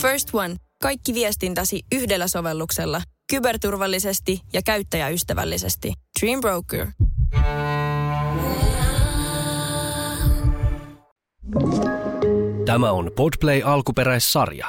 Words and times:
First 0.00 0.34
One. 0.34 0.56
Kaikki 0.82 1.14
viestintäsi 1.14 1.82
yhdellä 1.92 2.28
sovelluksella. 2.28 3.02
Kyberturvallisesti 3.30 4.40
ja 4.52 4.62
käyttäjäystävällisesti. 4.62 5.92
Dream 6.20 6.40
Broker. 6.40 6.86
Tämä 12.66 12.90
on 12.90 13.10
Podplay 13.16 13.62
alkuperäissarja. 13.64 14.66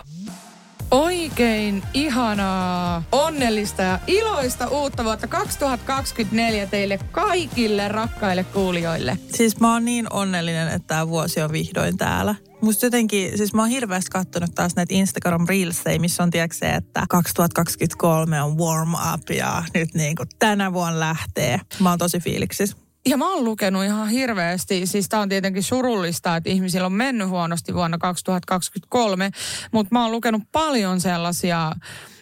Oikein 0.92 1.84
ihanaa, 1.94 3.04
onnellista 3.12 3.82
ja 3.82 4.00
iloista 4.08 4.68
uutta 4.68 5.04
vuotta 5.04 5.28
2024 5.28 6.66
teille 6.68 7.00
kaikille 7.12 7.88
rakkaille 7.88 8.44
kuulijoille. 8.44 9.18
Siis 9.34 9.60
mä 9.60 9.74
oon 9.74 9.86
niin 9.86 10.14
onnellinen, 10.14 10.68
että 10.68 10.88
tämä 10.88 11.08
vuosi 11.08 11.42
on 11.42 11.52
vihdoin 11.52 11.98
täällä. 11.98 12.36
Musta 12.62 12.86
jotenkin, 12.86 13.38
siis 13.38 13.54
mä 13.54 13.62
oon 13.62 13.70
hirveästi 13.70 14.10
kattonut 14.12 14.56
taas 14.56 14.76
näitä 14.76 14.94
Instagram 14.96 15.46
Reelsejä, 15.50 16.00
missä 16.00 16.24
on 16.24 16.30
tiedätkö 16.30 16.68
että 16.68 17.06
2023 17.10 18.42
on 18.42 18.58
warm 18.58 18.94
up 19.14 19.30
ja 19.30 19.64
nyt 19.74 19.94
niin 19.94 20.16
kuin 20.16 20.30
tänä 20.40 20.74
vuonna 20.74 21.00
lähtee. 21.00 21.60
Mä 21.80 21.90
oon 21.90 22.00
tosi 22.00 22.20
fiiliksissä. 22.20 22.78
Ja 23.08 23.18
mä 23.18 23.34
oon 23.34 23.46
lukenut 23.46 23.84
ihan 23.84 24.10
hirveästi, 24.10 24.86
siis 24.86 25.10
tää 25.10 25.20
on 25.20 25.30
tietenkin 25.30 25.64
surullista, 25.64 26.36
että 26.36 26.50
ihmisillä 26.50 26.86
on 26.86 26.94
mennyt 26.94 27.30
huonosti 27.30 27.74
vuonna 27.74 27.98
2023, 27.98 29.32
mutta 29.72 29.96
mä 29.96 30.04
oon 30.04 30.12
lukenut 30.12 30.42
paljon 30.52 31.02
sellaisia 31.02 31.72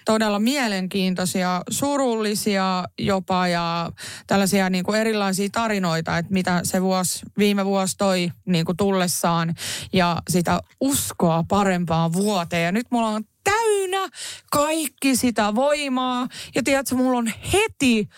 todella 0.09 0.39
mielenkiintoisia, 0.39 1.61
surullisia 1.69 2.83
jopa 2.97 3.47
ja 3.47 3.91
tällaisia 4.27 4.69
niin 4.69 4.83
kuin 4.83 4.99
erilaisia 4.99 5.49
tarinoita, 5.51 6.17
että 6.17 6.33
mitä 6.33 6.61
se 6.63 6.81
vuosi, 6.81 7.25
viime 7.37 7.65
vuosi 7.65 7.97
toi 7.97 8.31
niin 8.45 8.65
kuin 8.65 8.77
tullessaan 8.77 9.55
ja 9.93 10.21
sitä 10.29 10.61
uskoa 10.81 11.43
parempaan 11.47 12.13
vuoteen. 12.13 12.65
Ja 12.65 12.71
nyt 12.71 12.87
mulla 12.91 13.07
on 13.07 13.23
täynnä 13.43 14.09
kaikki 14.51 15.15
sitä 15.15 15.55
voimaa 15.55 16.27
ja 16.55 16.63
tiedätkö, 16.63 16.95
mulla 16.95 17.17
on 17.17 17.31
heti 17.53 18.09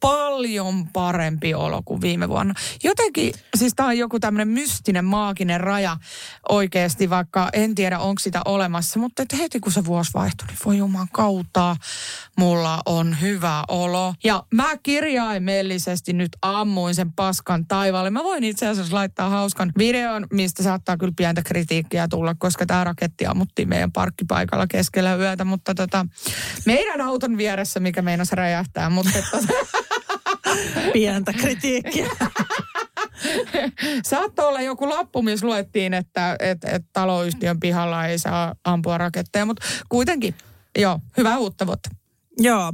paljon 0.00 0.88
parempi 0.92 1.54
olo 1.54 1.82
kuin 1.84 2.00
viime 2.00 2.28
vuonna. 2.28 2.54
Jotenkin, 2.84 3.32
siis 3.54 3.72
tämä 3.76 3.88
on 3.88 3.98
joku 3.98 4.20
tämmöinen 4.20 4.48
mystinen, 4.48 5.04
maaginen 5.04 5.60
raja 5.60 5.96
oikeasti, 6.48 7.10
vaikka 7.10 7.48
en 7.52 7.74
tiedä 7.74 7.98
onko 7.98 8.18
sitä 8.18 8.40
olemassa, 8.44 9.00
mutta 9.00 9.22
että 9.22 9.36
heti 9.36 9.60
kun 9.60 9.72
se 9.72 9.84
vuosi 9.84 10.10
vaihtui, 10.14 10.46
niin 10.46 10.58
voi 10.64 10.78
juman 10.78 11.08
kautta, 11.12 11.76
mulla 12.38 12.80
on 12.86 13.20
hyvä 13.20 13.64
olo. 13.68 14.14
Ja 14.24 14.42
mä 14.54 14.76
kirjaimellisesti 14.82 16.12
nyt 16.12 16.36
ammuin 16.42 16.94
sen 16.94 17.12
paskan 17.12 17.66
taivaalle. 17.66 18.10
Mä 18.10 18.24
voin 18.24 18.44
itse 18.44 18.66
asiassa 18.66 18.96
laittaa 18.96 19.30
hauskan 19.30 19.72
videon, 19.78 20.26
mistä 20.32 20.62
saattaa 20.62 20.96
kyllä 20.96 21.12
pientä 21.16 21.42
kritiikkiä 21.42 22.08
tulla, 22.08 22.34
koska 22.38 22.66
tämä 22.66 22.84
raketti 22.84 23.26
ammuttiin 23.26 23.68
meidän 23.68 23.92
parkkipaikalla 23.92 24.66
keskellä 24.66 25.14
yötä, 25.14 25.44
mutta 25.44 25.74
tota, 25.74 26.06
meidän 26.66 27.00
auton 27.00 27.36
vieressä, 27.36 27.80
mikä 27.80 28.02
meinasi 28.02 28.36
räjähtää, 28.36 28.90
mutta 28.90 29.18
että, 29.18 29.38
Pientä 30.92 31.32
kritiikkiä. 31.32 32.06
Saattoi 34.04 34.48
olla 34.48 34.60
joku 34.60 34.88
lappu, 34.88 35.22
missä 35.22 35.46
luettiin, 35.46 35.94
että, 35.94 36.36
että, 36.38 36.70
että 36.70 36.88
taloyhtiön 36.92 37.60
pihalla 37.60 38.06
ei 38.06 38.18
saa 38.18 38.54
ampua 38.64 38.98
raketteja, 38.98 39.46
mutta 39.46 39.66
kuitenkin, 39.88 40.34
joo, 40.78 40.98
hyvää 41.16 41.38
uutta 41.38 41.66
vuotta. 41.66 41.90
Joo. 42.38 42.72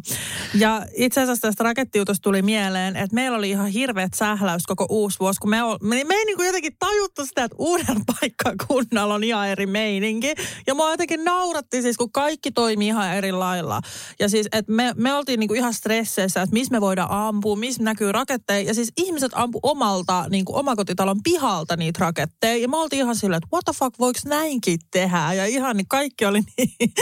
Ja 0.54 0.86
itse 0.94 1.20
asiassa 1.20 1.48
tästä 1.48 1.64
rakettiutosta 1.64 2.22
tuli 2.22 2.42
mieleen, 2.42 2.96
että 2.96 3.14
meillä 3.14 3.38
oli 3.38 3.50
ihan 3.50 3.66
hirveät 3.66 4.14
sähläys 4.14 4.62
koko 4.66 4.86
uusi 4.88 5.18
vuosi, 5.20 5.40
kun 5.40 5.50
me, 5.50 5.56
me, 5.82 6.04
me 6.04 6.14
ei 6.14 6.24
niin 6.24 6.36
kuin 6.36 6.46
jotenkin 6.46 6.72
tajuttu 6.78 7.26
sitä, 7.26 7.44
että 7.44 7.56
uuden 7.58 7.96
paikkakunnalla 8.20 9.14
on 9.14 9.24
ihan 9.24 9.48
eri 9.48 9.66
meininki. 9.66 10.34
Ja 10.66 10.74
mua 10.74 10.90
jotenkin 10.90 11.24
nauratti 11.24 11.82
siis, 11.82 11.96
kun 11.96 12.12
kaikki 12.12 12.52
toimii 12.52 12.88
ihan 12.88 13.16
eri 13.16 13.32
lailla. 13.32 13.80
Ja 14.18 14.28
siis, 14.28 14.48
että 14.52 14.72
me, 14.72 14.92
me 14.96 15.14
oltiin 15.14 15.40
niin 15.40 15.48
kuin 15.48 15.58
ihan 15.58 15.74
stresseissä, 15.74 16.42
että 16.42 16.54
missä 16.54 16.72
me 16.72 16.80
voidaan 16.80 17.10
ampua, 17.10 17.56
missä 17.56 17.82
näkyy 17.82 18.12
raketteja. 18.12 18.66
Ja 18.68 18.74
siis 18.74 18.92
ihmiset 18.96 19.32
ampu 19.34 19.60
omalta, 19.62 20.24
niin 20.30 20.44
kuin 20.44 20.56
omakotitalon 20.56 21.20
pihalta 21.24 21.76
niitä 21.76 21.98
raketteja. 22.00 22.56
Ja 22.56 22.68
me 22.68 22.76
oltiin 22.76 23.02
ihan 23.02 23.16
silleen, 23.16 23.38
että 23.38 23.48
what 23.52 23.64
the 23.64 23.72
fuck, 23.78 23.98
voiko 23.98 24.20
näinkin 24.24 24.78
tehdä? 24.90 25.32
Ja 25.32 25.46
ihan 25.46 25.76
niin 25.76 25.88
kaikki 25.88 26.24
oli 26.24 26.40
niin, 26.58 26.92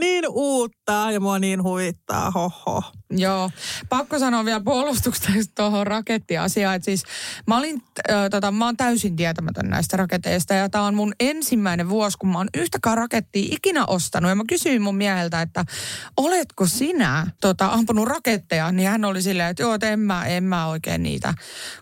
niin 0.00 0.24
uutta 0.28 1.08
ja 1.12 1.20
mua 1.20 1.38
niin 1.38 1.62
huvittaa 1.62 2.07
haittaa, 2.08 2.30
hoho. 2.30 2.82
Joo, 3.10 3.50
pakko 3.88 4.18
sanoa 4.18 4.44
vielä 4.44 4.60
puolustuksesta 4.60 5.52
tuohon 5.54 5.86
rakettiasiaan, 5.86 6.76
että 6.76 6.84
siis 6.84 7.04
mä 7.46 7.58
olin, 7.58 7.82
äh, 8.10 8.30
tota, 8.30 8.50
mä 8.50 8.64
oon 8.64 8.76
täysin 8.76 9.16
tietämätön 9.16 9.68
näistä 9.70 9.96
raketeista 9.96 10.54
ja 10.54 10.68
tämä 10.68 10.84
on 10.84 10.94
mun 10.94 11.12
ensimmäinen 11.20 11.88
vuosi, 11.88 12.18
kun 12.18 12.28
mä 12.28 12.38
oon 12.38 12.48
yhtäkään 12.56 12.98
rakettia 12.98 13.48
ikinä 13.50 13.86
ostanut 13.86 14.28
ja 14.28 14.34
mä 14.34 14.44
kysyin 14.48 14.82
mun 14.82 14.96
mieheltä, 14.96 15.42
että 15.42 15.64
oletko 16.16 16.66
sinä 16.66 17.26
tota, 17.40 17.66
ampunut 17.66 18.08
raketteja, 18.08 18.72
niin 18.72 18.88
hän 18.88 19.04
oli 19.04 19.22
silleen, 19.22 19.50
että 19.50 19.62
joo, 19.62 19.74
että 19.74 19.90
en 19.90 20.00
mä, 20.00 20.26
en 20.26 20.44
mä 20.44 20.66
oikein 20.66 21.02
niitä 21.02 21.34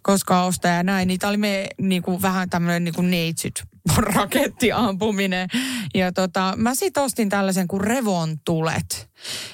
koskaan 0.02 0.46
osta 0.46 0.68
ja 0.68 0.82
näin. 0.82 1.08
Niitä 1.08 1.28
oli 1.28 1.36
me 1.36 1.66
niinku, 1.80 2.22
vähän 2.22 2.50
tämmöinen 2.50 2.84
niinku 2.84 3.02
neitsyt 3.02 3.64
rakettiampuminen. 4.14 5.48
Ja 5.94 6.12
tota, 6.12 6.54
mä 6.56 6.74
sit 6.74 6.96
ostin 6.96 7.28
tällaisen 7.28 7.68
kuin 7.68 7.80
revontulet. 7.80 9.10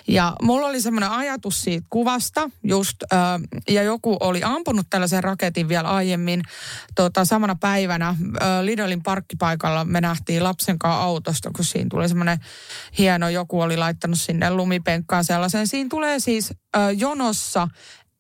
Ja 0.08 0.36
mulla 0.42 0.66
oli 0.66 0.80
semmoinen 0.80 1.10
ajatus 1.10 1.60
siitä 1.60 1.86
kuvasta 1.90 2.50
just, 2.64 2.96
äh, 3.12 3.18
ja 3.68 3.82
joku 3.82 4.16
oli 4.20 4.40
ampunut 4.44 4.86
tällaisen 4.90 5.24
raketin 5.24 5.68
vielä 5.68 5.88
aiemmin 5.88 6.42
tota, 6.94 7.24
samana 7.24 7.56
päivänä. 7.60 8.08
Äh, 8.08 8.16
Lidolin 8.62 9.02
parkkipaikalla 9.02 9.84
me 9.84 10.00
nähtiin 10.00 10.44
lapsen 10.44 10.78
kanssa 10.78 11.02
autosta, 11.02 11.50
kun 11.56 11.64
siinä 11.64 11.88
tuli 11.90 12.08
semmoinen 12.08 12.38
hieno, 12.98 13.28
joku 13.28 13.60
oli 13.60 13.76
laittanut 13.76 14.20
sinne 14.20 14.50
lumipenkkaan 14.50 15.24
sellaisen. 15.24 15.66
Siinä 15.66 15.88
tulee 15.90 16.20
siis 16.20 16.50
äh, 16.76 16.90
jonossa 16.96 17.68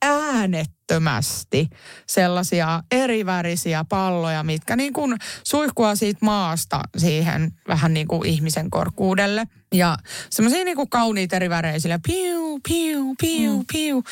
äänettömästi 0.02 1.68
sellaisia 2.06 2.82
erivärisiä 2.90 3.84
palloja, 3.88 4.42
mitkä 4.42 4.76
niin 4.76 4.92
kuin 4.92 5.16
suihkua 5.44 5.94
siitä 5.94 6.18
maasta 6.22 6.80
siihen 6.96 7.52
vähän 7.68 7.94
niin 7.94 8.08
kuin 8.08 8.26
ihmisen 8.26 8.70
korkuudelle. 8.70 9.44
Ja 9.74 9.96
semmoisia 10.30 10.64
niin 10.64 10.76
kuin 10.76 10.90
kauniita 10.90 11.36
eriväreisiä, 11.36 11.98
piu, 12.06 12.60
piu, 12.68 13.14
piu, 13.20 13.58
mm. 13.58 13.64
piu. 13.72 14.04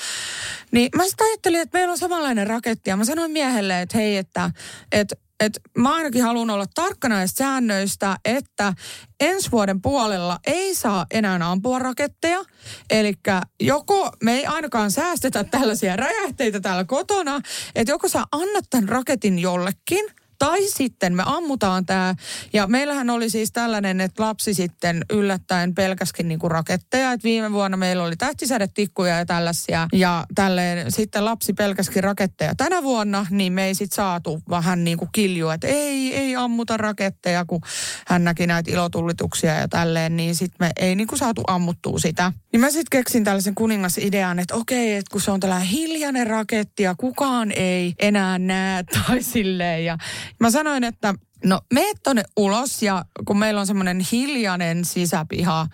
Niin 0.72 0.90
mä 0.96 1.04
sitten 1.04 1.26
ajattelin, 1.26 1.60
että 1.60 1.78
meillä 1.78 1.92
on 1.92 1.98
samanlainen 1.98 2.46
raketti 2.46 2.90
ja 2.90 2.96
mä 2.96 3.04
sanoin 3.04 3.30
miehelle, 3.30 3.82
että 3.82 3.98
hei, 3.98 4.16
että, 4.16 4.50
että 4.92 5.16
että 5.40 5.60
mä 5.78 5.94
ainakin 5.94 6.22
haluan 6.22 6.50
olla 6.50 6.66
tarkkana 6.74 7.14
näistä 7.14 7.38
säännöistä, 7.38 8.16
että 8.24 8.72
ensi 9.20 9.50
vuoden 9.50 9.82
puolella 9.82 10.38
ei 10.46 10.74
saa 10.74 11.06
enää 11.10 11.38
ampua 11.50 11.78
raketteja. 11.78 12.44
Eli 12.90 13.14
joko 13.60 14.10
me 14.22 14.32
ei 14.32 14.46
ainakaan 14.46 14.90
säästetä 14.90 15.44
tällaisia 15.44 15.96
räjähteitä 16.06 16.60
täällä 16.60 16.84
kotona, 16.84 17.40
että 17.74 17.92
joko 17.92 18.08
sä 18.08 18.24
annat 18.32 18.64
tämän 18.70 18.88
raketin 18.88 19.38
jollekin– 19.38 20.04
tai 20.44 20.68
sitten 20.68 21.14
me 21.14 21.22
ammutaan 21.26 21.86
tämä. 21.86 22.14
Ja 22.52 22.66
meillähän 22.66 23.10
oli 23.10 23.30
siis 23.30 23.52
tällainen, 23.52 24.00
että 24.00 24.22
lapsi 24.22 24.54
sitten 24.54 25.04
yllättäen 25.10 25.74
pelkäskin 25.74 26.28
niinku 26.28 26.48
raketteja. 26.48 27.12
Että 27.12 27.24
viime 27.24 27.52
vuonna 27.52 27.76
meillä 27.76 28.02
oli 28.02 28.16
tähtisädetikkuja 28.16 29.18
ja 29.18 29.26
tällaisia. 29.26 29.88
Ja 29.92 30.26
tälleen 30.34 30.92
sitten 30.92 31.24
lapsi 31.24 31.52
pelkäskin 31.52 32.04
raketteja. 32.04 32.54
Tänä 32.54 32.82
vuonna 32.82 33.26
niin 33.30 33.52
me 33.52 33.64
ei 33.64 33.74
sitten 33.74 33.96
saatu 33.96 34.42
vähän 34.50 34.84
niin 34.84 34.98
kuin 34.98 35.08
kilju, 35.12 35.48
että 35.48 35.66
ei, 35.66 36.16
ei 36.16 36.36
ammuta 36.36 36.76
raketteja, 36.76 37.44
kun 37.44 37.60
hän 38.06 38.24
näki 38.24 38.46
näitä 38.46 38.70
ilotullituksia 38.70 39.54
ja 39.54 39.68
tälleen. 39.68 40.16
Niin 40.16 40.34
sitten 40.34 40.56
me 40.60 40.70
ei 40.76 40.94
niinku 40.94 41.16
saatu 41.16 41.42
ammuttua 41.46 41.98
sitä. 41.98 42.32
Niin 42.52 42.60
mä 42.60 42.70
sitten 42.70 42.98
keksin 42.98 43.24
tällaisen 43.24 43.54
kuningasidean, 43.54 44.38
että 44.38 44.54
okei, 44.54 44.92
että 44.92 45.12
kun 45.12 45.20
se 45.20 45.30
on 45.30 45.40
tällainen 45.40 45.68
hiljainen 45.68 46.26
raketti 46.26 46.82
ja 46.82 46.94
kukaan 46.94 47.52
ei 47.56 47.94
enää 47.98 48.38
näe 48.38 48.84
tai 49.06 49.22
silleen. 49.22 49.84
Ja 49.84 49.98
Mä 50.40 50.50
sanoin, 50.50 50.84
että 50.84 51.14
no 51.44 51.60
meet 51.74 51.96
tonne 52.02 52.22
ulos 52.36 52.82
ja 52.82 53.04
kun 53.24 53.38
meillä 53.38 53.60
on 53.60 53.66
semmoinen 53.66 54.00
hiljainen 54.12 54.84
sisäpiha, 54.84 55.66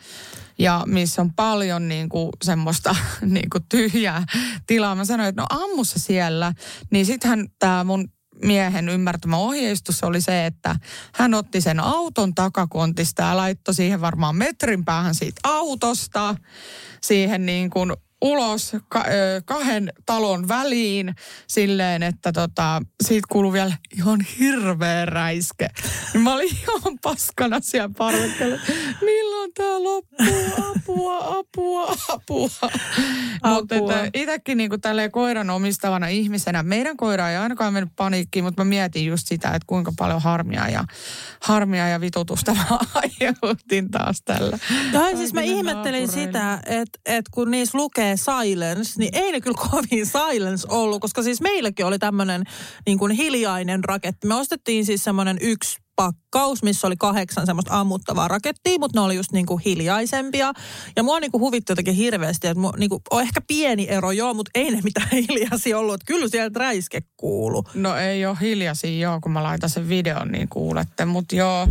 ja 0.59 0.83
missä 0.87 1.23
on 1.23 1.35
paljon 1.35 1.89
niin 1.89 2.09
kuin 2.09 2.31
semmoista 2.45 2.97
niin 3.23 3.51
kuin 3.51 3.65
tyhjää 3.69 4.27
tilaa. 4.67 4.95
Mä 4.95 5.05
sanoin, 5.05 5.29
että 5.29 5.43
no 5.43 5.47
ammu 5.51 5.85
se 5.85 5.99
siellä. 5.99 6.53
Niin 6.91 7.07
sittenhän 7.07 7.47
tämä 7.59 7.85
mun 7.85 8.09
miehen 8.43 8.89
ymmärtämä 8.89 9.37
ohjeistus 9.37 10.05
oli 10.05 10.21
se, 10.21 10.47
että 10.47 10.77
hän 11.15 11.35
otti 11.35 11.61
sen 11.61 11.81
auton 11.81 12.35
takakontista 12.35 13.23
ja 13.23 13.37
laittoi 13.37 13.75
siihen 13.75 14.01
varmaan 14.01 14.37
metrin 14.37 14.85
päähän 14.85 15.15
siitä 15.15 15.41
autosta, 15.45 16.37
siihen 17.03 17.47
niin 17.47 17.71
kuin 17.71 17.93
ulos 18.23 18.73
ka- 18.89 19.05
kahden 19.45 19.93
talon 20.07 20.49
väliin 20.49 21.15
silleen, 21.49 22.03
että 22.03 22.33
tota, 22.33 22.83
siitä 23.05 23.27
kuuluu 23.33 23.53
vielä 23.53 23.77
ihan 23.97 24.21
hirveä 24.39 25.07
räiske. 25.07 25.69
Mä 26.23 26.35
olin 26.35 26.49
ihan 26.57 26.99
paskana 27.03 27.61
siellä 27.61 27.91
parvekkeella. 27.99 28.59
Milloin 29.01 29.53
tää 29.55 29.83
loppuu? 29.83 30.71
Apua, 30.77 31.39
apua, 31.39 31.97
apua. 32.09 32.49
Mutta 33.45 33.95
itsekin 34.15 34.59
niinku 34.59 34.79
tälleen 34.79 35.11
koiran 35.11 35.51
omistavana 35.51 36.09
ihmisenä, 36.09 36.63
meidän 36.63 36.97
koira 36.97 37.31
ei 37.31 37.37
ainakaan 37.37 37.73
mennyt 37.73 37.93
paniikkiin, 37.97 38.45
mutta 38.45 38.65
mä 38.65 38.69
mietin 38.69 39.07
just 39.07 39.27
sitä, 39.27 39.49
että 39.49 39.67
kuinka 39.67 39.93
paljon 39.99 40.23
harmia 40.23 40.69
ja 40.69 40.85
harmia 41.41 41.89
ja 41.89 42.01
vitutusta 42.01 42.55
mä 42.55 42.65
aiheutin 42.95 43.91
taas 43.91 44.23
tällä. 44.25 44.59
Tai 44.93 45.17
siis 45.17 45.33
mä 45.35 45.43
ihmettelin 45.43 45.75
naapureille. 46.03 46.07
sitä, 46.07 46.55
että, 46.67 46.99
että 47.07 47.31
kun 47.35 47.51
niissä 47.51 47.79
lukee 47.79 48.16
silence, 48.17 48.93
niin 48.99 49.11
ei 49.13 49.33
ne 49.33 49.41
kyllä 49.41 49.59
kovin 49.71 50.07
silence 50.07 50.67
ollut, 50.71 51.01
koska 51.01 51.23
siis 51.23 51.41
meilläkin 51.41 51.87
oli 51.87 51.99
tämmöinen 51.99 52.45
niin 52.87 52.99
kuin 52.99 53.13
hiljainen 53.13 53.85
raketti. 53.85 54.27
Me 54.27 54.35
ostettiin 54.35 54.87
siis 54.87 55.05
semmoinen 55.05 55.39
yksi 55.41 55.79
pakkaus, 55.97 56.63
missä 56.63 56.87
oli 56.87 56.97
kahdeksan 56.97 57.47
semmoista 57.47 57.81
ammuttavaa 57.81 58.29
rakettia, 58.29 58.79
mutta 58.79 59.01
ne 59.01 59.05
oli 59.05 59.17
just 59.17 59.33
niinku 59.33 59.57
hiljaisempia. 59.65 60.53
Ja 60.97 61.03
mua 61.03 61.21
niinku 61.21 61.41
huvitti 61.41 61.73
jotenkin 61.73 61.95
hirveästi, 61.95 62.47
että 62.47 62.61
mua, 62.61 62.73
niinku, 62.79 63.01
on 63.11 63.23
ehkä 63.23 63.41
pieni 63.47 63.89
ero 63.89 64.11
joo, 64.13 64.35
mutta 64.35 64.51
ei 64.55 64.71
ne 64.71 64.81
mitään 64.85 65.09
hiljaisia 65.29 65.79
ollut. 65.79 65.95
Että 65.95 66.07
kyllä 66.07 66.29
sieltä 66.29 66.59
räiske 66.59 67.01
kuulu. 67.17 67.65
No 67.75 67.97
ei 67.97 68.27
ole 68.27 68.37
hiljaisia 68.41 68.99
joo, 68.99 69.19
kun 69.21 69.33
mä 69.33 69.43
laitan 69.43 69.71
sen 69.71 69.89
videon, 69.89 70.33
niin 70.33 70.49
kuulette. 70.49 71.05
Mutta 71.05 71.37
joo, 71.37 71.67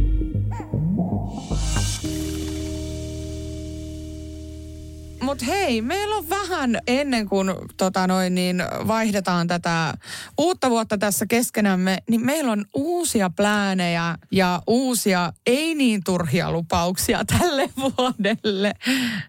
Mutta 5.26 5.46
hei, 5.46 5.82
meillä 5.82 6.16
on 6.16 6.30
vähän 6.30 6.80
ennen 6.88 7.30
kuin 7.30 7.54
tota 7.78 8.08
noin, 8.08 8.36
niin 8.36 8.64
vaihdetaan 8.88 9.48
tätä 9.48 9.94
uutta 10.38 10.70
vuotta 10.70 10.98
tässä 10.98 11.26
keskenämme, 11.26 11.98
niin 12.10 12.26
meillä 12.26 12.52
on 12.52 12.66
uusia 12.74 13.30
pläänejä 13.30 14.18
ja 14.32 14.62
uusia 14.68 15.34
ei 15.46 15.76
niin 15.76 16.02
turhia 16.04 16.52
lupauksia 16.52 17.26
tälle 17.26 17.70
vuodelle. 17.84 18.74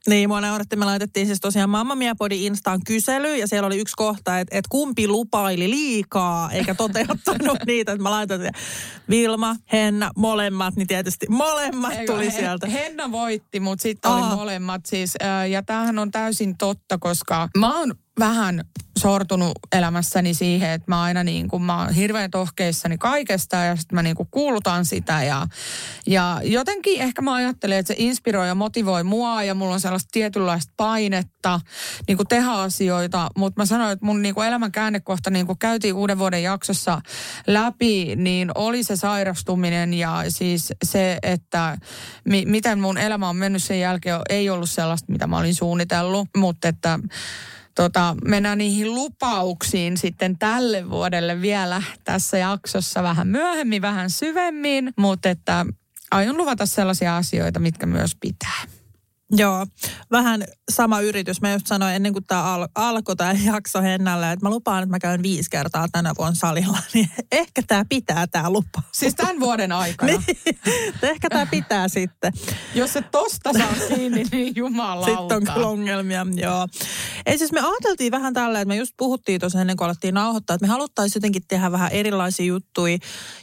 Niin, 0.06 0.28
mua 0.28 0.40
nauratti. 0.40 0.76
Me 0.76 0.84
laitettiin 0.84 1.26
siis 1.26 1.40
tosiaan 1.40 1.70
Mamma 1.70 1.94
Mia 1.94 2.14
Podi 2.14 2.46
Instaan 2.46 2.80
kysely 2.86 3.36
ja 3.36 3.48
siellä 3.48 3.66
oli 3.66 3.78
yksi 3.78 3.94
kohta, 3.96 4.38
että, 4.38 4.58
että 4.58 4.68
kumpi 4.68 5.08
lupaili 5.08 5.70
liikaa 5.70 6.50
eikä 6.50 6.74
toteuttanut 6.74 7.58
niitä. 7.66 7.92
Että 7.92 8.02
mä 8.02 8.10
laitan 8.10 8.46
että 8.46 8.60
Vilma, 9.10 9.56
Henna, 9.72 10.10
molemmat, 10.16 10.76
niin 10.76 10.86
tietysti 10.86 11.26
molemmat 11.28 11.92
Eikö, 11.92 12.12
tuli 12.12 12.30
sieltä. 12.30 12.66
Henna 12.66 13.12
voitti, 13.12 13.60
mutta 13.60 13.82
sitten 13.82 14.10
oli 14.10 14.36
molemmat 14.36 14.86
siis. 14.86 15.14
Ja 15.50 15.62
tämähän 15.86 15.98
on 16.02 16.10
täysin 16.10 16.56
totta, 16.56 16.98
koska 16.98 17.48
mä 17.58 17.78
oon 17.78 17.94
vähän 18.18 18.64
sortunut 18.98 19.52
elämässäni 19.72 20.34
siihen, 20.34 20.70
että 20.70 20.90
mä 20.90 21.02
aina 21.02 21.24
niin 21.24 21.48
kuin, 21.48 21.62
mä 21.62 21.78
oon 21.78 21.92
hirveän 21.92 22.30
tohkeissani 22.30 22.98
kaikesta 22.98 23.56
ja 23.56 23.76
sitten 23.76 23.94
mä 23.96 24.02
niin 24.02 24.16
kuin 24.16 24.28
kuulutan 24.30 24.84
sitä 24.84 25.22
ja, 25.22 25.46
ja 26.06 26.40
jotenkin 26.44 27.00
ehkä 27.00 27.22
mä 27.22 27.34
ajattelen, 27.34 27.78
että 27.78 27.94
se 27.94 27.94
inspiroi 27.98 28.48
ja 28.48 28.54
motivoi 28.54 29.04
mua 29.04 29.42
ja 29.42 29.54
mulla 29.54 29.74
on 29.74 29.80
sellaista 29.80 30.08
tietynlaista 30.12 30.72
painetta 30.76 31.60
niin 32.08 32.16
kuin 32.16 32.28
tehdä 32.28 32.50
asioita, 32.50 33.30
mutta 33.36 33.60
mä 33.60 33.66
sanoin, 33.66 33.92
että 33.92 34.06
mun 34.06 34.22
niin 34.22 34.34
kuin 34.34 34.48
elämän 34.48 34.72
käännekohta 34.72 35.30
niin 35.30 35.46
kuin 35.46 35.58
käytiin 35.58 35.94
uuden 35.94 36.18
vuoden 36.18 36.42
jaksossa 36.42 37.00
läpi, 37.46 38.16
niin 38.16 38.50
oli 38.54 38.82
se 38.82 38.96
sairastuminen 38.96 39.94
ja 39.94 40.24
siis 40.28 40.72
se, 40.84 41.18
että 41.22 41.78
mi- 42.24 42.46
miten 42.46 42.78
mun 42.80 42.98
elämä 42.98 43.28
on 43.28 43.36
mennyt 43.36 43.62
sen 43.62 43.80
jälkeen, 43.80 44.20
ei 44.28 44.50
ollut 44.50 44.70
sellaista, 44.70 45.12
mitä 45.12 45.26
mä 45.26 45.38
olin 45.38 45.54
suunnitellut, 45.54 46.28
mutta 46.36 46.68
että 46.68 46.98
tota, 47.76 48.16
mennään 48.24 48.58
niihin 48.58 48.94
lupauksiin 48.94 49.96
sitten 49.96 50.38
tälle 50.38 50.90
vuodelle 50.90 51.40
vielä 51.40 51.82
tässä 52.04 52.38
jaksossa 52.38 53.02
vähän 53.02 53.28
myöhemmin, 53.28 53.82
vähän 53.82 54.10
syvemmin, 54.10 54.92
mutta 54.96 55.28
että 55.28 55.66
aion 56.10 56.36
luvata 56.36 56.66
sellaisia 56.66 57.16
asioita, 57.16 57.60
mitkä 57.60 57.86
myös 57.86 58.16
pitää. 58.20 58.75
Joo, 59.30 59.66
vähän 60.10 60.44
sama 60.70 61.00
yritys. 61.00 61.40
Mä 61.40 61.52
just 61.52 61.66
sanoin 61.66 61.94
ennen 61.94 62.12
kuin 62.12 62.24
tämä 62.24 62.54
al- 62.54 62.68
alkoi 62.74 63.16
tämä 63.16 63.34
jakso 63.44 63.82
Hennalle, 63.82 64.32
että 64.32 64.46
mä 64.46 64.50
lupaan, 64.50 64.82
että 64.82 64.90
mä 64.90 64.98
käyn 64.98 65.22
viisi 65.22 65.50
kertaa 65.50 65.86
tänä 65.92 66.12
vuonna 66.18 66.34
salilla. 66.34 66.78
Niin 66.94 67.10
ehkä 67.32 67.62
tämä 67.66 67.84
pitää 67.88 68.26
tämä 68.26 68.50
lupa. 68.50 68.82
Siis 68.92 69.14
tämän 69.14 69.40
vuoden 69.40 69.72
aikana. 69.72 70.12
Niin, 70.26 70.58
ehkä 71.02 71.28
tämä 71.28 71.46
pitää 71.46 71.88
sitten. 71.88 72.32
Jos 72.74 72.92
se 72.92 73.02
tosta 73.02 73.52
saa 73.52 73.96
kiinni, 73.96 74.24
niin 74.32 74.52
jumalauta. 74.56 75.20
Sitten 75.20 75.36
on 75.36 75.54
kyllä 75.54 75.66
ongelmia, 75.66 76.26
joo. 76.34 76.68
Ei 77.26 77.38
siis 77.38 77.52
me 77.52 77.60
ajateltiin 77.60 78.12
vähän 78.12 78.34
tällä, 78.34 78.60
että 78.60 78.68
me 78.68 78.76
just 78.76 78.92
puhuttiin 78.96 79.40
tuossa 79.40 79.60
ennen 79.60 79.76
kuin 79.76 79.86
alettiin 79.86 80.14
nauhoittaa, 80.14 80.54
että 80.54 80.66
me 80.66 80.70
haluttaisiin 80.70 81.20
jotenkin 81.20 81.42
tehdä 81.48 81.72
vähän 81.72 81.92
erilaisia 81.92 82.46
juttuja 82.46 82.98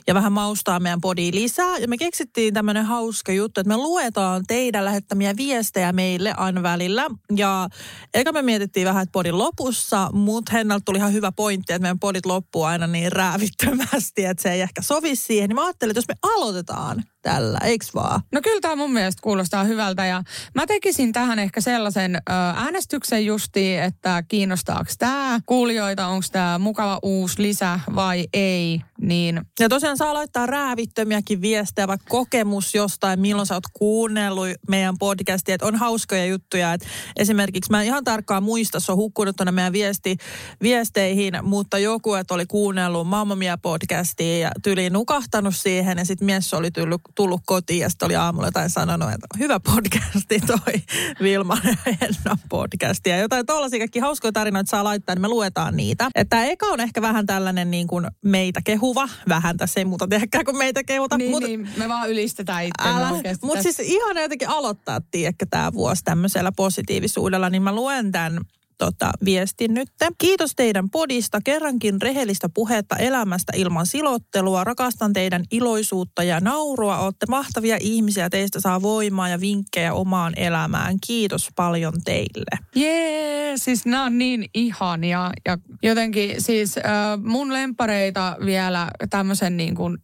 ja 0.08 0.14
vähän 0.14 0.32
maustaa 0.34 0.80
meidän 0.80 1.02
podia 1.02 1.32
lisää. 1.34 1.78
Ja 1.78 1.88
me 1.88 1.98
keksittiin 1.98 2.54
tämmöinen 2.54 2.86
hauska 2.86 3.32
juttu, 3.32 3.62
että 3.62 3.70
me 3.70 3.78
luetaan 3.78 4.44
teidän 4.48 4.86
lähettämiä 4.86 5.34
viestejä 5.38 5.73
meille 5.94 6.34
aina 6.38 6.64
välillä. 6.64 7.06
Ja 7.36 7.70
eka 8.14 8.32
me 8.32 8.42
mietittiin 8.42 8.88
vähän, 8.88 9.04
että 9.04 9.12
podin 9.12 9.38
lopussa, 9.38 10.10
mutta 10.14 10.52
Hennalta 10.52 10.86
tuli 10.86 10.98
ihan 10.98 11.14
hyvä 11.14 11.32
pointti, 11.32 11.74
että 11.74 11.82
meidän 11.82 12.00
podit 12.00 12.26
loppuu 12.26 12.64
aina 12.64 12.88
niin 12.88 13.12
räävittömästi, 13.12 14.26
että 14.26 14.44
se 14.44 14.52
ei 14.52 14.62
ehkä 14.62 14.82
sovi 14.82 15.16
siihen. 15.16 15.48
Niin 15.50 15.56
mä 15.56 15.66
ajattelin, 15.66 15.92
että 15.92 15.98
jos 15.98 16.08
me 16.08 16.36
aloitetaan 16.36 17.04
tällä, 17.24 17.60
eiks 17.64 17.96
vaan? 17.96 18.22
No 18.32 18.42
kyllä 18.42 18.62
tämä 18.62 18.76
mun 18.76 18.94
mielestä 18.94 19.22
kuulostaa 19.22 19.64
hyvältä 19.64 20.06
ja 20.06 20.24
mä 20.56 20.66
tekisin 20.68 21.14
tähän 21.14 21.40
ehkä 21.40 21.62
sellaisen 21.62 22.16
ö, 22.16 22.20
äänestyksen 22.56 23.26
justiin, 23.26 23.84
että 23.84 24.24
kiinnostaako 24.28 24.92
tämä 25.00 25.40
kuulijoita, 25.46 26.08
onko 26.08 26.26
tämä 26.32 26.60
mukava 26.60 27.00
uusi 27.04 27.42
lisä 27.42 27.80
vai 27.96 28.28
ei, 28.34 28.82
niin 29.02 29.42
Ja 29.60 29.70
tosiaan 29.70 29.98
saa 29.98 30.14
laittaa 30.14 30.46
räävittömiäkin 30.46 31.42
viestejä, 31.42 31.88
vaikka 31.88 32.06
kokemus 32.10 32.76
jostain, 32.76 33.20
milloin 33.20 33.46
sä 33.46 33.54
oot 33.54 33.64
kuunnellut 33.74 34.48
meidän 34.68 34.96
podcastia, 35.00 35.56
että 35.56 35.68
on 35.68 35.76
hauskoja 35.76 36.26
juttuja. 36.26 36.74
Että 36.74 36.88
esimerkiksi 37.18 37.72
mä 37.72 37.82
en 37.82 37.88
ihan 37.88 38.04
tarkkaan 38.04 38.44
muista, 38.44 38.80
se 38.80 38.92
on 38.92 38.98
hukkunut 38.98 39.36
tuonne 39.36 39.52
meidän 39.52 39.74
viesti, 39.74 40.18
viesteihin, 40.62 41.34
mutta 41.42 41.78
joku, 41.78 42.14
että 42.14 42.34
oli 42.34 42.46
kuunnellut 42.46 43.08
Mamma 43.08 43.36
Mia 43.36 43.58
podcastia 43.58 44.38
ja 44.38 44.52
tyyliin 44.64 44.94
nukahtanut 44.94 45.56
siihen 45.56 45.98
ja 45.98 46.06
sitten 46.06 46.26
mies 46.26 46.54
oli 46.54 46.72
tullut, 46.72 47.02
tullut 47.16 47.42
kotiin 47.46 47.80
ja 47.80 47.90
sitten 47.90 48.06
oli 48.06 48.16
aamulla 48.16 48.48
jotain 48.48 48.70
sanonut, 48.70 49.10
että 49.10 49.28
hyvä 49.40 49.60
podcasti 49.60 50.40
toi 50.48 50.82
Vilman 51.22 51.62
ja 51.64 51.94
Hennan 52.02 52.38
podcasti. 52.50 53.10
Ja 53.10 53.18
jotain 53.18 53.46
tollaisia 53.46 53.80
kaikki 53.80 54.00
hauskoja 54.00 54.32
tarinoita 54.32 54.70
saa 54.70 54.84
laittaa, 54.84 55.16
niin 55.16 55.22
me 55.22 55.28
luetaan 55.28 55.78
niitä. 55.78 56.10
Että 56.16 56.46
eka 56.46 56.66
on 56.66 56.80
ehkä 56.80 57.02
vähän 57.02 57.26
tällainen 57.26 57.72
niin 57.72 57.88
kuin 57.88 58.08
meitä 58.22 58.62
kehuva, 58.64 59.10
vähän 59.30 59.58
tässä 59.58 59.80
ei 59.80 59.86
muuta 59.86 60.08
tehdäkään 60.08 60.46
kuin 60.46 60.58
meitä 60.58 60.84
kehuta. 60.84 61.18
niin, 61.18 61.32
mut- 61.32 61.44
niin 61.44 61.70
me 61.78 61.90
vaan 61.90 62.10
ylistetään 62.10 62.66
oikeasti. 63.12 63.46
mutta 63.46 63.64
siis 63.64 63.80
ihan 63.80 64.18
jotenkin 64.18 64.50
aloittaa, 64.50 65.02
tiedätkö, 65.12 65.46
tämä 65.50 65.74
vuosi 65.74 66.04
tämmöisellä 66.04 66.52
positiivisuudella, 66.52 67.50
niin 67.50 67.64
mä 67.64 67.76
luen 67.76 68.12
tämän 68.12 68.40
tota, 68.78 69.12
viestin 69.26 69.74
nyt. 69.74 69.90
Kiitos 70.18 70.52
teidän 70.56 70.90
podista, 70.90 71.40
kerrankin 71.44 72.02
rehellistä 72.02 72.50
puhetta 72.54 72.96
elämästä 72.96 73.54
ilman 73.56 73.86
silottelua. 73.86 74.64
Rakastan 74.64 75.14
teidän 75.14 75.44
iloisuutta 75.52 76.24
ja 76.24 76.40
naurua. 76.40 76.98
Olette 76.98 77.26
mahtavia 77.30 77.78
ihmisiä, 77.80 78.30
teistä 78.30 78.60
saa 78.60 78.82
voimaa 78.82 79.30
ja 79.30 79.40
vinkkejä 79.40 79.94
omaan 79.94 80.34
elämään. 80.36 80.98
Kiitos 81.08 81.50
paljon 81.56 81.94
teille. 82.06 82.60
Jee, 82.76 83.58
siis 83.58 83.86
nämä 83.86 84.04
on 84.04 84.18
niin 84.18 84.46
ihania. 84.54 85.32
Ja 85.46 85.58
jotenkin 85.84 86.42
siis 86.42 86.78
äh, 86.78 86.84
mun 87.24 87.54
lempareita 87.54 88.38
vielä 88.46 88.92
tämmöisen 89.10 89.58
niin 89.58 89.76
kuin 89.76 89.98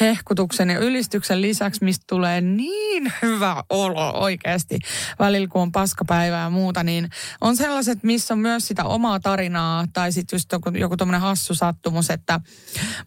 hehkutuksen 0.00 0.70
ja 0.70 0.78
ylistyksen 0.78 1.42
lisäksi, 1.42 1.84
mistä 1.84 2.04
tulee 2.08 2.40
niin 2.40 3.12
hyvä 3.22 3.64
olo 3.70 4.10
oikeasti 4.10 4.78
välillä, 5.18 5.48
kun 5.48 5.62
on 5.62 5.72
paskapäivä 5.72 6.36
ja 6.36 6.50
muuta, 6.50 6.82
niin 6.82 7.08
on 7.40 7.56
sellaiset, 7.56 8.01
missä 8.02 8.34
on 8.34 8.40
myös 8.40 8.68
sitä 8.68 8.84
omaa 8.84 9.20
tarinaa 9.20 9.86
tai 9.92 10.12
sitten 10.12 10.36
just 10.36 10.52
joku, 10.52 10.70
joku 10.70 10.96
tommonen 10.96 11.20
hassu 11.20 11.54
sattumus, 11.54 12.10
että 12.10 12.40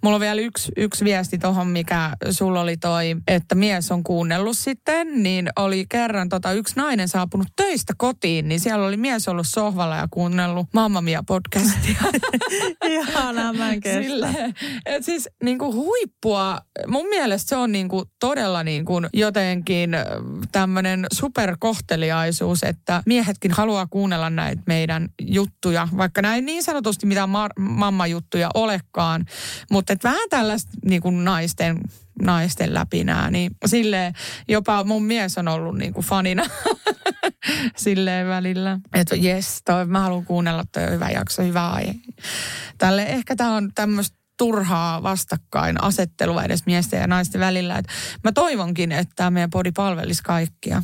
mulla 0.03 0.15
on 0.15 0.21
vielä 0.21 0.41
yksi, 0.41 0.71
yksi 0.77 1.05
viesti 1.05 1.37
tohon, 1.37 1.67
mikä 1.67 2.11
sulla 2.29 2.61
oli 2.61 2.77
toi, 2.77 3.15
että 3.27 3.55
mies 3.55 3.91
on 3.91 4.03
kuunnellut 4.03 4.57
sitten, 4.57 5.23
niin 5.23 5.49
oli 5.55 5.85
kerran 5.89 6.29
tota, 6.29 6.51
yksi 6.51 6.75
nainen 6.75 7.07
saapunut 7.07 7.47
töistä 7.55 7.93
kotiin, 7.97 8.47
niin 8.47 8.59
siellä 8.59 8.85
oli 8.85 8.97
mies 8.97 9.27
ollut 9.27 9.47
sohvalla 9.47 9.95
ja 9.95 10.07
kuunnellut 10.11 10.67
Mamma 10.73 11.01
Mia 11.01 11.23
podcastia. 11.27 12.01
Ihanaa, 12.85 13.53
mä 13.53 13.71
en 13.71 13.81
kestä. 13.81 14.01
Silleen, 14.01 14.53
et 14.85 15.05
siis 15.05 15.29
niinku 15.43 15.73
huippua, 15.73 16.61
mun 16.87 17.07
mielestä 17.07 17.49
se 17.49 17.55
on 17.55 17.71
niinku 17.71 18.03
todella 18.19 18.63
niinku 18.63 19.01
jotenkin 19.13 19.91
tämmöinen 20.51 21.05
superkohteliaisuus, 21.13 22.63
että 22.63 23.03
miehetkin 23.05 23.51
haluaa 23.51 23.87
kuunnella 23.87 24.29
näitä 24.29 24.61
meidän 24.67 24.84
juttuja, 25.21 25.87
vaikka 25.97 26.21
näin 26.21 26.45
niin 26.45 26.63
sanotusti 26.63 27.05
mitään 27.05 27.29
mar- 27.29 27.61
mamma-juttuja 27.61 28.49
olekaan, 28.53 29.25
mutta 29.71 29.93
et 29.93 30.03
vähän 30.03 30.29
tällaista 30.29 30.71
niinku 30.85 31.09
naisten 31.09 31.79
naisten 32.21 32.73
läpinää, 32.73 33.31
niin 33.31 33.51
silleen 33.65 34.13
jopa 34.47 34.83
mun 34.83 35.03
mies 35.03 35.37
on 35.37 35.47
ollut 35.47 35.77
niinku 35.77 36.01
fanina 36.01 36.43
silleen 37.77 38.27
välillä. 38.27 38.79
Että 38.93 39.15
jes, 39.15 39.61
mä 39.87 39.99
haluan 39.99 40.25
kuunnella, 40.25 40.63
toi 40.71 40.91
hyvä 40.91 41.09
jakso, 41.09 41.43
hyvä 41.43 41.69
aihe. 41.69 41.95
Tälle 42.77 43.03
ehkä 43.03 43.35
tämä 43.35 43.55
on 43.55 43.71
tämmöistä 43.75 44.17
turhaa 44.37 45.03
vastakkain 45.03 45.83
asettelua 45.83 46.43
edes 46.43 46.65
miesten 46.65 46.99
ja 46.99 47.07
naisten 47.07 47.41
välillä. 47.41 47.77
Et 47.77 47.87
mä 48.23 48.31
toivonkin, 48.31 48.91
että 48.91 49.13
tämä 49.15 49.29
meidän 49.29 49.49
podi 49.49 49.71
palvelisi 49.71 50.23
kaikkia. 50.23 50.83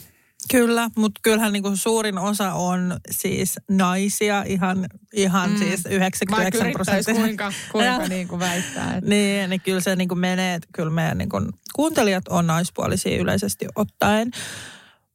Kyllä, 0.51 0.89
mutta 0.98 1.19
kyllähän 1.24 1.53
niinku 1.53 1.75
suurin 1.75 2.17
osa 2.17 2.53
on 2.53 3.00
siis 3.12 3.60
naisia, 3.69 4.43
ihan, 4.43 4.88
ihan 5.13 5.50
mm. 5.50 5.57
siis 5.57 5.86
99 5.86 6.71
prosenttia. 6.71 7.13
kuinka, 7.13 7.53
kuinka 7.71 8.07
niin 8.07 8.27
kuin 8.27 8.39
väittää. 8.39 8.95
Että... 8.98 9.10
Niin, 9.10 9.50
niin 9.50 9.62
kyllä 9.62 9.81
se 9.81 9.95
niinku 9.95 10.15
menee, 10.15 10.55
että 10.55 10.69
kyllä 10.74 10.91
meidän 10.91 11.17
niinku 11.17 11.41
kuuntelijat 11.74 12.27
on 12.27 12.48
naispuolisia 12.48 13.17
yleisesti 13.17 13.65
ottaen. 13.75 14.31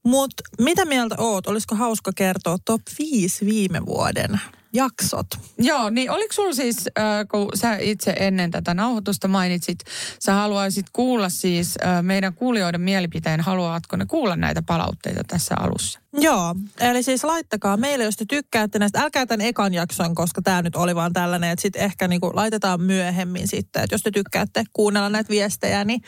Mutta 0.04 0.42
mitä 0.58 0.84
mieltä 0.84 1.14
oot? 1.18 1.46
Olisiko 1.46 1.74
hauska 1.74 2.12
kertoa 2.14 2.56
top 2.64 2.82
5 2.98 3.46
viime 3.46 3.86
vuoden 3.86 4.40
jaksot. 4.72 5.26
Joo, 5.58 5.90
niin 5.90 6.10
oliko 6.10 6.32
sulla 6.32 6.54
siis, 6.54 6.88
äh, 6.98 7.04
kun 7.30 7.48
sä 7.54 7.76
itse 7.76 8.14
ennen 8.18 8.50
tätä 8.50 8.74
nauhoitusta 8.74 9.28
mainitsit, 9.28 9.78
sä 10.20 10.32
haluaisit 10.32 10.86
kuulla 10.92 11.28
siis 11.28 11.74
äh, 11.84 12.02
meidän 12.02 12.34
kuulijoiden 12.34 12.80
mielipiteen, 12.80 13.40
haluatko 13.40 13.96
ne 13.96 14.06
kuulla 14.06 14.36
näitä 14.36 14.62
palautteita 14.62 15.24
tässä 15.24 15.54
alussa? 15.58 16.00
Joo, 16.12 16.54
eli 16.80 17.02
siis 17.02 17.24
laittakaa 17.24 17.76
meille, 17.76 18.04
jos 18.04 18.16
te 18.16 18.24
tykkäätte 18.28 18.78
näistä. 18.78 19.00
Älkää 19.00 19.26
tämän 19.26 19.46
ekan 19.46 19.74
jakson, 19.74 20.14
koska 20.14 20.42
tämä 20.42 20.62
nyt 20.62 20.76
oli 20.76 20.94
vaan 20.94 21.12
tällainen, 21.12 21.50
että 21.50 21.62
sitten 21.62 21.82
ehkä 21.82 22.08
niinku 22.08 22.30
laitetaan 22.34 22.80
myöhemmin 22.80 23.48
sitten, 23.48 23.82
että 23.82 23.94
jos 23.94 24.02
te 24.02 24.10
tykkäätte 24.10 24.64
kuunnella 24.72 25.08
näitä 25.08 25.28
viestejä, 25.28 25.84
niin 25.84 26.00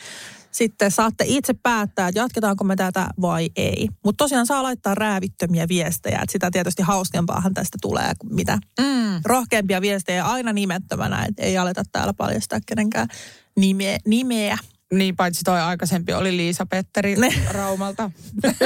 sitten 0.51 0.91
saatte 0.91 1.23
itse 1.27 1.53
päättää, 1.53 2.07
että 2.07 2.19
jatketaanko 2.19 2.63
me 2.63 2.75
tätä 2.75 3.07
vai 3.21 3.49
ei. 3.55 3.87
Mutta 4.05 4.23
tosiaan 4.23 4.45
saa 4.45 4.63
laittaa 4.63 4.95
räävittömiä 4.95 5.67
viestejä, 5.67 6.19
että 6.21 6.31
sitä 6.31 6.51
tietysti 6.51 6.81
hauskempaahan 6.81 7.53
tästä 7.53 7.77
tulee 7.81 8.11
kuin 8.19 8.35
mitä 8.35 8.57
mm. 8.79 9.21
rohkeampia 9.25 9.81
viestejä 9.81 10.25
aina 10.25 10.53
nimettömänä, 10.53 11.25
että 11.25 11.43
ei 11.43 11.57
aleta 11.57 11.83
täällä 11.91 12.13
paljastaa 12.13 12.59
kenenkään 12.65 13.07
nimeä. 13.55 13.97
nimeä. 14.05 14.57
Niin, 14.93 15.15
paitsi 15.15 15.43
toi 15.43 15.61
aikaisempi 15.61 16.13
oli 16.13 16.37
Liisa 16.37 16.65
Petteri 16.65 17.15
ne. 17.15 17.33
Raumalta. 17.51 18.11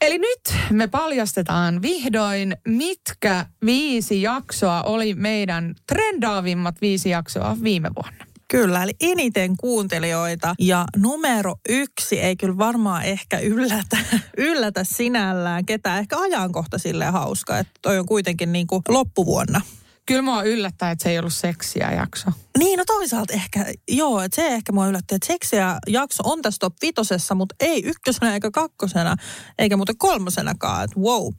Eli 0.00 0.18
nyt 0.18 0.56
me 0.70 0.86
paljastetaan 0.86 1.82
vihdoin, 1.82 2.56
mitkä 2.68 3.46
viisi 3.64 4.22
jaksoa 4.22 4.82
oli 4.82 5.14
meidän 5.14 5.74
trendaavimmat 5.86 6.80
viisi 6.80 7.10
jaksoa 7.10 7.56
viime 7.62 7.90
vuonna. 7.96 8.29
Kyllä, 8.50 8.82
eli 8.82 8.92
eniten 9.00 9.56
kuuntelijoita. 9.56 10.54
Ja 10.58 10.84
numero 10.96 11.54
yksi 11.68 12.20
ei 12.20 12.36
kyllä 12.36 12.58
varmaan 12.58 13.02
ehkä 13.02 13.38
yllätä, 13.38 13.98
yllätä 14.36 14.84
sinällään 14.84 15.66
ketään. 15.66 15.98
Ehkä 15.98 16.18
ajankohta 16.18 16.78
silleen 16.78 17.12
hauska, 17.12 17.58
että 17.58 17.72
toi 17.82 17.98
on 17.98 18.06
kuitenkin 18.06 18.52
niin 18.52 18.66
kuin 18.66 18.82
loppuvuonna. 18.88 19.60
Kyllä 20.06 20.22
mua 20.22 20.42
yllättää, 20.42 20.90
että 20.90 21.02
se 21.02 21.10
ei 21.10 21.18
ollut 21.18 21.32
seksiä 21.32 21.92
jakso. 21.92 22.30
Niin, 22.58 22.78
no 22.78 22.84
toisaalta 22.84 23.32
ehkä, 23.32 23.66
joo, 23.88 24.20
että 24.20 24.36
se 24.36 24.46
ehkä 24.46 24.72
mua 24.72 24.86
yllätti, 24.86 25.14
että 25.14 25.26
seksiä 25.26 25.78
jakso 25.86 26.22
on 26.26 26.42
tässä 26.42 26.58
top 26.58 26.74
vitosessa, 26.82 27.34
mutta 27.34 27.54
ei 27.60 27.82
ykkösenä 27.84 28.34
eikä 28.34 28.50
kakkosena, 28.50 29.16
eikä 29.58 29.76
muuten 29.76 29.98
kolmosenakaan, 29.98 30.84
että 30.84 31.00
wow. 31.00 31.32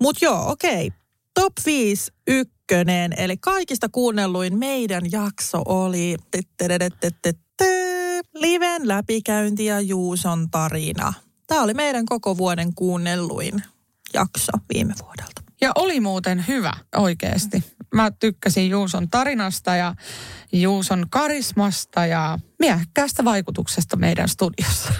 Mutta 0.00 0.24
joo, 0.24 0.50
okei. 0.50 0.86
Okay. 0.86 1.00
Top 1.34 1.52
5 1.66 2.12
ykkönen, 2.70 3.12
eli 3.16 3.36
kaikista 3.36 3.88
kuunnelluin 3.88 4.58
meidän 4.58 5.12
jakso 5.12 5.62
oli 5.66 6.16
Liven 8.34 8.88
läpikäynti 8.88 9.64
ja 9.64 9.80
Juuson 9.80 10.50
tarina. 10.50 11.12
Tämä 11.46 11.62
oli 11.62 11.74
meidän 11.74 12.06
koko 12.06 12.36
vuoden 12.36 12.74
kuunnelluin 12.74 13.62
jakso 14.14 14.52
viime 14.74 14.94
vuodelta. 15.02 15.42
Ja 15.60 15.72
oli 15.74 16.00
muuten 16.00 16.44
hyvä 16.48 16.72
oikeasti. 16.96 17.64
Mä 17.94 18.10
tykkäsin 18.10 18.70
Juuson 18.70 19.08
tarinasta 19.08 19.76
ja 19.76 19.94
Juuson 20.52 21.06
karismasta 21.10 22.06
ja 22.06 22.38
miehekkäästä 22.58 23.24
vaikutuksesta 23.24 23.96
meidän 23.96 24.28
studiossa. 24.28 24.92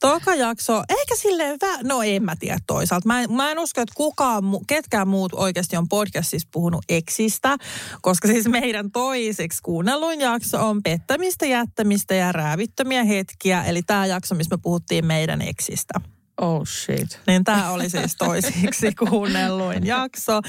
Toka 0.00 0.34
jakso, 0.34 0.82
ehkä 0.88 1.16
silleen, 1.16 1.58
vä- 1.64 1.80
no 1.82 2.02
en 2.02 2.24
mä 2.24 2.36
tiedä 2.36 2.58
toisaalta. 2.66 3.06
Mä 3.08 3.22
en, 3.22 3.32
mä 3.32 3.50
en 3.50 3.58
usko, 3.58 3.80
että 3.80 3.94
kukaan, 3.96 4.44
ketkään 4.66 5.08
muut 5.08 5.32
oikeasti 5.32 5.76
on 5.76 5.88
podcastissa 5.88 6.48
puhunut 6.52 6.84
eksistä, 6.88 7.56
koska 8.02 8.28
siis 8.28 8.48
meidän 8.48 8.90
toiseksi 8.90 9.62
kuunnelluin 9.62 10.20
jakso 10.20 10.68
on 10.68 10.82
pettämistä, 10.82 11.46
jättämistä 11.46 12.14
ja 12.14 12.32
räävittömiä 12.32 13.04
hetkiä. 13.04 13.64
Eli 13.64 13.82
tämä 13.82 14.06
jakso, 14.06 14.34
missä 14.34 14.56
me 14.56 14.60
puhuttiin 14.62 15.06
meidän 15.06 15.42
eksistä. 15.42 16.00
Oh 16.40 16.66
shit. 16.66 17.20
Niin 17.26 17.44
tämä 17.44 17.70
oli 17.70 17.90
siis 17.90 18.16
toisiksi 18.16 18.94
kuunnelluin 19.08 19.86
jakso. 19.86 20.40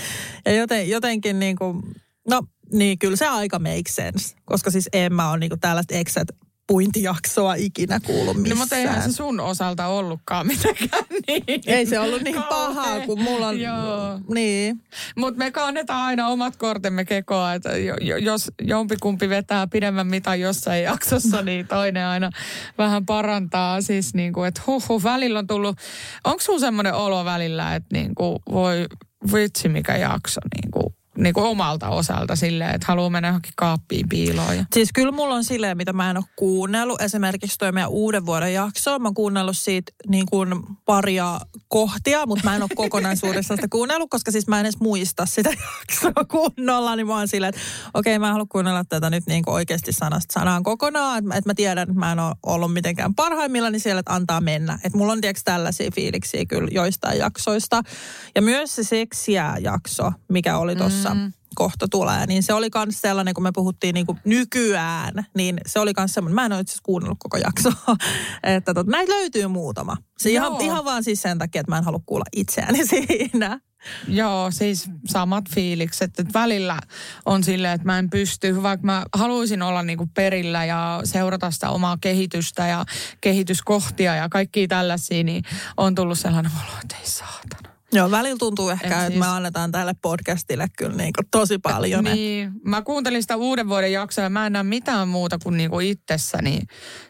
Ja 0.46 0.56
joten, 0.56 0.90
jotenkin 0.90 1.40
niin 1.40 1.56
kuin, 1.56 1.82
no 2.30 2.42
niin 2.74 3.00
kyllä 3.00 3.16
se 3.16 3.28
aika 3.28 3.60
makes 3.60 3.96
sense. 3.96 4.36
Koska 4.46 4.72
siis 4.72 4.90
en 4.94 5.14
mä 5.14 5.30
ole 5.30 5.40
niin 5.40 5.50
kuin 5.50 5.60
tällaiset 5.60 5.92
eksät 5.92 6.28
puintijaksoa 6.70 7.54
ikinä 7.54 8.00
kuulu 8.00 8.34
missään. 8.34 8.58
No 8.58 8.64
mutta 8.64 8.76
eihän 8.76 9.02
se 9.02 9.12
sun 9.12 9.40
osalta 9.40 9.88
ollutkaan 9.88 10.48
mitenkään 10.48 11.04
niin. 11.28 11.62
Ei 11.66 11.86
se 11.86 12.00
ollut 12.00 12.22
niin 12.22 12.44
pahaa 12.44 13.00
kuin 13.00 13.22
mulla 13.22 13.48
on. 13.48 13.60
Joo. 13.60 14.20
Niin. 14.34 14.84
Mutta 15.16 15.38
me 15.38 15.52
kannetaan 15.52 16.02
aina 16.02 16.28
omat 16.28 16.56
kortemme 16.56 17.06
kekoa, 17.06 17.54
että 17.54 17.70
jos 18.22 18.52
jompikumpi 18.62 19.30
vetää 19.30 19.68
pidemmän 19.68 20.08
mitan 20.08 20.40
jossain 20.40 20.84
jaksossa, 20.84 21.42
niin 21.50 21.68
toinen 21.68 22.06
aina 22.06 22.30
vähän 22.78 23.06
parantaa. 23.06 23.82
Siis 23.82 24.14
niin 24.14 24.34
kuin, 24.34 24.48
että 24.48 24.62
huh, 24.68 24.90
huh 24.90 25.04
välillä 25.04 25.40
on 25.40 25.48
tullut, 25.48 25.78
onko 26.24 26.40
sun 26.40 26.60
semmoinen 26.60 26.94
olo 26.94 27.26
välillä, 27.26 27.76
että 27.76 27.90
niin 27.94 28.16
kuin 28.16 28.40
voi 28.52 28.86
vitsi 29.34 29.70
mikä 29.70 29.98
jakso 29.98 30.42
niin 30.56 30.72
kuin 30.72 30.99
niin 31.20 31.34
kuin 31.34 31.46
omalta 31.46 31.90
osalta 31.90 32.36
silleen, 32.36 32.76
että 32.76 32.88
haluaa 32.88 33.10
mennä 33.10 33.28
johonkin 33.28 33.54
kaappiin 33.56 34.10
piiloon. 34.10 34.66
Siis 34.74 34.90
kyllä 34.94 35.12
mulla 35.12 35.36
on 35.36 35.44
silleen, 35.44 35.78
mitä 35.78 35.94
mä 35.94 36.10
en 36.10 36.18
ole 36.18 36.26
kuunnellut. 36.36 37.02
Esimerkiksi 37.02 37.58
toi 37.58 37.72
meidän 37.72 37.90
uuden 37.90 38.26
vuoden 38.26 38.54
jakso. 38.54 39.00
Mä 39.00 39.08
oon 39.08 39.14
kuunnellut 39.14 39.58
siitä 39.58 39.92
niin 40.08 40.26
kuin 40.26 40.50
paria 40.86 41.40
kohtia, 41.68 42.26
mutta 42.26 42.46
mä 42.50 42.56
en 42.56 42.62
ole 42.62 42.70
kokonaisuudessaan 42.76 43.58
sitä 43.58 43.68
kuunnellut, 43.72 44.10
koska 44.10 44.32
siis 44.32 44.48
mä 44.48 44.60
en 44.60 44.66
edes 44.66 44.80
muista 44.80 45.26
sitä 45.26 45.50
jaksoa 45.80 46.26
kunnolla. 46.26 46.96
Niin 46.96 47.08
mä 47.08 47.18
oon 47.18 47.28
silleen, 47.28 47.50
että 47.50 47.62
okei, 47.94 48.16
okay, 48.16 48.20
mä 48.20 48.32
haluan 48.32 48.48
kuunnella 48.48 48.84
tätä 48.90 49.10
nyt 49.10 49.24
niin 49.28 49.44
kuin 49.44 49.56
oikeasti 49.56 49.92
sanasta 49.92 50.34
sanaan 50.34 50.64
kokonaan. 50.64 51.18
Että 51.18 51.36
et 51.36 51.46
mä 51.46 51.54
tiedän, 51.54 51.90
että 51.90 52.00
mä 52.00 52.12
en 52.12 52.20
ole 52.20 52.36
ollut 52.44 52.74
mitenkään 52.74 53.16
parhaimmillaan, 53.16 53.74
niin 53.74 53.80
siellä, 53.80 54.00
että 54.00 54.14
antaa 54.14 54.42
mennä. 54.42 54.80
Että 54.84 54.98
mulla 54.98 55.14
on 55.14 55.22
tiedätkö 55.22 55.42
tällaisia 55.46 55.92
fiiliksiä 55.92 56.46
kyllä 56.46 56.70
joistain 56.72 57.20
jaksoista. 57.20 57.82
Ja 58.36 58.42
myös 58.42 58.76
se 58.76 58.84
seksiä 58.84 59.58
jakso, 59.60 60.12
mikä 60.28 60.58
oli 60.58 60.76
tuossa 60.76 61.09
mm. 61.09 61.09
Kohta 61.56 61.88
tulee, 61.92 62.26
niin 62.26 62.44
se 62.44 62.54
oli 62.54 62.70
myös 62.76 63.02
sellainen, 63.02 63.34
kun 63.34 63.44
me 63.44 63.52
puhuttiin 63.52 63.94
niin 63.94 64.06
kuin 64.06 64.20
nykyään, 64.26 65.26
niin 65.36 65.58
se 65.66 65.80
oli 65.80 65.92
myös 65.98 66.14
semmoinen, 66.14 66.36
mä 66.36 66.46
en 66.46 66.54
ole 66.54 66.62
itse 66.62 66.78
kuunnellut 66.84 67.18
koko 67.20 67.38
jaksoa, 67.38 67.98
että 68.44 68.74
tot, 68.74 68.88
näitä 68.88 69.14
löytyy 69.14 69.48
muutama. 69.48 69.98
Se 70.18 70.30
ihan, 70.30 70.62
ihan 70.62 70.86
vaan 70.86 71.04
siis 71.04 71.22
sen 71.22 71.38
takia, 71.38 71.60
että 71.60 71.72
mä 71.72 71.78
en 71.78 71.84
halua 71.84 72.02
kuulla 72.06 72.26
itseäni 72.36 72.86
siinä. 72.96 73.60
Joo, 74.08 74.52
siis 74.52 74.90
samat 75.06 75.44
fiilikset. 75.54 76.20
Että 76.20 76.40
välillä 76.40 76.80
on 77.26 77.44
silleen, 77.44 77.74
että 77.74 77.86
mä 77.86 78.00
en 78.00 78.10
pysty, 78.10 78.64
vaikka 78.64 78.86
mä 78.86 79.06
haluaisin 79.14 79.62
olla 79.62 79.84
niinku 79.84 80.08
perillä 80.14 80.66
ja 80.66 81.02
seurata 81.04 81.52
sitä 81.52 81.70
omaa 81.70 81.98
kehitystä 82.02 82.68
ja 82.68 82.86
kehityskohtia 83.22 84.16
ja 84.16 84.30
kaikkia 84.30 84.68
tällaisia, 84.68 85.24
niin 85.24 85.44
on 85.78 85.96
tullut 85.96 86.20
sellainen 86.20 86.52
olo, 86.56 86.80
että 86.82 86.96
ei 86.96 87.08
saatana. 87.08 87.59
Joo, 87.94 88.12
välillä 88.12 88.38
tuntuu 88.38 88.70
ehkä, 88.70 88.88
että 88.88 89.08
siis... 89.08 89.20
me 89.20 89.28
annetaan 89.28 89.72
tälle 89.72 89.94
podcastille 90.02 90.68
kyllä 90.78 90.96
niin 90.96 91.14
kuin 91.14 91.28
tosi 91.32 91.58
paljon. 91.58 92.04
niin, 92.04 92.52
mä 92.66 92.82
kuuntelin 92.82 93.22
sitä 93.22 93.36
uuden 93.36 93.70
vuoden 93.70 93.92
jaksoa 93.92 94.24
ja 94.24 94.30
mä 94.30 94.46
en 94.46 94.54
näe 94.54 94.64
mitään 94.64 95.08
muuta 95.08 95.38
kuin, 95.44 95.58
niin 95.58 95.70
kuin 95.70 95.88
itsessäni 95.88 96.62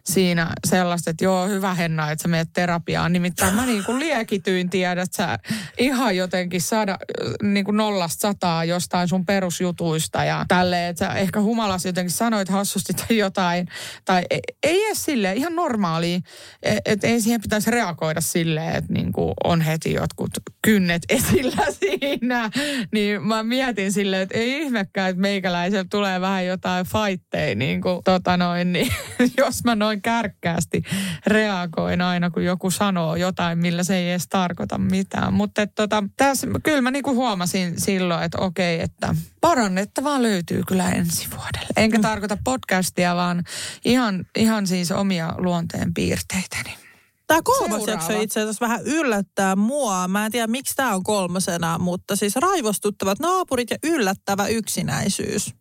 siinä 0.06 0.54
sellaista, 0.68 1.10
että 1.10 1.24
joo, 1.24 1.48
hyvä 1.48 1.74
Henna, 1.74 2.12
että 2.12 2.22
sä 2.22 2.28
menet 2.28 2.50
terapiaan. 2.54 3.14
Nimittäin 3.14 3.56
mä 3.56 3.66
niin 3.66 3.84
kuin 3.84 4.00
liekityin, 4.00 4.70
tiedät 4.70 5.14
sä, 5.14 5.40
ihan 5.78 6.16
jotenkin 6.16 6.62
saada 6.62 6.98
niin 7.44 7.66
kuin 7.66 7.78
nollasta 7.78 8.28
sataa 8.28 8.64
jostain 8.66 9.08
sun 9.08 9.26
perusjutuista 9.26 10.24
ja 10.24 10.46
tälleen, 10.48 10.90
että 10.90 11.06
sä 11.06 11.14
ehkä 11.14 11.42
humalas 11.42 11.86
jotenkin 11.86 12.16
sanoit 12.16 12.50
hassusti 12.50 12.94
tai 12.94 13.18
jotain. 13.18 13.68
Tai 14.06 14.24
ei, 14.30 14.40
ei 14.64 14.86
edes 14.86 15.06
silleen, 15.06 15.38
ihan 15.38 15.56
normaali, 15.56 16.22
että 16.64 16.82
et 16.86 17.04
ei 17.04 17.22
siihen 17.22 17.42
pitäisi 17.42 17.72
reagoida 17.72 18.22
silleen, 18.22 18.76
että 18.76 18.94
niin 18.94 19.12
kuin 19.12 19.34
on 19.44 19.62
heti 19.62 19.94
jotkut 19.94 20.32
kynnet 20.70 21.02
esillä 21.10 21.66
siinä. 21.80 22.50
Niin 22.92 23.24
mä 23.24 23.44
mietin 23.44 23.92
silleen, 23.92 24.22
että 24.22 24.38
ei 24.38 24.62
ihmekään, 24.62 25.10
että 25.10 25.22
meikäläisellä 25.22 25.86
tulee 25.90 26.22
vähän 26.22 26.46
jotain 26.46 26.86
fightteja, 26.86 27.56
niin 27.56 27.82
kuin 27.82 28.04
tota 28.04 28.38
noin, 28.38 28.74
niin 28.74 28.92
jos 29.38 29.64
mä 29.64 29.76
noin 29.76 30.02
kärkkäästi 30.02 30.84
reagoin 31.28 32.02
aina, 32.02 32.30
kun 32.30 32.46
joku 32.46 32.72
sanoo 32.72 33.16
jotain, 33.16 33.60
millä 33.60 33.84
se 33.84 33.96
ei 33.98 34.10
edes 34.10 34.28
tarkoita 34.28 34.78
mitään. 34.78 35.34
Mutta 35.34 35.68
tota, 35.68 36.04
tässä 36.18 36.48
kyllä 36.64 36.82
mä 36.82 36.92
niinku 36.92 37.16
huomasin 37.16 37.82
silloin, 37.82 38.24
että 38.24 38.38
okei, 38.38 38.82
että 38.82 39.16
parannettavaa 39.42 40.22
löytyy 40.22 40.64
kyllä 40.68 40.90
ensi 40.90 41.28
vuodelle. 41.32 41.70
Enkä 41.78 41.98
mm. 41.98 42.02
tarkoita 42.02 42.38
podcastia, 42.44 43.16
vaan 43.16 43.44
ihan, 43.86 44.26
ihan 44.38 44.68
siis 44.68 44.92
omia 44.92 45.34
luonteen 45.38 45.94
piirteitäni. 45.94 46.89
Tämä 47.30 47.42
kolmas 47.44 47.88
jakso 47.88 48.22
itse 48.22 48.42
asiassa 48.42 48.66
vähän 48.66 48.82
yllättää 48.86 49.56
mua. 49.56 50.08
Mä 50.08 50.26
en 50.26 50.32
tiedä, 50.32 50.48
miksi 50.48 50.76
tämä 50.76 50.96
on 50.96 51.04
kolmosena, 51.04 51.78
mutta 51.78 52.16
siis 52.16 52.36
raivostuttavat 52.36 53.20
naapurit 53.20 53.70
ja 53.70 53.78
yllättävä 53.84 54.48
yksinäisyys. 54.48 55.54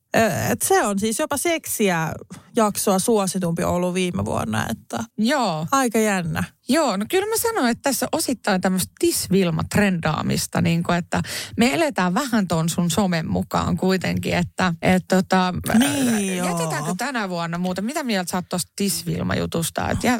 Et 0.50 0.62
se 0.62 0.86
on 0.86 0.98
siis 0.98 1.18
jopa 1.18 1.36
seksiä 1.36 2.12
jaksoa 2.56 2.98
suositumpi 2.98 3.64
ollut 3.64 3.94
viime 3.94 4.24
vuonna. 4.24 4.66
Että 4.70 5.04
Joo. 5.18 5.66
Aika 5.72 5.98
jännä. 5.98 6.44
Joo, 6.68 6.96
no 6.96 7.06
kyllä 7.10 7.26
mä 7.26 7.36
sanoin, 7.36 7.70
että 7.70 7.82
tässä 7.82 8.08
osittain 8.12 8.60
tämmöistä 8.60 8.92
tisvilma-trendaamista, 8.98 10.60
niin 10.60 10.82
kuin, 10.82 10.98
että 10.98 11.22
me 11.56 11.74
eletään 11.74 12.14
vähän 12.14 12.48
ton 12.48 12.68
sun 12.68 12.90
somen 12.90 13.28
mukaan 13.28 13.76
kuitenkin, 13.76 14.34
että 14.34 14.74
et, 14.82 15.04
tota, 15.08 15.54
Niin, 15.78 16.36
jätetäänkö 16.36 16.94
tänä 16.98 17.28
vuonna 17.28 17.58
muuta? 17.58 17.82
Mitä 17.82 18.02
mieltä 18.02 18.30
sä 18.30 18.36
oot 18.36 18.48
tuosta 18.48 18.72
tisvilma-jutusta? 18.76 19.90
Et 19.90 20.04
jä, 20.04 20.18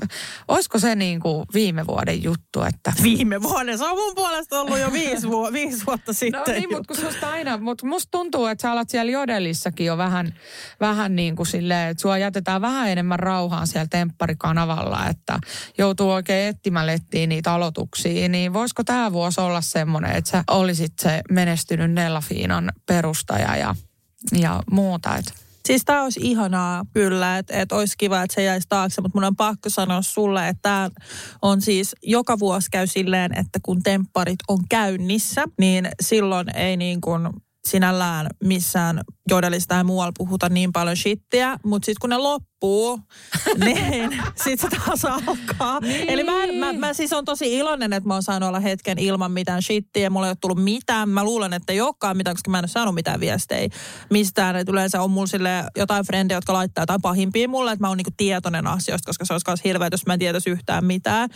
olisiko 0.49 0.79
se 0.79 0.95
niin 0.95 1.21
kuin 1.21 1.47
viime 1.55 1.87
vuoden 1.87 2.23
juttu, 2.23 2.63
että... 2.63 2.93
Viime 3.03 3.43
vuonna. 3.43 3.77
Se 3.77 3.85
on 3.85 3.97
mun 3.97 4.15
puolesta 4.15 4.61
ollut 4.61 4.79
jo 4.79 4.93
viisi, 4.93 5.29
vu- 5.33 5.53
viisi 5.53 5.87
vuotta 5.87 6.13
sitten. 6.13 6.41
No 6.47 6.53
niin, 6.53 6.73
mutta 6.73 6.95
kun 6.95 7.05
susta 7.11 7.31
aina, 7.31 7.59
mutta 7.59 7.87
musta 7.87 8.09
tuntuu, 8.11 8.47
että 8.47 8.63
sä 8.63 8.73
alat 8.73 8.91
siellä 8.91 9.13
jodelissakin 9.13 9.87
jo 9.87 9.97
vähän, 9.99 10.35
vähän 10.81 11.17
niin 11.17 11.37
kuin 11.37 11.47
silleen, 11.47 11.91
että 11.91 12.01
sua 12.01 12.19
jätetään 12.19 12.61
vähän 12.61 12.89
enemmän 12.89 13.19
rauhaan 13.19 13.67
siellä 13.67 13.89
tempparikanavalla, 13.91 15.07
että 15.07 15.39
joutuu 15.79 16.11
oikein 16.11 16.38
etsimään 16.47 16.87
lettiin 16.87 17.29
niitä 17.29 17.53
aloituksia, 17.53 18.29
niin 18.29 18.53
voisiko 18.53 18.85
tämä 18.85 19.13
vuosi 19.13 19.41
olla 19.41 19.61
semmoinen, 19.61 20.17
että 20.17 20.31
sä 20.31 20.45
olisit 20.51 20.93
se 20.99 21.23
menestynyt 21.31 21.93
Nellafiinan 21.93 22.73
perustaja 22.87 23.57
ja, 23.57 23.75
ja 24.41 24.63
muuta, 24.71 25.17
että 25.17 25.33
Siis 25.69 25.85
tää 25.85 26.03
olisi 26.03 26.21
ihanaa 26.23 26.85
kyllä, 26.93 27.39
että 27.39 27.61
et 27.61 27.73
olisi 27.73 27.95
kiva, 27.99 28.23
että 28.23 28.35
se 28.35 28.43
jäisi 28.43 28.69
taakse, 28.69 29.01
mutta 29.01 29.17
mun 29.17 29.25
on 29.25 29.37
pakko 29.37 29.71
sanoa 29.71 30.03
sulle, 30.03 30.49
että 30.49 30.63
tämä 30.63 30.91
on 31.43 31.61
siis 31.61 31.97
joka 32.03 32.39
vuosi 32.39 32.71
käy 32.71 32.87
silleen, 32.87 33.39
että 33.39 33.59
kun 33.63 33.83
tempparit 33.83 34.39
on 34.49 34.59
käynnissä, 34.69 35.45
niin 35.59 35.89
silloin 36.03 36.57
ei 36.57 36.77
niin 36.77 37.01
kuin 37.01 37.29
sinällään 37.69 38.27
missään 38.45 39.01
jodelista 39.31 39.75
tai 39.75 39.85
muualla 39.85 40.13
puhuta 40.19 40.49
niin 40.49 40.73
paljon 40.73 40.97
shittiä, 40.97 41.59
mutta 41.65 41.87
sitten 41.87 42.01
kun 42.01 42.11
ne 42.11 42.17
loppuu, 42.17 43.01
niin 43.65 44.23
sitten 44.45 44.71
se 44.71 44.77
taas 44.77 45.05
alkaa. 45.05 45.81
Niin. 45.81 46.11
Eli 46.11 46.25
mä, 46.25 46.45
en- 46.45 46.55
mä, 46.55 46.73
mä 46.73 46.95
siis 46.95 47.13
on 47.13 47.25
tosi 47.25 47.57
iloinen, 47.57 47.93
että 47.93 48.09
mä 48.09 48.15
oon 48.15 48.23
saanut 48.23 48.49
olla 48.49 48.61
hetken 48.61 48.99
ilman 48.99 49.33
mitään 49.33 49.63
shittiä. 49.63 50.11
Mulla 50.11 50.27
ei 50.27 50.31
ole 50.31 50.37
tullut 50.41 50.65
mitään. 50.65 51.09
Mä 51.09 51.25
luulen, 51.25 51.53
että 51.53 51.73
ei 51.73 51.81
olekaan 51.81 52.17
mitään, 52.17 52.37
koska 52.37 52.51
mä 52.51 52.59
en 52.59 52.63
ole 52.63 52.69
saanut 52.69 52.95
mitään 52.95 53.21
viestejä 53.21 53.69
mistään. 54.11 54.57
Et 54.57 54.69
yleensä 54.69 55.03
on 55.03 55.11
mulla 55.11 55.27
sille 55.27 55.65
jotain 55.77 56.07
frendejä, 56.07 56.37
jotka 56.37 56.53
laittaa 56.53 56.83
jotain 56.83 57.03
pahimpia 57.03 57.49
mulle, 57.49 57.73
että 57.73 57.85
mä 57.85 57.89
oon 57.89 57.97
niinku 57.97 58.13
tietoinen 58.17 58.67
asioista, 58.67 59.09
koska 59.09 59.25
se 59.25 59.35
olisi 59.35 59.45
myös 59.49 59.65
hirveä, 59.65 59.89
jos 59.93 60.07
mä 60.07 60.13
en 60.13 60.19
tietäisi 60.19 60.51
yhtään 60.51 60.85
mitään. 60.85 61.29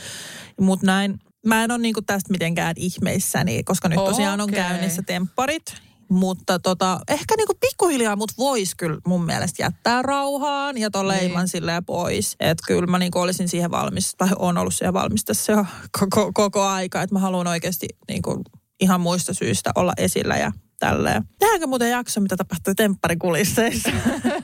Mutta 0.61 0.87
näin, 0.87 1.19
mä 1.47 1.65
en 1.65 1.71
ole 1.71 1.79
niinku 1.79 2.03
tästä 2.03 2.33
mitenkään 2.33 2.75
ihmeissäni, 2.77 3.63
koska 3.63 3.89
nyt 3.89 4.05
tosiaan 4.05 4.41
on 4.41 4.45
Okei. 4.51 4.55
käynnissä 4.55 5.03
tempparit. 5.07 5.92
Mutta 6.09 6.59
tota, 6.59 7.01
ehkä 7.09 7.35
niinku 7.37 7.55
pikkuhiljaa 7.61 8.17
mut 8.17 8.33
vois 8.39 8.75
kyllä 8.75 8.99
mun 9.07 9.25
mielestä 9.25 9.63
jättää 9.63 10.03
rauhaan 10.03 10.79
ja 10.79 10.91
ton 10.91 11.09
Niin. 11.09 11.19
leiman 11.19 11.49
silleen 11.49 11.85
pois. 11.85 12.37
Että 12.41 12.65
kyllä 12.67 12.87
mä 12.87 12.99
niinku 12.99 13.19
olisin 13.19 13.49
siihen 13.49 13.71
valmis, 13.71 14.15
tai 14.19 14.29
on 14.39 14.59
ollut 14.59 14.75
siihen 14.75 14.93
valmis 14.93 15.25
tässä 15.25 15.53
jo 15.53 15.67
koko, 16.01 16.31
koko 16.35 16.63
aika. 16.63 17.03
Että 17.03 17.15
mä 17.15 17.19
haluan 17.19 17.47
oikeasti 17.47 17.89
niinku 18.09 18.43
ihan 18.81 19.01
muista 19.01 19.35
syistä 19.35 19.71
olla 19.75 19.93
esillä 19.97 20.37
ja 20.37 20.53
tälleen. 20.83 21.23
Tehdäänkö 21.39 21.67
muuten 21.67 21.91
jakso, 21.91 22.21
mitä 22.21 22.37
tapahtui 22.37 22.75
temparikulisseissa? 22.75 23.91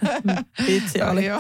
Vitsi 0.66 1.02
oli. 1.02 1.24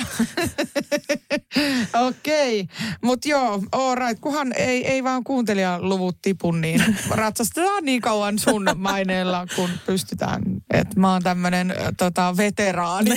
Okei, 2.08 2.66
mutta 3.02 3.28
joo, 3.28 3.62
all 3.72 3.94
right. 3.94 4.20
Kunhan 4.20 4.52
ei, 4.56 4.86
ei 4.86 5.04
vaan 5.04 5.24
kuuntelijaluvut 5.24 6.16
tipu, 6.22 6.52
niin 6.52 6.96
ratsastetaan 7.10 7.84
niin 7.84 8.00
kauan 8.00 8.38
sun 8.38 8.64
maineella, 8.76 9.46
kun 9.56 9.70
pystytään. 9.86 10.42
Että 10.74 11.00
mä 11.00 11.12
oon 11.12 11.22
tämmönen 11.22 11.74
tota, 11.98 12.36
veteraani. 12.36 13.10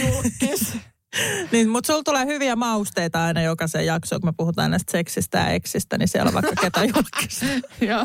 Niin, 1.51 1.69
mutta 1.69 1.87
sulla 1.87 2.03
tulee 2.03 2.25
hyviä 2.25 2.55
mausteita 2.55 3.23
aina 3.23 3.41
jokaisen 3.41 3.85
jaksoon, 3.85 4.21
kun 4.21 4.27
me 4.27 4.33
puhutaan 4.37 4.71
näistä 4.71 4.91
seksistä 4.91 5.37
ja 5.37 5.47
eksistä, 5.47 5.97
niin 5.97 6.07
siellä 6.07 6.27
on 6.27 6.33
vaikka 6.33 6.61
ketä 6.61 6.83
julkista 6.95 7.45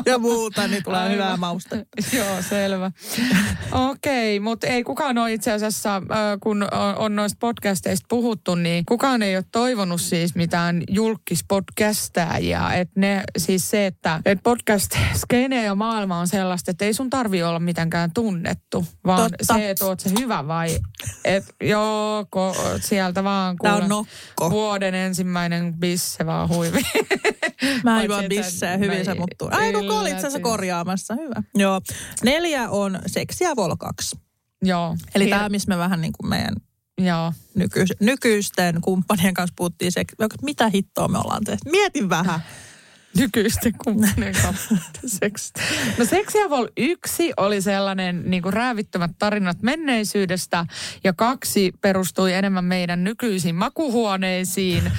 ja 0.05 0.17
muuta, 0.17 0.67
niin 0.67 0.83
tulee 0.83 0.99
Aivan. 0.99 1.13
hyvää 1.13 1.37
maustetta. 1.37 1.87
Joo, 2.17 2.41
selvä. 2.49 2.91
Okei, 3.71 4.39
mutta 4.39 4.67
ei 4.67 4.83
kukaan 4.83 5.17
ole 5.17 5.33
itse 5.33 5.51
asiassa, 5.51 6.01
kun 6.43 6.63
on, 6.63 6.95
on 6.95 7.15
noista 7.15 7.37
podcasteista 7.39 8.05
puhuttu, 8.09 8.55
niin 8.55 8.85
kukaan 8.85 9.23
ei 9.23 9.35
ole 9.35 9.45
toivonut 9.51 10.01
siis 10.01 10.35
mitään 10.35 10.83
julkispodcastajia. 10.89 12.73
Että 12.73 12.99
ne, 12.99 13.23
siis 13.37 13.69
se, 13.69 13.85
että 13.85 14.21
et 14.25 14.39
podcast-skene 14.43 15.63
ja 15.63 15.75
maailma 15.75 16.19
on 16.19 16.27
sellaista, 16.27 16.71
että 16.71 16.85
ei 16.85 16.93
sun 16.93 17.09
tarvi 17.09 17.43
olla 17.43 17.59
mitenkään 17.59 18.11
tunnettu, 18.13 18.85
vaan 19.05 19.31
Totta. 19.31 19.53
se, 19.53 19.69
että 19.69 19.85
oot 19.85 19.99
se 19.99 20.09
hyvä 20.19 20.47
vai, 20.47 20.79
että 21.25 21.53
joo, 21.63 22.25
ko, 22.29 22.55
sieltä 22.97 23.23
vaan 23.23 23.55
Tää 23.57 23.73
on 23.73 23.79
kuule, 23.79 23.87
nokko. 23.89 24.51
vuoden 24.51 24.95
ensimmäinen 24.95 25.73
bisse 25.73 26.25
vaan 26.25 26.49
huivi. 26.49 26.81
Mä 27.83 28.03
juon 28.03 28.23
että 28.23 28.29
bissejä, 28.29 28.77
hyvin 28.77 29.05
se 29.05 29.13
muttuu. 29.13 29.49
Ai 29.51 29.73
kun 29.73 29.91
olit 29.91 30.19
sä 30.19 30.29
se 30.29 30.39
korjaamassa, 30.39 31.15
hyvä. 31.15 31.43
Joo. 31.55 31.81
Neljä 32.23 32.69
on 32.69 32.99
seksiä 33.05 33.55
volkaksi. 33.55 34.19
Joo. 34.63 34.95
Eli 35.15 35.25
Hir- 35.25 35.29
tämä, 35.29 35.49
missä 35.49 35.69
me 35.69 35.77
vähän 35.77 36.01
niin 36.01 36.13
kuin 36.19 36.29
meidän 36.29 36.55
Joo. 36.97 37.33
nykyis- 37.55 37.97
nykyisten 37.99 38.81
kumppanien 38.81 39.33
kanssa 39.33 39.53
puhuttiin 39.57 39.91
seks... 39.91 40.13
Mitä 40.41 40.69
hittoa 40.69 41.07
me 41.07 41.17
ollaan 41.17 41.43
tehty? 41.43 41.69
Mietin 41.69 42.09
vähän. 42.09 42.39
Nykyisten 43.17 43.73
kumppanien 43.83 44.35
kanssa 44.41 44.75
seksistä. 45.19 45.61
No 45.97 46.05
Seksiä 46.05 46.49
Vol 46.49 46.67
1 46.77 47.33
oli 47.37 47.61
sellainen 47.61 48.23
niin 48.25 48.43
kuin 48.43 48.53
räävittömät 48.53 49.11
tarinat 49.19 49.61
menneisyydestä 49.61 50.65
ja 51.03 51.13
kaksi 51.13 51.71
perustui 51.81 52.33
enemmän 52.33 52.65
meidän 52.65 53.03
nykyisiin 53.03 53.55
makuhuoneisiin 53.55 54.91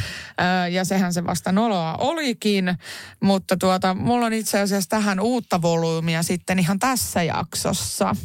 ja 0.71 0.85
sehän 0.85 1.13
se 1.13 1.25
vasta 1.25 1.53
noloa 1.53 1.95
olikin. 1.95 2.79
Mutta 3.21 3.57
tuota, 3.57 3.95
mulla 3.95 4.27
on 4.27 4.33
itse 4.33 4.61
asiassa 4.61 4.91
tähän 4.91 5.21
uutta 5.21 5.63
volyymia 5.63 6.23
sitten 6.23 6.59
ihan 6.59 6.79
tässä 6.79 7.23
jaksossa. 7.23 8.17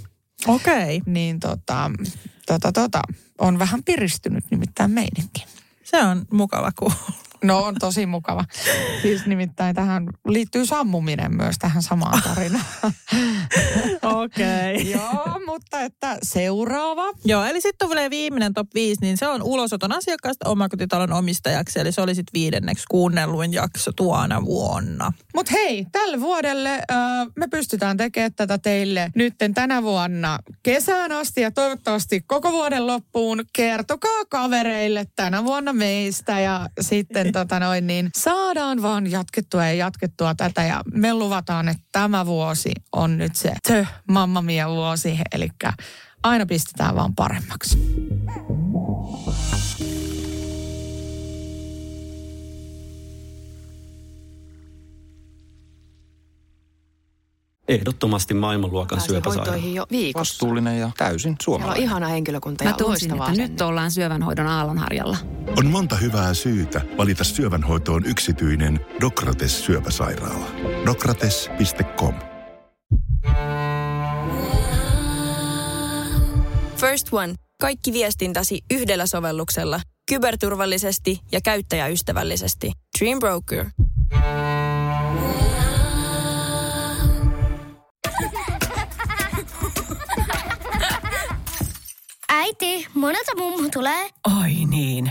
Okei. 0.48 0.98
Okay. 0.98 1.14
Niin 1.14 1.40
tota, 1.40 1.92
tota, 2.46 2.72
tota, 2.72 3.02
on 3.38 3.60
vähän 3.60 3.84
piristynyt 3.84 4.44
nimittäin 4.52 4.92
meininki. 4.92 5.46
Se 5.84 5.98
on 5.98 6.26
mukava 6.32 6.72
kuulla. 6.80 6.96
No 7.44 7.64
on 7.64 7.76
tosi 7.80 8.06
mukava. 8.06 8.46
Siis 9.02 9.26
nimittäin 9.26 9.76
tähän 9.76 10.08
liittyy 10.28 10.66
sammuminen 10.66 11.36
myös 11.36 11.56
tähän 11.60 11.84
samaan 11.84 12.22
tarinaan. 12.24 12.66
Okei. 14.02 14.76
Okay. 14.76 14.92
Joo, 14.92 15.40
mutta 15.46 15.82
että 15.82 16.18
seuraava. 16.22 17.04
Joo, 17.26 17.44
eli 17.44 17.62
sitten 17.62 17.90
vielä 17.90 18.10
viimeinen 18.10 18.54
top 18.54 18.68
5, 18.74 19.02
niin 19.02 19.18
se 19.18 19.28
on 19.28 19.44
ulosoton 19.44 19.92
asiakkaasta 19.92 20.50
omakotitalon 20.50 21.14
omistajaksi. 21.14 21.80
Eli 21.80 21.92
se 21.92 22.02
oli 22.02 22.16
sitten 22.16 22.34
viidenneksi 22.34 22.86
kuunnelluin 22.90 23.54
jakso 23.54 23.92
tuona 23.92 24.46
vuonna. 24.46 25.14
Mutta 25.36 25.52
hei, 25.52 25.86
tälle 25.92 26.20
vuodelle 26.20 26.70
ö, 26.70 26.96
me 27.36 27.48
pystytään 27.48 27.98
tekemään 27.98 28.34
tätä 28.34 28.58
teille 28.58 29.12
nytten 29.16 29.54
tänä 29.54 29.84
vuonna 29.84 30.40
kesään 30.64 31.12
asti 31.12 31.42
ja 31.42 31.52
toivottavasti 31.52 32.22
koko 32.22 32.52
vuoden 32.52 32.88
loppuun. 32.88 33.44
Kertokaa 33.54 34.26
kavereille 34.30 35.06
tänä 35.16 35.44
vuonna 35.44 35.74
meistä 35.74 36.40
ja 36.40 36.70
sitten 36.82 37.33
tota 37.34 37.60
noin, 37.60 37.88
niin 37.88 38.10
saadaan 38.16 38.82
vaan 38.82 39.12
jatkettua 39.12 39.66
ja 39.66 39.74
jatkettua 39.74 40.36
tätä 40.36 40.64
ja 40.64 40.82
me 40.94 41.14
luvataan, 41.14 41.70
että 41.70 41.84
tämä 41.92 42.26
vuosi 42.26 42.72
on 42.92 43.18
nyt 43.18 43.36
se 43.36 43.54
tö 43.68 43.86
mamma 44.08 44.42
mia 44.42 44.70
vuosi, 44.70 45.20
eli 45.32 45.48
aina 46.24 46.46
pistetään 46.46 46.96
vaan 46.96 47.16
paremmaksi. 47.16 47.78
Ehdottomasti 57.68 58.34
maailmanluokan 58.34 58.96
Pääsin 58.98 59.10
syöpäsairaala. 59.10 59.52
hoitoihin 59.52 59.76
jo 59.76 59.86
viikossa. 59.92 60.34
Vastuullinen 60.34 60.80
ja 60.80 60.92
täysin 60.98 61.20
Siellä 61.22 61.34
on 61.34 61.38
suomalainen. 61.44 61.84
ihana 61.84 62.08
henkilökunta 62.08 62.64
Mä 62.64 62.70
ja 62.70 62.74
tunsin, 62.76 62.90
loistava 63.10 63.16
että 63.24 63.32
asenne. 63.32 63.48
nyt 63.48 63.62
ollaan 63.62 63.92
syövänhoidon 63.92 64.48
aallonharjalla. 64.48 65.18
On 65.58 65.66
monta 65.68 65.96
hyvää 65.96 66.34
syytä 66.34 66.82
valita 66.98 67.24
syövänhoitoon 67.24 68.06
yksityinen 68.06 68.80
Dokrates 69.02 69.66
syöpäsairaala. 69.66 70.46
Dokrates.com 70.86 72.14
First 76.78 77.08
One. 77.12 77.34
Kaikki 77.62 77.94
viestintäsi 77.94 78.62
yhdellä 78.72 79.06
sovelluksella. 79.08 79.82
Kyberturvallisesti 80.10 81.20
ja 81.32 81.40
käyttäjäystävällisesti. 81.42 82.72
Dream 83.00 83.20
Broker. 83.20 83.66
Äiti, 92.36 92.88
monelta 92.94 93.32
mummu 93.38 93.70
tulee? 93.74 94.10
Oi 94.42 94.66
niin. 94.66 95.10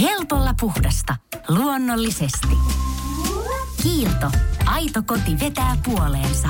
Helpolla 0.00 0.54
puhdasta. 0.60 1.16
Luonnollisesti. 1.48 2.48
Kiilto. 3.82 4.30
Aito 4.66 5.02
koti 5.06 5.40
vetää 5.40 5.76
puoleensa. 5.84 6.48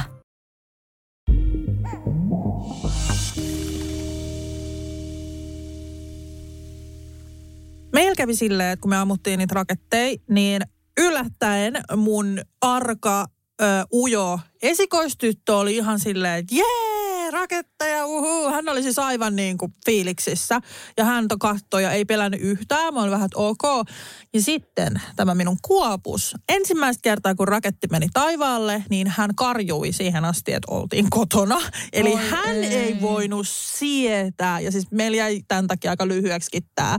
kävi 8.24 8.34
silleen, 8.34 8.72
että 8.72 8.80
kun 8.80 8.90
me 8.90 8.96
ammuttiin 8.96 9.38
niitä 9.38 9.54
raketteja, 9.54 10.16
niin 10.28 10.62
yllättäen 10.96 11.74
mun 11.96 12.38
arka, 12.60 13.26
ö, 13.60 13.84
ujo 13.90 14.40
esikoistyttö 14.64 15.56
oli 15.56 15.76
ihan 15.76 15.98
silleen, 15.98 16.38
että 16.38 16.54
jee, 16.54 17.30
raketteja, 17.30 18.06
uhu. 18.06 18.50
Hän 18.50 18.68
oli 18.68 18.82
siis 18.82 18.98
aivan 18.98 19.36
niin 19.36 19.58
kuin 19.58 19.74
fiiliksissä. 19.86 20.60
Ja 20.96 21.04
hän 21.04 21.26
katsoi 21.40 21.82
ja 21.82 21.92
ei 21.92 22.04
pelännyt 22.04 22.40
yhtään. 22.40 22.94
Mä 22.94 23.00
olin 23.00 23.10
vähän, 23.10 23.24
että 23.24 23.38
ok. 23.38 23.88
Ja 24.34 24.42
sitten 24.42 25.00
tämä 25.16 25.34
minun 25.34 25.56
kuopus. 25.62 26.34
Ensimmäistä 26.48 27.00
kertaa, 27.02 27.34
kun 27.34 27.48
raketti 27.48 27.86
meni 27.90 28.06
taivaalle, 28.12 28.84
niin 28.90 29.06
hän 29.16 29.34
karjui 29.34 29.92
siihen 29.92 30.24
asti, 30.24 30.52
että 30.52 30.72
oltiin 30.72 31.10
kotona. 31.10 31.60
Eli 31.92 32.12
Oi 32.12 32.20
hän 32.30 32.56
ei. 32.56 32.74
ei. 32.74 33.00
voinut 33.00 33.48
sietää. 33.48 34.60
Ja 34.60 34.72
siis 34.72 34.90
meillä 34.90 35.16
jäi 35.16 35.40
tämän 35.48 35.66
takia 35.66 35.90
aika 35.90 36.08
lyhyeksi 36.08 36.60
tämä, 36.74 36.98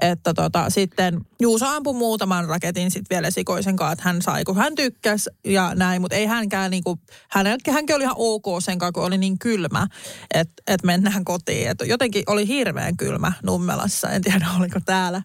että 0.00 0.34
tota, 0.34 0.70
sitten 0.70 1.20
Juuso 1.40 1.66
ampui 1.66 1.94
muutaman 1.94 2.48
raketin 2.48 2.90
sitten 2.90 3.16
vielä 3.16 3.28
esikoisen 3.28 3.76
kanssa, 3.76 3.92
että 3.92 4.04
hän 4.04 4.22
sai, 4.22 4.44
kun 4.44 4.56
hän 4.56 4.74
tykkäsi 4.74 5.30
ja 5.44 5.74
näin, 5.74 6.00
mutta 6.00 6.16
ei 6.16 6.26
hänkään 6.26 6.70
niinku, 6.98 7.24
hänelläkin 7.30 7.74
hänkin 7.74 7.96
oli 7.96 8.04
ihan 8.04 8.16
ok 8.18 8.44
sen 8.60 8.78
kanssa, 8.78 8.92
kun 8.92 9.04
oli 9.04 9.18
niin 9.18 9.38
kylmä, 9.38 9.86
että 10.34 10.62
et 10.66 10.82
mennään 10.82 11.24
kotiin. 11.24 11.68
Et 11.68 11.78
jotenkin 11.84 12.22
oli 12.26 12.48
hirveän 12.48 12.96
kylmä 12.96 13.32
Nummelassa, 13.42 14.10
en 14.10 14.22
tiedä 14.22 14.46
oliko 14.58 14.80
täällä 14.84 15.22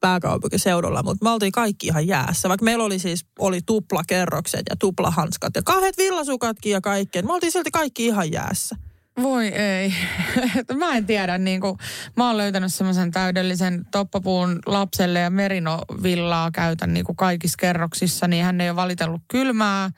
pääkaupunkiseudulla, 0.00 1.02
mutta 1.02 1.24
me 1.24 1.30
oltiin 1.30 1.52
kaikki 1.52 1.86
ihan 1.86 2.06
jäässä. 2.06 2.48
Vaikka 2.48 2.64
meillä 2.64 2.84
oli 2.84 2.98
siis 2.98 3.26
oli 3.38 3.60
tuplakerrokset 3.66 4.62
ja 4.70 4.76
tuplahanskat 4.76 5.56
ja 5.56 5.62
kahdet 5.62 5.98
villasukatkin 5.98 6.72
ja 6.72 6.80
kaikkea. 6.80 7.22
Me 7.22 7.32
oltiin 7.32 7.52
silti 7.52 7.70
kaikki 7.70 8.06
ihan 8.06 8.32
jäässä. 8.32 8.76
Voi 9.22 9.46
ei. 9.46 9.94
Mä 10.78 10.96
en 10.96 11.06
tiedä, 11.06 11.38
niin 11.38 11.60
kuin, 11.60 11.78
mä 12.16 12.26
oon 12.26 12.36
löytänyt 12.36 12.74
semmoisen 12.74 13.10
täydellisen 13.10 13.84
toppapuun 13.90 14.58
lapselle 14.66 15.18
ja 15.18 15.30
merinovillaa 15.30 16.50
käytän 16.50 16.94
niin 16.94 17.04
kuin 17.04 17.16
kaikissa 17.16 17.56
kerroksissa, 17.60 18.28
niin 18.28 18.44
hän 18.44 18.60
ei 18.60 18.70
ole 18.70 18.76
valitellut 18.76 19.22
kylmää, 19.28 19.90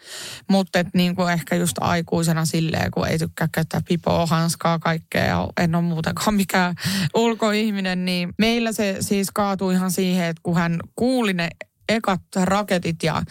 mutta 0.51 0.79
et, 0.79 0.87
niin 0.95 1.17
kuin 1.17 1.33
ehkä 1.33 1.57
just 1.57 1.77
aikuisena 1.81 2.45
silleen, 2.45 2.91
kun 2.91 3.09
ei 3.09 3.19
tykkää 3.19 3.49
käyttää 3.53 3.81
pipoa, 3.89 4.27
hanskaa, 4.27 4.79
kaikkea 4.79 5.25
ja 5.25 5.49
en 5.61 5.75
ole 5.75 5.83
muutenkaan 5.83 6.35
mikään 6.45 6.75
ulkoihminen, 7.15 8.05
niin 8.05 8.35
meillä 8.39 8.73
se 8.73 8.97
siis 9.01 9.31
kaatui 9.35 9.75
ihan 9.75 9.91
siihen, 9.91 10.27
että 10.27 10.41
kun 10.43 10.57
hän 10.57 10.81
kuuli 10.97 11.33
ne 11.33 11.49
ekat 11.89 12.23
raketit 12.45 13.03
ja 13.03 13.23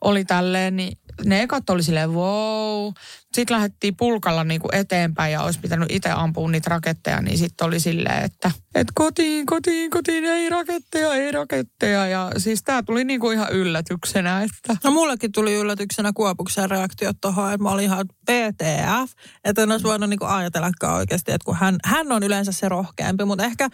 oli 0.00 0.24
tälleen, 0.24 0.76
niin 0.76 0.98
ne 1.24 1.42
ekat 1.42 1.70
oli 1.70 1.82
silleen 1.82 2.12
wow. 2.12 2.92
Sitten 3.34 3.54
lähdettiin 3.54 3.96
pulkalla 3.96 4.44
niinku 4.44 4.68
eteenpäin 4.72 5.32
ja 5.32 5.42
olisi 5.42 5.60
pitänyt 5.60 5.90
itse 5.90 6.10
ampua 6.10 6.50
niitä 6.50 6.70
raketteja, 6.70 7.22
niin 7.22 7.38
sitten 7.38 7.66
oli 7.66 7.80
silleen, 7.80 8.24
että 8.24 8.50
et 8.74 8.88
kotiin, 8.94 9.46
kotiin, 9.46 9.90
kotiin, 9.90 10.24
ei 10.24 10.48
raketteja, 10.48 11.14
ei 11.14 11.32
raketteja. 11.32 12.06
Ja 12.06 12.30
siis 12.38 12.62
tämä 12.62 12.82
tuli 12.82 13.04
niinku 13.04 13.30
ihan 13.30 13.52
yllätyksenä, 13.52 14.42
että 14.42 14.76
No 14.84 14.90
mullekin 14.90 15.32
tuli 15.32 15.54
yllätyksenä 15.54 16.12
Kuopuksen 16.14 16.70
reaktiot 16.70 17.16
tuohon, 17.20 17.52
että 17.52 17.62
mä 17.62 17.70
olin 17.70 17.84
ihan 17.84 18.06
PTF, 18.08 19.12
että 19.44 19.62
en 19.62 19.72
olisi 19.72 19.84
voinut 19.84 20.10
niinku 20.10 20.24
ajatellakaan 20.24 20.94
oikeasti, 20.94 21.32
että 21.32 21.44
kun 21.44 21.56
hän, 21.56 21.76
hän 21.84 22.12
on 22.12 22.22
yleensä 22.22 22.52
se 22.52 22.68
rohkeampi, 22.68 23.24
mutta 23.24 23.44
ehkä 23.44 23.68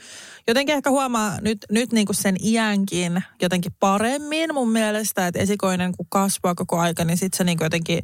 jotenkin 0.49 0.75
ehkä 0.75 0.91
huomaa 0.91 1.41
nyt, 1.41 1.59
nyt 1.71 1.93
niinku 1.93 2.13
sen 2.13 2.37
iänkin 2.43 3.23
jotenkin 3.43 3.73
paremmin 3.81 4.55
mun 4.55 4.71
mielestä, 4.71 5.27
että 5.27 5.41
esikoinen 5.41 5.93
kun 5.97 6.07
kasvaa 6.09 6.55
koko 6.55 6.79
aika, 6.79 7.05
niin 7.05 7.17
sitten 7.17 7.39
se 7.39 7.45
niinku 7.45 7.65
jotenkin 7.65 8.03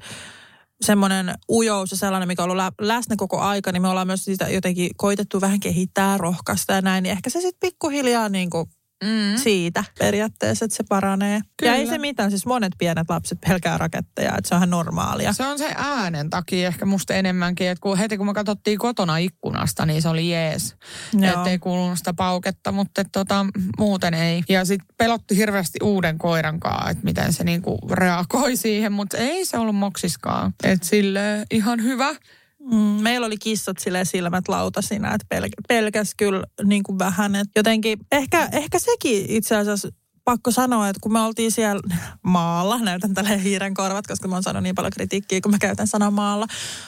semmoinen 0.81 1.35
ujous 1.49 1.91
ja 1.91 1.97
sellainen, 1.97 2.29
mikä 2.29 2.43
on 2.43 2.51
ollut 2.51 2.65
lä- 2.65 2.73
läsnä 2.81 3.17
koko 3.17 3.41
aika, 3.41 3.73
niin 3.73 3.83
me 3.83 3.89
ollaan 3.89 4.07
myös 4.07 4.25
sitä 4.25 4.49
jotenkin 4.49 4.91
koitettu 4.97 5.41
vähän 5.41 5.61
kehittää, 5.61 6.19
rohkaista 6.19 6.73
ja 6.73 6.81
näin, 6.81 7.03
niin 7.03 7.11
ehkä 7.11 7.31
se 7.31 7.41
sitten 7.41 7.69
pikkuhiljaa 7.69 8.29
niin 8.29 8.51
kuin 8.51 8.67
mm. 9.05 9.37
siitä 9.37 9.85
periaatteessa, 9.99 10.65
että 10.65 10.77
se 10.77 10.85
paranee. 10.89 11.41
Kyllä. 11.57 11.73
Ja 11.73 11.79
ei 11.79 11.87
se 11.87 11.99
mitään, 11.99 12.31
siis 12.31 12.47
monet 12.47 12.73
pienet 12.79 13.09
lapset 13.09 13.39
pelkää 13.49 13.79
raketteja, 13.79 14.35
että 14.39 14.49
se 14.49 14.55
on 14.55 14.59
ihan 14.59 14.71
normaalia. 14.71 15.33
Se 15.33 15.47
on 15.47 15.59
se 15.59 15.75
äänen 15.77 16.31
takia 16.31 16.69
ehkä 16.69 16.87
musta 16.87 17.15
enemmänkin, 17.15 17.69
että 17.69 17.83
kun 17.83 17.99
heti 17.99 18.17
kun 18.17 18.27
me 18.27 18.35
katsottiin 18.35 18.79
kotona 18.79 19.17
ikkunasta, 19.17 19.87
niin 19.87 20.03
se 20.03 20.09
oli 20.09 20.31
jees. 20.31 20.77
Että 21.23 21.51
ei 21.51 21.59
kuulunut 21.59 21.99
sitä 21.99 22.15
pauketta, 22.15 22.73
mutta 22.73 23.01
et 23.01 23.09
tota, 23.13 23.47
muuten 23.79 24.15
ei. 24.15 24.43
Ja 24.49 24.65
sitten 24.65 24.89
pelotti 24.99 25.37
hirveästi 25.37 25.79
uuden 25.83 26.19
koiran 26.19 26.61
kanssa, 26.61 26.91
että 26.91 27.05
miten 27.05 27.33
se 27.33 27.45
niinku 27.45 27.79
reagoi 27.91 28.57
siihen, 28.57 28.93
mutta 28.93 29.17
ei 29.17 29.45
se 29.45 29.59
ollut 29.59 29.77
moksiskaan. 29.77 30.55
Että 30.63 30.87
sille 30.87 31.45
ihan 31.51 31.83
hyvä. 31.83 32.15
Mm, 32.73 32.77
meillä 32.77 33.27
oli 33.27 33.37
kissat 33.37 33.79
sille 33.79 34.05
silmät 34.05 34.49
lautasina, 34.49 35.15
että 35.15 35.27
pel- 35.35 35.65
pelkäs 35.69 36.15
kyllä 36.17 36.45
niin 36.65 36.83
kuin 36.83 36.99
vähän. 36.99 37.35
Et 37.35 37.49
jotenkin, 37.57 37.99
ehkä, 38.13 38.49
ehkä 38.53 38.79
sekin 38.79 39.27
itse 39.29 39.57
asiassa 39.57 39.89
pakko 40.25 40.51
sanoa, 40.51 40.89
että 40.89 41.01
kun 41.03 41.13
me 41.13 41.21
oltiin 41.21 41.53
siellä 41.53 41.81
maalla, 42.23 42.79
näytän 42.79 43.15
tälle 43.15 43.43
hiiren 43.43 43.75
korvat, 43.75 44.07
koska 44.07 44.29
mä 44.29 44.37
oon 44.37 44.43
saanut 44.43 44.63
niin 44.63 44.75
paljon 44.75 44.93
kritiikkiä, 44.93 45.41
kun 45.41 45.53
mä 45.53 45.59
käytän 45.59 45.87
sanaa 45.87 46.11
maalla, 46.11 46.47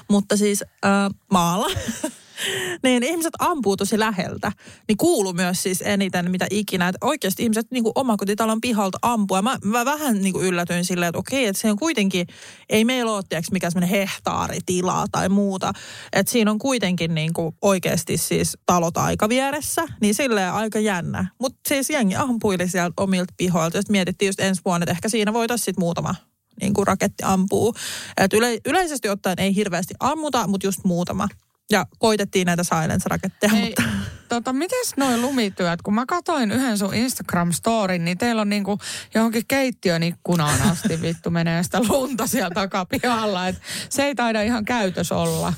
mutta 0.09 0.37
siis 0.37 0.63
äh, 0.63 0.91
maalla, 1.31 1.67
niin 2.83 3.03
ihmiset 3.03 3.35
ampuu 3.39 3.77
tosi 3.77 3.99
läheltä. 3.99 4.53
Niin 4.89 4.97
kuuluu 4.97 5.33
myös 5.33 5.63
siis 5.63 5.83
eniten 5.83 6.31
mitä 6.31 6.47
ikinä, 6.51 6.89
että 6.89 7.07
oikeasti 7.07 7.43
ihmiset 7.43 7.67
niin 7.71 7.85
omakotitalon 7.95 8.61
pihalta 8.61 8.99
ampuu. 9.03 9.37
Ja 9.37 9.43
mä, 9.43 9.59
mä 9.65 9.85
vähän 9.85 10.23
niin 10.23 10.41
yllätyin 10.41 10.85
silleen, 10.85 11.09
että 11.09 11.19
okei, 11.19 11.47
että 11.47 11.63
se 11.63 11.71
on 11.71 11.79
kuitenkin, 11.79 12.27
ei 12.69 12.85
meillä 12.85 13.13
ole 13.13 13.23
tiiäks, 13.29 13.51
mikä 13.51 13.71
semmoinen 13.71 13.99
hehtaaritila 13.99 15.07
tai 15.13 15.29
muuta. 15.29 15.73
Että 16.13 16.33
siinä 16.33 16.51
on 16.51 16.59
kuitenkin 16.59 17.15
niin 17.15 17.33
oikeasti 17.63 18.17
siis 18.17 18.59
talot 18.67 18.97
aika 18.97 19.29
vieressä, 19.29 19.87
niin 20.01 20.15
silleen 20.15 20.53
aika 20.53 20.79
jännä. 20.79 21.27
Mutta 21.41 21.59
siis 21.69 21.91
jengi 21.91 22.17
ampuili 22.17 22.69
sieltä 22.69 22.95
omilta 22.97 23.35
pihoilta. 23.37 23.79
Jos 23.79 23.91
mietittiin 23.91 24.27
just 24.29 24.41
ensi 24.41 24.63
vuonna, 24.65 24.85
että 24.85 24.93
ehkä 24.93 25.09
siinä 25.09 25.33
voitaisiin 25.33 25.65
sitten 25.65 25.83
muutama 25.83 26.15
niin 26.61 26.75
kuin 26.75 26.87
raketti 26.87 27.23
ampuu. 27.25 27.75
Et 28.17 28.33
yle, 28.33 28.59
yleisesti 28.67 29.09
ottaen 29.09 29.41
ei 29.41 29.55
hirveästi 29.55 29.95
ammuta, 30.01 30.47
mutta 30.47 30.67
just 30.67 30.85
muutama. 30.85 31.29
Ja 31.71 31.87
koitettiin 31.99 32.47
näitä 32.47 32.65
silence-raketteja, 32.65 33.53
Hei, 33.53 33.65
mutta... 33.65 33.83
tota, 34.29 34.53
mites 34.53 34.97
noin 34.97 35.23
lumityöt? 35.23 35.83
Kun 35.83 35.95
mä 35.95 36.05
katsoin 36.07 36.53
yhden 36.53 36.79
sun 36.79 36.95
Instagram-storin, 36.95 38.05
niin 38.05 38.19
teillä 38.19 38.43
on 38.43 38.49
niinku 38.49 38.79
johonkin 39.15 39.43
keittiön 39.49 40.03
ikkunaan 40.03 40.63
asti 40.63 41.01
vittu 41.03 41.31
menee 41.31 41.63
sitä 41.63 41.81
lunta 41.89 42.27
siellä 42.27 42.51
takapihalla. 42.51 43.49
Et 43.49 43.57
se 43.89 44.03
ei 44.03 44.15
taida 44.15 44.43
ihan 44.43 44.65
käytös 44.65 45.13
olla. 45.13 45.53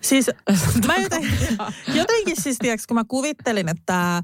Siis 0.00 0.30
mä 0.86 0.96
jotenkin, 0.96 1.58
jotenkin 1.94 2.42
siis, 2.42 2.56
tiiäks, 2.58 2.86
kun 2.86 2.94
mä 2.94 3.04
kuvittelin, 3.08 3.68
että 3.68 4.22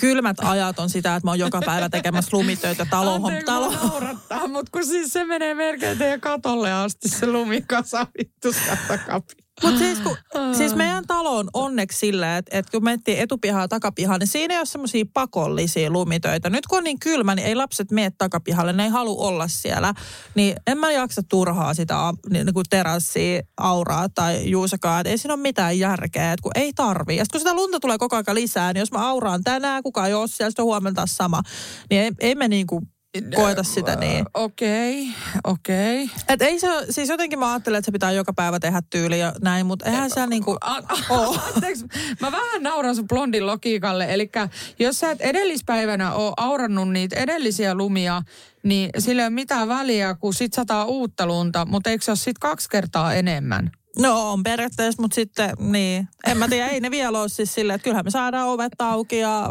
kylmät 0.00 0.36
ajat 0.40 0.78
on 0.78 0.90
sitä, 0.90 1.16
että 1.16 1.26
mä 1.26 1.30
oon 1.30 1.38
joka 1.38 1.60
päivä 1.66 1.88
tekemässä 1.88 2.36
lumitöitä 2.36 2.86
taloon. 2.90 3.24
Anteeksi, 3.24 3.46
Talo, 3.46 3.70
naurattaa, 3.72 4.48
mutta 4.48 4.70
kun 4.72 4.86
siis 4.86 5.12
se 5.12 5.24
menee 5.24 5.54
melkein 5.54 5.98
teidän 5.98 6.20
katolle 6.20 6.72
asti 6.72 7.08
se 7.08 7.26
lumikasa 7.26 8.06
vittu 8.18 8.52
sieltä 8.52 8.78
takapihalta. 8.88 9.45
Mutta 9.62 9.78
siis, 9.78 10.00
kun, 10.00 10.16
siis 10.56 10.74
meidän 10.74 11.06
talo 11.06 11.36
on 11.36 11.48
onneksi 11.52 11.98
sillä, 11.98 12.36
että, 12.36 12.58
että 12.58 12.70
kun 12.70 12.84
mentiin 12.84 13.18
etupihaa 13.18 13.60
ja 13.60 13.68
takapihaa, 13.68 14.18
niin 14.18 14.26
siinä 14.26 14.54
ei 14.54 14.58
ole 14.58 14.66
semmoisia 14.66 15.04
pakollisia 15.14 15.90
lumitöitä. 15.90 16.50
Nyt 16.50 16.66
kun 16.66 16.78
on 16.78 16.84
niin 16.84 16.98
kylmä, 16.98 17.34
niin 17.34 17.46
ei 17.46 17.54
lapset 17.54 17.90
mene 17.90 18.12
takapihalle, 18.18 18.72
ne 18.72 18.84
ei 18.84 18.88
halua 18.88 19.26
olla 19.26 19.48
siellä. 19.48 19.94
Niin 20.34 20.56
en 20.66 20.78
mä 20.78 20.92
jaksa 20.92 21.22
turhaa 21.28 21.74
sitä 21.74 21.96
niin 22.30 22.54
kuin 22.54 22.66
terassia, 22.70 23.42
auraa 23.56 24.08
tai 24.08 24.50
juusakaa. 24.50 25.00
Et 25.00 25.06
ei 25.06 25.18
siinä 25.18 25.34
ole 25.34 25.42
mitään 25.42 25.78
järkeä, 25.78 26.32
että 26.32 26.42
kun 26.42 26.52
ei 26.54 26.72
tarvii. 26.72 27.16
Ja 27.16 27.24
sit 27.24 27.32
kun 27.32 27.40
sitä 27.40 27.54
lunta 27.54 27.80
tulee 27.80 27.98
koko 27.98 28.16
aika 28.16 28.34
lisää, 28.34 28.72
niin 28.72 28.80
jos 28.80 28.92
mä 28.92 29.08
auraan 29.08 29.44
tänään, 29.44 29.82
kukaan 29.82 30.08
ei 30.08 30.14
ole 30.14 30.28
siellä, 30.28 30.50
sitten 30.50 30.64
huomenna 30.64 30.94
taas 30.94 31.16
sama. 31.16 31.42
Niin 31.90 32.02
ei, 32.02 32.10
ei 32.20 32.34
me 32.34 32.48
niin 32.48 32.66
kuin 32.66 32.88
koeta 33.34 33.62
sitä 33.62 33.96
niin. 33.96 34.26
Okei, 34.34 35.08
okei. 35.44 36.10
Et 36.28 36.42
ei 36.42 36.60
se, 36.60 36.68
siis 36.90 37.08
jotenkin 37.08 37.38
mä 37.38 37.52
ajattelen, 37.52 37.78
että 37.78 37.86
se 37.86 37.92
pitää 37.92 38.12
joka 38.12 38.32
päivä 38.32 38.60
tehdä 38.60 38.82
tyyli 38.90 39.20
ja 39.20 39.32
näin, 39.42 39.66
mutta 39.66 39.86
eihän 39.90 40.10
se 40.10 40.26
niinku... 40.26 40.56
A- 40.60 40.82
a- 41.10 41.40
Anteeksi, 41.54 41.86
mä 42.20 42.32
vähän 42.32 42.62
nauran 42.62 42.96
sun 42.96 43.08
blondin 43.08 43.46
logiikalle. 43.46 44.14
Eli 44.14 44.30
jos 44.78 45.00
sä 45.00 45.10
et 45.10 45.20
edellispäivänä 45.20 46.12
ole 46.12 46.32
aurannut 46.36 46.90
niitä 46.90 47.16
edellisiä 47.16 47.74
lumia, 47.74 48.22
niin 48.62 48.90
sillä 48.98 49.22
ei 49.22 49.26
ole 49.26 49.34
mitään 49.34 49.68
väliä, 49.68 50.14
kun 50.14 50.34
sit 50.34 50.52
sataa 50.52 50.84
uutta 50.84 51.26
lunta, 51.26 51.66
mutta 51.66 51.90
eikö 51.90 52.04
se 52.04 52.10
ole 52.10 52.16
sit 52.16 52.38
kaksi 52.38 52.68
kertaa 52.70 53.14
enemmän? 53.14 53.70
No 53.98 54.32
on 54.32 54.42
periaatteessa, 54.42 55.02
mutta 55.02 55.14
sitten 55.14 55.50
niin. 55.58 56.08
En 56.26 56.36
mä 56.36 56.48
tiedä, 56.48 56.68
ei 56.68 56.80
ne 56.80 56.90
vielä 56.90 57.20
ole 57.20 57.28
siis 57.28 57.54
silleen, 57.54 57.74
että 57.74 57.84
kyllähän 57.84 58.04
me 58.04 58.10
saadaan 58.10 58.48
ovet 58.48 58.72
auki 58.78 59.18
ja 59.18 59.48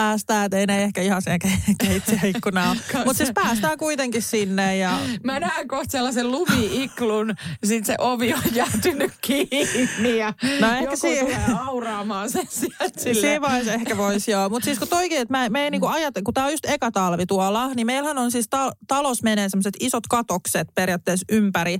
päästään, 0.00 0.44
että 0.44 0.56
ei 0.56 0.66
ne 0.66 0.82
ehkä 0.82 1.02
ihan 1.02 1.22
sen 1.22 1.38
ke- 1.44 1.74
keitsiä 1.86 2.20
ikkunaa. 2.24 2.76
Mutta 3.04 3.14
siis 3.14 3.30
päästään 3.34 3.78
kuitenkin 3.78 4.22
sinne 4.22 4.76
ja 4.76 4.98
Mä 5.24 5.40
näen 5.40 5.68
kohta 5.68 5.90
sellaisen 5.90 6.30
lumiiklun, 6.32 7.34
sit 7.64 7.86
se 7.86 7.94
ovi 7.98 8.34
on 8.34 8.42
jäätynyt 8.52 9.12
kiinni 9.20 10.18
ja 10.18 10.32
No 10.60 10.68
ehkä 10.72 10.84
joku 10.84 10.96
si- 10.96 11.18
tulee 11.20 11.38
auraamaan 11.66 12.30
sen 12.30 12.46
sieltä 12.48 12.84
Siinä 13.00 13.14
silleen. 13.14 13.42
vaiheessa 13.42 13.72
ehkä 13.72 13.96
voisi 13.96 14.30
joo. 14.30 14.48
Mutta 14.48 14.64
siis 14.64 14.78
kun 14.78 14.88
toikin, 14.88 15.18
että 15.20 15.48
me 15.50 15.64
ei 15.64 15.70
niinku 15.70 15.86
ajatella, 15.86 16.24
kun 16.24 16.34
tämä 16.34 16.46
on 16.46 16.52
just 16.52 16.64
eka 16.68 16.90
talvi 16.90 17.26
tuolla, 17.26 17.74
niin 17.74 17.86
meillähän 17.86 18.18
on 18.18 18.30
siis 18.30 18.46
ta- 18.50 18.72
talos 18.88 19.22
menee 19.22 19.48
semmoiset 19.48 19.74
isot 19.80 20.06
katokset 20.06 20.68
periaatteessa 20.74 21.26
ympäri 21.30 21.78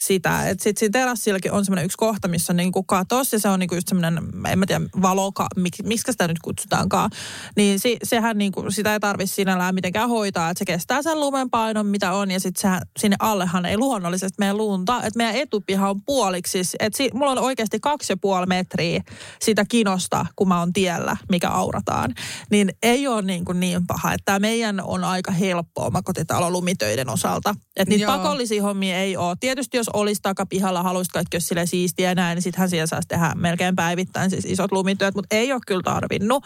sitä. 0.00 0.48
Että 0.48 0.64
sitten 0.64 0.80
siinä 0.80 0.92
terassillakin 0.92 1.52
on 1.52 1.64
semmoinen 1.64 1.84
yksi 1.84 1.96
kohta, 1.98 2.28
missä 2.28 2.52
on 2.52 2.56
niinku 2.56 2.82
katos 2.82 3.32
ja 3.32 3.38
se 3.38 3.48
on 3.48 3.60
niinku 3.60 3.74
just 3.74 3.88
semmoinen, 3.88 4.24
en 4.48 4.58
mä 4.58 4.66
tiedä, 4.66 4.84
valoka, 5.02 5.46
mik, 5.56 5.74
miksi 5.82 6.12
sitä 6.12 6.28
nyt 6.28 6.38
kutsutaankaan. 6.38 7.10
Niin 7.56 7.80
si, 7.80 7.96
sehän 8.02 8.38
niinku, 8.38 8.70
sitä 8.70 8.92
ei 8.92 9.00
tarvitse 9.00 9.34
sinällään 9.34 9.74
mitenkään 9.74 10.08
hoitaa, 10.08 10.50
että 10.50 10.58
se 10.58 10.64
kestää 10.64 11.02
sen 11.02 11.20
lumen 11.20 11.50
painon, 11.50 11.86
mitä 11.86 12.12
on 12.12 12.30
ja 12.30 12.40
sitten 12.40 12.60
sehän 12.60 12.82
sinne 12.98 13.16
allehan 13.20 13.66
ei 13.66 13.76
luonnollisesti 13.76 14.36
meidän 14.38 14.56
lunta. 14.56 14.96
Että 14.96 15.16
meidän 15.16 15.36
etupiha 15.36 15.90
on 15.90 16.02
puoliksi 16.06 16.52
siis, 16.52 16.76
että 16.78 16.96
si, 16.96 17.10
mulla 17.14 17.30
on 17.30 17.38
oikeasti 17.38 17.80
kaksi 17.80 18.12
ja 18.12 18.16
puoli 18.16 18.46
metriä 18.46 19.02
sitä 19.42 19.64
kinosta, 19.68 20.26
kun 20.36 20.48
mä 20.48 20.58
oon 20.58 20.72
tiellä, 20.72 21.16
mikä 21.30 21.48
aurataan. 21.48 22.14
Niin 22.50 22.72
ei 22.82 23.08
ole 23.08 23.22
niin, 23.22 23.44
kuin 23.44 23.60
niin 23.60 23.86
paha, 23.86 24.12
että 24.12 24.24
tämä 24.24 24.38
meidän 24.38 24.80
on 24.80 25.04
aika 25.04 25.32
helppo 25.32 25.86
omakotitalon 25.86 26.52
lumitöiden 26.52 27.08
osalta. 27.08 27.54
Että 27.76 27.90
niitä 27.90 28.04
Joo. 28.04 28.16
pakollisia 28.16 28.62
hommia 28.62 28.98
ei 28.98 29.16
ole. 29.16 29.36
Tietysti 29.40 29.76
jos 29.76 29.85
olisi 29.92 30.22
takapihalla, 30.22 30.82
haluaisit 30.82 31.12
kaikki 31.12 31.34
olisi 31.34 31.46
sille 31.46 31.66
siistiä 31.66 32.08
ja 32.08 32.14
näin, 32.14 32.36
niin 32.36 32.42
sittenhän 32.42 32.70
siellä 32.70 32.86
saisi 32.86 33.08
tehdä 33.08 33.32
melkein 33.34 33.76
päivittäin 33.76 34.30
siis 34.30 34.44
isot 34.44 34.72
lumityöt, 34.72 35.14
mutta 35.14 35.36
ei 35.36 35.52
ole 35.52 35.60
kyllä 35.66 35.82
tarvinnut. 35.82 36.44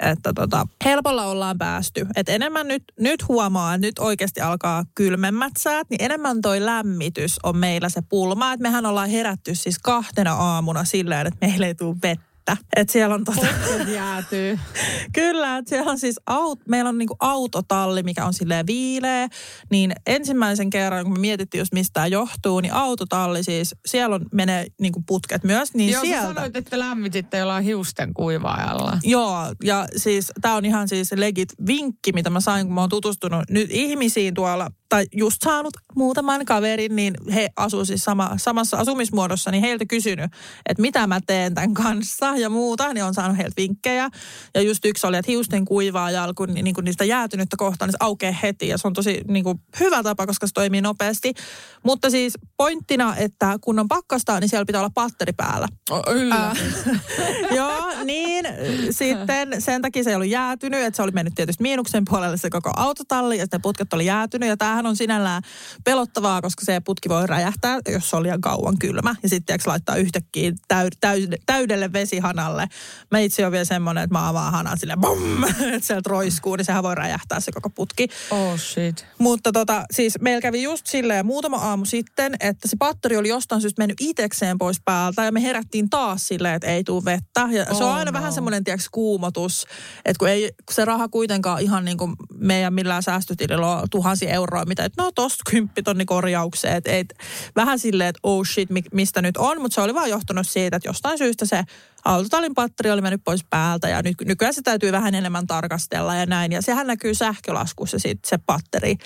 Että 0.00 0.32
tota, 0.34 0.66
helpolla 0.84 1.26
ollaan 1.26 1.58
päästy. 1.58 2.06
Et 2.16 2.28
enemmän 2.28 2.68
nyt, 2.68 2.84
nyt 3.00 3.28
huomaa, 3.28 3.74
että 3.74 3.86
nyt 3.86 3.98
oikeasti 3.98 4.40
alkaa 4.40 4.84
kylmemmät 4.94 5.52
säät, 5.58 5.90
niin 5.90 6.02
enemmän 6.02 6.40
toi 6.40 6.64
lämmitys 6.64 7.36
on 7.42 7.56
meillä 7.56 7.88
se 7.88 8.00
pulma. 8.08 8.52
Että 8.52 8.62
mehän 8.62 8.86
ollaan 8.86 9.10
herätty 9.10 9.54
siis 9.54 9.78
kahtena 9.78 10.34
aamuna 10.34 10.84
silleen, 10.84 11.26
että 11.26 11.46
meillä 11.46 11.66
ei 11.66 11.74
tule 11.74 11.96
vettä. 12.02 12.31
Että 12.76 12.92
siellä 12.92 13.14
on 13.14 13.24
tota, 13.24 13.46
jäätyy. 13.94 14.58
Kyllä, 15.14 15.56
että 15.56 15.68
siellä 15.68 15.90
on 15.90 15.98
siis, 15.98 16.20
aut, 16.26 16.60
meillä 16.68 16.88
on 16.88 16.98
niinku 16.98 17.16
autotalli, 17.20 18.02
mikä 18.02 18.24
on 18.24 18.34
silleen 18.34 18.66
viileä. 18.66 19.28
Niin 19.70 19.92
ensimmäisen 20.06 20.70
kerran, 20.70 21.04
kun 21.04 21.12
me 21.12 21.18
mietittiin 21.18 21.58
just 21.58 21.72
mistä 21.72 21.92
tämä 21.92 22.06
johtuu, 22.06 22.60
niin 22.60 22.72
autotalli 22.72 23.44
siis, 23.44 23.74
siellä 23.86 24.14
on, 24.14 24.26
menee 24.32 24.66
niinku 24.80 25.02
putket 25.06 25.44
myös, 25.44 25.74
niin 25.74 25.90
Joo, 25.90 26.02
sieltä. 26.02 26.28
sä 26.28 26.34
sanoit, 26.34 26.56
että 26.56 26.78
lämmititte 26.78 27.38
jollain 27.38 27.64
hiusten 27.64 28.14
kuivaajalla. 28.14 28.98
Joo, 29.02 29.54
ja 29.64 29.86
siis 29.96 30.32
tämä 30.40 30.54
on 30.54 30.64
ihan 30.64 30.88
siis 30.88 31.12
legit 31.12 31.48
vinkki, 31.66 32.12
mitä 32.12 32.30
mä 32.30 32.40
sain, 32.40 32.66
kun 32.66 32.74
mä 32.74 32.80
oon 32.80 32.90
tutustunut 32.90 33.44
nyt 33.50 33.68
ihmisiin 33.70 34.34
tuolla, 34.34 34.70
tai 34.92 35.06
just 35.12 35.36
saanut 35.44 35.74
muutaman 35.96 36.44
kaverin, 36.44 36.96
niin 36.96 37.14
he 37.34 37.48
asuu 37.56 37.84
siis 37.84 38.04
sama, 38.04 38.30
samassa 38.36 38.76
asumismuodossa, 38.76 39.50
niin 39.50 39.62
heiltä 39.62 39.84
kysynyt, 39.84 40.30
että 40.66 40.80
mitä 40.80 41.06
mä 41.06 41.20
teen 41.26 41.54
tämän 41.54 41.74
kanssa 41.74 42.31
ja 42.36 42.50
muuta, 42.50 42.94
niin 42.94 43.04
on 43.04 43.14
saanut 43.14 43.36
heiltä 43.36 43.54
vinkkejä. 43.56 44.10
Ja 44.54 44.62
just 44.62 44.84
yksi 44.84 45.06
oli, 45.06 45.16
että 45.16 45.30
hiusten 45.32 45.64
kuivaaja, 45.64 46.28
kun 46.36 46.54
niin 46.54 46.74
kuin 46.74 46.84
niistä 46.84 47.04
jäätynyttä 47.04 47.56
kohtaa, 47.56 47.86
niin 47.86 47.92
se 47.92 47.96
aukeaa 48.00 48.32
heti 48.42 48.68
ja 48.68 48.78
se 48.78 48.88
on 48.88 48.92
tosi 48.92 49.20
niin 49.28 49.44
kuin 49.44 49.60
hyvä 49.80 50.02
tapa, 50.02 50.26
koska 50.26 50.46
se 50.46 50.52
toimii 50.54 50.80
nopeasti. 50.80 51.34
Mutta 51.82 52.10
siis 52.10 52.38
pointtina, 52.56 53.16
että 53.16 53.58
kun 53.60 53.78
on 53.78 53.88
pakkasta, 53.88 54.40
niin 54.40 54.48
siellä 54.48 54.66
pitää 54.66 54.80
olla 54.80 54.90
patteri 54.94 55.32
päällä. 55.32 55.68
Yllä. 56.14 56.56
Joo, 57.56 57.91
niin 58.04 58.44
sitten 58.90 59.62
sen 59.62 59.82
takia 59.82 60.04
se 60.04 60.10
ei 60.10 60.16
ollut 60.16 60.28
jäätynyt, 60.28 60.80
että 60.80 60.96
se 60.96 61.02
oli 61.02 61.12
mennyt 61.12 61.34
tietysti 61.34 61.62
miinuksen 61.62 62.04
puolelle 62.08 62.36
se 62.36 62.50
koko 62.50 62.72
autotalli 62.76 63.38
ja 63.38 63.44
sitten 63.44 63.62
putket 63.62 63.92
oli 63.92 64.06
jäätynyt. 64.06 64.48
Ja 64.48 64.56
tämähän 64.56 64.86
on 64.86 64.96
sinällään 64.96 65.42
pelottavaa, 65.84 66.42
koska 66.42 66.64
se 66.64 66.80
putki 66.80 67.08
voi 67.08 67.26
räjähtää, 67.26 67.78
jos 67.88 68.10
se 68.10 68.16
on 68.16 68.22
liian 68.22 68.40
kauan 68.40 68.78
kylmä. 68.78 69.14
Ja 69.22 69.28
sitten 69.28 69.58
laittaa 69.66 69.96
yhtäkkiä 69.96 70.52
täy, 70.68 70.88
täy, 71.00 71.28
täydelle 71.46 71.92
vesihanalle. 71.92 72.66
Mä 73.10 73.18
itse 73.18 73.46
on 73.46 73.52
vielä 73.52 73.64
semmoinen, 73.64 74.04
että 74.04 74.14
mä 74.14 74.28
avaan 74.28 74.52
hanan 74.52 74.78
silleen 74.78 75.00
bom, 75.00 75.44
että 75.74 75.86
sieltä 75.86 76.10
roiskuu, 76.10 76.56
niin 76.56 76.64
sehän 76.64 76.82
voi 76.82 76.94
räjähtää 76.94 77.40
se 77.40 77.52
koko 77.52 77.70
putki. 77.70 78.08
Oh 78.30 78.58
shit. 78.58 79.06
Mutta 79.18 79.52
tota, 79.52 79.84
siis 79.90 80.20
meillä 80.20 80.40
kävi 80.40 80.62
just 80.62 80.86
silleen 80.86 81.26
muutama 81.26 81.56
aamu 81.56 81.84
sitten, 81.84 82.34
että 82.40 82.68
se 82.68 82.76
patteri 82.78 83.16
oli 83.16 83.28
jostain 83.28 83.60
syystä 83.60 83.82
mennyt 83.82 84.00
itekseen 84.00 84.58
pois 84.58 84.80
päältä 84.84 85.24
ja 85.24 85.32
me 85.32 85.42
herättiin 85.42 85.90
taas 85.90 86.28
silleen, 86.28 86.54
että 86.54 86.68
ei 86.68 86.84
tule 86.84 87.04
vettä. 87.04 87.48
Ja 87.50 87.74
se 87.74 87.84
on 87.84 87.91
Oh 87.92 87.98
aina 87.98 88.10
no. 88.10 88.18
vähän 88.18 88.32
semmoinen, 88.32 88.64
tiedätkö, 88.64 88.88
kuumotus, 88.92 89.66
että 90.04 90.18
kun, 90.18 90.28
ei, 90.28 90.52
kun 90.66 90.74
se 90.74 90.84
raha 90.84 91.08
kuitenkaan 91.08 91.62
ihan 91.62 91.84
niin 91.84 91.96
kuin 91.96 92.16
meidän 92.34 92.74
millään 92.74 93.02
säästötilillä 93.02 93.76
on 93.76 93.90
tuhansia 93.90 94.30
euroa, 94.30 94.64
mitä, 94.64 94.84
että 94.84 95.02
no 95.02 95.12
tosta 95.14 95.50
kymppitonni 95.50 96.04
korjaukseen, 96.04 96.76
että 96.76 96.92
et, 96.92 97.14
vähän 97.56 97.78
silleen, 97.78 98.08
että 98.08 98.20
oh 98.22 98.46
shit, 98.46 98.70
mi- 98.70 98.82
mistä 98.92 99.22
nyt 99.22 99.36
on, 99.36 99.60
mutta 99.60 99.74
se 99.74 99.80
oli 99.80 99.94
vaan 99.94 100.10
johtunut 100.10 100.48
siitä, 100.48 100.76
että 100.76 100.88
jostain 100.88 101.18
syystä 101.18 101.46
se 101.46 101.64
autotallin 102.04 102.54
patteri 102.54 102.90
oli 102.90 103.00
mennyt 103.00 103.24
pois 103.24 103.44
päältä 103.50 103.88
ja 103.88 104.02
ny- 104.02 104.12
nykyään 104.24 104.54
se 104.54 104.62
täytyy 104.62 104.92
vähän 104.92 105.14
enemmän 105.14 105.46
tarkastella 105.46 106.14
ja 106.14 106.26
näin. 106.26 106.52
Ja 106.52 106.62
sehän 106.62 106.86
näkyy 106.86 107.14
sähkölaskussa 107.14 107.98
sit 107.98 108.24
se 108.24 108.38
patteri. 108.38 108.96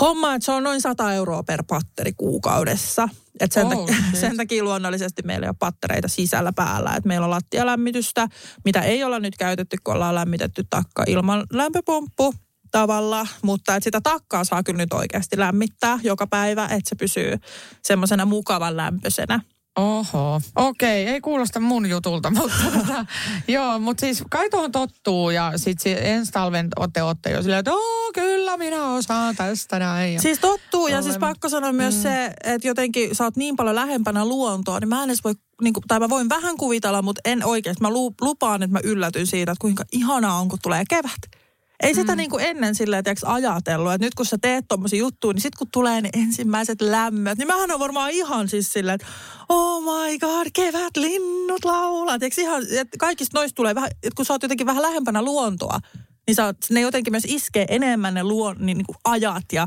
Homma, 0.00 0.34
että 0.34 0.46
se 0.46 0.52
on 0.52 0.62
noin 0.62 0.80
100 0.80 1.12
euroa 1.12 1.42
per 1.42 1.64
patteri 1.68 2.12
kuukaudessa. 2.12 3.08
Et 3.40 3.52
sen, 3.52 3.66
Oh, 3.66 3.86
takia, 3.86 3.94
shit. 4.10 4.20
sen 4.20 4.36
takia 4.36 4.64
luonnollisesti 4.64 5.22
meillä 5.22 5.44
ei 5.44 5.48
ole 5.48 5.56
pattereita 5.58 6.08
sisällä 6.08 6.52
päällä. 6.52 6.94
Et 6.96 7.04
meillä 7.04 7.24
on 7.24 7.30
lattialämmitystä, 7.30 8.28
mitä 8.64 8.80
ei 8.82 9.04
olla 9.04 9.20
nyt 9.20 9.36
käytetty, 9.36 9.76
kun 9.84 9.94
ollaan 9.94 10.14
lämmitetty 10.14 10.64
takka 10.70 11.04
ilman 11.06 11.44
lämpöpumppu 11.52 12.34
tavalla, 12.70 13.26
mutta 13.42 13.76
et 13.76 13.82
sitä 13.82 14.00
takkaa 14.00 14.44
saa 14.44 14.62
kyllä 14.62 14.78
nyt 14.78 14.92
oikeasti 14.92 15.38
lämmittää 15.38 15.98
joka 16.02 16.26
päivä, 16.26 16.64
että 16.64 16.88
se 16.88 16.94
pysyy 16.94 17.36
semmoisena 17.82 18.24
mukavan 18.24 18.76
lämpöisenä. 18.76 19.40
Oho. 19.78 20.40
Okei, 20.56 21.06
ei 21.06 21.20
kuulosta 21.20 21.60
mun 21.60 21.90
jutulta, 21.90 22.30
mutta 22.36 22.56
tota, 22.78 23.06
joo, 23.48 23.78
mutta 23.78 24.00
siis 24.00 24.24
kai 24.30 24.50
tuohon 24.50 24.72
tottuu 24.72 25.30
ja 25.30 25.52
sitten 25.56 26.06
ensi 26.06 26.32
talven 26.32 26.68
otte, 26.76 27.02
otte 27.02 27.30
jo 27.30 27.42
silleen, 27.42 27.58
että 27.58 27.72
oo, 27.72 28.12
kyllä 28.14 28.56
minä 28.56 28.86
osaan 28.86 29.36
tästä 29.36 29.78
näin. 29.78 30.14
Ja... 30.14 30.20
Siis 30.20 30.38
tottuu 30.38 30.86
ja 30.86 30.94
Olemme. 30.94 31.02
siis 31.02 31.18
pakko 31.18 31.48
sanoa 31.48 31.72
myös 31.72 31.94
mm. 31.94 32.02
se, 32.02 32.30
että 32.44 32.68
jotenkin 32.68 33.14
sä 33.14 33.24
oot 33.24 33.36
niin 33.36 33.56
paljon 33.56 33.76
lähempänä 33.76 34.24
luontoa, 34.24 34.80
niin 34.80 34.88
mä 34.88 35.02
en 35.02 35.10
edes 35.10 35.24
voi, 35.24 35.34
niin 35.62 35.74
kuin, 35.74 35.84
tai 35.88 36.00
mä 36.00 36.08
voin 36.08 36.28
vähän 36.28 36.56
kuvitella, 36.56 37.02
mutta 37.02 37.20
en 37.24 37.44
oikeasti. 37.44 37.82
Mä 37.82 37.90
lu- 37.90 38.14
lupaan, 38.20 38.62
että 38.62 38.72
mä 38.72 38.80
yllätyn 38.84 39.26
siitä, 39.26 39.52
että 39.52 39.60
kuinka 39.60 39.84
ihanaa 39.92 40.40
on, 40.40 40.48
kun 40.48 40.58
tulee 40.62 40.84
kevät. 40.88 41.38
Ei 41.82 41.94
sitä 41.94 42.16
niin 42.16 42.30
kuin 42.30 42.44
ennen 42.44 42.74
silleen, 42.74 43.04
tiiäks, 43.04 43.24
ajatellut, 43.24 43.92
että 43.92 44.06
nyt 44.06 44.14
kun 44.14 44.26
sä 44.26 44.38
teet 44.40 44.64
tommosia 44.68 44.98
juttuja, 44.98 45.32
niin 45.32 45.42
sitten 45.42 45.58
kun 45.58 45.68
tulee 45.72 46.00
ne 46.00 46.08
ensimmäiset 46.12 46.80
lämmöt, 46.80 47.38
niin 47.38 47.46
mähän 47.48 47.70
on 47.70 47.80
varmaan 47.80 48.10
ihan 48.10 48.48
siis 48.48 48.72
silleen, 48.72 48.94
että 48.94 49.06
oh 49.48 49.82
my 49.82 50.18
god, 50.18 50.46
kevät, 50.52 50.96
linnut 50.96 51.64
laulaa. 51.64 52.18
Tiiäks, 52.18 52.38
ihan, 52.38 52.62
että 52.70 52.98
kaikista 52.98 53.38
noista 53.38 53.54
tulee 53.54 53.74
vähän, 53.74 53.90
että 53.90 54.16
kun 54.16 54.24
sä 54.24 54.34
oot 54.34 54.42
jotenkin 54.42 54.66
vähän 54.66 54.82
lähempänä 54.82 55.22
luontoa, 55.22 55.78
niin 56.26 56.34
sä 56.34 56.44
oot, 56.44 56.56
ne 56.70 56.80
jotenkin 56.80 57.12
myös 57.12 57.24
iskee 57.26 57.66
enemmän 57.68 58.14
ne 58.14 58.24
luon, 58.24 58.56
niin, 58.58 58.78
niin 58.78 58.86
kuin 58.86 58.96
ajat 59.04 59.44
ja 59.52 59.66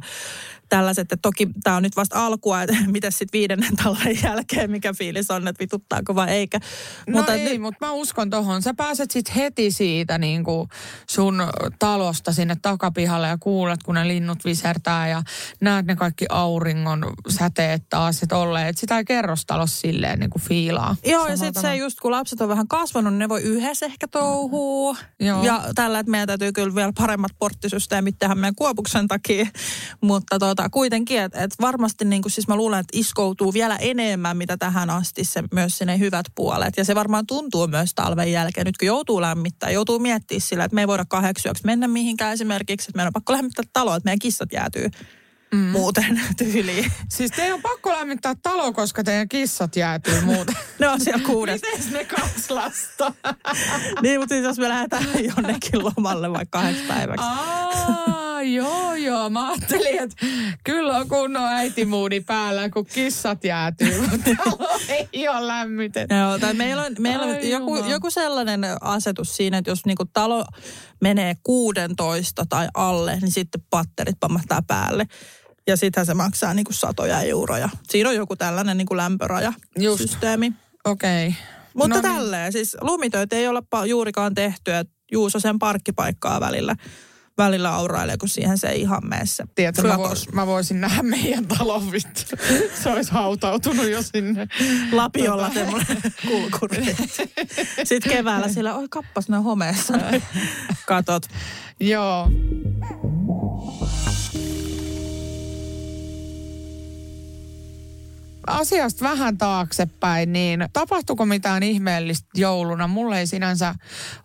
tällaiset. 0.72 1.02
Että 1.02 1.18
toki 1.22 1.48
tämä 1.64 1.76
on 1.76 1.84
nyt 1.84 1.96
vasta 1.96 2.26
alkua, 2.26 2.62
että 2.62 2.76
miten 2.92 3.12
sitten 3.12 3.40
viidennen 3.40 3.76
talven 3.76 4.18
jälkeen, 4.24 4.72
mikä 4.72 4.94
fiilis 4.94 5.32
on, 5.32 5.48
että 5.48 5.60
vituttaako 5.60 6.16
vai 6.16 6.30
eikä. 6.30 6.60
No 7.08 7.18
Mutta 7.18 7.34
ei, 7.34 7.44
nyt- 7.44 7.62
mutta 7.62 7.86
mä 7.86 7.92
uskon 7.92 8.30
tohon. 8.30 8.62
Sä 8.62 8.74
pääset 8.74 9.12
sit 9.12 9.36
heti 9.36 9.72
siitä 9.72 10.18
niin 10.18 10.44
kuin 10.44 10.70
sun 11.10 11.44
talosta 11.80 12.34
sinne 12.34 12.56
takapihalle 12.62 13.28
ja 13.28 13.38
kuulet, 13.38 13.84
kun 13.84 13.96
ne 13.96 14.08
linnut 14.08 14.46
visertää 14.46 15.08
ja 15.08 15.24
näet 15.62 15.86
ne 15.86 15.96
kaikki 15.96 16.26
auringon 16.30 17.14
säteet 17.30 17.90
taas 17.90 18.22
ja 18.22 18.28
tolleen. 18.28 18.68
Et 18.68 18.78
sitä 18.78 18.98
ei 18.98 19.06
kerrostalossa 19.06 19.80
silleen 19.80 20.20
niin 20.20 20.30
kuin 20.30 20.42
fiilaa. 20.42 20.96
Joo, 21.06 21.28
ja 21.28 21.38
sitten 21.38 21.62
se 21.62 21.76
just, 21.76 22.00
kun 22.00 22.12
lapset 22.12 22.42
on 22.42 22.50
vähän 22.50 22.68
kasvanut, 22.68 23.14
niin 23.14 23.20
ne 23.20 23.30
voi 23.30 23.42
yhdessä 23.42 23.86
ehkä 23.86 24.08
touhua. 24.08 24.98
Joo. 25.20 25.44
Ja 25.44 25.64
tällä, 25.76 26.00
että 26.00 26.12
meidän 26.12 26.28
täytyy 26.28 26.52
kyllä 26.52 26.76
vielä 26.76 26.94
paremmat 26.98 27.32
porttisysteemit 27.40 28.16
tehdä 28.20 28.36
meidän 28.36 28.56
kuopuksen 28.56 29.08
takia. 29.08 29.48
Mutta 30.02 30.40
tota, 30.62 30.74
kuitenkin, 30.74 31.22
että 31.22 31.44
et 31.44 31.52
varmasti 31.62 32.06
niin 32.06 32.22
kuin, 32.22 32.32
siis 32.32 32.48
mä 32.48 32.56
luulen, 32.56 32.80
että 32.80 32.98
iskoutuu 32.98 33.54
vielä 33.54 33.76
enemmän, 33.76 34.38
mitä 34.38 34.58
tähän 34.58 34.90
asti 34.90 35.24
se, 35.24 35.44
myös 35.54 35.78
sinne 35.78 36.00
hyvät 36.00 36.26
puolet. 36.36 36.74
Ja 36.78 36.86
se 36.86 36.96
varmaan 36.96 37.28
tuntuu 37.28 37.68
myös 37.68 37.92
talven 37.96 38.32
jälkeen, 38.32 38.66
nyt 38.66 38.78
kun 38.78 38.86
joutuu 38.86 39.22
lämmittää, 39.22 39.70
joutuu 39.70 40.00
miettimään 40.00 40.42
sillä, 40.42 40.64
että 40.64 40.76
me 40.76 40.82
ei 40.82 40.88
voida 40.88 41.06
kahdeksi 41.06 41.48
yöksi 41.48 41.66
mennä 41.66 41.88
mihinkään 41.88 42.34
esimerkiksi, 42.34 42.90
että 42.90 42.98
meidän 42.98 43.08
on 43.08 43.14
pakko 43.14 43.34
lämmittää 43.34 43.66
taloa, 43.74 43.96
että 43.96 44.08
meidän 44.08 44.20
kissat 44.20 44.54
jäätyy 44.54 44.88
mm. 45.52 45.60
muuten 45.60 46.22
tyyliin. 46.38 46.92
Siis 47.10 47.32
teidän 47.32 47.54
on 47.54 47.62
pakko 47.62 47.90
lämmittää 47.90 48.36
talo, 48.44 48.74
koska 48.74 49.04
teidän 49.04 49.30
kissat 49.30 49.76
jäätyy 49.76 50.22
muuten. 50.22 50.56
Ne 50.80 50.90
on 50.90 51.02
siellä 51.02 51.26
kuudesta. 51.26 51.68
Mites 51.72 51.92
ne 51.92 52.06
kaksi 52.06 52.54
lasta? 52.54 53.14
niin, 54.04 54.20
mutta 54.20 54.36
siis 54.36 54.46
jos 54.46 54.58
me 54.58 54.70
lähdetään 54.70 55.06
jonnekin 55.36 55.84
lomalle 55.84 56.32
vaikka 56.32 56.60
kahdeksi 56.60 56.84
päiväksi. 56.88 57.26
Joo, 58.42 58.96
joo. 58.96 59.30
Mä 59.30 59.50
ajattelin, 59.50 60.00
että 60.00 60.26
kyllä 60.64 60.98
on 60.98 61.08
kunnon 61.08 61.44
äitimuudi 61.44 62.22
päällä, 62.22 62.70
kun 62.70 62.86
kissat 62.86 63.44
jäätyy, 63.44 64.02
mutta 64.02 64.30
ei 65.14 65.28
ole 65.28 65.48
lämmitetty. 65.48 66.16
Joo, 66.16 66.40
tai 66.40 66.54
meillä 66.54 66.84
on, 66.84 66.96
meillä 67.00 67.26
on 67.26 67.32
Ai 67.32 67.50
joku, 67.50 67.76
joku 67.76 68.10
sellainen 68.10 68.62
asetus 68.82 69.36
siinä, 69.36 69.58
että 69.58 69.72
jos 69.72 69.86
niinku 69.86 70.06
talo 70.14 70.46
menee 71.02 71.36
16 71.44 72.46
tai 72.50 72.68
alle, 72.74 73.18
niin 73.22 73.32
sitten 73.32 73.62
patterit 73.70 74.20
pamahtaa 74.20 74.62
päälle. 74.68 75.06
Ja 75.68 75.78
sittenhän 75.78 76.06
se 76.06 76.14
maksaa 76.14 76.54
niinku 76.54 76.74
satoja 76.74 77.22
euroja. 77.22 77.70
Siinä 77.90 78.10
on 78.10 78.16
joku 78.16 78.36
tällainen 78.36 78.78
niinku 78.78 78.98
lämpöraja 78.98 79.54
systeemi. 79.98 80.52
Okei. 80.86 81.28
Okay. 81.28 81.40
Mutta 81.74 81.96
No 81.96 82.02
niin. 82.02 82.16
tälleen, 82.16 82.52
siis 82.52 82.78
lumitöitä 82.82 83.36
ei 83.36 83.48
pa- 83.48 83.86
juurikaan 83.86 84.34
tehty, 84.36 84.74
että 84.74 84.94
Juuso 85.12 85.40
sen 85.40 85.60
parkkipaikkaa 85.60 86.40
välillä. 86.40 86.76
Välillä 87.38 87.76
aurailee, 87.76 88.18
kun 88.18 88.30
siihen 88.30 88.58
se 88.58 88.68
ei 88.68 88.82
ihan 88.82 89.08
mene 89.08 89.26
se 89.26 89.44
Tiedätkö, 89.56 89.88
mä, 89.88 89.98
vois, 89.98 90.32
mä 90.32 90.48
voisin 90.48 90.82
nähdä 90.82 91.04
meidän 91.04 91.46
talon 91.48 91.92
vittu. 91.92 92.22
Se 92.84 92.90
olisi 92.90 93.12
hautautunut 93.12 93.90
jo 93.90 94.02
sinne. 94.02 94.48
Lapiolla 94.92 95.54
semmoinen 95.54 95.98
kulkuri. 96.28 96.96
Sitten 97.84 98.12
keväällä 98.12 98.48
sillä, 98.48 98.76
oi 98.76 98.88
kappas, 98.90 99.30
ne 99.30 99.38
homeessa. 99.38 99.94
Katot. 100.86 101.24
Joo. 101.80 102.30
Asiasta 108.48 109.04
vähän 109.10 109.38
taaksepäin, 109.38 110.34
niin 110.34 110.66
tapahtuiko 110.74 111.26
mitään 111.26 111.64
ihmeellistä 111.64 112.30
jouluna? 112.36 112.88
Mulle 112.88 113.20
ei 113.20 113.28
sinänsä 113.28 113.76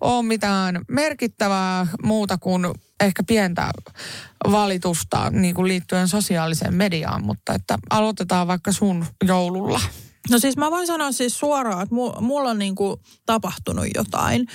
ole 0.01 0.23
mitään 0.23 0.85
merkittävää 0.89 1.87
muuta 2.03 2.39
kuin 2.39 2.67
ehkä 3.01 3.23
pientä 3.23 3.71
valitusta 4.51 5.31
niin 5.31 5.55
kuin 5.55 5.69
liittyen 5.69 6.09
sosiaaliseen 6.09 6.75
mediaan, 6.75 7.25
mutta 7.27 7.55
että 7.55 7.79
aloitetaan 7.91 8.47
vaikka 8.47 8.73
sun 8.73 9.07
joululla. 9.25 9.81
No 10.31 10.39
siis 10.39 10.57
mä 10.57 10.71
voin 10.71 10.87
sanoa 10.87 11.13
siis 11.13 11.39
suoraan, 11.39 11.83
että 11.83 11.95
mu- 11.95 12.21
mulla 12.21 12.51
on 12.51 12.59
niinku 12.59 13.01
tapahtunut 13.27 13.87
jotain. 13.95 14.47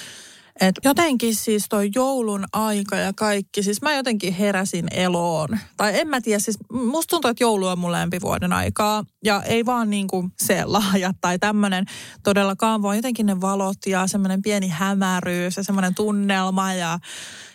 Et 0.62 0.76
jotenkin 0.84 1.36
siis 1.36 1.65
toi 1.69 1.89
joulun 1.95 2.45
aika 2.54 2.95
ja 2.95 3.13
kaikki, 3.15 3.63
siis 3.63 3.82
mä 3.82 3.95
jotenkin 3.95 4.34
heräsin 4.34 4.88
eloon. 4.91 5.50
Tai 5.78 6.00
en 6.00 6.08
mä 6.08 6.21
tiedä, 6.21 6.39
siis 6.39 6.58
musta 6.71 7.10
tuntuu, 7.10 7.32
että 7.32 7.43
joulu 7.43 7.67
on 7.67 7.80
mun 7.80 7.91
lempivuoden 7.91 8.54
aikaa. 8.54 9.04
Ja 9.24 9.43
ei 9.43 9.65
vaan 9.65 9.89
niinku 9.89 10.30
se 10.38 10.63
lahja 10.76 11.13
tai 11.21 11.39
tämmönen 11.39 11.86
todellakaan, 12.24 12.82
vaan 12.82 12.95
jotenkin 12.95 13.26
ne 13.26 13.41
valot 13.41 13.78
ja 13.88 14.08
semmoinen 14.08 14.41
pieni 14.41 14.67
hämäryys 14.67 15.58
ja 15.58 15.63
semmoinen 15.63 15.95
tunnelma 15.95 16.74
ja 16.74 17.00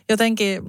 jotenkin 0.09 0.62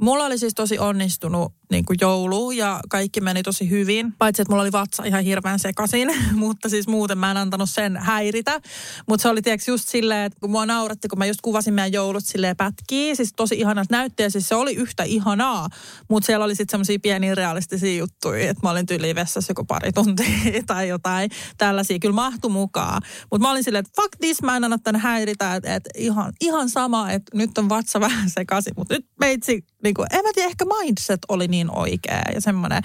Mulla 0.00 0.24
oli 0.24 0.38
siis 0.38 0.54
tosi 0.54 0.78
onnistunut 0.78 1.52
niin 1.70 1.84
kuin 1.84 1.98
joulu 2.00 2.50
ja 2.50 2.80
kaikki 2.88 3.20
meni 3.20 3.42
tosi 3.42 3.70
hyvin. 3.70 4.12
Paitsi, 4.18 4.42
että 4.42 4.52
mulla 4.52 4.62
oli 4.62 4.72
vatsa 4.72 5.04
ihan 5.04 5.24
hirveän 5.24 5.58
sekasin, 5.58 6.08
mutta 6.34 6.68
siis 6.68 6.88
muuten 6.88 7.18
mä 7.18 7.30
en 7.30 7.36
antanut 7.36 7.70
sen 7.70 7.96
häiritä. 7.96 8.60
Mutta 9.08 9.22
se 9.22 9.28
oli 9.28 9.42
tiedätkö 9.42 9.70
just 9.70 9.88
silleen, 9.88 10.26
että 10.26 10.40
kun 10.40 10.50
mua 10.50 10.66
nauratti, 10.66 11.08
kun 11.08 11.18
mä 11.18 11.26
just 11.26 11.40
kuvasin 11.40 11.74
meidän 11.74 11.92
joulut 11.92 12.24
silleen 12.24 12.56
pätkiä. 12.56 13.14
Siis 13.14 13.32
tosi 13.36 13.54
ihanat 13.54 13.90
näyttöjä, 13.90 14.30
siis 14.30 14.48
se 14.48 14.54
oli 14.54 14.74
yhtä 14.74 15.02
ihanaa. 15.02 15.68
Mutta 16.08 16.26
siellä 16.26 16.44
oli 16.44 16.54
sitten 16.54 16.72
semmoisia 16.72 16.98
pieniä 17.02 17.34
realistisia 17.34 17.98
juttuja, 17.98 18.50
että 18.50 18.62
mä 18.62 18.70
olin 18.70 18.86
tyyliin 18.86 19.16
vessassa 19.16 19.50
joku 19.50 19.64
pari 19.64 19.92
tuntia 19.92 20.26
tai 20.66 20.88
jotain 20.88 21.30
tällaisia. 21.58 21.98
Kyllä 21.98 22.14
mahtu 22.14 22.48
mukaan. 22.48 23.02
Mutta 23.30 23.46
mä 23.46 23.50
olin 23.50 23.64
silleen, 23.64 23.84
että 23.86 24.02
fuck 24.02 24.16
this, 24.20 24.42
mä 24.42 24.56
en 24.56 24.64
anna 24.64 24.78
tän 24.78 24.96
häiritä. 24.96 25.54
Että 25.54 25.74
et 25.74 25.88
ihan, 25.96 26.32
ihan 26.40 26.68
sama, 26.68 27.10
että 27.10 27.38
nyt 27.38 27.58
on 27.58 27.68
vatsa 27.68 28.00
vähän 28.10 28.30
sekaisin. 28.30 28.72
Mutta 28.76 28.94
nyt 28.94 29.06
meitsi 29.20 29.64
niin 29.84 29.89
kuin, 29.94 30.06
en 30.10 30.24
mä 30.24 30.30
tiedä, 30.34 30.48
ehkä 30.48 30.64
mindset 30.80 31.20
oli 31.28 31.48
niin 31.48 31.70
oikea 31.70 32.22
ja 32.34 32.40
semmoinen, 32.40 32.82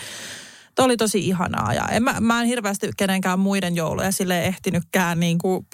Tuo 0.75 0.85
oli 0.85 0.97
tosi 0.97 1.27
ihanaa 1.27 1.73
ja 1.73 1.87
en 1.91 2.03
mä, 2.03 2.15
mä 2.19 2.41
en 2.41 2.47
hirveästi 2.47 2.89
kenenkään 2.97 3.39
muiden 3.39 3.75
jouluja 3.75 4.11
sille 4.11 4.45
ehtinytkään 4.45 5.19
niin 5.19 5.37
kuin 5.37 5.67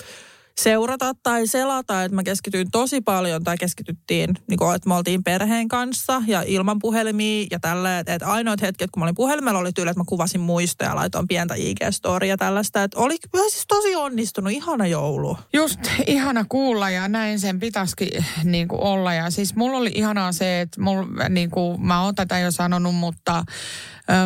seurata 0.57 1.13
tai 1.23 1.47
selata, 1.47 2.03
että 2.03 2.15
mä 2.15 2.23
keskityin 2.23 2.71
tosi 2.71 3.01
paljon 3.01 3.43
tai 3.43 3.57
keskityttiin, 3.57 4.35
niin 4.47 4.57
kuin, 4.57 4.75
että 4.75 4.89
me 4.89 4.95
oltiin 4.95 5.23
perheen 5.23 5.67
kanssa 5.67 6.21
ja 6.27 6.43
ilman 6.47 6.79
puhelimia 6.79 7.47
ja 7.51 7.59
tällä, 7.59 7.99
että, 7.99 8.27
ainoat 8.27 8.61
hetket, 8.61 8.91
kun 8.91 9.01
mä 9.01 9.05
olin 9.05 9.15
puhelimella, 9.15 9.59
oli 9.59 9.71
tyyli, 9.71 9.89
että 9.89 9.99
mä 9.99 10.05
kuvasin 10.07 10.41
muistoja 10.41 10.89
ja 10.89 10.95
laitoin 10.95 11.27
pientä 11.27 11.55
IG-storia 11.55 12.27
ja 12.27 12.37
tällaista, 12.37 12.83
että 12.83 12.99
oli 12.99 13.15
siis 13.49 13.65
tosi 13.67 13.95
onnistunut, 13.95 14.53
ihana 14.53 14.87
joulu. 14.87 15.37
Just 15.53 15.79
ihana 16.07 16.45
kuulla 16.49 16.89
ja 16.89 17.07
näin 17.07 17.39
sen 17.39 17.59
pitäisikin 17.59 18.25
niin 18.43 18.67
kuin 18.67 18.81
olla. 18.81 19.13
Ja 19.13 19.29
siis 19.29 19.55
mulla 19.55 19.77
oli 19.77 19.91
ihanaa 19.95 20.31
se, 20.31 20.61
että 20.61 20.81
mulla, 20.81 21.29
niin 21.29 21.51
kuin, 21.51 21.81
mä 21.85 22.03
oon 22.03 22.15
tätä 22.15 22.39
jo 22.39 22.51
sanonut, 22.51 22.95
mutta 22.95 23.43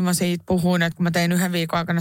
mä 0.02 0.14
siitä 0.14 0.44
puhuin, 0.48 0.82
että 0.82 0.98
kun 0.98 1.04
mä 1.04 1.12
tein 1.12 1.32
yhden 1.32 1.52
viikon 1.52 1.80
aikana 1.80 2.00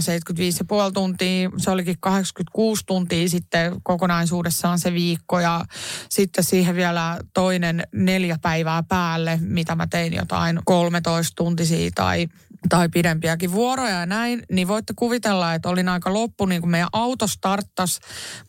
75,5 0.87 0.91
tuntia, 0.93 1.49
se 1.57 1.71
olikin 1.71 1.95
86 1.99 2.83
tuntia 2.85 3.29
sitten 3.29 3.75
kokonaisuudessaan 3.83 4.79
se 4.79 4.93
viikko 4.93 5.39
ja 5.39 5.65
sitten 6.09 6.43
siihen 6.43 6.75
vielä 6.75 7.19
toinen 7.33 7.83
neljä 7.91 8.37
päivää 8.41 8.83
päälle, 8.83 9.39
mitä 9.41 9.75
mä 9.75 9.87
tein 9.87 10.13
jotain 10.13 10.59
13 10.65 11.35
tuntisia 11.35 11.89
tai 11.95 12.27
tai 12.69 12.89
pidempiäkin 12.89 13.51
vuoroja 13.51 13.99
ja 13.99 14.05
näin, 14.05 14.43
niin 14.51 14.67
voitte 14.67 14.93
kuvitella, 14.95 15.53
että 15.53 15.69
olin 15.69 15.89
aika 15.89 16.13
loppu, 16.13 16.45
niin 16.45 16.61
kuin 16.61 16.71
meidän 16.71 16.89
auto 16.93 17.27
starttas 17.27 17.99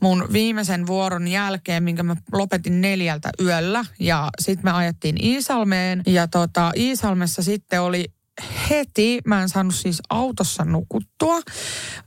mun 0.01 0.29
viimeisen 0.33 0.87
vuoron 0.87 1.29
jälkeen, 1.29 1.83
minkä 1.83 2.03
mä 2.03 2.17
lopetin 2.33 2.81
neljältä 2.81 3.31
yöllä. 3.41 3.85
Ja 4.01 4.31
sitten 4.41 4.65
me 4.65 4.71
ajettiin 4.71 5.25
Iisalmeen 5.25 6.03
ja 6.07 6.29
tota, 6.29 6.73
Iisalmessa 6.77 7.43
sitten 7.43 7.81
oli 7.81 8.16
heti, 8.71 9.21
mä 9.25 9.43
en 9.43 9.49
saanut 9.49 9.75
siis 9.75 10.03
autossa 10.11 10.65
nukuttua, 10.65 11.41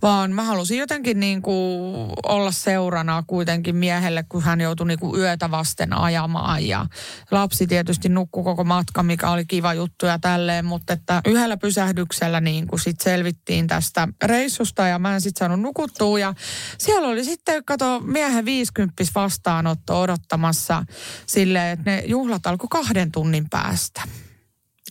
vaan 0.02 0.32
mä 0.32 0.44
halusin 0.44 0.78
jotenkin 0.78 1.20
niin 1.20 1.42
kuin 1.42 2.12
olla 2.24 2.52
seurana 2.52 3.24
kuitenkin 3.28 3.76
miehelle, 3.76 4.26
kun 4.30 4.44
hän 4.44 4.62
joutui 4.62 4.88
niin 4.88 5.00
kuin 5.00 5.20
yötä 5.20 5.52
vasten 5.52 5.94
ajamaan 5.94 6.68
ja 6.68 6.86
lapsi 7.32 7.68
tietysti 7.68 8.10
nukkui 8.10 8.44
koko 8.44 8.64
matka, 8.64 9.04
mikä 9.04 9.30
oli 9.30 9.46
kiva 9.46 9.74
juttu 9.74 10.06
ja 10.06 10.20
tälleen, 10.20 10.66
mutta 10.66 10.94
että 10.94 11.22
yhdellä 11.26 11.58
pysähdyksellä 11.58 12.42
niin 12.42 12.68
kuin 12.68 12.80
sit 12.80 13.02
selvittiin 13.02 13.68
tästä 13.68 14.08
reissusta 14.24 14.88
ja 14.88 15.00
mä 15.00 15.14
en 15.14 15.22
sitten 15.22 15.40
saanut 15.40 15.62
nukuttua 15.62 16.20
ja 16.20 16.34
siellä 16.78 17.08
oli 17.08 17.24
sitten, 17.24 17.66
kato, 17.66 18.00
miehen 18.00 18.46
50 18.46 19.04
vastaanotto 19.16 20.02
odottamassa 20.02 20.84
silleen, 21.26 21.80
että 21.80 21.92
ne 21.92 22.04
juhlat 22.06 22.48
alkoi 22.48 22.68
kahden 22.70 23.12
tunnin 23.12 23.50
päästä. 23.50 24.02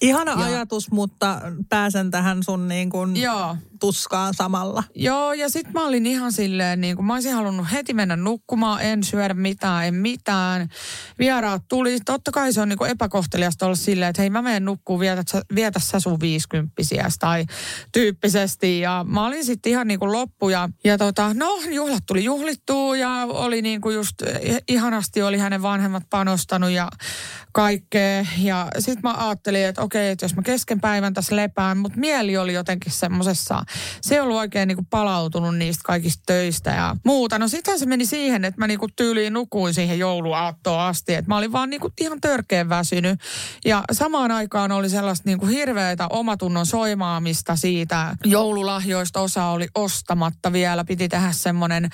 Ihana 0.03 0.31
Ja- 0.31 0.47
ajatus, 0.47 0.91
mutta 0.91 1.41
pääsen 1.69 2.11
tähän 2.11 2.43
sun 2.43 2.69
niin 2.69 2.91
kuin 2.91 3.17
Joo. 3.17 3.57
Tuskaan 3.81 4.35
samalla. 4.35 4.85
Joo, 4.95 5.33
ja 5.33 5.49
sitten 5.49 5.73
mä 5.73 5.87
olin 5.87 6.07
ihan 6.07 6.33
silleen, 6.33 6.81
niin 6.81 6.97
kuin 6.97 7.07
mä 7.07 7.15
olisin 7.15 7.33
halunnut 7.33 7.67
heti 7.73 7.95
mennä 7.95 8.17
nukkumaan, 8.17 8.83
en 8.83 9.05
syödä 9.05 9.35
mitään, 9.35 9.87
en 9.87 9.95
mitään. 9.95 10.69
Vieraat 11.19 11.63
tuli, 11.69 11.99
totta 12.01 12.31
kai 12.31 12.53
se 12.53 12.61
on 12.61 12.69
niin 12.69 12.79
kuin 12.79 12.91
epäkohteliasta 12.91 13.67
olla 13.67 13.77
silleen, 13.77 14.11
että 14.11 14.23
hei 14.23 14.31
mä 14.31 14.43
menen 14.43 14.65
nukkuun, 14.65 15.01
vietä, 15.01 15.23
vietä 15.55 15.81
sä 15.81 16.01
sun 16.01 16.21
viisikymppisiäs 16.21 17.19
tai 17.19 17.47
tyyppisesti. 17.93 18.81
Ja 18.81 19.05
mä 19.09 19.27
olin 19.27 19.45
sitten 19.45 19.73
ihan 19.73 19.89
niin 19.89 19.99
kuin 19.99 20.13
loppu 20.13 20.49
ja, 20.49 20.69
ja 20.85 20.99
tota, 20.99 21.35
no 21.35 21.61
juhlat 21.71 22.07
tuli 22.07 22.25
juhlittua 22.25 22.97
ja 22.97 23.27
oli 23.29 23.63
niin 23.63 23.81
kuin 23.81 23.95
just 23.95 24.23
ihanasti 24.69 25.23
oli 25.23 25.39
hänen 25.39 25.63
vanhemmat 25.63 26.03
panostanut 26.11 26.71
ja 26.71 26.89
kaikkea. 27.53 28.27
Ja 28.39 28.69
sitten 28.79 29.03
mä 29.03 29.27
ajattelin, 29.27 29.67
että 29.67 29.83
okei, 29.83 30.11
että 30.11 30.25
jos 30.25 30.37
mä 30.37 30.43
kesken 30.43 30.81
päivän 30.81 31.15
tässä 31.15 31.37
lepään, 31.37 31.79
mutta 31.79 31.99
mieli 31.99 32.37
oli 32.37 32.55
jotenkin 32.55 32.93
semmosessa, 32.93 33.63
se 34.01 34.15
ei 34.15 34.21
ollut 34.21 34.37
oikein 34.37 34.69
niinku 34.69 34.87
palautunut 34.91 35.57
niistä 35.57 35.83
kaikista 35.85 36.23
töistä 36.27 36.71
ja 36.71 36.97
muuta. 37.05 37.39
No 37.39 37.49
sitten 37.49 37.79
se 37.79 37.87
meni 37.87 38.07
siihen, 38.07 38.45
että 38.45 38.61
mä 38.61 38.67
niinku 38.67 38.87
tyyliin 38.97 39.33
nukuin 39.33 39.75
siihen 39.75 39.99
jouluaattoon 39.99 40.81
asti, 40.81 41.15
että 41.15 41.29
mä 41.29 41.37
olin 41.37 41.53
vaan 41.53 41.71
niinku 41.71 41.93
ihan 42.01 42.21
törkeän 42.21 42.69
väsynyt. 42.69 43.21
Ja 43.65 43.85
samaan 43.93 44.31
aikaan 44.31 44.73
oli 44.73 44.89
sellaista 44.89 45.29
niinku 45.29 45.47
hirveätä 45.47 46.09
omatunnon 46.09 46.67
soimaamista 46.67 47.57
siitä. 47.57 48.17
Joululahjoista 48.25 49.21
osa 49.21 49.45
oli 49.45 49.69
ostamatta 49.75 50.53
vielä, 50.53 50.85
piti 50.85 51.09
tehdä 51.09 51.33
semmoinen 51.33 51.91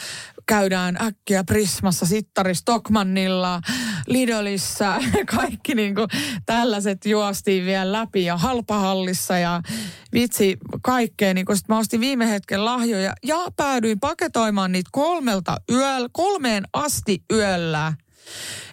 käydään 0.47 0.97
äkkiä 1.03 1.45
Prismassa, 1.45 2.07
Sittari 2.07 2.55
Stockmannilla, 2.55 3.61
Lidlissä, 4.07 4.97
kaikki 5.37 5.75
niin 5.75 5.95
kuin 5.95 6.09
tällaiset 6.47 7.07
juostiin 7.07 7.67
vielä 7.67 7.93
läpi 7.93 8.25
ja 8.25 8.37
halpahallissa 8.37 9.39
ja 9.39 9.63
vitsi 10.13 10.57
kaikkea. 10.83 11.35
Niin 11.35 11.47
kuin 11.47 11.57
sit 11.57 11.69
mä 11.69 11.79
ostin 11.79 12.01
viime 12.01 12.31
hetken 12.31 12.65
lahjoja 12.65 13.15
ja 13.23 13.37
päädyin 13.57 14.01
paketoimaan 14.01 14.73
niitä 14.73 14.91
kolmelta 14.93 15.57
yöllä, 15.73 16.09
kolmeen 16.13 16.65
asti 16.73 17.23
yöllä. 17.33 17.93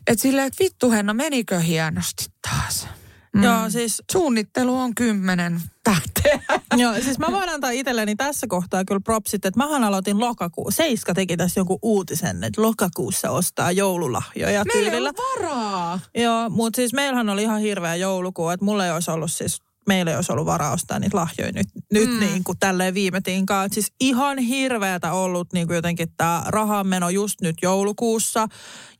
että 0.08 0.22
silleen, 0.22 0.48
että 0.48 0.64
vittu 0.64 0.92
Henna, 0.92 1.14
menikö 1.14 1.60
hienosti 1.60 2.26
taas? 2.50 2.88
Mm. 3.36 3.44
Joo, 3.44 3.70
siis 3.70 4.04
Suunnittelu 4.12 4.78
on 4.78 4.96
kymmenen 4.96 5.62
tähteä. 5.84 6.40
Joo, 6.78 6.94
siis 6.94 7.20
mä 7.20 7.28
voin 7.32 7.50
antaa 7.50 7.70
itselleni 7.70 8.16
tässä 8.16 8.48
kohtaa 8.50 8.86
kyllä 8.86 9.02
propsit, 9.04 9.46
että 9.46 9.58
mähän 9.58 9.84
aloitin 9.84 10.20
lokakuu. 10.20 10.72
Seiska 10.72 11.14
teki 11.14 11.38
tässä 11.38 11.60
jonkun 11.60 11.80
uutisen, 11.82 12.44
että 12.44 12.62
lokakuussa 12.62 13.30
ostaa 13.30 13.72
joululahjoja 13.72 14.64
Meillä 14.74 14.90
tyylillä. 14.90 15.10
ole 15.10 15.44
varaa. 15.44 16.00
Joo, 16.16 16.50
mutta 16.50 16.76
siis 16.76 16.94
meillähän 16.94 17.30
oli 17.30 17.44
ihan 17.44 17.62
hirveä 17.62 17.96
joulukuu, 17.96 18.50
että 18.50 18.66
mulla 18.66 18.86
ei 18.86 18.92
olisi 18.92 19.12
ollut 19.12 19.32
siis 19.32 19.62
meillä 19.92 20.12
ei 20.12 20.16
olisi 20.16 20.32
ollut 20.32 20.46
varaa 20.46 20.72
ostaa 20.72 21.00
niitä 21.00 21.18
lahjoja 21.18 21.52
nyt, 21.52 21.68
nyt 21.94 22.10
mm. 22.10 22.20
niin 22.20 22.44
kuin 22.44 22.58
tälleen 22.60 22.94
viime 22.94 23.22
tinkaan. 23.22 23.66
Et 23.66 23.74
Siis 23.74 23.94
ihan 24.00 24.38
hirveätä 24.38 25.12
ollut 25.12 25.54
niin 25.54 25.68
kuin 25.68 25.76
jotenkin 25.76 26.08
tämä 26.18 26.44
rahanmeno 26.48 27.10
just 27.10 27.42
nyt 27.42 27.56
joulukuussa. 27.62 28.48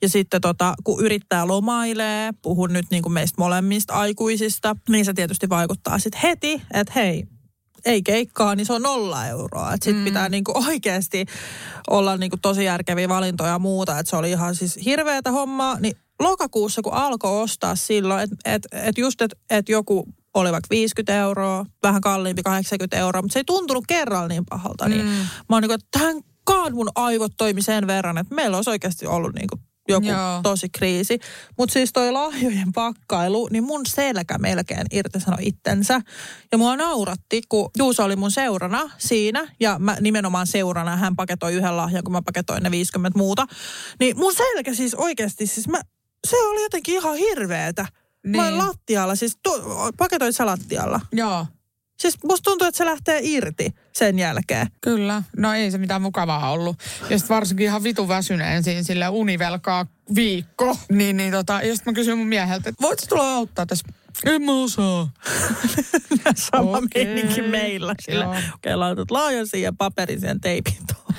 Ja 0.02 0.10
sitten 0.10 0.42
tota, 0.42 0.74
kun 0.84 1.06
yrittää 1.06 1.48
lomailee, 1.48 2.32
puhun 2.42 2.74
nyt 2.74 2.86
niin 2.92 3.04
kuin 3.04 3.14
meistä 3.14 3.42
molemmista 3.42 3.94
aikuisista, 3.94 4.76
niin 4.90 5.06
se 5.06 5.14
tietysti 5.14 5.50
vaikuttaa 5.50 6.00
sitten 6.00 6.22
heti, 6.22 6.62
että 6.74 6.94
hei, 6.96 7.24
ei 7.86 8.02
keikkaa, 8.02 8.56
niin 8.56 8.66
se 8.66 8.74
on 8.74 8.82
nolla 8.82 9.28
euroa. 9.28 9.74
Että 9.74 9.86
sit 9.86 9.98
mm. 9.98 10.04
pitää 10.04 10.30
niinku 10.30 10.54
oikeasti 10.68 11.26
olla 11.90 12.18
niinku 12.18 12.38
tosi 12.42 12.64
järkeviä 12.64 13.10
valintoja 13.10 13.52
ja 13.52 13.60
muuta. 13.60 14.00
Että 14.00 14.10
se 14.10 14.16
oli 14.16 14.32
ihan 14.32 14.56
siis 14.56 14.80
hirveätä 14.86 15.32
hommaa, 15.32 15.80
niin 15.80 15.96
lokakuussa, 16.20 16.82
kun 16.82 16.94
alkoi 16.94 17.42
ostaa 17.42 17.76
silloin, 17.76 18.24
että 18.24 18.36
et, 18.46 18.68
et 18.72 18.98
just, 18.98 19.22
että 19.22 19.38
et 19.50 19.70
joku 19.70 20.06
oli 20.34 20.52
vaikka 20.52 20.68
50 20.70 21.16
euroa, 21.16 21.66
vähän 21.84 22.02
kalliimpi 22.02 22.44
80 22.44 22.98
euroa, 22.98 23.22
mutta 23.22 23.34
se 23.34 23.40
ei 23.40 23.44
tuntunut 23.44 23.84
kerralla 23.88 24.28
niin 24.28 24.46
pahalta. 24.50 24.90
Niin 24.90 25.06
Mm. 25.06 25.12
mä 25.12 25.56
oon 25.56 25.62
niin 25.62 25.70
kuin, 25.70 25.76
että 25.76 26.00
tähän 26.00 26.22
kaan 26.44 26.76
mun 26.76 26.90
aivot 26.96 27.32
toimi 27.38 27.62
sen 27.62 27.88
verran, 27.88 28.18
että 28.18 28.36
meillä 28.36 28.58
olisi 28.58 28.70
oikeasti 28.70 29.08
ollut 29.08 29.34
niin 29.34 29.48
kuin 29.48 29.62
joku. 29.88 30.08
Joo. 30.08 30.40
tosi 30.44 30.70
kriisi. 30.70 31.20
Mutta 31.58 31.74
siis 31.74 31.94
toi 31.94 32.12
lahjojen 32.12 32.74
pakkailu, 32.74 33.48
niin 33.52 33.64
mun 33.64 33.86
selkä 33.86 34.38
melkein 34.38 34.86
irtisanoi 34.92 35.40
itsensä. 35.42 36.02
Ja 36.52 36.58
mua 36.58 36.76
nauratti, 36.76 37.42
kun 37.50 37.70
Juuso 37.78 38.04
oli 38.04 38.16
mun 38.16 38.32
seurana 38.32 38.90
siinä, 38.98 39.48
ja 39.60 39.80
mä 39.80 39.98
nimenomaan 40.02 40.48
seurana, 40.48 40.96
hän 40.96 41.16
paketoi 41.16 41.54
yhden 41.54 41.78
lahjan, 41.78 42.04
kun 42.04 42.12
mä 42.12 42.22
paketoin 42.22 42.64
ne 42.64 42.72
50 42.72 43.18
muuta. 43.20 43.46
Niin 44.00 44.18
mun 44.18 44.34
selkä 44.34 44.74
siis 44.74 44.96
oikeasti, 44.96 45.48
siis 45.48 45.68
mä, 45.68 45.82
se 46.28 46.38
oli 46.38 46.64
jotenkin 46.64 46.96
ihan 46.96 47.16
hirveetä. 47.16 47.86
Niin. 48.26 48.36
Mä 48.44 48.50
Niin. 48.50 48.58
lattialla, 48.58 49.16
siis 49.16 49.38
tu, 49.44 49.50
paketoit 49.98 50.36
sä 50.36 50.46
lattialla? 50.46 51.00
Joo, 51.12 51.46
Siis 52.00 52.18
musta 52.24 52.44
tuntuu, 52.44 52.68
että 52.68 52.78
se 52.78 52.86
lähtee 52.86 53.20
irti 53.24 53.74
sen 53.94 54.20
jälkeen. 54.20 54.68
kyllä. 54.82 55.24
No 55.38 55.54
ei 55.54 55.72
se 55.72 55.78
mitään 55.78 56.02
mukavaa 56.02 56.52
ollut. 56.52 56.78
Ja 57.10 57.18
sitten 57.18 57.36
varsinkin 57.36 57.66
ihan 57.66 57.84
vitu 57.84 58.08
väsyneen 58.08 58.64
siinä 58.64 58.84
sille 58.84 59.10
univelkaa 59.10 59.86
viikko. 60.16 60.78
Niin, 60.92 61.18
niin 61.18 61.32
tota, 61.32 61.54
ja 61.54 61.76
sitten 61.76 61.92
mä 61.92 61.96
kysyin 61.96 62.18
mun 62.18 62.28
mieheltä, 62.28 62.70
että 62.70 62.82
voitko 62.82 63.06
tulla 63.10 63.34
auttaa 63.36 63.66
tässä? 63.66 63.88
En 64.26 64.42
mä 64.42 64.52
osaa. 64.52 65.10
Sama 66.36 66.78
meininki 66.96 67.42
meillä. 67.42 67.96
Sillä, 68.02 68.30
okay, 68.56 68.76
laitat 68.76 69.12
laajan 69.12 69.48
siihen 69.48 69.78
paperin 69.78 70.20
siihen 70.20 70.42
teipin 70.42 70.78
tuohon. 70.94 71.16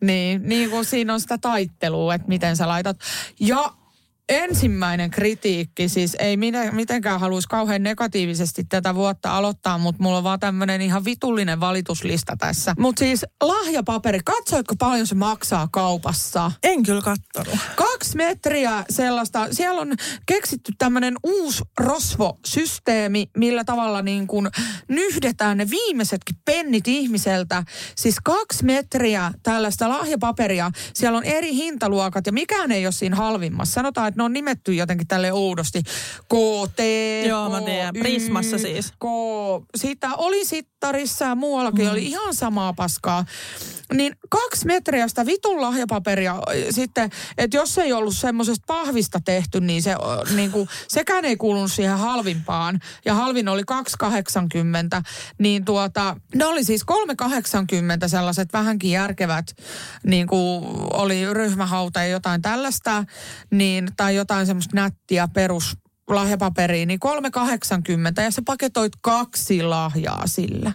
Niin, 0.00 0.48
niin 0.48 0.70
kuin 0.70 0.84
siinä 0.84 1.14
on 1.14 1.20
sitä 1.20 1.38
taittelua, 1.38 2.14
että 2.14 2.28
miten 2.28 2.56
sä 2.56 2.68
laitat. 2.68 2.96
Ja 3.40 3.74
ensimmäinen 4.28 5.10
kritiikki, 5.10 5.88
siis 5.88 6.16
ei 6.18 6.36
minä, 6.36 6.72
mitenkään 6.72 7.20
haluaisi 7.20 7.48
kauhean 7.48 7.82
negatiivisesti 7.82 8.64
tätä 8.64 8.94
vuotta 8.94 9.36
aloittaa, 9.36 9.78
mutta 9.78 10.02
mulla 10.02 10.18
on 10.18 10.24
vaan 10.24 10.40
tämmöinen 10.40 10.80
ihan 10.80 11.04
vitullinen 11.04 11.60
valituslista 11.60 12.36
tässä. 12.38 12.74
Mutta 12.78 12.98
siis 12.98 13.26
lahjapaperi, 13.42 14.20
katsoitko 14.24 14.74
paljon 14.78 15.06
se 15.06 15.14
maksaa 15.14 15.68
kaupassa? 15.72 16.52
En 16.62 16.82
kyllä 16.82 17.02
kattonut. 17.02 17.58
Kaksi 17.76 18.16
metriä 18.16 18.84
sellaista, 18.90 19.48
siellä 19.50 19.80
on 19.80 19.92
keksitty 20.26 20.72
tämmöinen 20.78 21.14
uusi 21.22 21.62
rosvosysteemi, 21.80 23.30
millä 23.36 23.64
tavalla 23.64 24.02
niin 24.02 24.26
kuin 24.26 24.48
nyhdetään 24.88 25.56
ne 25.56 25.70
viimeisetkin 25.70 26.36
pennit 26.44 26.88
ihmiseltä. 26.88 27.64
Siis 27.96 28.16
kaksi 28.24 28.64
metriä 28.64 29.32
tällaista 29.42 29.88
lahjapaperia, 29.88 30.70
siellä 30.94 31.18
on 31.18 31.24
eri 31.24 31.54
hintaluokat 31.54 32.26
ja 32.26 32.32
mikään 32.32 32.72
ei 32.72 32.86
ole 32.86 32.92
siinä 32.92 33.16
halvimmassa. 33.16 33.74
Sanotaan, 33.74 34.11
että 34.12 34.20
ne 34.20 34.24
on 34.24 34.32
nimetty 34.32 34.74
jotenkin 34.74 35.06
tälle 35.06 35.32
oudosti. 35.32 35.82
KT, 36.24 36.80
Joo, 37.26 37.50
mä 37.50 37.60
tiedän. 37.60 37.94
Prismassa 38.00 38.58
siis. 38.58 38.92
K, 38.92 39.04
sitä 39.76 40.14
oli 40.16 40.44
sittarissa 40.44 41.24
ja 41.24 41.34
muuallakin 41.34 41.84
mm. 41.84 41.92
oli 41.92 42.04
ihan 42.04 42.34
samaa 42.34 42.72
paskaa. 42.72 43.24
Niin 43.92 44.16
kaksi 44.28 44.66
metriä 44.66 45.08
sitä 45.08 45.26
vitun 45.26 45.60
lahjapaperia 45.60 46.36
sitten, 46.70 47.10
että 47.38 47.56
jos 47.56 47.78
ei 47.78 47.92
ollut 47.92 48.16
semmoisesta 48.16 48.64
pahvista 48.66 49.20
tehty, 49.24 49.60
niin, 49.60 49.82
se, 49.82 49.94
niin 50.34 50.50
kuin, 50.50 50.68
sekään 50.88 51.24
ei 51.24 51.36
kuulunut 51.36 51.72
siihen 51.72 51.98
halvimpaan. 51.98 52.80
Ja 53.04 53.14
halvin 53.14 53.48
oli 53.48 53.62
2,80. 53.62 55.02
Niin 55.38 55.64
tuota, 55.64 56.16
ne 56.34 56.44
oli 56.44 56.64
siis 56.64 56.84
3,80 56.92 58.08
sellaiset 58.08 58.52
vähänkin 58.52 58.90
järkevät, 58.90 59.46
niin 60.06 60.26
kuin 60.26 60.64
oli 60.92 61.34
ryhmähauta 61.34 62.00
ja 62.00 62.06
jotain 62.06 62.42
tällaista, 62.42 63.04
niin, 63.50 63.88
tai 63.96 64.16
jotain 64.16 64.46
semmoista 64.46 64.76
nättiä 64.76 65.28
perus 65.28 65.76
lahjapaperia, 66.08 66.86
niin 66.86 67.00
3,80 68.16 68.22
ja 68.22 68.30
sä 68.30 68.42
paketoit 68.46 68.92
kaksi 69.00 69.62
lahjaa 69.62 70.26
sillä. 70.26 70.72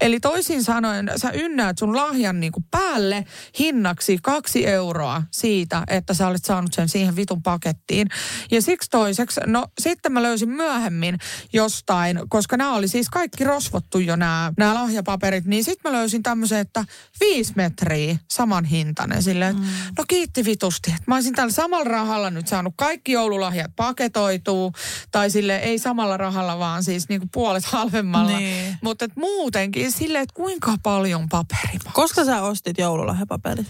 Eli 0.00 0.20
toisin 0.20 0.64
sanoen, 0.64 1.10
sä 1.16 1.30
ynnäät 1.30 1.78
sun 1.78 1.96
lahjan 1.96 2.40
niin 2.40 2.52
kuin 2.52 2.64
päälle 2.70 3.24
hinnaksi 3.58 4.18
kaksi 4.22 4.66
euroa 4.66 5.22
siitä, 5.30 5.82
että 5.88 6.14
sä 6.14 6.28
olet 6.28 6.44
saanut 6.44 6.72
sen 6.72 6.88
siihen 6.88 7.16
vitun 7.16 7.42
pakettiin. 7.42 8.08
Ja 8.50 8.62
siksi 8.62 8.90
toiseksi, 8.90 9.40
no 9.46 9.66
sitten 9.80 10.12
mä 10.12 10.22
löysin 10.22 10.48
myöhemmin 10.48 11.18
jostain, 11.52 12.20
koska 12.28 12.56
nämä 12.56 12.74
oli 12.74 12.88
siis 12.88 13.08
kaikki 13.08 13.44
rosvottu 13.44 13.98
jo 13.98 14.16
nämä, 14.16 14.52
nämä 14.58 14.74
lahjapaperit, 14.74 15.44
niin 15.44 15.64
sitten 15.64 15.92
mä 15.92 15.98
löysin 15.98 16.22
tämmöisen, 16.22 16.58
että 16.58 16.84
viisi 17.20 17.52
metriä 17.56 18.16
saman 18.30 18.64
hintainen. 18.64 19.22
Silleen, 19.22 19.56
mm. 19.56 19.64
no 19.98 20.04
kiitti 20.08 20.44
vitusti, 20.44 20.90
että 20.90 21.02
mä 21.06 21.14
olisin 21.14 21.34
tällä 21.34 21.52
samalla 21.52 21.84
rahalla 21.84 22.30
nyt 22.30 22.48
saanut 22.48 22.74
kaikki 22.76 23.12
joululahjat 23.12 23.70
paketoituu, 23.76 24.72
tai 25.10 25.30
sille 25.30 25.56
ei 25.56 25.78
samalla 25.78 26.16
rahalla, 26.16 26.58
vaan 26.58 26.84
siis 26.84 27.08
niin 27.08 27.20
kuin 27.20 27.30
puolet 27.32 27.64
halvemmalla. 27.64 28.38
Niin. 28.38 28.78
Mutta 28.82 29.04
et 29.04 29.16
muutenkin 29.46 29.92
silleen, 29.92 30.22
että 30.22 30.34
kuinka 30.34 30.74
paljon 30.82 31.28
paperi 31.28 31.72
maksaa. 31.72 31.92
Koska 31.92 32.24
sä 32.24 32.42
ostit 32.42 32.78
joululahjapaperit? 32.78 33.66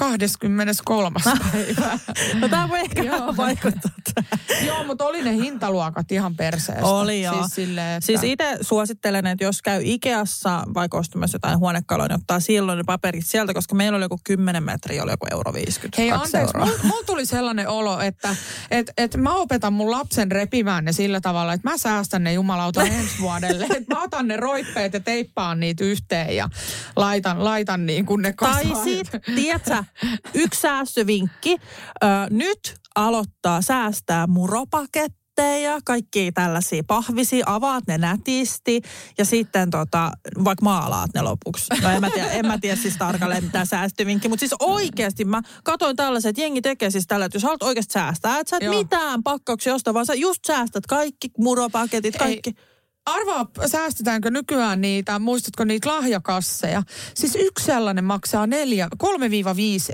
23. 0.00 1.20
päivä. 1.52 1.98
No 2.34 2.48
tää 2.48 2.68
voi 2.68 2.80
ehkä 2.80 3.02
Joo. 3.02 3.36
vaikuttaa. 3.36 3.90
Joo, 4.66 4.84
mutta 4.84 5.04
oli 5.04 5.22
ne 5.22 5.34
hintaluokat 5.34 6.12
ihan 6.12 6.36
perseestä. 6.36 6.86
Oli 6.86 7.22
joo. 7.22 7.34
Siis, 7.34 7.54
silleen, 7.54 7.96
että... 7.96 8.06
Siis 8.06 8.20
itse 8.22 8.58
suosittelen, 8.60 9.26
että 9.26 9.44
jos 9.44 9.62
käy 9.62 9.82
Ikeassa 9.84 10.62
vaikka 10.74 10.98
ostamassa 10.98 11.34
jotain 11.34 11.58
huonekaluja, 11.58 12.08
niin 12.08 12.20
ottaa 12.20 12.40
silloin 12.40 12.76
ne 12.76 12.84
paperit 12.86 13.26
sieltä, 13.26 13.54
koska 13.54 13.74
meillä 13.74 13.96
oli 13.96 14.04
joku 14.04 14.20
10 14.24 14.62
metriä, 14.62 15.02
oli 15.02 15.10
joku 15.10 15.26
euro 15.30 15.52
50. 15.52 16.02
Hei 16.02 16.12
anteeksi, 16.12 16.56
mulla 16.56 16.72
mul 16.82 17.02
tuli 17.06 17.26
sellainen 17.26 17.68
olo, 17.68 18.00
että 18.00 18.36
et, 18.70 18.92
et 18.98 19.16
mä 19.16 19.34
opetan 19.34 19.72
mun 19.72 19.90
lapsen 19.90 20.32
repimään 20.32 20.84
ne 20.84 20.92
sillä 20.92 21.20
tavalla, 21.20 21.52
että 21.52 21.70
mä 21.70 21.78
säästän 21.78 22.24
ne 22.24 22.32
jumalauta 22.32 22.82
ensi 22.98 23.18
vuodelle. 23.20 23.64
Että 23.64 23.94
mä 23.94 24.02
otan 24.02 24.28
ne 24.28 24.36
roippeet 24.36 24.92
ja 24.92 25.00
teippaan 25.00 25.60
niitä 25.60 25.84
yhteen 25.84 26.36
ja 26.36 26.48
laitan, 26.96 27.44
laitan 27.44 27.86
niin 27.86 28.06
kuin 28.06 28.22
ne 28.22 28.34
Tai 28.40 28.64
kasaan. 28.64 28.84
sitten, 28.84 29.20
tiedätkö, 29.34 29.84
yksi 30.34 30.60
säästövinkki. 30.60 31.56
Ö, 32.04 32.06
nyt 32.30 32.80
aloittaa 32.94 33.62
säästää 33.62 34.26
muropaketteja, 34.26 35.78
kaikki 35.84 36.32
tällaisia 36.32 36.82
pahvisia, 36.86 37.44
avaat 37.48 37.84
ne 37.86 37.98
nätisti 37.98 38.82
ja 39.18 39.24
sitten 39.24 39.70
tota, 39.70 40.12
vaikka 40.44 40.64
maalaat 40.64 41.10
ne 41.14 41.22
lopuksi. 41.22 41.66
No 41.82 41.90
en 41.90 42.00
mä 42.00 42.10
tiedä, 42.10 42.30
en 42.30 42.46
mä 42.46 42.58
tiedä 42.58 42.76
siis 42.76 42.96
tarkalleen 42.96 43.44
mitä 43.44 43.64
säästövinkki, 43.64 44.28
mutta 44.28 44.40
siis 44.40 44.54
oikeasti 44.60 45.24
mä 45.24 45.42
katsoin 45.64 45.96
tällaiset, 45.96 46.28
että 46.28 46.42
jengi 46.42 46.62
tekee 46.62 46.90
siis 46.90 47.06
tällä, 47.06 47.24
että 47.26 47.36
jos 47.36 47.42
haluat 47.42 47.62
oikeasti 47.62 47.92
säästää, 47.92 48.38
että 48.38 48.50
sä 48.50 48.56
et 48.56 48.62
Joo. 48.62 48.78
mitään 48.78 49.22
pakkauksia 49.22 49.74
osta, 49.74 49.94
vaan 49.94 50.06
sä 50.06 50.14
just 50.14 50.40
säästät 50.46 50.86
kaikki 50.86 51.28
muropaketit, 51.38 52.16
kaikki. 52.16 52.54
Arvaa, 53.06 53.46
säästetäänkö 53.66 54.30
nykyään 54.30 54.80
niitä, 54.80 55.18
muistatko 55.18 55.64
niitä 55.64 55.88
lahjakasseja? 55.88 56.82
Siis 57.14 57.36
yksi 57.40 57.64
sellainen 57.66 58.04
maksaa 58.04 58.46
neljä, 58.46 58.88
3-5 59.04 59.08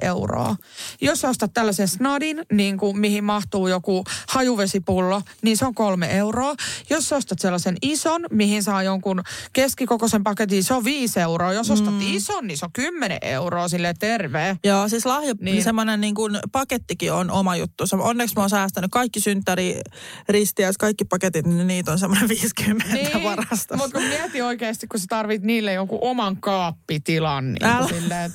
euroa. 0.02 0.56
Jos 1.00 1.24
ostat 1.24 1.50
tällaisen 1.54 1.88
snadin, 1.88 2.42
niin 2.52 2.78
kuin, 2.78 2.98
mihin 2.98 3.24
mahtuu 3.24 3.68
joku 3.68 4.04
hajuvesipullo, 4.28 5.22
niin 5.42 5.56
se 5.56 5.66
on 5.66 5.74
kolme 5.74 6.16
euroa. 6.16 6.54
Jos 6.90 7.12
ostat 7.12 7.38
sellaisen 7.38 7.76
ison, 7.82 8.26
mihin 8.30 8.62
saa 8.62 8.82
jonkun 8.82 9.22
keskikokoisen 9.52 10.22
paketin, 10.24 10.64
se 10.64 10.74
on 10.74 10.84
5 10.84 11.20
euroa. 11.20 11.52
Jos 11.52 11.70
ostat 11.70 11.94
mm. 11.94 12.00
ison, 12.02 12.46
niin 12.46 12.58
se 12.58 12.64
on 12.64 12.72
10 12.72 13.18
euroa 13.22 13.68
sille 13.68 13.94
terve. 13.98 14.58
Joo, 14.64 14.88
siis 14.88 15.06
lahja, 15.06 15.34
Niin. 15.34 15.44
niin. 15.44 15.64
semmoinen 15.64 16.00
niin 16.00 16.14
kuin 16.14 16.38
pakettikin 16.52 17.12
on 17.12 17.30
oma 17.30 17.56
juttu. 17.56 17.84
Onneksi 17.98 18.34
mä 18.36 18.42
oon 18.42 18.50
säästänyt 18.50 18.90
kaikki 18.90 19.20
synttäri, 19.20 19.80
ristiäis, 20.28 20.78
kaikki 20.78 21.04
paketit, 21.04 21.46
niin 21.46 21.66
niitä 21.66 21.92
on 21.92 21.98
semmoinen 21.98 22.28
50 22.28 22.95
niin, 22.96 23.22
varastossa. 23.22 23.76
Mutta 23.76 23.98
kun 23.98 24.08
mieti 24.08 24.42
oikeasti, 24.42 24.86
kun 24.86 25.00
sä 25.00 25.06
tarvit 25.08 25.42
niille 25.42 25.72
jonkun 25.72 25.98
oman 26.02 26.36
kaappitilan, 26.40 27.52
niin 27.52 27.64
Älä. 27.64 27.88
silleen, 27.88 28.32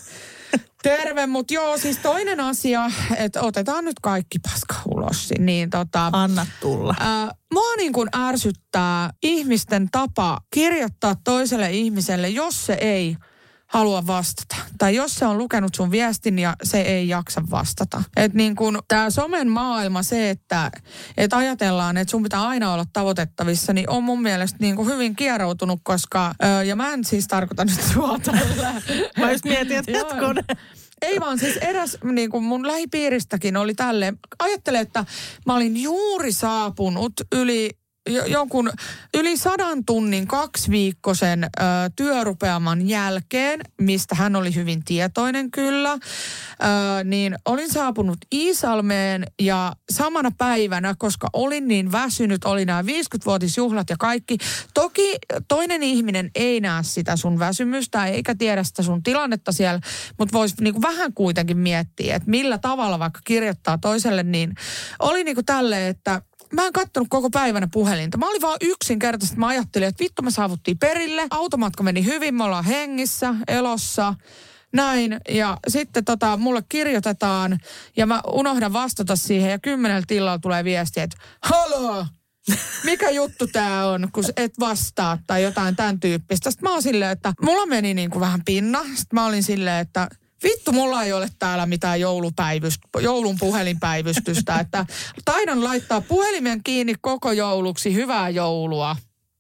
Terve, 0.84 1.28
mutta 1.28 1.54
joo, 1.54 1.78
siis 1.78 1.98
toinen 1.98 2.40
asia, 2.40 2.92
että 3.18 3.42
otetaan 3.42 3.86
nyt 3.86 4.00
kaikki 4.02 4.40
paska 4.40 4.76
ulos. 4.96 5.34
Niin 5.40 5.70
tota, 5.70 6.10
Anna 6.14 6.46
tulla. 6.62 6.96
ää, 7.00 7.32
mua 7.54 7.76
niin 7.78 7.94
kuin 7.94 8.10
ärsyttää 8.16 9.10
ihmisten 9.24 9.88
tapa 9.92 10.38
kirjoittaa 10.54 11.16
toiselle 11.24 11.72
ihmiselle, 11.72 12.30
jos 12.30 12.66
se 12.66 12.74
ei 12.74 13.16
halua 13.72 14.08
vastata. 14.08 14.56
Tai 14.78 14.96
jos 14.96 15.16
se 15.16 15.26
on 15.26 15.38
lukenut 15.38 15.76
sun 15.76 15.92
viestin 15.92 16.40
ja 16.40 16.56
se 16.64 16.82
ei 16.82 17.08
jaksa 17.08 17.42
vastata. 17.52 18.04
Että 18.16 18.38
niin 18.38 18.56
kuin 18.56 18.78
tämä 18.88 19.10
somen 19.10 19.50
maailma, 19.50 20.04
se, 20.04 20.30
että 20.30 20.72
et 21.18 21.34
ajatellaan, 21.34 21.98
että 21.98 22.12
sun 22.12 22.24
pitää 22.24 22.48
aina 22.48 22.74
olla 22.74 22.86
tavoitettavissa, 22.94 23.74
niin 23.74 23.90
on 23.90 24.04
mun 24.04 24.22
mielestä 24.22 24.58
niin 24.60 24.76
kuin 24.76 24.88
hyvin 24.88 25.16
kieroutunut, 25.16 25.80
koska, 25.84 26.36
ö, 26.44 26.64
ja 26.64 26.76
mä 26.76 26.94
en 26.94 27.06
siis 27.06 27.28
tarkoita 27.28 27.66
nyt 27.66 27.82
sua 27.94 28.20
tällä. 28.20 28.82
Mä 29.18 29.32
just 29.32 29.46
mietin, 29.46 29.78
että 29.78 29.92
Joo. 29.92 30.10
hetkonen. 30.10 30.46
Ei 31.02 31.20
vaan 31.20 31.40
siis 31.40 31.58
eräs 31.58 31.98
niin 32.04 32.30
kuin 32.30 32.44
mun 32.44 32.68
lähipiiristäkin 32.68 33.58
oli 33.58 33.74
tälleen. 33.74 34.18
Ajattele, 34.40 34.80
että 34.80 35.06
mä 35.46 35.56
olin 35.56 35.82
juuri 35.82 36.32
saapunut 36.32 37.14
yli 37.36 37.70
jonkun 38.10 38.72
yli 39.14 39.38
sadan 39.38 39.86
tunnin 39.86 40.28
kaksiviikkoisen 40.28 41.44
ö, 41.44 41.48
työrupeaman 41.96 42.88
jälkeen, 42.90 43.60
mistä 43.82 44.16
hän 44.16 44.36
oli 44.36 44.56
hyvin 44.56 44.86
tietoinen 44.86 45.52
kyllä, 45.52 45.92
ö, 45.92 45.98
niin 47.04 47.36
olin 47.46 47.72
saapunut 47.72 48.18
Iisalmeen 48.34 49.26
ja 49.42 49.74
samana 49.90 50.32
päivänä, 50.38 50.96
koska 50.98 51.28
olin 51.34 51.68
niin 51.68 51.92
väsynyt, 51.92 52.46
oli 52.46 52.66
nämä 52.66 52.82
50-vuotisjuhlat 52.82 53.90
ja 53.90 53.96
kaikki. 54.00 54.38
Toki 54.74 55.18
toinen 55.48 55.84
ihminen 55.84 56.32
ei 56.36 56.60
näe 56.62 56.84
sitä 56.84 57.16
sun 57.18 57.40
väsymystä 57.40 58.06
eikä 58.06 58.36
tiedä 58.36 58.64
sitä 58.64 58.84
sun 58.84 59.04
tilannetta 59.04 59.52
siellä, 59.52 59.80
mutta 60.20 60.34
voisi 60.34 60.56
niinku 60.62 60.82
vähän 60.82 61.14
kuitenkin 61.14 61.58
miettiä, 61.58 62.16
että 62.16 62.30
millä 62.30 62.58
tavalla 62.58 63.00
vaikka 63.00 63.20
kirjoittaa 63.24 63.78
toiselle, 63.78 64.24
niin 64.24 64.54
oli 65.00 65.24
niinku 65.24 65.44
tälleen, 65.44 65.90
että 65.90 66.22
mä 66.54 66.66
en 66.66 66.74
kattonut 66.74 67.08
koko 67.10 67.30
päivänä 67.30 67.68
puhelinta. 67.72 68.18
Mä 68.18 68.30
olin 68.30 68.42
vaan 68.42 68.58
yksinkertaisesti, 68.62 69.40
mä 69.40 69.48
ajattelin, 69.48 69.88
että 69.88 70.04
vittu 70.04 70.22
me 70.22 70.32
saavuttiin 70.32 70.80
perille. 70.80 71.28
Automatka 71.30 71.84
meni 71.84 72.06
hyvin, 72.06 72.36
me 72.36 72.44
ollaan 72.44 72.66
hengissä, 72.66 73.36
elossa 73.48 74.14
näin. 74.74 75.18
Ja 75.30 75.58
sitten 75.68 76.06
tota, 76.06 76.38
mulle 76.38 76.64
kirjoitetaan 76.70 77.60
ja 77.98 78.06
mä 78.06 78.22
unohdan 78.34 78.74
vastata 78.74 79.16
siihen 79.16 79.52
ja 79.52 79.60
kymmenellä 79.60 80.04
tilalla 80.08 80.40
tulee 80.40 80.64
viesti, 80.64 81.00
että 81.00 81.18
haloo, 81.44 82.06
mikä 82.84 83.10
juttu 83.10 83.48
tää 83.48 83.88
on, 83.88 84.10
kun 84.14 84.24
et 84.38 84.54
vastaa 84.60 85.18
tai 85.28 85.44
jotain 85.44 85.76
tämän 85.76 86.00
tyyppistä. 86.00 86.52
Sitten 86.52 86.70
mä 86.70 86.74
oon 86.74 86.84
silleen, 86.84 87.12
että 87.12 87.34
mulla 87.42 87.66
meni 87.66 87.94
niin 87.94 88.10
kuin 88.10 88.22
vähän 88.22 88.42
pinna. 88.46 88.84
Sitten 88.84 89.08
mä 89.14 89.26
olin 89.26 89.44
silleen, 89.44 89.82
että 89.82 90.08
vittu, 90.44 90.72
mulla 90.72 91.04
ei 91.04 91.14
ole 91.14 91.30
täällä 91.40 91.66
mitään 91.66 92.00
joulupäivyst, 92.00 92.82
joulun 93.00 93.36
puhelinpäivystystä, 93.40 94.60
että 94.60 94.86
taidan 95.26 95.64
laittaa 95.64 96.02
puhelimen 96.02 96.64
kiinni 96.64 96.96
koko 97.02 97.32
jouluksi. 97.32 97.94
Hyvää 97.94 98.30
joulua. 98.30 98.96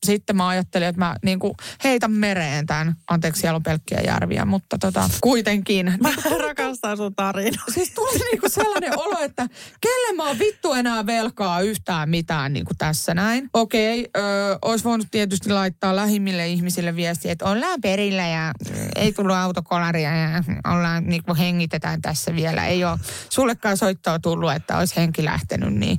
Sitten 0.05 0.35
mä 0.35 0.47
ajattelin, 0.47 0.87
että 0.87 0.99
mä 0.99 1.15
niin 1.23 1.39
kuin 1.39 1.53
heitän 1.83 2.11
mereen 2.11 2.65
tämän. 2.65 2.95
Anteeksi, 3.09 3.41
siellä 3.41 3.55
on 3.55 3.63
pelkkiä 3.63 4.01
järviä, 4.05 4.45
mutta 4.45 4.77
tota, 4.77 5.09
kuitenkin. 5.21 5.93
Mä 6.01 6.09
rakastan 6.47 6.97
sun 6.97 7.15
tarinaa. 7.15 7.65
Siis 7.73 7.91
tuli 7.91 8.19
niinku 8.31 8.49
sellainen 8.49 8.99
olo, 8.99 9.19
että 9.19 9.47
kelle 9.81 10.15
mä 10.15 10.27
oon 10.27 10.39
vittu 10.39 10.73
enää 10.73 11.05
velkaa 11.05 11.61
yhtään 11.61 12.09
mitään 12.09 12.53
niinku 12.53 12.73
tässä 12.77 13.13
näin. 13.13 13.49
Okei, 13.53 13.99
okay, 13.99 14.57
olisi 14.61 14.85
voinut 14.85 15.07
tietysti 15.11 15.49
laittaa 15.49 15.95
lähimmille 15.95 16.47
ihmisille 16.47 16.95
viestiä, 16.95 17.31
että 17.31 17.45
ollaan 17.45 17.81
perillä 17.81 18.27
ja 18.27 18.51
ei 18.95 19.13
tullut 19.13 19.35
autokolaria 19.35 20.15
ja 20.17 20.43
ollaan 20.67 21.03
niinku 21.07 21.35
hengitetään 21.35 22.01
tässä 22.01 22.35
vielä. 22.35 22.67
Ei 22.67 22.83
ole 22.83 22.99
sullekaan 23.29 23.77
soittoa 23.77 24.19
tullut, 24.19 24.51
että 24.51 24.77
olisi 24.77 24.95
henki 24.95 25.25
lähtenyt, 25.25 25.73
niin 25.73 25.97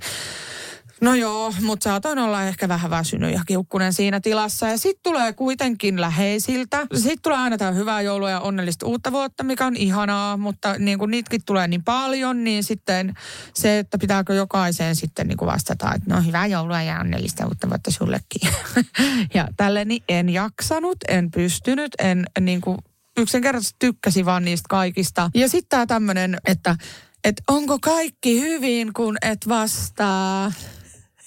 No 1.03 1.14
joo, 1.14 1.55
mutta 1.62 1.84
saatoin 1.84 2.18
olla 2.18 2.42
ehkä 2.42 2.68
vähän 2.68 2.90
väsynyt 2.90 3.32
ja 3.32 3.40
kiukkunen 3.46 3.92
siinä 3.92 4.20
tilassa. 4.20 4.68
Ja 4.68 4.78
sitten 4.78 5.03
tulee 5.03 5.32
kuitenkin 5.32 6.00
läheisiltä. 6.00 6.86
Sitten 6.94 7.22
tulee 7.22 7.38
aina 7.38 7.59
tämä 7.59 7.70
hyvää 7.70 8.00
joulua 8.00 8.30
ja 8.30 8.40
onnellista 8.40 8.86
uutta 8.86 9.12
vuotta, 9.12 9.44
mikä 9.44 9.66
on 9.66 9.76
ihanaa. 9.76 10.36
Mutta 10.36 10.74
niin 10.78 10.98
kun 10.98 11.11
niitäkin 11.11 11.40
tulee 11.46 11.68
niin 11.68 11.84
paljon, 11.84 12.44
niin 12.44 12.64
sitten 12.64 13.14
se, 13.55 13.78
että 13.78 13.98
pitääkö 13.98 14.34
jokaiseen 14.34 14.96
sitten 14.96 15.28
niin 15.28 15.38
vastata, 15.40 15.94
että 15.94 16.14
no 16.14 16.22
hyvää 16.22 16.46
joulua 16.46 16.82
ja 16.82 17.00
onnellista 17.00 17.46
uutta 17.46 17.68
vuotta 17.68 17.90
sullekin. 17.90 18.50
ja 19.34 19.48
tälle 19.57 19.84
niin 19.84 20.03
en 20.09 20.28
jaksanut, 20.28 20.98
en 21.09 21.30
pystynyt, 21.30 21.92
en 21.98 22.24
niin 22.40 22.61
kuin 22.61 22.78
yksinkertaisesti 23.16 23.76
tykkäsin 23.78 24.26
vaan 24.26 24.44
niistä 24.44 24.66
kaikista. 24.68 25.30
Ja 25.34 25.48
sitten 25.48 25.68
tämä 25.68 25.86
tämmöinen, 25.86 26.36
että 26.46 26.76
että 27.24 27.42
onko 27.48 27.78
kaikki 27.78 28.40
hyvin, 28.40 28.92
kun 28.92 29.16
et 29.22 29.48
vastaa. 29.48 30.53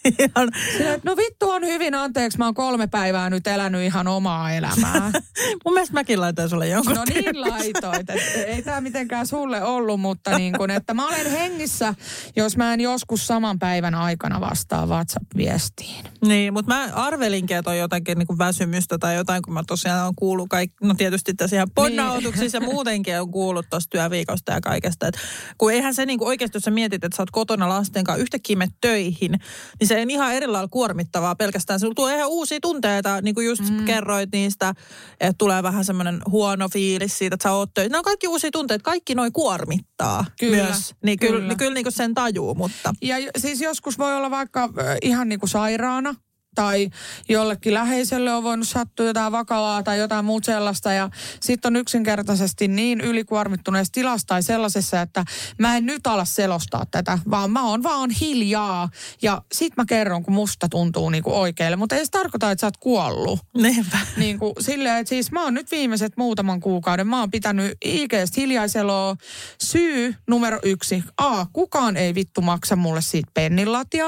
Ihan. 0.06 0.49
Sillä, 0.78 0.99
no 1.03 1.18
vittu 1.18 1.49
on 1.49 1.66
hyvin, 1.66 1.95
anteeksi, 1.95 2.38
mä 2.38 2.45
oon 2.45 2.53
kolme 2.53 2.88
päivää 2.88 3.30
nyt 3.30 3.47
elänyt 3.47 3.82
ihan 3.82 4.08
omaa 4.08 4.51
elämää. 4.51 5.12
Mun 5.66 5.74
mielestä 5.74 5.93
mäkin 5.93 6.22
laitoin 6.22 6.49
sulle 6.49 6.68
jonkun 6.68 6.95
No 6.95 7.03
niin 7.10 7.41
laitoit, 7.41 8.10
ei 8.45 8.62
tämä 8.62 8.82
mitenkään 8.82 9.28
sulle 9.28 9.64
ollut, 9.64 9.99
mutta 9.99 10.38
niin 10.38 10.53
kun, 10.58 10.72
että 10.72 10.93
mä 10.93 11.08
olen 11.08 11.32
hengissä, 11.32 11.95
jos 12.36 12.58
mä 12.58 12.74
en 12.74 12.82
joskus 12.82 13.28
saman 13.28 13.60
päivän 13.60 13.95
aikana 13.95 14.41
vastaa 14.41 14.86
WhatsApp-viestiin. 14.86 16.06
Niin, 16.28 16.53
mutta 16.53 16.74
mä 16.74 16.89
arvelinkin, 16.93 17.58
että 17.58 17.72
on 17.72 17.78
jotakin 17.78 18.18
niin 18.18 18.28
kuin 18.28 18.38
väsymystä 18.38 18.97
tai 18.97 19.16
jotain, 19.16 19.41
kun 19.41 19.53
mä 19.53 19.64
tosiaan 19.68 20.08
on 20.08 20.14
kuullut 20.16 20.49
kaikki, 20.49 20.76
no 20.84 20.93
tietysti 20.93 21.34
tässä 21.34 21.56
ihan 21.56 21.68
ponnautuksissa 21.76 22.60
niin. 22.60 22.68
ja 22.68 22.74
muutenkin 22.74 23.22
on 23.22 23.32
kuullut 23.32 23.66
tuosta 23.70 23.89
työviikosta 23.89 24.51
ja 24.51 24.62
kaikesta. 24.62 25.08
Et 25.08 25.18
kun 25.58 25.74
eihän 25.74 25.93
se 25.93 26.06
niin 26.06 26.20
kuin 26.20 26.28
oikeasti, 26.28 26.56
jos 26.56 26.64
sä 26.64 26.72
mietit, 26.72 27.03
että 27.03 27.16
sä 27.16 27.22
oot 27.22 27.32
kotona 27.32 27.70
lasten 27.70 28.03
kanssa 28.03 28.22
yhtäkkiä 28.22 28.56
me 28.56 28.68
töihin, 28.82 29.32
niin 29.80 29.88
se 29.88 29.94
on 30.01 30.09
ihan 30.09 30.33
eri 30.33 30.47
lailla 30.47 30.67
kuormittavaa 30.67 31.35
pelkästään. 31.35 31.79
Sinulla 31.79 31.95
tulee 31.95 32.15
ihan 32.15 32.29
uusia 32.29 32.59
tunteita, 32.61 33.21
niin 33.21 33.35
kuin 33.35 33.47
just 33.47 33.69
mm. 33.69 33.85
kerroit 33.85 34.29
niistä, 34.31 34.73
että 35.19 35.35
tulee 35.37 35.63
vähän 35.63 35.85
semmoinen 35.85 36.21
huono 36.29 36.69
fiilis 36.69 37.17
siitä, 37.17 37.33
että 37.33 37.49
sä 37.49 37.51
oot 37.51 37.69
töissä. 37.73 37.89
Nämä 37.89 37.99
on 37.99 38.03
kaikki 38.03 38.27
uusia 38.27 38.51
tunteita, 38.51 38.83
kaikki 38.83 39.15
noin 39.15 39.33
kuormittaa 39.33 40.25
Kyllä, 40.39 40.55
myös. 40.63 40.95
Niin 41.03 41.19
kyllä, 41.19 41.33
kyllä. 41.33 41.47
niin 41.47 41.57
kyllä 41.57 41.73
niin 41.73 41.83
kuin 41.83 41.93
sen 41.93 42.13
tajuu, 42.13 42.55
mutta... 42.55 42.93
Ja 43.01 43.15
siis 43.37 43.61
joskus 43.61 43.97
voi 43.97 44.15
olla 44.15 44.31
vaikka 44.31 44.63
äh, 44.63 44.97
ihan 45.01 45.29
niin 45.29 45.39
kuin 45.39 45.49
sairaana 45.49 46.15
tai 46.56 46.89
jollekin 47.30 47.74
läheiselle 47.74 48.34
on 48.34 48.43
voinut 48.43 48.68
sattua 48.68 49.06
jotain 49.06 49.32
vakavaa 49.32 49.84
tai 49.84 49.99
jotain 49.99 50.26
muuta 50.26 50.45
sellaista. 50.45 50.93
Ja 50.93 51.10
sitten 51.39 51.70
on 51.70 51.76
yksinkertaisesti 51.76 52.68
niin 52.68 53.01
ylikuormittuneessa 53.01 53.91
tilassa 53.91 54.28
tai 54.28 54.43
sellaisessa, 54.43 55.01
että 55.01 55.26
mä 55.60 55.78
en 55.78 55.86
nyt 55.86 56.08
ala 56.08 56.26
selostaa 56.26 56.86
tätä, 56.91 57.20
vaan 57.30 57.51
mä 57.51 57.64
oon 57.64 57.84
vaan 57.84 58.10
hiljaa. 58.10 58.89
Ja 59.22 59.41
sit 59.51 59.78
mä 59.78 59.86
kerron, 59.88 60.24
kun 60.24 60.34
musta 60.34 60.70
tuntuu 60.70 61.10
niinku 61.10 61.39
oikealle. 61.39 61.76
Mutta 61.76 61.95
ei 61.95 62.06
se 62.06 62.12
tarkoita, 62.12 62.51
että 62.51 62.62
sä 62.62 62.68
oot 62.68 62.78
kuollut. 62.78 63.39
Niinpä. 63.58 63.97
Niin 64.18 64.39
kuin 64.39 64.53
silleen, 64.60 64.97
että 64.97 65.10
siis 65.10 65.32
mä 65.32 65.43
oon 65.43 65.53
nyt 65.53 65.72
viimeiset 65.72 66.18
muutaman 66.18 66.60
kuukauden, 66.60 67.08
mä 67.08 67.20
oon 67.20 67.32
pitänyt 67.32 67.78
IGstä 67.86 68.36
hiljaiseloa. 68.38 69.16
Syy 69.64 70.16
numero 70.28 70.60
yksi. 70.64 71.03
A, 71.18 71.45
kukaan 71.53 71.97
ei 71.97 72.16
vittu 72.16 72.41
maksa 72.41 72.76
mulle 72.76 73.01
siitä 73.01 73.32
pennilatia 73.34 74.06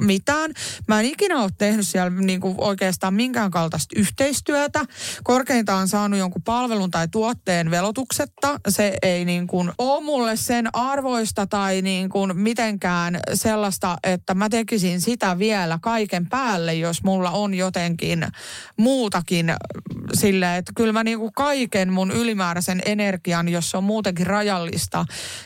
mitään. 0.00 0.50
Mä 0.88 1.00
en 1.00 1.06
ikinä 1.06 1.42
ole 1.42 1.50
tehnyt 1.58 1.85
siellä 1.90 2.10
niin 2.10 2.40
kuin 2.40 2.54
oikeastaan 2.58 3.14
minkään 3.14 3.50
kaltaista 3.50 3.98
yhteistyötä. 3.98 4.84
Korkeintaan 5.24 5.88
saanut 5.88 6.18
jonkun 6.18 6.42
palvelun 6.42 6.90
tai 6.90 7.08
tuotteen 7.08 7.70
velotuksetta. 7.70 8.60
Se 8.68 8.96
ei 9.02 9.24
niin 9.24 9.46
kuin 9.46 9.72
ole 9.78 10.04
mulle 10.04 10.36
sen 10.36 10.68
arvoista 10.72 11.46
tai 11.46 11.82
niin 11.82 12.08
kuin 12.08 12.36
mitenkään 12.36 13.20
sellaista, 13.34 13.96
että 14.04 14.34
mä 14.34 14.48
tekisin 14.48 15.00
sitä 15.00 15.38
vielä 15.38 15.78
kaiken 15.82 16.26
päälle, 16.26 16.74
jos 16.74 17.02
mulla 17.02 17.30
on 17.30 17.54
jotenkin 17.54 18.26
muutakin 18.78 19.54
sille, 20.14 20.56
että 20.56 20.72
kyllä 20.76 20.92
mä 20.92 21.04
niin 21.04 21.18
kuin 21.18 21.32
kaiken 21.32 21.92
mun 21.92 22.10
ylimääräisen 22.10 22.82
energian, 22.86 23.48
jos 23.48 23.70
se 23.70 23.76
on 23.76 23.84
muutenkin 23.84 24.26
rajallista, 24.26 25.04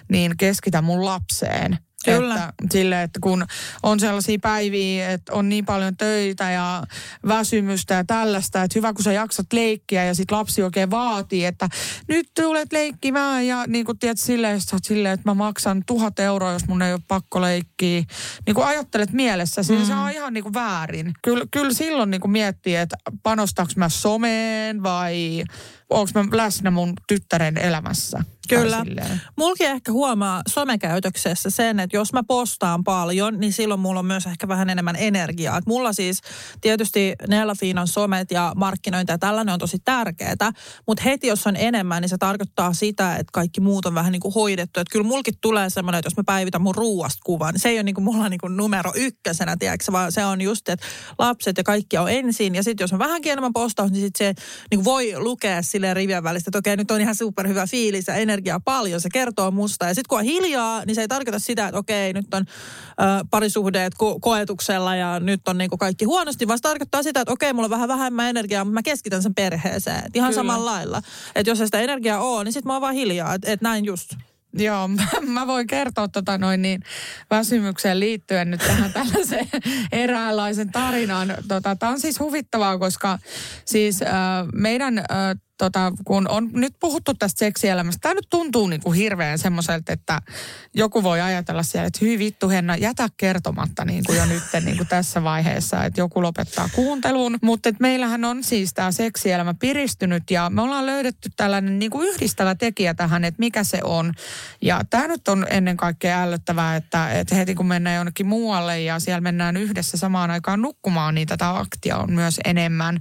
niin 0.09 0.36
keskitän 0.36 0.84
mun 0.84 1.05
lapseen. 1.05 1.78
Kyllä. 2.05 2.35
Että, 2.35 2.53
sille, 2.71 3.03
että 3.03 3.21
kun 3.23 3.47
on 3.83 4.01
sellaisia 4.01 4.39
päiviä, 4.43 5.11
että 5.11 5.33
on 5.33 5.49
niin 5.49 5.65
paljon 5.65 5.97
töitä 5.97 6.51
ja 6.51 6.83
väsymystä 7.29 7.95
ja 7.95 8.05
tällaista, 8.05 8.63
että 8.63 8.79
hyvä 8.79 8.93
kun 8.93 9.05
sä 9.05 9.13
jaksat 9.13 9.53
leikkiä 9.53 10.05
ja 10.05 10.15
sit 10.15 10.31
lapsi 10.31 10.63
oikein 10.63 10.91
vaatii, 10.91 11.45
että 11.45 11.69
nyt 12.09 12.31
tulet 12.35 12.73
leikkimään 12.73 13.47
ja 13.47 13.65
niin 13.67 13.85
kuin 13.85 13.99
tiedät 13.99 14.19
silleen, 14.19 14.57
että 14.57 14.77
silleen, 14.83 15.15
että 15.15 15.31
mä 15.31 15.35
maksan 15.35 15.83
tuhat 15.87 16.19
euroa, 16.19 16.53
jos 16.53 16.69
mun 16.69 16.83
ei 16.83 16.93
ole 16.93 17.01
pakko 17.09 17.41
leikkiä. 17.41 18.03
Niin 18.47 18.55
kuin 18.55 18.67
ajattelet 18.67 19.13
mielessä, 19.13 19.63
siis 19.63 19.87
se 19.87 19.95
on 19.95 20.11
ihan 20.11 20.33
niin 20.33 20.45
kuin 20.45 20.55
väärin. 20.55 21.13
Kyllä, 21.23 21.45
kyllä 21.51 21.73
silloin 21.73 22.11
niin 22.11 22.21
kuin 22.21 22.31
miettii, 22.31 22.77
että 22.77 22.97
panostaako 23.23 23.73
mä 23.77 23.89
someen 23.89 24.83
vai 24.83 25.45
onko 25.91 26.11
mä 26.15 26.25
läsnä 26.33 26.71
mun 26.71 26.93
tyttären 27.09 27.59
elämässä. 27.59 28.25
Kyllä. 28.57 28.85
silleen. 28.85 29.21
Mulki 29.37 29.65
ehkä 29.65 29.93
huomaa 29.93 30.43
somekäytöksessä 30.49 31.51
sen, 31.51 31.81
että 31.81 31.97
jos 31.97 32.13
mä 32.13 32.23
postaan 32.23 32.85
paljon, 32.85 33.41
niin 33.41 33.53
silloin 33.53 33.81
mulla 33.81 34.01
on 34.01 34.07
myös 34.07 34.27
ehkä 34.27 34.49
vähän 34.49 34.71
enemmän 34.71 34.97
energiaa. 34.97 35.59
Et 35.59 35.67
mulla 35.67 35.93
siis 35.93 36.21
tietysti 36.61 37.15
Nella 37.29 37.55
Fiinan 37.55 37.89
somet 37.89 38.31
ja 38.31 38.53
markkinointi 38.57 39.13
ja 39.13 39.19
tällainen 39.19 39.53
on 39.53 39.59
tosi 39.59 39.79
tärkeää, 39.85 40.53
mutta 40.87 41.03
heti 41.03 41.27
jos 41.27 41.47
on 41.47 41.57
enemmän, 41.57 42.03
niin 42.03 42.09
se 42.09 42.19
tarkoittaa 42.19 42.73
sitä, 42.73 43.13
että 43.13 43.31
kaikki 43.33 43.61
muut 43.61 43.87
on 43.87 43.95
vähän 43.95 44.13
niin 44.13 44.21
kuin 44.21 44.35
hoidettu. 44.35 44.81
Että 44.81 44.93
kyllä 44.93 45.07
mulkin 45.07 45.35
tulee 45.41 45.71
semmoinen, 45.71 45.99
että 45.99 46.07
jos 46.07 46.17
mä 46.17 46.23
päivitän 46.27 46.63
mun 46.63 46.75
ruuasta 46.75 47.21
kuvan, 47.25 47.55
niin 47.55 47.61
se 47.61 47.69
ei 47.69 47.77
ole 47.77 47.83
niin 47.83 47.95
kuin 47.95 48.05
mulla 48.05 48.29
niin 48.29 48.41
kuin 48.41 48.57
numero 48.57 48.93
ykkösenä, 48.97 49.57
tiedätkö, 49.57 49.93
vaan 49.93 50.13
se 50.13 50.25
on 50.25 50.41
just, 50.41 50.69
että 50.69 50.87
lapset 51.19 51.59
ja 51.59 51.65
kaikki 51.65 51.99
on 51.99 52.11
ensin. 52.11 52.55
Ja 52.55 52.63
sitten 52.63 52.85
jos 52.85 52.93
on 52.93 52.99
vähänkin 52.99 53.33
enemmän 53.33 53.53
postaus, 53.53 53.91
niin 53.91 54.01
sitten 54.03 54.27
se 54.37 54.43
niin 54.71 54.79
kuin 54.79 54.85
voi 54.85 55.13
lukea 55.17 55.63
silleen 55.63 55.97
rivien 55.97 56.25
välistä, 56.25 56.49
että 56.49 56.59
okei, 56.59 56.77
nyt 56.77 56.91
on 56.91 57.01
ihan 57.01 57.15
superhyvä 57.15 57.67
fiilis 57.67 58.07
ja 58.07 58.15
energiaa 58.41 58.61
paljon, 58.61 59.01
se 59.01 59.09
kertoo 59.12 59.51
musta. 59.51 59.86
Ja 59.86 59.95
sitten 59.95 60.09
kun 60.09 60.18
on 60.18 60.24
hiljaa, 60.24 60.84
niin 60.84 60.95
se 60.95 61.01
ei 61.01 61.09
tarkoita 61.09 61.38
sitä, 61.38 61.68
että 61.68 61.78
okei, 61.78 62.12
nyt 62.12 62.34
on 62.34 62.45
ö, 62.47 63.24
parisuhdeet 63.30 63.95
ko- 63.95 64.18
koetuksella 64.20 64.97
ja 64.97 65.20
nyt 65.20 65.49
on 65.49 65.59
niin 65.59 65.70
kuin 65.70 65.78
kaikki 65.78 66.05
huonosti, 66.05 66.49
vaan 66.49 66.59
se 66.59 66.62
tarkoittaa 66.62 67.03
sitä, 67.03 67.20
että 67.20 67.32
okei, 67.32 67.53
mulla 67.53 67.66
on 67.66 67.70
vähän 67.70 67.88
vähemmän 67.88 68.28
energiaa, 68.28 68.64
mutta 68.64 68.74
mä 68.74 68.82
keskitän 68.82 69.22
sen 69.22 69.34
perheeseen. 69.34 70.07
Et 70.07 70.16
ihan 70.16 70.30
Kyllä. 70.30 70.41
samalla 70.41 70.70
lailla. 70.70 71.03
Että 71.34 71.51
jos 71.51 71.61
ei 71.61 71.66
sitä 71.66 71.80
energiaa 71.80 72.20
ole, 72.20 72.45
niin 72.45 72.53
sitten 72.53 72.68
mä 72.68 72.72
oon 72.72 72.82
vaan 72.82 72.95
hiljaa, 72.95 73.34
että 73.34 73.53
et 73.53 73.61
näin 73.61 73.84
just. 73.84 74.14
Joo, 74.53 74.88
mä, 74.88 75.07
mä 75.41 75.47
voin 75.47 75.66
kertoa 75.66 76.09
tota 76.09 76.38
noin 76.38 76.62
niin 76.62 76.82
väsymykseen 77.30 78.01
liittyen 78.01 78.51
nyt 78.51 78.61
tähän 78.61 78.93
tällaiseen 78.93 79.49
eräänlaisen 79.93 80.72
tarinaan. 80.72 81.34
Tota, 81.49 81.76
Tämä 81.76 81.93
on 81.93 82.01
siis 82.01 82.20
huvittavaa, 82.20 82.78
koska 82.78 83.18
siis 83.64 84.03
äh, 84.03 84.09
meidän 84.53 84.99
äh, 84.99 85.07
tota, 85.61 85.93
kun 86.05 86.29
on 86.29 86.51
nyt 86.53 86.75
puhuttu 86.81 87.15
tästä 87.15 87.39
seksielämästä, 87.39 88.01
tämä 88.01 88.15
nyt 88.15 88.27
tuntuu 88.31 88.67
niin 88.67 88.81
kuin 88.81 88.97
hirveän 88.97 89.39
semmoiselta, 89.39 89.93
että 89.93 90.23
joku 90.75 91.03
voi 91.03 91.21
ajatella 91.21 91.63
siellä, 91.63 91.87
että 91.87 91.99
hyvin 92.03 92.19
vittu 92.19 92.49
Henna, 92.49 92.77
jätä 92.77 93.09
kertomatta 93.17 93.85
niin 93.85 94.05
kuin 94.07 94.19
jo 94.19 94.27
nyt 94.27 94.43
niin 94.65 94.77
kuin 94.77 94.89
tässä 94.89 95.23
vaiheessa, 95.25 95.85
että 95.85 96.01
joku 96.01 96.23
lopettaa 96.23 96.69
kuuntelun. 96.75 97.39
Mutta 97.43 97.71
meillähän 97.81 98.25
on 98.25 98.45
siis 98.45 98.75
tämä 98.75 98.93
seksielämä 98.93 99.55
piristynyt 99.55 100.31
ja 100.31 100.51
me 100.51 100.63
ollaan 100.63 100.87
löydetty 100.87 101.31
tällainen 101.37 101.79
niin 101.79 101.91
kuin 101.91 102.09
yhdistävä 102.09 102.55
tekijä 102.55 102.95
tähän, 102.95 103.25
että 103.25 103.39
mikä 103.39 103.65
se 103.65 103.81
on. 103.85 104.13
Ja 104.63 104.81
tämä 104.91 105.09
nyt 105.09 105.29
on 105.29 105.47
ennen 105.51 105.77
kaikkea 105.77 106.23
ällöttävää, 106.23 106.77
että, 106.77 107.13
että 107.13 107.35
heti 107.35 107.55
kun 107.55 107.67
mennään 107.67 107.97
jonnekin 107.97 108.27
muualle 108.27 108.81
ja 108.81 109.01
siellä 109.01 109.21
mennään 109.21 109.57
yhdessä 109.57 109.97
samaan 109.97 110.31
aikaan 110.31 110.63
nukkumaan, 110.63 111.15
niin 111.15 111.29
tätä 111.29 111.59
aktia 111.59 111.97
on 111.97 112.13
myös 112.13 112.41
enemmän. 112.45 113.01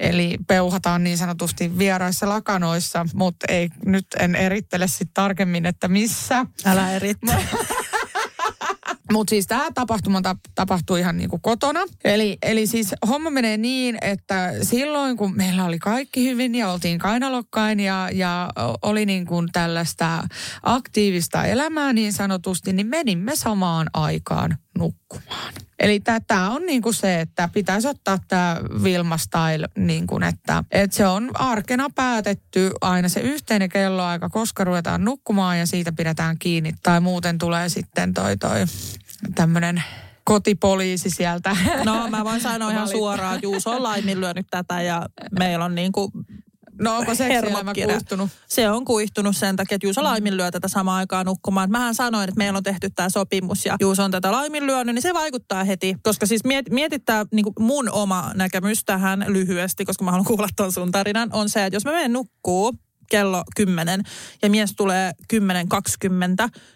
Eli 0.00 0.38
peuhataan 0.46 1.04
niin 1.04 1.18
sanotusti 1.18 1.78
vieraissa 1.94 2.28
lakanoissa, 2.28 3.06
mutta 3.14 3.46
ei, 3.48 3.68
nyt 3.86 4.06
en 4.20 4.34
erittele 4.34 4.88
sitten 4.88 5.14
tarkemmin, 5.14 5.66
että 5.66 5.88
missä. 5.88 6.46
Älä 6.64 6.92
erittele. 6.92 7.44
Mutta 9.12 9.30
siis 9.30 9.46
tämä 9.46 9.70
tapahtuma 9.74 10.22
tap, 10.22 10.38
tapahtui 10.54 11.00
ihan 11.00 11.16
niinku 11.16 11.38
kotona. 11.38 11.80
Eli, 12.04 12.38
eli 12.42 12.66
siis 12.66 12.94
homma 13.08 13.30
menee 13.30 13.56
niin, 13.56 13.98
että 14.00 14.52
silloin 14.62 15.16
kun 15.16 15.36
meillä 15.36 15.64
oli 15.64 15.78
kaikki 15.78 16.24
hyvin 16.28 16.54
ja 16.54 16.70
oltiin 16.70 16.98
kainalokkain 16.98 17.80
ja, 17.80 18.08
ja 18.12 18.50
oli 18.82 19.06
niin 19.06 19.26
kuin 19.26 19.48
tällaista 19.52 20.22
aktiivista 20.62 21.44
elämää 21.44 21.92
niin 21.92 22.12
sanotusti, 22.12 22.72
niin 22.72 22.86
menimme 22.86 23.36
samaan 23.36 23.86
aikaan 23.92 24.58
nukkumaan. 24.78 25.54
Eli 25.78 26.00
tämä 26.26 26.50
on 26.50 26.62
niin 26.66 26.82
kuin 26.82 26.94
se, 26.94 27.20
että 27.20 27.48
pitäisi 27.52 27.88
ottaa 27.88 28.18
tämä 28.28 28.60
Vilma 28.82 29.16
Style, 29.16 29.68
niin 29.76 30.06
kuin 30.06 30.22
että, 30.22 30.64
että 30.70 30.96
se 30.96 31.06
on 31.06 31.30
arkena 31.34 31.90
päätetty 31.94 32.70
aina 32.80 33.08
se 33.08 33.20
yhteinen 33.20 33.68
kelloaika, 33.68 34.28
koska 34.28 34.64
ruvetaan 34.64 35.04
nukkumaan 35.04 35.58
ja 35.58 35.66
siitä 35.66 35.92
pidetään 35.92 36.38
kiinni. 36.38 36.74
Tai 36.82 37.00
muuten 37.00 37.38
tulee 37.38 37.68
sitten 37.68 38.14
toi 38.14 38.36
toi 38.36 38.64
tämmöinen 39.34 39.82
kotipoliisi 40.24 41.10
sieltä. 41.10 41.56
No 41.84 42.08
mä 42.08 42.24
voin 42.24 42.40
sanoa 42.40 42.70
ihan 42.70 42.88
suoraan, 42.88 43.34
että 43.34 43.46
Juuso 43.46 43.70
on 43.70 43.82
laiminlyönyt 43.82 44.46
tätä 44.50 44.82
ja 44.82 45.06
meillä 45.38 45.64
on 45.64 45.74
niin 45.74 45.92
kuin 45.92 46.10
No 46.80 46.96
onko 46.96 47.14
seksielämä 47.14 47.72
kuihtunut? 47.74 48.30
Se 48.48 48.70
on 48.70 48.84
kuihtunut 48.84 49.36
sen 49.36 49.56
takia, 49.56 49.76
että 49.76 49.86
Juuso 49.86 50.02
laiminlyö 50.02 50.50
tätä 50.50 50.68
samaan 50.68 50.98
aikaan 50.98 51.26
nukkumaan. 51.26 51.70
Mähän 51.70 51.94
sanoin, 51.94 52.28
että 52.28 52.38
meillä 52.38 52.56
on 52.56 52.62
tehty 52.62 52.90
tämä 52.90 53.08
sopimus 53.08 53.66
ja 53.66 53.76
Juuso 53.80 54.04
on 54.04 54.10
tätä 54.10 54.32
laiminlyönyt, 54.32 54.94
niin 54.94 55.02
se 55.02 55.14
vaikuttaa 55.14 55.64
heti. 55.64 55.96
Koska 56.02 56.26
siis 56.26 56.44
miet, 56.44 56.70
mietittää 56.70 57.24
niin 57.32 57.46
mun 57.58 57.90
oma 57.90 58.30
näkemys 58.34 58.84
tähän 58.84 59.24
lyhyesti, 59.28 59.84
koska 59.84 60.04
mä 60.04 60.10
haluan 60.10 60.26
kuulla 60.26 60.48
ton 60.56 60.72
sun 60.72 60.92
tarinan, 60.92 61.28
on 61.32 61.48
se, 61.48 61.64
että 61.64 61.76
jos 61.76 61.84
mä 61.84 61.92
menen 61.92 62.12
nukkuu, 62.12 62.72
kello 63.14 63.44
10 63.56 64.02
ja 64.42 64.50
mies 64.50 64.72
tulee 64.76 65.12
10.20, 65.34 65.38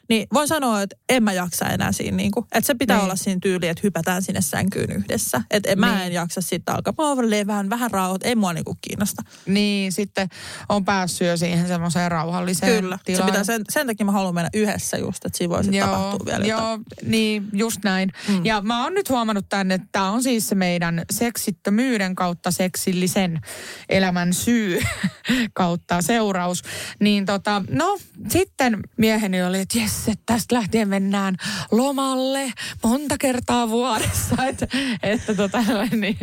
niin 0.09 0.27
voin 0.35 0.49
sanoa, 0.49 0.83
että 0.83 0.97
en 1.09 1.23
mä 1.23 1.33
jaksa 1.33 1.67
enää 1.67 1.93
siinä. 1.93 2.17
Niin 2.17 2.31
kuin, 2.31 2.47
että 2.53 2.67
se 2.67 2.75
pitää 2.75 2.97
niin. 2.97 3.05
olla 3.05 3.17
siinä 3.17 3.39
tyyli, 3.43 3.69
että 3.69 3.81
hypätään 3.85 4.23
sinne 4.23 4.41
sänkyyn 4.41 4.93
yhdessä. 4.93 5.43
Että 5.51 5.71
en, 5.71 5.79
niin. 5.79 5.93
mä 5.93 6.05
en 6.05 6.13
jaksa 6.13 6.41
sitten 6.41 6.75
alkaa. 6.75 6.95
Mä 6.99 7.47
vähän, 7.47 7.71
vähän 7.71 7.91
rauhoit, 7.91 8.25
ei 8.25 8.35
mua 8.35 8.53
niinku 8.53 8.77
kiinnosta. 8.81 9.23
Niin, 9.47 9.93
sitten 9.93 10.29
on 10.69 10.85
päässyt 10.85 11.29
jo 11.29 11.37
siihen 11.37 11.69
semmoiseen 11.69 12.11
rauhalliseen 12.11 12.83
Kyllä, 12.83 12.99
tilaan. 13.05 13.25
se 13.25 13.31
pitää 13.31 13.45
sen, 13.45 13.63
sen 13.71 13.87
takia 13.87 14.07
mä 14.07 14.13
haluan 14.13 14.35
mennä 14.35 14.51
yhdessä 14.55 14.97
just, 14.97 15.25
että 15.25 15.39
siinä 15.39 15.55
voisi 15.55 15.71
tapahtua 15.81 16.27
vielä 16.27 16.47
Joo, 16.47 16.61
jotain. 16.61 16.85
niin 17.03 17.49
just 17.53 17.81
näin. 17.85 18.13
Mm. 18.29 18.45
Ja 18.45 18.61
mä 18.61 18.83
oon 18.83 18.95
nyt 18.95 19.09
huomannut 19.09 19.49
tänne, 19.49 19.75
että 19.75 19.89
tämä 19.93 20.11
on 20.11 20.23
siis 20.23 20.49
se 20.49 20.55
meidän 20.55 21.03
seksittömyyden 21.11 22.15
kautta 22.15 22.51
seksillisen 22.51 23.41
elämän 23.89 24.33
syy 24.35 24.81
kautta 25.53 26.03
seuraus. 26.29 26.63
Niin 27.01 27.27
tota, 27.27 27.63
no 27.71 27.99
sitten 28.29 28.79
mieheni 28.97 29.43
oli, 29.43 29.61
että 29.61 29.79
jes, 29.79 30.09
että 30.09 30.23
tästä 30.27 30.55
lähtien 30.55 30.89
mennään 30.89 31.37
lomalle 31.71 32.53
monta 32.85 33.17
kertaa 33.19 33.69
vuodessa. 33.69 34.37
Että, 34.49 34.67
että 35.03 35.35
tota, 35.35 35.59
niin, 35.91 36.19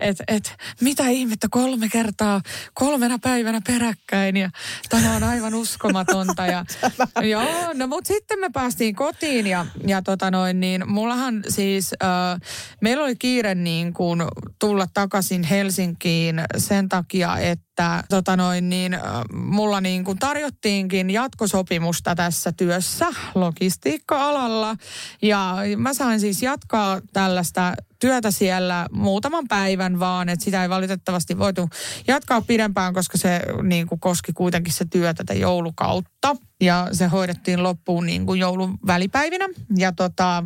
et, 0.00 0.16
et, 0.28 0.54
mitä 0.80 1.08
ihmettä 1.08 1.46
kolme 1.50 1.88
kertaa 1.88 2.40
kolmena 2.74 3.18
päivänä 3.18 3.60
peräkkäin 3.66 4.36
ja 4.36 4.50
tämä 4.88 5.16
on 5.16 5.22
aivan 5.22 5.54
uskomatonta. 5.54 6.46
Ja, 6.46 6.64
joo, 7.30 7.72
no 7.74 7.86
mutta 7.86 8.08
sitten 8.08 8.40
me 8.40 8.50
päästiin 8.52 8.94
kotiin 8.94 9.46
ja, 9.46 9.66
ja 9.86 10.02
tota 10.02 10.30
noin, 10.30 10.60
niin 10.60 10.90
mullahan 10.90 11.42
siis, 11.48 11.94
äh, 12.02 12.40
meillä 12.80 13.04
oli 13.04 13.16
kiire 13.16 13.54
niin 13.54 13.92
kuin 13.92 14.22
tulla 14.58 14.86
takaisin 14.94 15.42
Helsinkiin 15.42 16.40
sen 16.56 16.88
takia, 16.88 17.38
että 17.38 17.69
että 17.80 18.04
tota 18.08 18.36
noin, 18.36 18.68
niin, 18.68 18.98
mulla 19.32 19.80
niin 19.80 20.04
kuin 20.04 20.18
tarjottiinkin 20.18 21.10
jatkosopimusta 21.10 22.14
tässä 22.14 22.52
työssä 22.52 23.06
logistiikka-alalla. 23.34 24.76
Ja 25.22 25.56
mä 25.76 25.94
sain 25.94 26.20
siis 26.20 26.42
jatkaa 26.42 27.00
tällaista 27.12 27.74
työtä 27.98 28.30
siellä 28.30 28.86
muutaman 28.92 29.48
päivän 29.48 30.00
vaan, 30.00 30.28
että 30.28 30.44
sitä 30.44 30.62
ei 30.62 30.68
valitettavasti 30.68 31.38
voitu 31.38 31.68
jatkaa 32.08 32.40
pidempään, 32.40 32.94
koska 32.94 33.18
se 33.18 33.40
niin 33.62 33.86
kuin 33.86 34.00
koski 34.00 34.32
kuitenkin 34.32 34.72
se 34.72 34.84
työ 34.84 35.14
tätä 35.14 35.34
joulukautta. 35.34 36.36
Ja 36.60 36.88
se 36.92 37.06
hoidettiin 37.06 37.62
loppuun 37.62 38.06
niin 38.06 38.26
kuin 38.26 38.40
joulun 38.40 38.78
välipäivinä. 38.86 39.48
Ja 39.76 39.92
tota, 39.92 40.44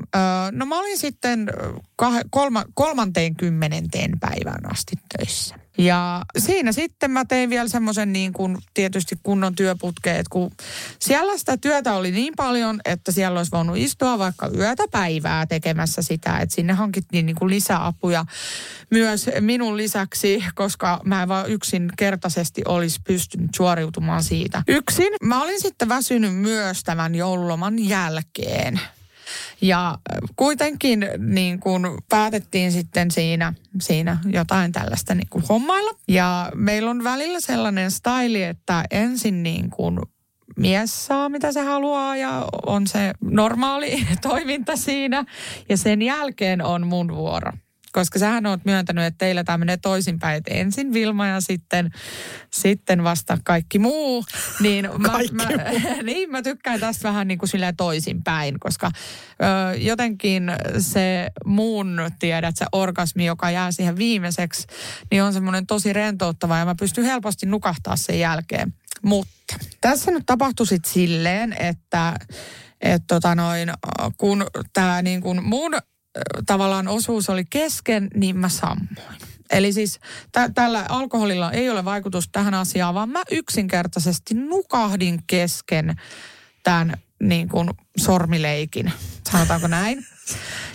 no 0.53 0.66
mä 0.66 0.78
olin 0.78 0.99
sitten 0.99 1.51
kolma, 2.30 2.64
kolmanteen 2.74 3.37
kymmenenteen 3.37 4.11
päivään 4.20 4.72
asti 4.72 4.97
töissä. 5.16 5.64
Ja 5.79 6.22
siinä 6.39 6.72
sitten 6.72 7.11
mä 7.11 7.25
tein 7.25 7.51
vielä 7.51 7.68
semmoisen 7.68 8.12
niin 8.12 8.33
kuin 8.33 8.59
tietysti 8.75 9.18
kunnon 9.22 9.55
työputkeen, 9.55 10.16
että 10.16 10.31
kun 10.31 10.51
siellä 10.99 11.39
sitä 11.39 11.57
työtä 11.57 11.95
oli 11.95 12.11
niin 12.11 12.33
paljon, 12.37 12.81
että 12.85 13.12
siellä 13.12 13.41
olisi 13.41 13.51
voinut 13.53 13.77
istua 13.77 14.18
vaikka 14.18 14.49
yötä 14.57 14.83
päivää 14.91 15.47
tekemässä 15.47 16.03
sitä, 16.03 16.39
että 16.39 16.55
sinne 16.55 16.72
hankittiin 16.72 17.27
niin 17.27 17.37
kuin 17.37 17.51
lisäapuja 17.51 18.25
myös 18.91 19.31
minun 19.41 19.77
lisäksi, 19.77 20.45
koska 20.55 21.01
mä 21.05 21.22
en 21.22 21.29
vaan 21.29 21.51
yksinkertaisesti 21.51 22.62
olisi 22.68 23.01
pystynyt 23.07 23.51
suoriutumaan 23.57 24.22
siitä. 24.22 24.62
Yksin 24.68 25.12
mä 25.22 25.43
olin 25.43 25.61
sitten 25.61 25.89
väsynyt 25.89 26.35
myös 26.37 26.83
tämän 26.85 27.14
joululoman 27.14 27.79
jälkeen. 27.79 28.81
Ja 29.65 29.99
kuitenkin 30.37 31.07
niin 31.19 31.61
kuin 31.61 31.83
päätettiin 32.09 32.73
sitten 32.73 33.11
siinä, 33.11 33.55
siinä 33.81 34.19
jotain 34.27 34.73
tällaista 34.73 35.15
niin 35.15 35.29
kuin 35.31 35.45
hommailla. 35.49 35.91
Ja 36.09 36.53
meillä 36.55 36.91
on 36.91 37.05
välillä 37.05 37.41
sellainen 37.41 37.91
style, 37.91 38.49
että 38.49 38.85
ensin 38.91 39.43
niin 39.43 39.71
kuin 39.71 39.99
mies 40.57 41.07
saa 41.07 41.29
mitä 41.29 41.53
se 41.53 41.61
haluaa 41.61 42.17
ja 42.17 42.47
on 42.67 42.87
se 42.87 43.12
normaali 43.21 44.07
toiminta 44.23 44.77
siinä. 44.77 45.25
Ja 45.69 45.77
sen 45.77 46.03
jälkeen 46.03 46.62
on 46.62 46.87
mun 46.87 47.15
vuoro 47.15 47.53
koska 47.95 48.18
sähän 48.18 48.47
oot 48.47 48.64
myöntänyt, 48.64 49.05
että 49.05 49.18
teillä 49.18 49.45
tämä 49.45 49.59
menee 49.59 49.76
toisinpäin, 49.76 50.36
että 50.36 50.55
ensin 50.55 50.92
Vilma 50.92 51.26
ja 51.26 51.40
sitten, 51.40 51.90
sitten 52.53 53.05
vasta 53.05 53.38
kaikki 53.45 53.78
muu. 53.78 54.24
Niin 54.61 54.88
mä, 54.99 55.09
kaikki 55.09 55.34
mä, 55.34 55.47
muu. 55.47 55.80
niin 56.03 56.30
mä 56.30 56.42
tykkään 56.42 56.80
tästä 56.80 57.09
vähän 57.09 57.28
niin 57.28 57.38
kuin 57.38 57.49
silleen 57.49 57.76
toisinpäin, 57.76 58.61
koska 58.61 58.90
ö, 58.90 59.76
jotenkin 59.76 60.53
se 60.78 61.30
muun, 61.45 62.01
tiedät, 62.18 62.57
se 62.57 62.66
orgasmi, 62.72 63.26
joka 63.26 63.51
jää 63.51 63.72
siihen 63.72 63.97
viimeiseksi, 63.97 64.66
niin 65.11 65.22
on 65.22 65.32
semmoinen 65.32 65.66
tosi 65.66 65.92
rentouttava 65.92 66.59
ja 66.59 66.64
mä 66.64 66.74
pystyn 66.78 67.05
helposti 67.05 67.47
nukahtaa 67.47 67.97
sen 67.97 68.18
jälkeen. 68.18 68.74
Mutta 69.03 69.57
tässä 69.80 70.11
nyt 70.11 70.22
tapahtui 70.26 70.66
sitten 70.66 70.92
silleen, 70.92 71.57
että 71.59 72.14
et 72.80 73.03
tota 73.07 73.34
noin, 73.34 73.72
kun 74.16 74.47
tämä 74.72 75.03
niin 75.03 75.20
kuin 75.20 75.45
mun 75.45 75.72
tavallaan 76.47 76.89
osuus 76.89 77.31
oli 77.31 77.45
kesken, 77.45 78.11
niin 78.15 78.37
mä 78.37 78.49
sammuin. 78.49 79.19
Eli 79.51 79.73
siis 79.73 80.01
t- 80.33 80.55
tällä 80.55 80.87
alkoholilla 80.89 81.53
ei 81.53 81.71
ole 81.71 81.85
vaikutus 81.85 82.29
tähän 82.33 82.55
asiaan, 82.55 82.95
vaan 82.95 83.09
mä 83.09 83.23
yksinkertaisesti 83.31 84.35
nukahdin 84.35 85.21
kesken 85.27 85.97
tämän 86.62 86.97
niin 87.23 87.49
kuin 87.49 87.71
sormileikin, 87.97 88.93
sanotaanko 89.31 89.69
näin. 89.69 90.07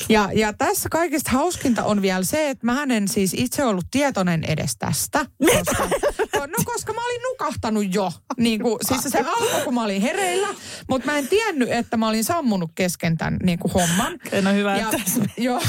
Ja, 0.09 0.29
ja 0.33 0.53
tässä 0.53 0.89
kaikista 0.89 1.31
hauskinta 1.31 1.83
on 1.83 2.01
vielä 2.01 2.23
se, 2.23 2.49
että 2.49 2.65
mä 2.65 2.83
en 2.89 3.07
siis 3.07 3.33
itse 3.33 3.65
ollut 3.65 3.85
tietoinen 3.91 4.43
edes 4.43 4.75
tästä. 4.79 5.25
Koska, 5.45 6.47
no 6.47 6.63
koska 6.65 6.93
mä 6.93 7.05
olin 7.05 7.21
nukahtanut 7.31 7.95
jo. 7.95 8.11
Niin 8.37 8.61
kuin, 8.61 8.77
siis 8.87 9.01
se 9.01 9.19
alkoi, 9.19 9.61
kun 9.63 9.73
mä 9.73 9.83
olin 9.83 10.01
hereillä, 10.01 10.47
mutta 10.89 11.05
mä 11.11 11.17
en 11.17 11.27
tiennyt, 11.27 11.71
että 11.71 11.97
mä 11.97 12.07
olin 12.07 12.23
sammunut 12.23 12.71
kesken 12.75 13.17
tämän 13.17 13.39
niin 13.43 13.59
kuin 13.59 13.73
homman. 13.73 14.19
No 14.41 14.53
hyvä, 14.53 14.77
Ja, 14.77 14.89
että 14.89 15.31
joo. 15.37 15.61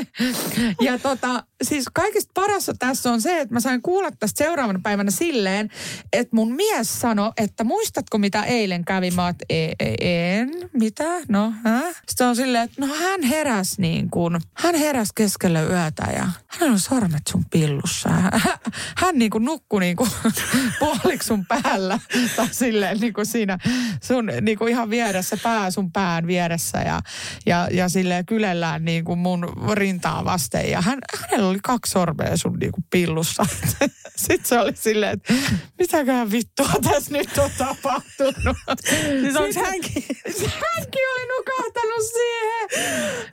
ja 0.86 0.98
tota, 0.98 1.44
siis 1.62 1.84
kaikista 1.92 2.30
parasta 2.34 2.72
tässä 2.78 3.12
on 3.12 3.20
se, 3.20 3.40
että 3.40 3.54
mä 3.54 3.60
sain 3.60 3.82
kuulla 3.82 4.10
tästä 4.10 4.38
seuraavana 4.44 4.80
päivänä 4.82 5.10
silleen, 5.10 5.70
että 6.12 6.36
mun 6.36 6.52
mies 6.54 7.00
sanoi, 7.00 7.32
että 7.36 7.64
muistatko 7.64 8.18
mitä 8.18 8.42
eilen 8.42 8.84
kävi? 8.84 9.10
Mä 9.10 9.24
oot, 9.26 9.36
"E- 9.50 9.72
e- 9.80 9.94
en, 10.38 10.50
mitä? 10.72 11.04
No, 11.28 11.52
hä? 11.64 11.80
Sitten 12.08 12.26
on 12.26 12.36
silleen, 12.36 12.64
että 12.64 12.86
no 12.86 12.94
hän 12.94 13.22
heräs 13.22 13.78
niin 13.78 14.10
kuin, 14.10 14.40
hän 14.54 14.74
heräs 14.74 15.08
keskellä 15.14 15.62
yötä 15.62 16.06
ja 16.16 16.28
hänellä 16.48 16.72
on 16.72 16.78
sormet 16.80 17.22
sun 17.28 17.44
pillussa. 17.50 18.08
Hän, 18.08 18.32
hän 19.02 19.18
niin 19.18 19.30
kuin 19.30 19.44
nukkui 19.44 19.80
niin 19.80 19.96
kuin 19.96 20.10
puoliksi 20.80 21.26
sun 21.26 21.46
päällä 21.46 21.98
tai 22.36 22.48
silleen 22.50 23.00
niin 23.00 23.12
kuin 23.12 23.26
siinä 23.26 23.58
sun 24.02 24.30
niin 24.40 24.58
kuin 24.58 24.70
ihan 24.72 24.90
vieressä, 24.90 25.36
pää 25.42 25.70
sun 25.70 25.92
pään 25.92 26.26
vieressä 26.26 26.78
ja, 26.78 27.00
ja, 27.46 27.68
ja 27.72 27.88
silleen 27.88 28.26
kylellään 28.26 28.84
niin 28.84 29.04
kuin 29.04 29.18
mun 29.18 29.52
rintaa 29.72 30.24
vasten. 30.24 30.70
Ja 30.70 30.80
hän, 30.80 30.98
hänellä 31.20 31.49
oli 31.50 31.58
kaksi 31.62 31.90
sormea 31.92 32.36
sun 32.36 32.58
niin 32.58 32.72
kuin 32.72 32.84
pillussa. 32.90 33.46
Sitten 34.16 34.44
se 34.48 34.58
oli 34.58 34.72
silleen, 34.76 35.12
että 35.12 35.34
mitäköhän 35.78 36.30
vittua 36.30 36.70
tässä 36.90 37.12
nyt 37.12 37.38
on 37.38 37.50
tapahtunut. 37.58 38.56
Siis 38.90 39.34
Sitten- 39.34 39.64
hänkin? 39.64 40.04
Hänkin 40.76 41.02
oli 41.14 41.26
nukahtanut 41.38 42.06
siihen. 42.12 42.68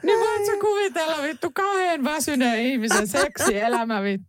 Niin 0.03 0.19
voit 0.19 0.59
kuvitella 0.59 1.23
vittu 1.23 1.51
kahden 1.53 2.03
väsyneen 2.03 2.59
ihmisen 2.65 3.07
seksielämä 3.07 4.03
vittu. 4.03 4.27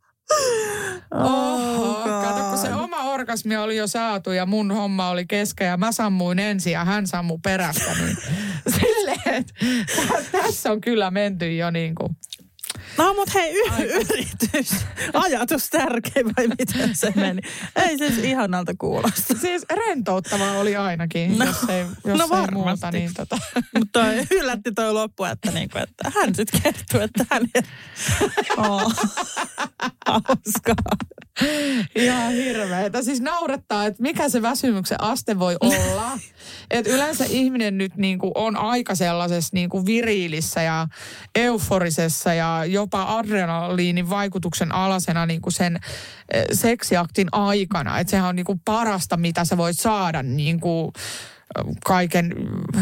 Oho, 1.14 1.94
kato, 2.22 2.48
kun 2.48 2.58
se 2.58 2.74
oma 2.74 3.02
orgasmi 3.02 3.56
oli 3.56 3.76
jo 3.76 3.86
saatu 3.86 4.30
ja 4.32 4.46
mun 4.46 4.70
homma 4.72 5.08
oli 5.10 5.26
kesken 5.26 5.66
ja 5.66 5.76
mä 5.76 5.92
sammuin 5.92 6.38
ensin 6.38 6.72
ja 6.72 6.84
hän 6.84 7.06
sammui 7.06 7.38
perästä, 7.42 7.94
niin 7.98 8.16
silleen, 8.80 9.20
että 9.34 9.54
tä- 10.08 10.42
tässä 10.42 10.72
on 10.72 10.80
kyllä 10.80 11.10
menty 11.10 11.56
jo 11.56 11.70
niin 11.70 11.94
kuin. 11.94 12.16
No 12.98 13.14
mut 13.14 13.34
hei, 13.34 13.52
y- 13.52 13.84
yritys. 13.84 14.70
Ajatus 15.14 15.70
tärkeä 15.70 16.22
vai 16.24 16.48
miten 16.48 16.96
se 16.96 17.12
meni? 17.20 17.42
Ei 17.76 17.98
siis 17.98 18.18
ihanalta 18.18 18.72
kuulosta. 18.78 19.34
Siis 19.40 19.62
rentouttavaa 19.86 20.58
oli 20.58 20.76
ainakin, 20.76 21.38
No, 21.38 21.44
jos 21.44 21.64
ei, 21.68 21.80
jos 22.06 22.18
no 22.18 22.24
ei 22.24 22.30
varmasti. 22.30 22.54
muuta. 22.54 22.90
Niin 22.90 23.10
tota. 23.16 23.38
Mutta 23.78 24.00
toi 24.00 24.26
yllätti 24.30 24.72
toi 24.72 24.92
loppu, 24.92 25.24
että, 25.24 25.50
niinku, 25.50 25.78
että 25.78 26.10
hän 26.14 26.34
sitten 26.34 26.62
kertoo, 26.62 27.00
että 27.00 27.24
hän... 27.30 27.42
Oh. 28.56 28.92
Hauskaa. 30.06 30.74
Ihan 31.96 32.32
hirveetä. 32.32 33.02
Siis 33.02 33.20
naurattaa, 33.20 33.86
että 33.86 34.02
mikä 34.02 34.28
se 34.28 34.42
väsymyksen 34.42 35.02
aste 35.02 35.38
voi 35.38 35.56
olla. 35.60 36.18
että 36.70 36.90
yleensä 36.90 37.24
ihminen 37.28 37.78
nyt 37.78 37.96
niinku 37.96 38.32
on 38.34 38.56
aika 38.56 38.94
sellaisessa 38.94 39.50
niinku 39.52 39.86
viriilissä 39.86 40.62
ja 40.62 40.86
euforisessa 41.34 42.34
ja 42.34 42.57
jopa 42.64 43.18
adrenaliinin 43.18 44.10
vaikutuksen 44.10 44.72
alasena 44.72 45.26
niinku 45.26 45.50
sen 45.50 45.80
eh, 46.32 46.44
seksiaktin 46.52 47.28
aikana. 47.32 47.98
Että 47.98 48.10
sehän 48.10 48.28
on 48.28 48.36
niinku 48.36 48.60
parasta, 48.64 49.16
mitä 49.16 49.44
sä 49.44 49.56
voit 49.56 49.78
saada 49.78 50.22
niinku 50.22 50.92
kaiken, 51.84 52.34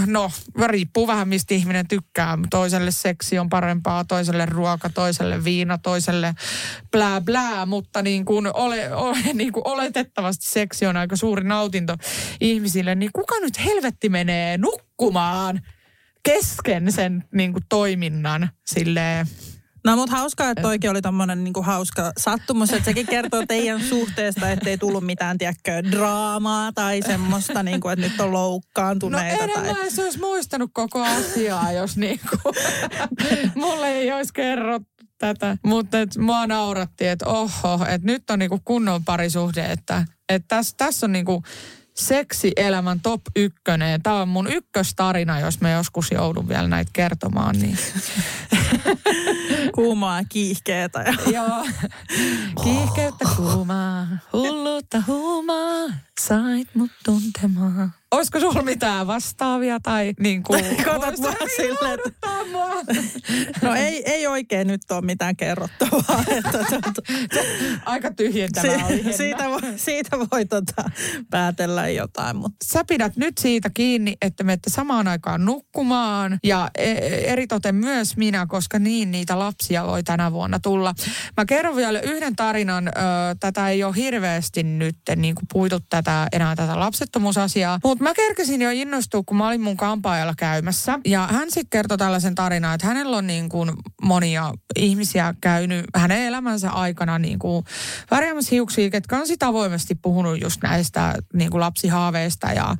no 0.06 0.30
riippuu 0.66 1.06
vähän 1.06 1.28
mistä 1.28 1.54
ihminen 1.54 1.88
tykkää. 1.88 2.38
Toiselle 2.50 2.90
seksi 2.90 3.38
on 3.38 3.48
parempaa, 3.48 4.04
toiselle 4.04 4.46
ruoka, 4.46 4.90
toiselle 4.90 5.44
viina, 5.44 5.78
toiselle 5.78 6.34
blää 6.92 7.20
blää, 7.20 7.66
mutta 7.66 8.02
niin 8.02 8.24
kuin, 8.24 8.50
ole, 8.54 8.94
ole, 8.94 9.18
niin 9.34 9.52
kuin 9.52 9.68
oletettavasti 9.68 10.46
seksi 10.46 10.86
on 10.86 10.96
aika 10.96 11.16
suuri 11.16 11.44
nautinto 11.44 11.96
ihmisille, 12.40 12.94
niin 12.94 13.10
kuka 13.12 13.34
nyt 13.40 13.64
helvetti 13.64 14.08
menee 14.08 14.58
nukkumaan 14.58 15.60
kesken 16.22 16.92
sen 16.92 17.24
niin 17.32 17.52
kuin 17.52 17.64
toiminnan 17.68 18.50
silleen, 18.66 19.26
No 19.86 19.96
mutta 19.96 20.16
hauskaa, 20.16 20.50
että 20.50 20.62
toikin 20.62 20.90
oli 20.90 21.02
tommonen 21.02 21.44
niinku 21.44 21.62
hauska 21.62 22.12
sattumus, 22.18 22.72
että 22.72 22.84
sekin 22.84 23.06
kertoo 23.06 23.42
teidän 23.48 23.80
suhteesta, 23.80 24.50
ettei 24.50 24.78
tullut 24.78 25.04
mitään, 25.04 25.38
tiedätkö, 25.38 25.82
draamaa 25.90 26.72
tai 26.72 27.02
semmoista, 27.02 27.62
niinku, 27.62 27.88
että 27.88 28.06
nyt 28.08 28.20
on 28.20 28.26
No 28.26 28.32
loukkaantuneita. 28.32 29.44
en 29.44 29.50
tai... 29.54 29.72
mä 29.72 29.80
edes 29.80 29.98
olisi 29.98 30.18
muistanut 30.18 30.70
koko 30.74 31.02
asiaa, 31.04 31.72
jos 31.72 31.96
niinku, 31.96 32.36
mulle 33.54 33.88
ei 33.92 34.12
olisi 34.12 34.32
kerrottu 34.34 35.04
tätä. 35.18 35.56
Mutta 35.66 36.00
et 36.00 36.16
mua 36.16 36.46
nauratti, 36.46 37.06
että 37.06 37.26
oho, 37.26 37.84
että 37.88 38.06
nyt 38.06 38.30
on 38.30 38.38
niinku 38.38 38.60
kunnon 38.64 39.04
parisuhde, 39.04 39.64
että 39.64 40.04
et 40.28 40.44
tässä 40.48 40.74
täs 40.76 41.04
on 41.04 41.12
niinku 41.12 41.42
seksielämän 41.96 43.00
top 43.00 43.20
ykkönen. 43.36 44.02
Tämä 44.02 44.20
on 44.20 44.28
mun 44.28 44.52
ykköstarina, 44.52 45.40
jos 45.40 45.60
mä 45.60 45.70
joskus 45.70 46.10
joudun 46.10 46.48
vielä 46.48 46.68
näitä 46.68 46.90
kertomaan. 46.92 47.56
Niin. 47.58 47.78
Kuumaa 49.74 50.24
kiihkeetä. 50.28 51.04
Joo. 51.34 51.66
Kiihkeyttä 52.64 53.24
kuumaa, 53.36 54.06
hullutta 54.32 55.02
huumaa, 55.06 55.86
sait 56.20 56.74
mut 56.74 56.90
tuntemaan. 57.04 57.92
Olisiko 58.14 58.40
sulla 58.40 58.62
mitään 58.62 59.06
vastaavia 59.06 59.80
tai 59.82 60.14
niin 60.20 60.42
kuin... 60.42 60.64
Katot 60.84 61.18
mua 61.18 61.32
silleen, 61.56 61.98
että 62.06 62.26
no 63.62 63.74
ei, 63.74 64.02
ei 64.12 64.26
oikein 64.26 64.66
nyt 64.66 64.80
ole 64.90 65.00
mitään 65.00 65.36
kerrottavaa. 65.36 66.22
Että, 66.28 66.58
tota, 66.58 67.02
Aika 67.84 68.10
tyhjentävää 68.10 68.86
oli. 68.86 68.96
si- 68.96 69.02
Henna. 69.04 69.16
siitä 69.16 69.48
voi, 69.50 69.60
siitä 69.76 70.18
voi 70.18 70.44
tota, 70.44 70.90
päätellä 71.30 71.88
jotain, 71.88 72.36
mutta 72.36 72.56
Sä 72.64 72.84
pidät 72.84 73.16
nyt 73.16 73.38
siitä 73.38 73.70
kiinni, 73.74 74.16
että 74.22 74.44
menette 74.44 74.70
samaan 74.70 75.08
aikaan 75.08 75.44
nukkumaan 75.44 76.38
ja 76.44 76.70
e- 76.78 77.32
eritoten 77.32 77.74
myös 77.74 78.16
minä, 78.16 78.46
koska 78.46 78.78
niin 78.78 79.10
niitä 79.10 79.38
lapsia 79.38 79.86
voi 79.86 80.02
tänä 80.02 80.32
vuonna 80.32 80.60
tulla. 80.60 80.94
Mä 81.36 81.44
kerron 81.44 81.76
vielä 81.76 82.00
yhden 82.00 82.36
tarinan. 82.36 82.90
Tätä 83.40 83.68
ei 83.68 83.84
ole 83.84 83.96
hirveästi 83.96 84.62
nyt 84.62 84.96
niin 85.16 85.34
kuin 85.34 85.46
puitu 85.52 85.80
tätä, 85.90 86.28
enää 86.32 86.56
tätä 86.56 86.78
lapsettomuusasiaa. 86.80 87.78
Mutta 87.84 87.95
mä 88.00 88.14
kerkesin 88.14 88.62
jo 88.62 88.70
innostua, 88.70 89.22
kun 89.26 89.36
mä 89.36 89.48
olin 89.48 89.60
mun 89.60 89.76
kampaajalla 89.76 90.34
käymässä. 90.36 90.98
Ja 91.04 91.28
hän 91.30 91.50
sitten 91.50 91.70
kertoi 91.70 91.98
tällaisen 91.98 92.34
tarinan, 92.34 92.74
että 92.74 92.86
hänellä 92.86 93.16
on 93.16 93.26
niin 93.26 93.48
kuin 93.48 93.72
monia 94.02 94.52
ihmisiä 94.76 95.34
käynyt 95.40 95.84
hänen 95.94 96.18
elämänsä 96.18 96.70
aikana 96.70 97.18
niin 97.18 97.38
kuin 97.38 97.64
värjäämässä 98.10 98.50
hiuksia, 98.50 98.90
ketkä 98.90 99.16
on 99.16 99.26
sitä 99.26 99.46
avoimesti 99.46 99.94
puhunut 99.94 100.40
just 100.40 100.62
näistä 100.62 101.14
niin 101.34 101.50
kuin 101.50 101.60
lapsihaaveista 101.60 102.52
ja 102.52 102.76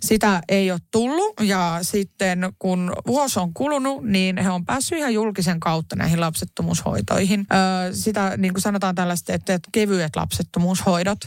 sitä 0.00 0.42
ei 0.48 0.70
ole 0.70 0.80
tullut. 0.90 1.34
Ja 1.40 1.78
sitten 1.82 2.52
kun 2.58 2.92
vuosi 3.06 3.40
on 3.40 3.54
kulunut, 3.54 4.04
niin 4.04 4.38
he 4.38 4.50
on 4.50 4.64
päässyt 4.64 4.98
ihan 4.98 5.14
julkisen 5.14 5.60
kautta 5.60 5.96
näihin 5.96 6.20
lapsettomuushoitoihin. 6.20 7.46
Öö, 7.52 7.92
sitä 7.92 8.36
niin 8.36 8.54
kuin 8.54 8.62
sanotaan 8.62 8.94
tällaista, 8.94 9.32
että, 9.32 9.54
että 9.54 9.68
kevyet 9.72 10.16
lapsettomuushoidot. 10.16 11.18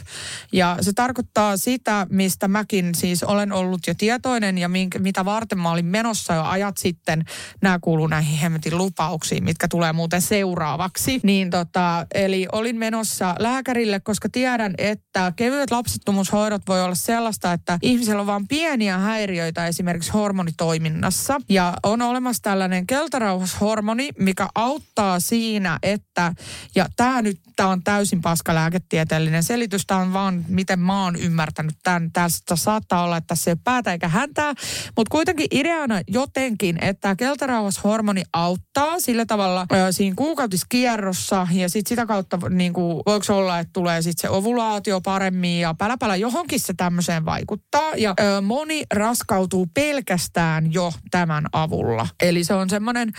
Ja 0.52 0.76
se 0.80 0.92
tarkoittaa 0.92 1.56
sitä, 1.56 2.06
mistä 2.10 2.48
mäkin 2.48 2.94
siis 2.94 3.22
olen 3.30 3.52
ollut 3.52 3.86
jo 3.86 3.94
tietoinen 3.98 4.58
ja 4.58 4.68
minkä, 4.68 4.98
mitä 4.98 5.24
varten 5.24 5.58
mä 5.58 5.70
olin 5.70 5.86
menossa 5.86 6.34
jo 6.34 6.44
ajat 6.44 6.76
sitten. 6.76 7.24
Nämä 7.62 7.78
kuuluu 7.78 8.06
näihin 8.06 8.38
hemmetin 8.38 8.78
lupauksiin, 8.78 9.44
mitkä 9.44 9.68
tulee 9.68 9.92
muuten 9.92 10.22
seuraavaksi. 10.22 11.20
Niin 11.22 11.50
tota, 11.50 12.06
eli 12.14 12.46
olin 12.52 12.76
menossa 12.76 13.34
lääkärille, 13.38 14.00
koska 14.00 14.28
tiedän, 14.28 14.74
että 14.78 15.32
kevyet 15.36 15.70
lapsettomuushoidot 15.70 16.62
voi 16.68 16.82
olla 16.82 16.94
sellaista, 16.94 17.52
että 17.52 17.78
ihmisellä 17.82 18.20
on 18.20 18.26
vain 18.26 18.48
pieniä 18.48 18.98
häiriöitä 18.98 19.66
esimerkiksi 19.66 20.12
hormonitoiminnassa. 20.12 21.40
Ja 21.48 21.74
on 21.82 22.02
olemassa 22.02 22.42
tällainen 22.42 22.86
keltarauhashormoni, 22.86 24.08
mikä 24.18 24.48
auttaa 24.54 25.20
siinä, 25.20 25.78
että, 25.82 26.34
ja 26.74 26.86
tämä 26.96 27.22
nyt 27.22 27.40
tää 27.56 27.68
on 27.68 27.82
täysin 27.82 28.20
paska 28.20 28.54
lääketieteellinen 28.54 29.42
selitys, 29.42 29.86
tämä 29.86 30.00
on 30.00 30.12
vaan 30.12 30.44
miten 30.48 30.78
mä 30.78 31.04
oon 31.04 31.16
ymmärtänyt 31.16 31.76
tämän. 31.82 32.12
Tästä 32.12 32.56
saattaa 32.56 33.04
olla, 33.04 33.16
että 33.20 33.26
tässä 33.26 33.50
ei 33.50 33.52
ole 33.52 33.60
päätä 33.64 33.92
eikä 33.92 34.08
häntää, 34.08 34.54
mutta 34.96 35.10
kuitenkin 35.10 35.46
ideana 35.50 36.00
jotenkin, 36.08 36.84
että 36.84 37.16
keltarauhashormoni 37.16 38.22
auttaa 38.32 39.00
sillä 39.00 39.26
tavalla 39.26 39.66
ö, 39.72 39.92
siinä 39.92 40.14
kuukautiskierrossa 40.16 41.48
ja 41.52 41.68
sitten 41.68 41.88
sitä 41.88 42.06
kautta 42.06 42.38
niin 42.50 42.72
kuin, 42.72 43.02
voiko 43.06 43.36
olla, 43.36 43.58
että 43.58 43.70
tulee 43.72 44.02
sitten 44.02 44.22
se 44.22 44.28
ovulaatio 44.28 45.00
paremmin 45.00 45.60
ja 45.60 45.74
päläpälä 45.74 46.16
johonkin 46.16 46.60
se 46.60 46.74
tämmöiseen 46.76 47.24
vaikuttaa. 47.24 47.94
Ja 47.96 48.14
ö, 48.20 48.40
moni 48.40 48.82
raskautuu 48.94 49.66
pelkästään 49.74 50.72
jo 50.72 50.92
tämän 51.10 51.46
avulla. 51.52 52.08
Eli 52.22 52.44
se 52.44 52.54
on 52.54 52.70
semmoinen 52.70 53.12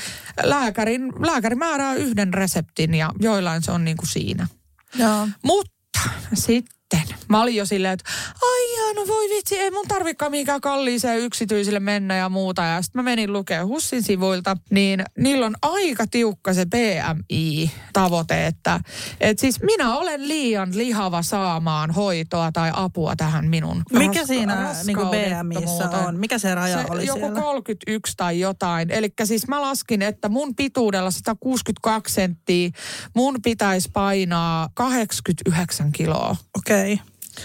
lääkärin, 0.43 1.13
lääkäri 1.19 1.55
määrää 1.55 1.93
yhden 1.93 2.33
reseptin 2.33 2.93
ja 2.93 3.11
joillain 3.19 3.63
se 3.63 3.71
on 3.71 3.85
niin 3.85 3.97
kuin 3.97 4.07
siinä. 4.07 4.47
Joo. 4.95 5.27
Mutta 5.43 5.99
sitten 6.33 6.80
mä 7.29 7.41
olin 7.41 7.55
jo 7.55 7.65
silleen, 7.65 7.93
että 7.93 8.11
ai 8.41 8.77
jaa, 8.77 8.93
no 8.93 9.07
voi 9.07 9.29
vitsi, 9.29 9.59
ei 9.59 9.71
mun 9.71 9.87
tarvikaan 9.87 10.31
mikään 10.31 10.61
kalliiseen 10.61 11.19
yksityisille 11.19 11.79
mennä 11.79 12.15
ja 12.15 12.29
muuta. 12.29 12.61
Ja 12.61 12.81
sitten 12.81 12.99
mä 12.99 13.03
menin 13.03 13.33
lukemaan 13.33 13.67
Hussin 13.67 14.03
sivuilta, 14.03 14.57
niin 14.69 15.03
niillä 15.17 15.45
on 15.45 15.55
aika 15.61 16.07
tiukka 16.07 16.53
se 16.53 16.65
BMI-tavoite, 16.65 18.47
että 18.47 18.79
et 19.19 19.39
siis 19.39 19.61
minä 19.61 19.95
olen 19.97 20.27
liian 20.27 20.77
lihava 20.77 21.21
saamaan 21.21 21.91
hoitoa 21.91 22.51
tai 22.51 22.71
apua 22.73 23.15
tähän 23.15 23.47
minun 23.47 23.83
Mikä 23.93 24.21
ras- 24.21 24.27
siinä 24.27 24.75
niin 24.85 24.97
BMIssä 24.97 25.89
on? 25.89 26.19
Mikä 26.19 26.37
se 26.37 26.55
raja 26.55 26.77
se, 26.77 26.85
oli 26.89 27.05
joku 27.05 27.19
siellä? 27.19 27.41
31 27.41 28.13
tai 28.17 28.39
jotain. 28.39 28.91
Eli 28.91 29.13
siis 29.23 29.47
mä 29.47 29.61
laskin, 29.61 30.01
että 30.01 30.29
mun 30.29 30.55
pituudella 30.55 31.11
162 31.11 32.13
senttiä, 32.13 32.69
mun 33.15 33.37
pitäisi 33.43 33.89
painaa 33.93 34.69
89 34.73 35.91
kiloa. 35.91 36.35
Okei. 36.57 36.75
Okay. 36.75 36.80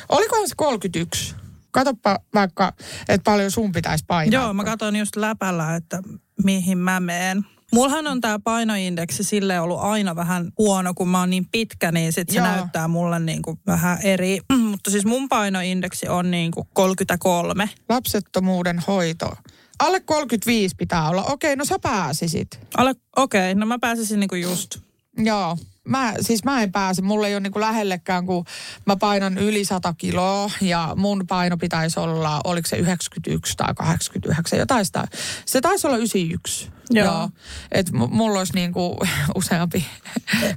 Olikohan 0.08 0.48
se 0.48 0.54
31? 0.56 1.34
Katoppa 1.70 2.18
vaikka, 2.34 2.72
että 3.08 3.24
paljon 3.24 3.50
sun 3.50 3.72
pitäisi 3.72 4.04
painaa. 4.08 4.42
Joo, 4.42 4.52
mä 4.52 4.64
katson 4.64 4.96
just 4.96 5.16
läpällä, 5.16 5.76
että 5.76 6.02
mihin 6.44 6.78
mä 6.78 7.00
meen. 7.00 7.46
Mullahan 7.72 8.06
on 8.06 8.20
tämä 8.20 8.38
painoindeksi 8.38 9.24
sille 9.24 9.60
ollut 9.60 9.80
aina 9.80 10.16
vähän 10.16 10.52
huono, 10.58 10.94
kun 10.94 11.08
mä 11.08 11.20
oon 11.20 11.30
niin 11.30 11.46
pitkä, 11.52 11.92
niin 11.92 12.12
sit 12.12 12.28
se 12.28 12.36
Joo. 12.36 12.46
näyttää 12.46 12.88
mulle 12.88 13.20
niin 13.20 13.42
kuin 13.42 13.60
vähän 13.66 13.98
eri. 14.02 14.38
Mutta 14.70 14.90
siis 14.90 15.04
mun 15.04 15.28
painoindeksi 15.28 16.08
on 16.08 16.30
niin 16.30 16.50
kuin 16.50 16.68
33. 16.72 17.70
Lapsettomuuden 17.88 18.82
hoito. 18.86 19.32
Alle 19.78 20.00
35 20.00 20.74
pitää 20.78 21.08
olla. 21.08 21.24
Okei, 21.24 21.56
no 21.56 21.64
sä 21.64 21.78
pääsisit. 21.78 22.60
Alle, 22.76 22.94
okei, 23.16 23.52
okay, 23.52 23.60
no 23.60 23.66
mä 23.66 23.78
pääsisin 23.78 24.20
niin 24.20 24.28
kuin 24.28 24.42
just. 24.42 24.78
Joo. 25.18 25.58
Mä, 25.86 26.14
siis 26.20 26.44
mä 26.44 26.62
en 26.62 26.72
pääse, 26.72 27.02
mulla 27.02 27.26
ei 27.26 27.34
ole 27.34 27.40
niinku 27.40 27.60
lähellekään, 27.60 28.26
kun 28.26 28.44
mä 28.86 28.96
painan 28.96 29.38
yli 29.38 29.64
100 29.64 29.94
kiloa 29.98 30.50
ja 30.60 30.92
mun 30.96 31.24
paino 31.28 31.56
pitäisi 31.56 32.00
olla, 32.00 32.40
oliko 32.44 32.68
se 32.68 32.76
91 32.76 33.56
tai 33.56 33.74
89, 33.74 34.58
jotain 34.58 34.84
sitä. 34.84 35.08
Se 35.46 35.60
taisi 35.60 35.86
olla 35.86 35.96
91. 35.96 36.70
Joo. 36.90 37.06
Joo. 37.06 37.30
Et 37.72 37.92
mulla 37.92 38.38
olisi 38.38 38.52
niinku 38.54 38.96
useampi 39.34 39.86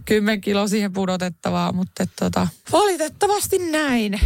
10 0.05 0.41
kiloa 0.41 0.67
siihen 0.67 0.93
pudotettavaa, 0.93 1.71
mutta 1.73 2.03
et 2.03 2.11
tota, 2.19 2.47
valitettavasti 2.71 3.57
näin. 3.57 4.19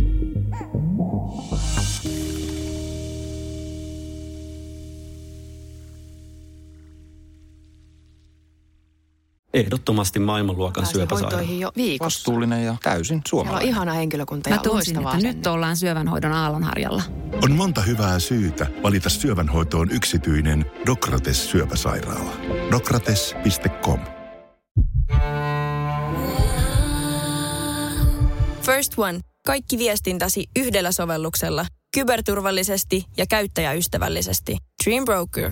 Ehdottomasti 9.54 10.20
maailmanluokan 10.20 10.86
syöpäsairaala. 10.86 11.42
jo 11.42 11.72
viikossa. 11.76 12.06
Vastuullinen 12.20 12.66
ja 12.66 12.76
täysin 12.84 13.06
Siellä 13.06 13.18
on 13.18 13.30
suomalainen. 13.30 13.70
ihana 13.70 13.94
henkilökunta 13.94 14.50
Mä 14.50 14.56
ja 14.56 14.62
tunsin, 14.62 14.96
loistava 14.96 15.16
että 15.16 15.28
nyt 15.28 15.48
ollaan 15.48 15.78
syövänhoidon 15.78 16.32
aallonharjalla. 16.32 17.04
On 17.44 17.52
monta 17.52 17.82
hyvää 17.82 18.20
syytä 18.20 18.68
valita 18.84 19.10
syövänhoitoon 19.10 19.92
yksityinen 19.92 20.66
Dokrates 20.86 21.52
syöpäsairaala. 21.52 22.34
Dokrates.com 22.72 24.00
First 28.62 28.94
One. 28.98 29.20
Kaikki 29.46 29.78
viestintäsi 29.78 30.48
yhdellä 30.60 30.92
sovelluksella. 30.92 31.66
Kyberturvallisesti 31.96 33.06
ja 33.18 33.26
käyttäjäystävällisesti. 33.30 34.58
Dream 34.86 35.06
Broker. 35.06 35.52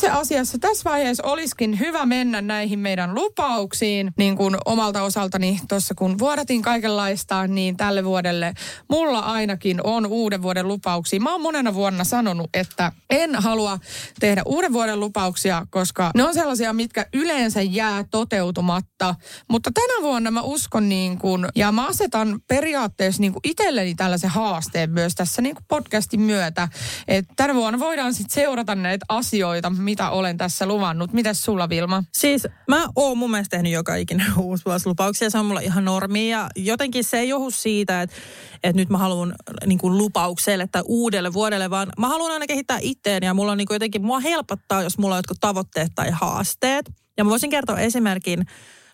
Itse 0.00 0.10
asiassa 0.10 0.58
tässä 0.58 0.90
vaiheessa 0.90 1.22
olisikin 1.26 1.78
hyvä 1.78 2.06
mennä 2.06 2.42
näihin 2.42 2.78
meidän 2.78 3.14
lupauksiin, 3.14 4.12
niin 4.16 4.36
kuin 4.36 4.56
omalta 4.64 5.02
osaltani 5.02 5.60
tuossa 5.68 5.94
kun 5.94 6.18
vuodatin 6.18 6.62
kaikenlaista, 6.62 7.46
niin 7.46 7.76
tälle 7.76 8.04
vuodelle 8.04 8.54
mulla 8.88 9.18
ainakin 9.18 9.80
on 9.84 10.06
uuden 10.06 10.42
vuoden 10.42 10.68
lupauksia. 10.68 11.20
Mä 11.20 11.32
oon 11.32 11.40
monena 11.40 11.74
vuonna 11.74 12.04
sanonut, 12.04 12.50
että 12.54 12.92
en 13.10 13.34
halua 13.34 13.78
tehdä 14.20 14.42
uuden 14.46 14.72
vuoden 14.72 15.00
lupauksia, 15.00 15.66
koska 15.70 16.10
ne 16.14 16.24
on 16.24 16.34
sellaisia, 16.34 16.72
mitkä 16.72 17.06
yleensä 17.14 17.62
jää 17.62 18.04
toteutumatta. 18.10 19.14
Mutta 19.48 19.70
tänä 19.74 20.02
vuonna 20.02 20.30
mä 20.30 20.40
uskon 20.42 20.88
niin 20.88 21.18
kuin, 21.18 21.46
ja 21.54 21.72
mä 21.72 21.86
asetan 21.86 22.40
periaatteessa 22.48 23.20
niin 23.20 23.32
kuin 23.32 23.40
itselleni 23.44 23.94
tällaisen 23.94 24.30
haasteen 24.30 24.90
myös 24.90 25.14
tässä 25.14 25.42
niin 25.42 25.54
kuin 25.54 25.64
podcastin 25.68 26.20
myötä, 26.20 26.68
että 27.08 27.32
tänä 27.36 27.54
vuonna 27.54 27.78
voidaan 27.78 28.14
sitten 28.14 28.34
seurata 28.34 28.74
näitä 28.74 29.06
asioita, 29.08 29.72
mitä 29.90 30.10
olen 30.10 30.36
tässä 30.36 30.66
luvannut. 30.66 31.12
Mitäs 31.12 31.44
sulla 31.44 31.68
Vilma? 31.68 32.04
Siis 32.12 32.48
mä 32.68 32.86
oon 32.96 33.18
mun 33.18 33.30
mielestä 33.30 33.56
tehnyt 33.56 33.72
joka 33.72 33.94
ikinen 33.94 34.26
uusi 34.38 34.64
vuosi 34.64 34.88
lupauksia. 34.88 35.30
Se 35.30 35.38
on 35.38 35.46
mulla 35.46 35.60
ihan 35.60 35.84
normi 35.84 36.30
ja 36.30 36.48
jotenkin 36.56 37.04
se 37.04 37.18
ei 37.18 37.28
johdu 37.28 37.50
siitä, 37.50 38.02
että, 38.02 38.16
että 38.54 38.76
nyt 38.76 38.88
mä 38.88 38.98
haluan 38.98 39.34
niin 39.66 39.78
kuin 39.78 39.98
lupaukselle 39.98 40.68
tai 40.72 40.82
uudelle 40.86 41.32
vuodelle, 41.32 41.70
vaan 41.70 41.88
mä 41.98 42.08
haluan 42.08 42.32
aina 42.32 42.46
kehittää 42.46 42.78
itteeni 42.82 43.26
ja 43.26 43.34
mulla 43.34 43.52
on 43.52 43.58
niin 43.58 43.66
kuin 43.66 43.74
jotenkin, 43.74 44.02
mua 44.04 44.20
helpottaa, 44.20 44.82
jos 44.82 44.98
mulla 44.98 45.14
on 45.14 45.18
jotkut 45.18 45.40
tavoitteet 45.40 45.92
tai 45.94 46.10
haasteet. 46.10 46.90
Ja 47.16 47.24
mä 47.24 47.30
voisin 47.30 47.50
kertoa 47.50 47.78
esimerkin, 47.78 48.46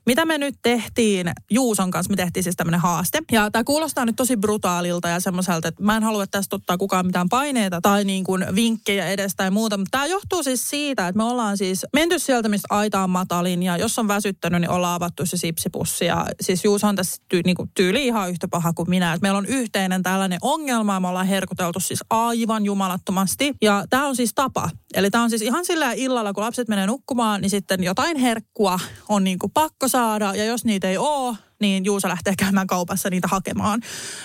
mitä 0.06 0.24
me 0.24 0.38
nyt 0.38 0.54
tehtiin 0.62 1.32
Juuson 1.50 1.90
kanssa, 1.90 2.10
me 2.10 2.16
tehtiin 2.16 2.42
siis 2.42 2.56
tämmöinen 2.56 2.80
haaste. 2.80 3.18
Ja 3.32 3.50
tämä 3.50 3.64
kuulostaa 3.64 4.04
nyt 4.04 4.16
tosi 4.16 4.36
brutaalilta 4.36 5.08
ja 5.08 5.20
semmoiselta, 5.20 5.68
että 5.68 5.82
mä 5.82 5.96
en 5.96 6.02
halua 6.02 6.26
tästä 6.26 6.56
ottaa 6.56 6.78
kukaan 6.78 7.06
mitään 7.06 7.28
paineita 7.28 7.80
tai 7.80 8.04
niin 8.04 8.24
kuin 8.24 8.46
vinkkejä 8.54 9.08
edes 9.08 9.34
tai 9.36 9.50
muuta. 9.50 9.76
Mutta 9.76 9.90
tämä 9.90 10.06
johtuu 10.06 10.42
siis 10.42 10.70
siitä, 10.70 11.08
että 11.08 11.16
me 11.16 11.24
ollaan 11.24 11.58
siis 11.58 11.86
menty 11.92 12.18
sieltä, 12.18 12.48
mistä 12.48 12.66
aita 12.70 13.00
on 13.00 13.10
matalin 13.10 13.62
ja 13.62 13.76
jos 13.76 13.98
on 13.98 14.08
väsyttänyt, 14.08 14.60
niin 14.60 14.70
ollaan 14.70 14.94
avattu 14.94 15.26
se 15.26 15.36
sipsipussi. 15.36 16.04
Ja 16.04 16.26
siis 16.40 16.64
Juuso 16.64 16.86
on 16.86 16.96
tässä 16.96 17.22
ty, 17.28 17.40
niin 17.44 17.56
kuin 17.56 17.70
tyyli 17.74 18.06
ihan 18.06 18.30
yhtä 18.30 18.48
paha 18.48 18.72
kuin 18.72 18.90
minä. 18.90 19.12
Et 19.12 19.22
meillä 19.22 19.38
on 19.38 19.46
yhteinen 19.46 20.02
tällainen 20.02 20.38
ongelma 20.42 20.94
ja 20.94 21.00
me 21.00 21.08
ollaan 21.08 21.26
herkuteltu 21.26 21.80
siis 21.80 22.00
aivan 22.10 22.64
jumalattomasti. 22.64 23.54
Ja 23.62 23.84
tämä 23.90 24.06
on 24.06 24.16
siis 24.16 24.34
tapa. 24.34 24.70
Eli 24.96 25.10
tämä 25.10 25.24
on 25.24 25.30
siis 25.30 25.42
ihan 25.42 25.64
sillä 25.64 25.92
illalla, 25.92 26.32
kun 26.32 26.44
lapset 26.44 26.68
menee 26.68 26.86
nukkumaan, 26.86 27.40
niin 27.40 27.50
sitten 27.50 27.84
jotain 27.84 28.16
herkkua 28.16 28.80
on 29.08 29.24
niin 29.24 29.38
kuin 29.38 29.52
pakko 29.52 29.88
saada. 29.88 30.34
Ja 30.34 30.44
jos 30.44 30.64
niitä 30.64 30.88
ei 30.88 30.98
ole, 30.98 31.36
niin 31.60 31.84
Juusa 31.84 32.08
lähtee 32.08 32.34
käymään 32.38 32.66
kaupassa 32.66 33.10
niitä 33.10 33.28
hakemaan. 33.28 33.80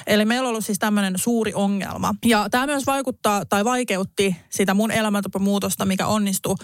Eli 0.08 0.26
meillä 0.26 0.46
on 0.46 0.50
ollut 0.50 0.66
siis 0.66 0.80
tämmöinen 0.80 1.14
suuri 1.16 1.54
ongelma. 1.54 2.16
Ja 2.26 2.48
tämä 2.52 2.66
myös 2.66 2.86
vaikuttaa 2.86 3.46
tai 3.46 3.66
vaikeutti 3.66 4.36
sitä 4.50 4.74
mun 4.74 4.92
elämäntapamuutosta, 4.92 5.86
mikä 5.86 6.08
onnistui 6.08 6.56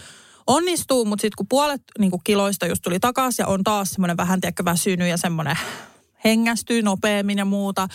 onnistuu, 0.47 1.05
mutta 1.05 1.21
sitten 1.21 1.37
kun 1.37 1.47
puolet 1.49 1.81
niin 1.99 2.11
kuin 2.11 2.21
kiloista 2.23 2.67
just 2.67 2.81
tuli 2.83 2.99
takaisin 2.99 3.43
ja 3.43 3.47
on 3.47 3.63
taas 3.63 3.89
semmoinen 3.89 4.17
vähän 4.17 4.41
tiedäkö 4.41 4.65
väsynyt 4.65 5.07
ja 5.07 5.17
semmoinen 5.17 5.57
hengästyy 6.27 6.81
nopeammin 6.81 7.37
ja 7.37 7.45
muuta, 7.45 7.87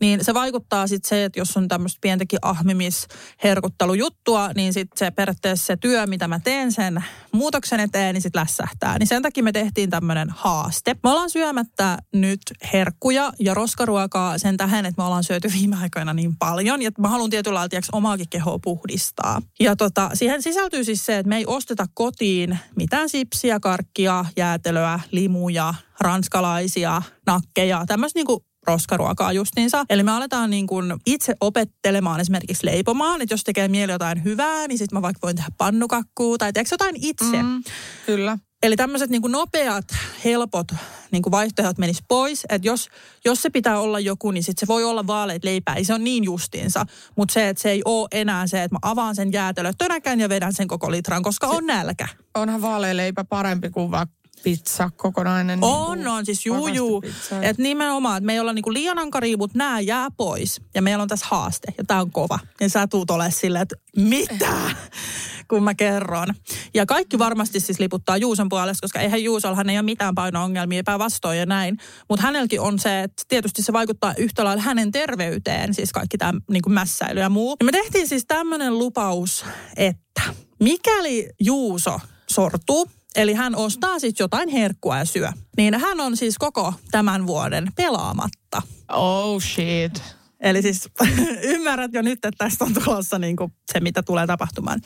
niin 0.00 0.24
se 0.24 0.34
vaikuttaa 0.34 0.86
sitten 0.86 1.08
se, 1.08 1.24
että 1.24 1.40
jos 1.40 1.56
on 1.56 1.68
tämmöistä 1.68 1.98
pientäkin 2.00 2.38
ahmimisherkuttelujuttua, 2.42 4.50
niin 4.54 4.72
sitten 4.72 4.98
se 4.98 5.10
periaatteessa 5.10 5.66
se 5.66 5.76
työ, 5.76 6.06
mitä 6.06 6.28
mä 6.28 6.40
teen 6.44 6.72
sen 6.72 7.04
muutoksen 7.32 7.80
eteen, 7.80 8.14
niin 8.14 8.22
sitten 8.22 8.40
lässähtää. 8.40 8.98
Niin 8.98 9.06
sen 9.06 9.22
takia 9.22 9.42
me 9.42 9.52
tehtiin 9.52 9.90
tämmöinen 9.90 10.30
haaste. 10.30 10.96
Me 11.02 11.10
ollaan 11.10 11.30
syömättä 11.30 11.98
nyt 12.12 12.40
herkkuja 12.72 13.32
ja 13.40 13.54
roskaruokaa 13.54 14.38
sen 14.38 14.56
tähän, 14.56 14.86
että 14.86 15.02
me 15.02 15.06
ollaan 15.06 15.24
syöty 15.24 15.52
viime 15.52 15.76
aikoina 15.82 16.14
niin 16.14 16.36
paljon. 16.36 16.82
Ja 16.82 16.90
mä 16.98 17.08
haluan 17.08 17.30
tietyllä 17.30 17.54
lailla 17.54 17.80
omaakin 17.92 18.28
kehoa 18.30 18.58
puhdistaa. 18.58 19.42
Ja 19.60 19.76
tota, 19.76 20.10
siihen 20.14 20.42
sisältyy 20.42 20.84
siis 20.84 21.06
se, 21.06 21.18
että 21.18 21.28
me 21.28 21.36
ei 21.36 21.44
osteta 21.46 21.86
kotiin 21.94 22.58
mitään 22.76 23.08
sipsiä, 23.08 23.60
karkkia, 23.60 24.24
jäätelöä, 24.36 25.00
limuja, 25.10 25.74
ranskalaisia, 26.00 27.02
nakkeja, 27.26 27.84
tämmöistä 27.86 28.18
niinku 28.18 28.44
roskaruokaa 28.66 29.32
justiinsa. 29.32 29.84
Eli 29.90 30.02
me 30.02 30.12
aletaan 30.12 30.50
niin 30.50 30.66
kuin 30.66 30.94
itse 31.06 31.34
opettelemaan 31.40 32.20
esimerkiksi 32.20 32.66
leipomaan, 32.66 33.22
että 33.22 33.32
jos 33.32 33.44
tekee 33.44 33.68
mieli 33.68 33.92
jotain 33.92 34.24
hyvää, 34.24 34.68
niin 34.68 34.78
sitten 34.78 34.96
mä 34.96 35.02
vaikka 35.02 35.20
voin 35.22 35.36
tehdä 35.36 35.50
pannukakkuu 35.58 36.38
tai 36.38 36.52
teekö 36.52 36.68
jotain 36.72 36.96
itse. 37.00 37.42
Mm, 37.42 37.62
kyllä. 38.06 38.38
Eli 38.62 38.76
tämmöiset 38.76 39.10
niin 39.10 39.22
nopeat, 39.28 39.84
helpot 40.24 40.66
niin 41.10 41.22
kuin 41.22 41.30
vaihtoehdot 41.30 41.78
menis 41.78 42.02
pois. 42.08 42.46
Että 42.48 42.68
jos, 42.68 42.88
jos 43.24 43.42
se 43.42 43.50
pitää 43.50 43.80
olla 43.80 44.00
joku, 44.00 44.30
niin 44.30 44.42
sitten 44.42 44.66
se 44.66 44.72
voi 44.72 44.84
olla 44.84 45.06
vaaleet 45.06 45.44
leipää. 45.44 45.74
Ei 45.74 45.84
se 45.84 45.94
on 45.94 46.04
niin 46.04 46.24
justiinsa. 46.24 46.86
Mutta 47.16 47.32
se, 47.32 47.48
että 47.48 47.62
se 47.62 47.70
ei 47.70 47.82
ole 47.84 48.08
enää 48.12 48.46
se, 48.46 48.62
että 48.62 48.74
mä 48.74 48.78
avaan 48.82 49.14
sen 49.16 49.32
jäätelön 49.32 49.74
tönäkään 49.78 50.20
ja 50.20 50.28
vedän 50.28 50.52
sen 50.52 50.68
koko 50.68 50.90
litran, 50.90 51.22
koska 51.22 51.46
on 51.46 51.66
nälkä. 51.66 52.08
Onhan 52.34 52.62
vaalealeipä 52.62 53.24
parempi 53.24 53.70
kuin 53.70 53.90
vaikka 53.90 54.15
pizza 54.42 54.90
kokonainen. 54.96 55.58
On, 55.62 55.98
niin 55.98 56.08
on 56.08 56.26
siis 56.26 56.46
juu, 56.46 56.66
juu. 56.68 57.02
Että 57.42 57.62
nimenomaan, 57.62 58.16
että 58.16 58.26
me 58.26 58.32
ei 58.32 58.40
olla 58.40 58.52
niinku 58.52 58.72
liian 58.72 58.98
ankaria, 58.98 59.36
mutta 59.36 59.58
nämä 59.58 59.80
jää 59.80 60.08
pois. 60.16 60.60
Ja 60.74 60.82
meillä 60.82 61.02
on 61.02 61.08
tässä 61.08 61.26
haaste, 61.30 61.74
ja 61.78 61.84
tämä 61.84 62.00
on 62.00 62.10
kova. 62.10 62.38
Ja 62.60 62.68
sä 62.68 62.86
tuut 62.86 63.10
ole 63.10 63.30
silleen, 63.30 63.62
että 63.62 63.76
mitä? 63.96 64.52
kun 65.48 65.62
mä 65.62 65.74
kerron. 65.74 66.34
Ja 66.74 66.86
kaikki 66.86 67.18
varmasti 67.18 67.60
siis 67.60 67.80
liputtaa 67.80 68.16
Juuson 68.16 68.48
puolesta, 68.48 68.84
koska 68.84 69.00
eihän 69.00 69.24
Juusollahan 69.24 69.70
ei 69.70 69.76
ole 69.76 69.82
mitään 69.82 70.14
paino-ongelmia, 70.14 70.82
päinvastoin 70.84 71.38
ja 71.38 71.46
näin. 71.46 71.78
Mutta 72.08 72.26
hänelläkin 72.26 72.60
on 72.60 72.78
se, 72.78 73.02
että 73.02 73.22
tietysti 73.28 73.62
se 73.62 73.72
vaikuttaa 73.72 74.14
yhtä 74.18 74.44
lailla 74.44 74.62
hänen 74.62 74.92
terveyteen, 74.92 75.74
siis 75.74 75.92
kaikki 75.92 76.18
tämä 76.18 76.40
niin 76.50 76.62
mässäily 76.68 77.20
ja 77.20 77.30
muu. 77.30 77.56
Ja 77.60 77.64
me 77.64 77.72
tehtiin 77.72 78.08
siis 78.08 78.24
tämmöinen 78.28 78.78
lupaus, 78.78 79.44
että 79.76 80.22
mikäli 80.60 81.28
Juuso 81.40 82.00
sortuu, 82.30 82.90
eli 83.16 83.34
hän 83.34 83.56
ostaa 83.56 83.98
sitten 83.98 84.24
jotain 84.24 84.48
herkkua 84.48 84.98
ja 84.98 85.04
syö, 85.04 85.32
niin 85.56 85.80
hän 85.80 86.00
on 86.00 86.16
siis 86.16 86.38
koko 86.38 86.74
tämän 86.90 87.26
vuoden 87.26 87.68
pelaamatta. 87.76 88.62
Oh 88.92 89.42
shit. 89.42 90.02
Eli 90.40 90.62
siis 90.62 90.88
ymmärrät 91.54 91.92
jo 91.92 92.02
nyt, 92.02 92.24
että 92.24 92.30
tästä 92.38 92.64
on 92.64 92.74
tulossa 92.74 93.18
niin 93.18 93.36
kuin 93.36 93.52
se, 93.72 93.80
mitä 93.80 94.02
tulee 94.02 94.26
tapahtumaan. 94.26 94.80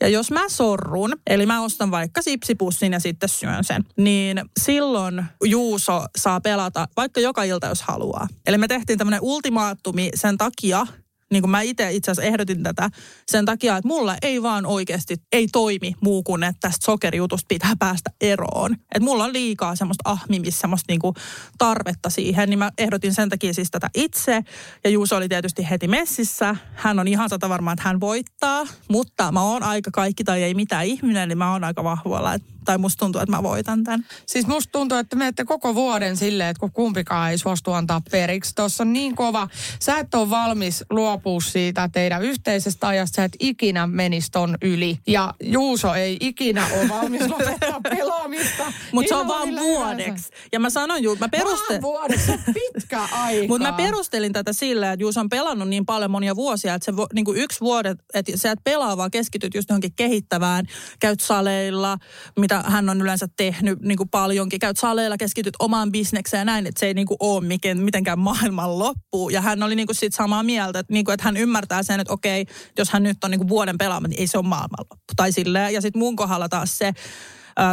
Ja 0.00 0.08
jos 0.08 0.30
mä 0.30 0.48
sorrun, 0.48 1.12
eli 1.26 1.46
mä 1.46 1.62
ostan 1.62 1.90
vaikka 1.90 2.22
sipsipussin 2.22 2.92
ja 2.92 3.00
sitten 3.00 3.28
syön 3.28 3.64
sen, 3.64 3.84
niin 3.96 4.42
silloin 4.60 5.24
Juuso 5.44 6.04
saa 6.18 6.40
pelata 6.40 6.88
vaikka 6.96 7.20
joka 7.20 7.44
ilta, 7.44 7.66
jos 7.66 7.82
haluaa. 7.82 8.28
Eli 8.46 8.58
me 8.58 8.68
tehtiin 8.68 8.98
tämmöinen 8.98 9.22
ultimaattumi 9.22 10.10
sen 10.14 10.38
takia, 10.38 10.86
niin 11.32 11.42
kuin 11.42 11.50
mä 11.50 11.60
itse 11.60 11.92
itse 11.92 12.10
asiassa 12.10 12.28
ehdotin 12.28 12.62
tätä 12.62 12.90
sen 13.26 13.44
takia, 13.44 13.76
että 13.76 13.88
mulla 13.88 14.16
ei 14.22 14.42
vaan 14.42 14.66
oikeasti, 14.66 15.16
ei 15.32 15.48
toimi 15.52 15.94
muu 16.00 16.22
kuin, 16.22 16.44
että 16.44 16.60
tästä 16.60 16.84
sokerijutusta 16.84 17.46
pitää 17.48 17.72
päästä 17.78 18.10
eroon. 18.20 18.72
Että 18.72 19.00
mulla 19.00 19.24
on 19.24 19.32
liikaa 19.32 19.76
semmoista 19.76 20.10
ahmimista, 20.10 20.60
semmoista 20.60 20.92
niinku 20.92 21.14
tarvetta 21.58 22.10
siihen, 22.10 22.50
niin 22.50 22.58
mä 22.58 22.70
ehdotin 22.78 23.14
sen 23.14 23.28
takia 23.28 23.54
siis 23.54 23.70
tätä 23.70 23.90
itse. 23.94 24.44
Ja 24.84 24.90
Juuso 24.90 25.16
oli 25.16 25.28
tietysti 25.28 25.70
heti 25.70 25.88
messissä. 25.88 26.56
Hän 26.74 26.98
on 26.98 27.08
ihan 27.08 27.28
sata 27.28 27.48
varma, 27.48 27.72
että 27.72 27.88
hän 27.88 28.00
voittaa, 28.00 28.66
mutta 28.88 29.32
mä 29.32 29.42
oon 29.42 29.62
aika 29.62 29.90
kaikki 29.90 30.24
tai 30.24 30.42
ei 30.42 30.54
mitään 30.54 30.86
ihminen, 30.86 31.28
niin 31.28 31.38
mä 31.38 31.52
oon 31.52 31.64
aika 31.64 31.84
vahvalla. 31.84 32.34
Et, 32.34 32.42
tai 32.64 32.78
musta 32.78 33.00
tuntuu, 33.00 33.20
että 33.20 33.36
mä 33.36 33.42
voitan 33.42 33.84
tämän. 33.84 34.06
Siis 34.26 34.46
musta 34.46 34.72
tuntuu, 34.72 34.98
että 34.98 35.16
menette 35.16 35.44
koko 35.44 35.74
vuoden 35.74 36.16
silleen, 36.16 36.48
että 36.48 36.60
kun 36.60 36.72
kumpikaan 36.72 37.30
ei 37.30 37.38
suostu 37.38 37.72
antaa 37.72 38.02
periksi. 38.10 38.54
Tuossa 38.54 38.82
on 38.82 38.92
niin 38.92 39.16
kova. 39.16 39.48
Sä 39.78 39.98
et 39.98 40.14
ole 40.14 40.30
valmis 40.30 40.84
luopua 40.90 41.40
siitä 41.40 41.88
teidän 41.92 42.22
yhteisestä 42.22 42.88
ajasta. 42.88 43.16
Sä 43.16 43.24
et 43.24 43.36
ikinä 43.40 43.86
menisi 43.86 44.30
ton 44.30 44.56
yli. 44.62 44.98
Ja 45.06 45.34
Juuso 45.42 45.94
ei 45.94 46.16
ikinä 46.20 46.66
ole 46.66 46.88
valmis 46.88 47.28
lopettaa 47.28 47.80
pelaamista. 47.96 48.72
Mutta 48.92 49.08
se 49.08 49.14
on 49.14 49.28
vaan 49.28 49.56
vuodeksi. 49.56 50.30
Ja 50.52 50.60
mä 50.60 50.70
sanoin 50.70 51.02
juu, 51.02 51.16
mä 51.20 51.28
perustelin. 51.28 51.82
Vuodeksi, 51.82 52.32
pitkä 52.54 53.00
aika. 53.12 53.48
Mutta 53.48 53.70
mä 53.70 53.76
perustelin 53.76 54.32
tätä 54.32 54.52
sillä, 54.52 54.92
että 54.92 55.02
Juus 55.02 55.16
on 55.16 55.28
pelannut 55.28 55.68
niin 55.68 55.86
paljon 55.86 56.10
monia 56.10 56.36
vuosia, 56.36 56.74
että 56.74 56.84
se 56.84 56.96
vo, 56.96 57.06
niin 57.14 57.24
kuin 57.24 57.38
yksi 57.38 57.60
vuodet, 57.60 57.98
että 58.14 58.32
sä 58.36 58.50
et 58.50 58.58
pelaa, 58.64 58.96
vaan 58.96 59.10
keskityt 59.10 59.54
just 59.54 59.68
johonkin 59.68 59.92
kehittävään. 59.96 60.66
Käyt 61.00 61.20
saleilla, 61.20 61.98
mitä 62.38 62.51
hän 62.66 62.88
on 62.88 63.00
yleensä 63.00 63.26
tehnyt 63.36 63.80
niin 63.80 63.96
kuin 63.98 64.08
paljonkin. 64.08 64.60
Käyt 64.60 64.76
saleilla, 64.76 65.16
keskityt 65.16 65.54
omaan 65.58 65.92
bisnekseen 65.92 66.40
ja 66.40 66.44
näin, 66.44 66.66
että 66.66 66.80
se 66.80 66.86
ei 66.86 66.94
niin 66.94 67.06
kuin 67.06 67.16
ole 67.20 67.46
miken, 67.46 67.78
mitenkään 67.78 68.18
maailman 68.18 68.78
loppu. 68.78 69.28
Ja 69.28 69.40
hän 69.40 69.62
oli 69.62 69.74
niin 69.74 69.86
kuin 69.86 69.96
sit 69.96 70.14
samaa 70.14 70.42
mieltä, 70.42 70.78
että, 70.78 70.92
niin 70.92 71.04
kuin, 71.04 71.14
että 71.14 71.24
hän 71.24 71.36
ymmärtää 71.36 71.82
sen, 71.82 72.00
että 72.00 72.12
okei, 72.12 72.46
jos 72.78 72.90
hän 72.90 73.02
nyt 73.02 73.24
on 73.24 73.30
niin 73.30 73.38
kuin 73.38 73.48
vuoden 73.48 73.78
pelaama, 73.78 74.08
niin 74.08 74.20
ei 74.20 74.26
se 74.26 74.38
ole 74.38 74.46
maailmanloppu. 74.46 74.96
Tai 75.16 75.32
silleen. 75.32 75.74
Ja 75.74 75.80
sitten 75.80 75.98
mun 75.98 76.16
kohdalla 76.16 76.48
taas 76.48 76.78
se, 76.78 76.92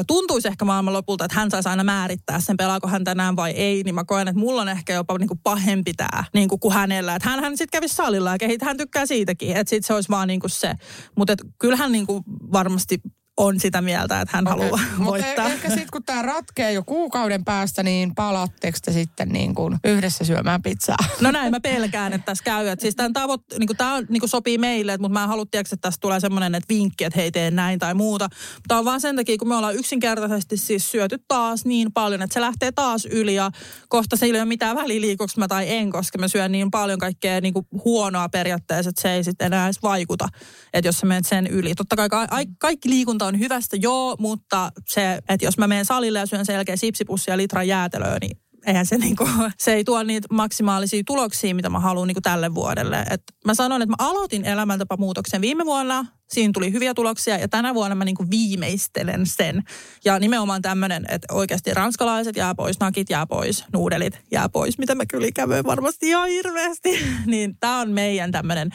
tuntuisi 0.08 0.48
ehkä 0.48 0.66
maailmanlopulta, 0.66 1.26
että 1.26 1.40
hän 1.40 1.52
saisi 1.52 1.70
aina 1.70 1.84
määrittää 1.84 2.40
sen, 2.40 2.58
pelaako 2.58 2.88
hän 2.88 3.04
tänään 3.04 3.36
vai 3.36 3.52
ei, 3.52 3.84
niin 3.84 3.96
mä 3.96 4.04
koen, 4.04 4.28
että 4.28 4.40
mulla 4.40 4.62
on 4.62 4.70
ehkä 4.70 4.94
jopa 4.94 5.18
niin 5.18 5.28
kuin 5.28 5.40
pahempi 5.44 5.94
tämä 5.94 6.24
niin 6.34 6.50
kuin 6.50 6.74
hänellä. 6.74 7.16
Että 7.16 7.30
hän, 7.30 7.40
hän 7.40 7.58
sitten 7.58 7.80
kävisi 7.80 7.96
salilla 7.96 8.32
ja 8.32 8.38
kehit, 8.38 8.62
hän 8.62 8.78
tykkää 8.78 9.06
siitäkin, 9.06 9.58
että 9.58 9.70
sitten 9.70 9.88
se 9.88 9.94
olisi 9.94 10.10
vaan 10.10 10.28
niin 10.28 10.40
kuin 10.40 10.52
se. 10.52 10.74
Mutta 11.18 11.36
kyllähän 11.60 11.92
niin 11.92 12.08
kuin 12.08 12.24
varmasti 12.54 13.02
on 13.40 13.60
sitä 13.60 13.82
mieltä, 13.82 14.22
että 14.22 14.38
hän 14.38 14.48
okay. 14.48 14.60
haluaa 14.60 14.82
Mutta 14.98 15.12
voittaa. 15.12 15.46
ehkä 15.50 15.70
sitten 15.70 15.88
kun 15.92 16.04
tämä 16.04 16.22
ratkee 16.22 16.74
jo 16.74 16.84
kuukauden 16.84 17.46
päästä, 17.46 17.84
niin 17.84 18.16
palaatteko 18.16 18.78
te 18.86 18.92
sitten 18.92 19.30
niin 19.30 19.56
kuin 19.56 19.78
yhdessä 19.84 20.24
syömään 20.24 20.62
pizzaa? 20.62 20.98
No 21.22 21.32
näin 21.32 21.52
mä 21.52 21.60
pelkään, 21.60 22.14
että 22.14 22.26
tässä 22.26 22.44
käy. 22.44 22.68
Että 22.68 22.82
siis 22.84 22.96
tämän 22.96 23.14
tavoit, 23.14 23.42
niin 23.60 23.68
kuin, 23.68 23.78
tämä 23.78 24.02
niin 24.10 24.20
kuin 24.20 24.30
sopii 24.30 24.58
meille, 24.58 24.98
mutta 24.98 25.14
mä 25.14 25.24
en 25.24 25.30
halua 25.30 25.46
tiedätkö, 25.52 25.76
että 25.76 25.88
tässä 25.88 26.00
tulee 26.02 26.20
semmoinen 26.20 26.56
että 26.56 26.74
vinkki, 26.74 27.04
että 27.04 27.20
hei 27.20 27.32
tee 27.32 27.52
näin 27.52 27.80
tai 27.80 27.94
muuta. 27.94 28.30
Tämä 28.68 28.80
on 28.80 28.86
vaan 28.86 29.02
sen 29.02 29.16
takia, 29.16 29.38
kun 29.38 29.48
me 29.48 29.56
ollaan 29.56 29.76
yksinkertaisesti 29.76 30.58
siis 30.58 30.92
syöty 30.92 31.18
taas 31.28 31.66
niin 31.66 31.92
paljon, 31.92 32.22
että 32.22 32.34
se 32.34 32.42
lähtee 32.42 32.72
taas 32.72 33.06
yli 33.06 33.36
ja 33.36 33.52
kohta 33.90 34.18
se 34.18 34.26
ei 34.26 34.32
ole 34.32 34.46
mitään 34.46 34.76
väliä 34.76 35.02
liikuks 35.02 35.38
mä 35.38 35.48
tai 35.48 35.70
en, 35.70 35.92
koska 35.92 36.18
mä 36.18 36.28
syön 36.28 36.52
niin 36.52 36.72
paljon 36.72 37.00
kaikkea 37.00 37.42
niin 37.42 37.54
kuin 37.54 37.66
huonoa 37.86 38.30
periaatteessa, 38.30 38.90
että 38.90 39.02
se 39.02 39.12
ei 39.12 39.24
sitten 39.24 39.46
enää 39.46 39.66
edes 39.66 39.84
vaikuta, 39.84 40.28
että 40.74 40.88
jos 40.88 41.00
sä 41.00 41.06
menet 41.06 41.26
sen 41.26 41.48
yli. 41.48 41.76
Totta 41.76 41.96
kai 41.96 42.10
ka- 42.10 42.28
ai- 42.32 42.48
kaikki 42.60 42.90
liikunta 42.90 43.29
on 43.30 43.40
hyvästä, 43.40 43.78
joo, 43.80 44.16
mutta 44.20 44.72
se, 44.88 45.20
että 45.30 45.46
jos 45.46 45.58
mä 45.58 45.68
menen 45.68 45.86
salille 45.86 46.20
ja 46.20 46.26
syön 46.26 46.46
sen 46.46 46.54
jälkeen 46.54 46.78
sipsipussia 46.78 47.34
ja 47.34 47.38
litran 47.38 47.68
jäätelöä, 47.68 48.18
niin 48.22 48.38
eihän 48.66 48.86
se, 48.86 48.98
niinku, 48.98 49.30
se 49.58 49.74
ei 49.74 49.84
tuo 49.84 50.04
niitä 50.04 50.28
maksimaalisia 50.32 51.04
tuloksia, 51.06 51.56
mitä 51.56 51.70
mä 51.70 51.80
haluan 51.80 52.08
niinku 52.08 52.22
tälle 52.22 52.56
vuodelle. 52.56 53.06
Et 53.10 53.22
mä 53.46 53.54
sanon, 53.54 53.82
että 53.82 53.96
mä 54.00 54.10
aloitin 54.10 54.46
elämäntapamuutoksen 54.46 55.42
viime 55.42 55.66
vuonna. 55.66 56.06
Siinä 56.30 56.52
tuli 56.54 56.74
hyviä 56.74 56.94
tuloksia 56.94 57.38
ja 57.38 57.48
tänä 57.48 57.74
vuonna 57.74 57.96
mä 57.96 58.06
niinku 58.06 58.26
viimeistelen 58.30 59.26
sen. 59.26 59.64
Ja 60.06 60.20
nimenomaan 60.20 60.62
tämmöinen, 60.62 61.06
että 61.10 61.34
oikeasti 61.34 61.74
ranskalaiset 61.74 62.36
jää 62.36 62.56
pois, 62.56 62.80
nakit 62.80 63.10
jää 63.10 63.26
pois, 63.26 63.66
nuudelit 63.74 64.20
jää 64.32 64.50
pois, 64.50 64.78
mitä 64.78 64.96
mä 64.96 65.06
kyllä 65.06 65.28
ikävöin 65.28 65.66
varmasti 65.66 66.08
ihan 66.08 66.30
hirveästi. 66.30 67.00
niin 67.26 67.58
tää 67.60 67.78
on 67.78 67.92
meidän 67.92 68.32
tämmöinen 68.32 68.70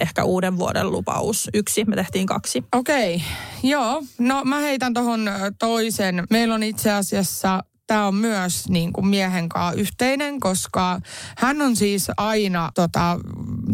ehkä 0.00 0.24
uuden 0.24 0.58
vuoden 0.58 0.90
lupaus. 0.90 1.50
Yksi, 1.54 1.84
me 1.84 1.96
tehtiin 1.96 2.26
kaksi. 2.26 2.64
Okei, 2.72 3.22
joo. 3.62 4.02
No 4.18 4.44
mä 4.44 4.58
heitän 4.58 4.94
tuohon 4.94 5.30
toisen. 5.58 6.24
Meillä 6.30 6.54
on 6.54 6.62
itse 6.62 6.92
asiassa 6.92 7.64
tämä 7.86 8.06
on 8.06 8.14
myös 8.14 8.68
niin 8.68 8.92
kuin 8.92 9.06
miehen 9.06 9.48
kanssa 9.48 9.80
yhteinen, 9.80 10.40
koska 10.40 11.00
hän 11.36 11.62
on 11.62 11.76
siis 11.76 12.10
aina, 12.16 12.70
tota, 12.74 13.18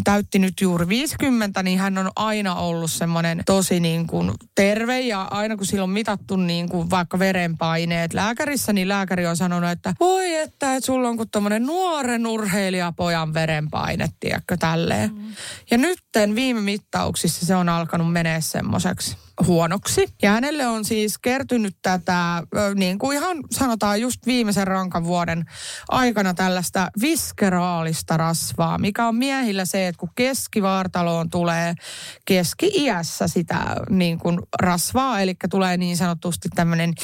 täytti 0.04 0.38
nyt 0.38 0.60
juuri 0.60 0.88
50, 0.88 1.62
niin 1.62 1.78
hän 1.78 1.98
on 1.98 2.10
aina 2.16 2.54
ollut 2.54 2.90
semmoinen 2.90 3.42
tosi 3.46 3.80
niin 3.80 4.06
kuin 4.06 4.30
terve 4.54 5.00
ja 5.00 5.22
aina 5.22 5.56
kun 5.56 5.66
sillä 5.66 5.84
on 5.84 5.90
mitattu 5.90 6.36
niin 6.36 6.68
kuin 6.68 6.90
vaikka 6.90 7.18
verenpaineet 7.18 8.14
lääkärissä, 8.14 8.72
niin 8.72 8.88
lääkäri 8.88 9.26
on 9.26 9.36
sanonut, 9.36 9.70
että 9.70 9.94
voi 10.00 10.34
että, 10.34 10.76
että 10.76 10.86
sulla 10.86 11.08
on 11.08 11.16
kuin 11.16 11.30
tommonen 11.30 11.66
nuoren 11.66 12.26
urheilijapojan 12.26 13.34
verenpaine, 13.34 14.08
tiedätkö, 14.20 14.56
tälleen. 14.56 15.14
Mm. 15.14 15.34
Ja 15.70 15.78
nytten 15.78 16.34
viime 16.34 16.60
mittauksissa 16.60 17.46
se 17.46 17.56
on 17.56 17.68
alkanut 17.68 18.12
menee 18.12 18.40
semmoiseksi 18.40 19.16
huonoksi. 19.46 20.06
Ja 20.22 20.30
hänelle 20.30 20.66
on 20.66 20.84
siis 20.84 21.18
kertynyt 21.18 21.76
tätä, 21.82 22.42
niin 22.74 22.98
kuin 22.98 23.16
ihan 23.16 23.36
sanotaan 23.50 24.00
just 24.00 24.26
viimeisen 24.26 24.66
rankan 24.66 25.04
vuoden 25.04 25.44
aikana 25.88 26.34
tällaista 26.34 26.90
viskeraalista 27.00 28.16
rasvaa, 28.16 28.78
mikä 28.78 29.06
on 29.06 29.16
miehillä 29.16 29.64
se, 29.64 29.88
että 29.88 29.98
kun 29.98 30.10
keskivartaloon 30.14 31.30
tulee 31.30 31.74
keski-iässä 32.24 33.28
sitä 33.28 33.76
niin 33.90 34.18
kuin 34.18 34.38
rasvaa, 34.60 35.20
eli 35.20 35.34
tulee 35.50 35.76
niin 35.76 35.96
sanotusti 35.96 36.48
tämmöinen 36.54 36.94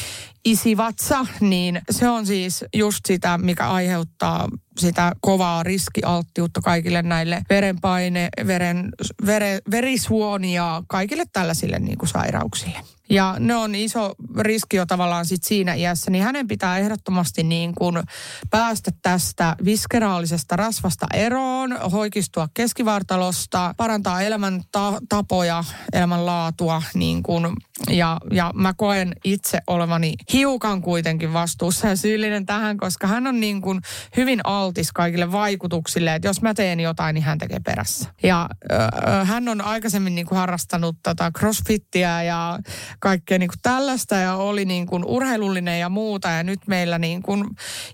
isivatsa, 0.47 1.27
niin 1.41 1.81
se 1.91 2.09
on 2.09 2.27
siis 2.27 2.65
just 2.75 3.07
sitä, 3.07 3.39
mikä 3.39 3.69
aiheuttaa 3.69 4.49
sitä 4.79 5.13
kovaa 5.21 5.63
riskialttiutta 5.63 6.61
kaikille 6.61 7.03
näille 7.03 7.43
verenpaine, 7.51 8.29
veren, 8.47 8.93
vere, 9.27 9.59
verisuonia, 9.71 10.83
kaikille 10.89 11.25
tällaisille 11.33 11.79
niin 11.79 11.99
kuin 11.99 12.09
sairauksille. 12.09 12.96
Ja 13.11 13.37
ne 13.39 13.55
on 13.55 13.75
iso 13.75 14.15
riski 14.39 14.77
jo 14.77 14.87
tavallaan 14.87 15.27
sit 15.27 15.45
siinä 15.45 15.75
iässä, 15.75 16.11
niin 16.11 16.25
hänen 16.25 16.49
pitää 16.49 16.79
ehdottomasti 16.79 17.43
niin 17.43 17.75
kuin 17.75 18.03
päästä 18.51 18.91
tästä 19.03 19.57
viskeraalisesta 19.65 20.57
rasvasta 20.57 21.07
eroon, 21.15 21.81
hoikistua 21.93 22.49
keskivartalosta, 22.55 23.75
parantaa 23.77 24.23
elämäntapoja, 24.23 25.65
elämänlaatua 25.93 26.83
niin 26.95 27.23
kuin, 27.23 27.47
ja, 27.91 28.19
ja 28.31 28.53
mä 28.55 28.75
koen 28.77 29.13
itse 29.25 29.59
olevani 29.67 30.15
hiukan 30.33 30.83
kuitenkin 30.83 31.33
vastuussa 31.33 31.89
ja 31.89 31.97
syyllinen 31.97 32.47
tähän, 32.47 32.77
koska 32.77 33.07
hän 33.07 33.27
on 33.27 33.41
niin 33.41 33.61
kuin 33.61 33.81
hyvin 34.17 34.41
altis 34.45 34.93
kaikille 34.93 35.33
vaikutuksille, 35.33 36.15
että 36.15 36.29
jos 36.29 36.43
mä 36.43 36.55
teen 36.55 36.81
jotain, 36.81 37.15
niin 37.15 37.25
hän 37.25 37.39
tekee 37.39 37.61
perässä. 37.61 38.11
Ja 38.23 38.49
ö, 38.73 38.77
hän 39.25 39.49
on 39.49 39.61
aikaisemmin 39.61 40.15
niin 40.15 40.27
kuin 40.27 40.39
harrastanut 40.39 40.97
tota 41.03 41.31
crossfittiä 41.39 42.23
ja 42.23 42.59
kaikkea 42.99 43.39
niin 43.39 43.49
kuin 43.49 43.59
tällaista 43.63 44.15
ja 44.15 44.35
oli 44.35 44.65
niin 44.65 44.87
kuin 44.87 45.05
urheilullinen 45.05 45.81
ja 45.81 45.89
muuta. 45.89 46.29
Ja 46.29 46.43
nyt 46.43 46.61
meillä 46.67 46.99
niin 46.99 47.23
kuin, 47.23 47.45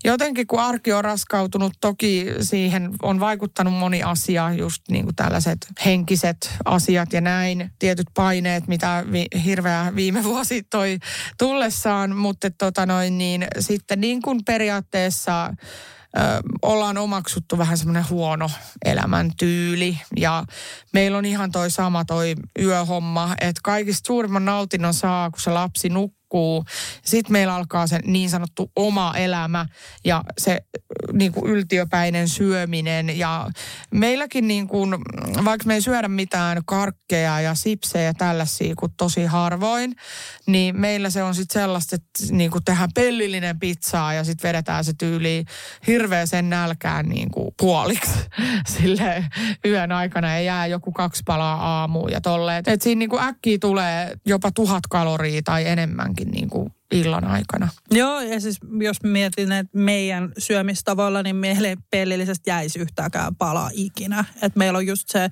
jotenkin 0.04 0.46
kun 0.46 0.60
arki 0.60 0.92
on 0.92 1.04
raskautunut, 1.04 1.72
toki 1.80 2.26
siihen 2.40 2.90
on 3.02 3.20
vaikuttanut 3.20 3.74
moni 3.74 4.02
asia, 4.02 4.52
just 4.52 4.82
niin 4.90 5.04
kuin 5.04 5.16
tällaiset 5.16 5.58
henkiset 5.84 6.50
asiat 6.64 7.12
ja 7.12 7.20
näin, 7.20 7.70
tietyt 7.78 8.06
paineet, 8.14 8.68
mitä 8.68 9.04
vi, 9.12 9.26
hirveä 9.44 9.92
viime 9.94 10.24
vuosi 10.32 10.62
toi 10.62 10.98
tullessaan, 11.38 12.16
mutta 12.16 12.50
tota 12.50 12.86
noin, 12.86 13.18
niin 13.18 13.46
sitten 13.58 14.00
niin 14.00 14.22
kuin 14.22 14.40
periaatteessa 14.44 15.54
ollaan 16.62 16.98
omaksuttu 16.98 17.58
vähän 17.58 17.78
semmoinen 17.78 18.08
huono 18.10 18.50
elämäntyyli. 18.84 19.98
Ja 20.16 20.44
meillä 20.92 21.18
on 21.18 21.24
ihan 21.24 21.52
toi 21.52 21.70
sama 21.70 22.04
toi 22.04 22.34
yöhomma, 22.58 23.34
että 23.40 23.60
kaikista 23.64 24.06
suurimman 24.06 24.44
nautinnon 24.44 24.94
saa, 24.94 25.30
kun 25.30 25.40
se 25.40 25.50
lapsi 25.50 25.88
nukkuu 25.88 26.21
nukkuu. 26.32 26.64
Sitten 27.04 27.32
meillä 27.32 27.54
alkaa 27.54 27.86
se 27.86 28.00
niin 28.04 28.30
sanottu 28.30 28.70
oma 28.76 29.14
elämä 29.16 29.66
ja 30.04 30.24
se 30.38 30.60
niin 31.12 31.32
kuin 31.32 31.50
yltiöpäinen 31.50 32.28
syöminen. 32.28 33.18
Ja 33.18 33.50
meilläkin 33.90 34.48
niin 34.48 34.68
kuin, 34.68 34.94
vaikka 35.44 35.66
me 35.66 35.74
ei 35.74 35.80
syödä 35.80 36.08
mitään 36.08 36.62
karkkeja 36.66 37.40
ja 37.40 37.54
sipsejä 37.54 38.04
ja 38.04 38.14
tällaisia 38.14 38.74
kuin 38.78 38.92
tosi 38.96 39.24
harvoin, 39.24 39.94
niin 40.46 40.80
meillä 40.80 41.10
se 41.10 41.22
on 41.22 41.34
sitten 41.34 41.62
sellaista, 41.62 41.96
että 41.96 42.34
niin 42.34 42.50
kuin 42.50 42.64
tehdään 42.64 42.90
pellillinen 42.94 43.58
pizzaa 43.58 44.14
ja 44.14 44.24
sitten 44.24 44.48
vedetään 44.48 44.84
se 44.84 44.92
tyyli 44.98 45.44
hirveäsen 45.86 46.50
nälkään 46.50 47.08
niin 47.08 47.30
kuin 47.30 47.54
puoliksi 47.58 48.18
sille 48.76 49.24
yön 49.64 49.92
aikana 49.92 50.28
ja 50.28 50.40
jää 50.40 50.66
joku 50.66 50.92
kaksi 50.92 51.22
palaa 51.26 51.80
aamuun 51.80 52.12
ja 52.12 52.20
tolleen. 52.20 52.58
Että 52.66 52.84
siinä 52.84 52.98
niin 52.98 53.10
kuin 53.10 53.22
äkkiä 53.22 53.58
tulee 53.60 54.16
jopa 54.26 54.50
tuhat 54.50 54.82
kaloria 54.90 55.42
tai 55.44 55.68
enemmänkin 55.68 56.21
ainakin 56.22 56.30
niin 56.30 56.50
kuin 56.50 56.72
illan 56.90 57.24
aikana. 57.24 57.68
Joo, 57.90 58.20
ja 58.20 58.40
siis 58.40 58.58
jos 58.80 59.02
mietin, 59.02 59.52
että 59.52 59.78
meidän 59.78 60.32
syömistavoilla, 60.38 61.22
niin 61.22 61.36
meille 61.36 61.76
pellillisesti 61.90 62.50
jäisi 62.50 62.78
yhtäkään 62.78 63.36
palaa 63.36 63.70
ikinä. 63.72 64.24
Että 64.42 64.58
meillä 64.58 64.76
on 64.76 64.86
just 64.86 65.08
se 65.08 65.30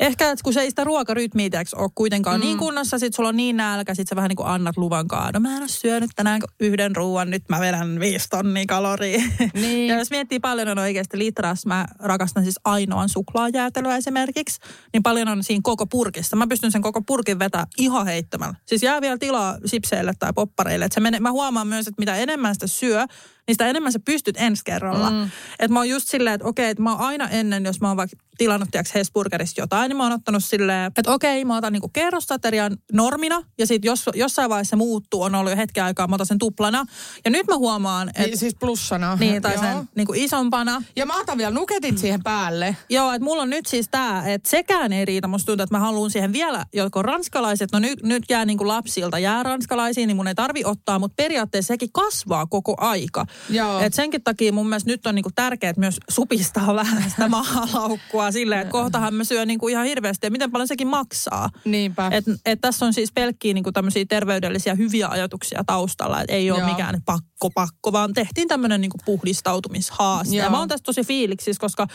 ehkä, 0.00 0.30
että 0.30 0.42
kun 0.44 0.52
se 0.52 0.60
ei 0.60 0.70
sitä 0.70 0.84
ruokarytmiä 0.84 1.50
ole 1.76 1.90
kuitenkaan 1.94 2.40
niin 2.40 2.46
mm. 2.46 2.50
niin 2.50 2.58
kunnossa, 2.58 2.98
sit 2.98 3.14
sulla 3.14 3.28
on 3.28 3.36
niin 3.36 3.56
nälkä, 3.56 3.94
sit 3.94 4.08
sä 4.08 4.16
vähän 4.16 4.28
niin 4.28 4.36
kuin 4.36 4.48
annat 4.48 4.76
luvan 4.76 5.08
kaado. 5.08 5.40
Mä 5.40 5.56
en 5.56 5.62
ole 5.62 5.68
syönyt 5.68 6.10
tänään 6.16 6.40
yhden 6.60 6.96
ruoan, 6.96 7.30
nyt 7.30 7.42
mä 7.48 7.60
vedän 7.60 8.00
viisi 8.00 8.28
tonnia 8.28 8.64
kaloria. 8.68 9.22
Niin. 9.54 9.88
ja 9.88 9.98
jos 9.98 10.10
miettii 10.10 10.40
paljon 10.40 10.68
on 10.68 10.78
oikeasti 10.78 11.18
litras, 11.18 11.66
mä 11.66 11.86
rakastan 11.98 12.42
siis 12.42 12.60
ainoan 12.64 13.08
suklaajäätelöä 13.08 13.96
esimerkiksi, 13.96 14.60
niin 14.92 15.02
paljon 15.02 15.28
on 15.28 15.44
siinä 15.44 15.60
koko 15.64 15.86
purkissa. 15.86 16.36
Mä 16.36 16.46
pystyn 16.46 16.72
sen 16.72 16.82
koko 16.82 17.02
purkin 17.02 17.38
vetää 17.38 17.66
ihan 17.78 18.06
heittämällä. 18.06 18.54
Siis 18.66 18.82
jää 18.82 19.00
vielä 19.00 19.18
tilaa 19.18 19.58
sipseille 19.64 20.12
tai 20.18 20.32
poppareille. 20.32 20.84
Et 20.84 20.92
se 20.92 21.00
menee, 21.00 21.20
mä 21.20 21.32
huomaan 21.32 21.66
myös, 21.66 21.88
että 21.88 22.00
mitä 22.02 22.16
enemmän 22.16 22.54
sitä 22.54 22.66
syö, 22.66 23.06
niin 23.50 23.54
sitä 23.54 23.66
enemmän 23.66 23.92
sä 23.92 23.98
pystyt 24.04 24.36
ensi 24.38 24.62
kerralla. 24.64 25.10
Mm. 25.10 25.30
Että 25.58 25.72
mä 25.72 25.78
oon 25.78 25.88
just 25.88 26.08
silleen, 26.08 26.34
että 26.34 26.46
okei, 26.46 26.70
että 26.70 26.82
mä 26.82 26.92
oon 26.92 27.00
aina 27.00 27.28
ennen, 27.28 27.64
jos 27.64 27.80
mä 27.80 27.88
oon 27.88 27.96
vaikka 27.96 28.16
tilannut 28.38 28.68
tiiäks 28.70 28.94
Hesburgerista 28.94 29.60
jotain, 29.60 29.88
niin 29.88 29.96
mä 29.96 30.02
oon 30.02 30.12
ottanut 30.12 30.44
silleen, 30.44 30.92
että 30.96 31.12
okei, 31.12 31.44
mä 31.44 31.56
otan 31.56 31.72
niinku 31.72 31.88
kerrostaterian 31.88 32.76
normina, 32.92 33.42
ja 33.58 33.66
sitten 33.66 33.88
jos, 33.88 34.04
jossain 34.14 34.50
vaiheessa 34.50 34.70
se 34.70 34.76
muuttuu, 34.76 35.22
on 35.22 35.34
ollut 35.34 35.50
jo 35.50 35.56
hetken 35.56 35.84
aikaa, 35.84 36.06
mä 36.06 36.14
otan 36.14 36.26
sen 36.26 36.38
tuplana. 36.38 36.84
Ja 37.24 37.30
nyt 37.30 37.46
mä 37.46 37.56
huomaan, 37.56 38.08
että... 38.08 38.22
Niin, 38.22 38.38
siis 38.38 38.54
plussana. 38.54 39.16
Niin, 39.20 39.42
tai 39.42 39.54
Joo. 39.54 39.62
sen 39.62 39.88
niinku 39.94 40.12
isompana. 40.16 40.82
Ja 40.96 41.06
mä 41.06 41.20
otan 41.20 41.38
vielä 41.38 41.50
nuketit 41.50 41.98
siihen 41.98 42.22
päälle. 42.22 42.76
Joo, 42.88 43.12
että 43.12 43.24
mulla 43.24 43.42
on 43.42 43.50
nyt 43.50 43.66
siis 43.66 43.88
tää, 43.90 44.32
että 44.32 44.50
sekään 44.50 44.92
ei 44.92 45.04
riitä. 45.04 45.28
Musta 45.28 45.46
tuntuu, 45.46 45.62
että 45.62 45.74
mä 45.74 45.80
haluan 45.80 46.10
siihen 46.10 46.32
vielä 46.32 46.64
joko 46.72 47.02
ranskalaiset, 47.02 47.72
no 47.72 47.78
nyt, 47.78 48.02
nyt 48.02 48.22
jää 48.28 48.44
niinku 48.44 48.68
lapsilta, 48.68 49.18
jää 49.18 49.42
ranskalaisiin, 49.42 50.06
niin 50.06 50.16
mun 50.16 50.28
ei 50.28 50.34
tarvi 50.34 50.62
ottaa, 50.64 50.98
mutta 50.98 51.14
periaatteessa 51.16 51.74
sekin 51.74 51.92
kasvaa 51.92 52.46
koko 52.46 52.74
aika. 52.78 53.26
Joo. 53.50 53.80
Et 53.80 53.94
senkin 53.94 54.22
takia 54.22 54.52
mun 54.52 54.68
mielestä 54.68 54.90
nyt 54.90 55.06
on 55.06 55.14
niinku 55.14 55.30
tärkeää 55.34 55.74
myös 55.76 56.00
supistaa 56.10 56.74
vähän 56.74 57.10
sitä 57.10 57.28
mahalaukkua 57.38 58.32
silleen, 58.32 58.60
että 58.60 58.72
kohtahan 58.72 59.14
mä 59.14 59.24
syön 59.24 59.48
niinku 59.48 59.68
ihan 59.68 59.86
hirveästi 59.86 60.26
ja 60.26 60.30
miten 60.30 60.50
paljon 60.50 60.68
sekin 60.68 60.88
maksaa. 60.88 61.50
Niinpä. 61.64 62.08
Et, 62.12 62.24
et 62.46 62.60
tässä 62.60 62.86
on 62.86 62.92
siis 62.92 63.12
pelkkiä 63.12 63.54
niinku 63.54 63.72
tämmöisiä 63.72 64.04
terveydellisiä 64.08 64.74
hyviä 64.74 65.08
ajatuksia 65.08 65.64
taustalla, 65.66 66.20
että 66.20 66.32
ei 66.32 66.50
ole 66.50 66.58
Joo. 66.58 66.68
mikään 66.68 67.02
pakko 67.06 67.50
pakko, 67.54 67.92
vaan 67.92 68.14
tehtiin 68.14 68.48
tämmöinen 68.48 68.80
niinku 68.80 68.98
puhdistautumishaaste. 69.04 70.36
Joo. 70.36 70.44
Ja 70.44 70.50
mä 70.50 70.58
oon 70.58 70.68
tästä 70.68 70.84
tosi 70.84 71.04
fiiliksi, 71.04 71.54
koska 71.58 71.86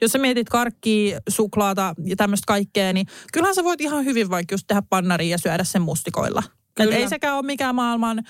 jos 0.00 0.12
sä 0.12 0.18
mietit 0.18 0.48
karkkia, 0.48 1.20
suklaata 1.28 1.94
ja 2.04 2.16
tämmöistä 2.16 2.44
kaikkea, 2.46 2.92
niin 2.92 3.06
kyllähän 3.32 3.54
sä 3.54 3.64
voit 3.64 3.80
ihan 3.80 4.04
hyvin 4.04 4.30
vaikka 4.30 4.54
just 4.54 4.66
tehdä 4.66 4.82
pannaria 4.90 5.30
ja 5.30 5.38
syödä 5.38 5.64
sen 5.64 5.82
mustikoilla. 5.82 6.42
Et 6.80 6.92
ei 6.92 7.08
sekään 7.08 7.36
ole 7.36 7.42
mikään 7.42 7.74
maailman 7.74 8.24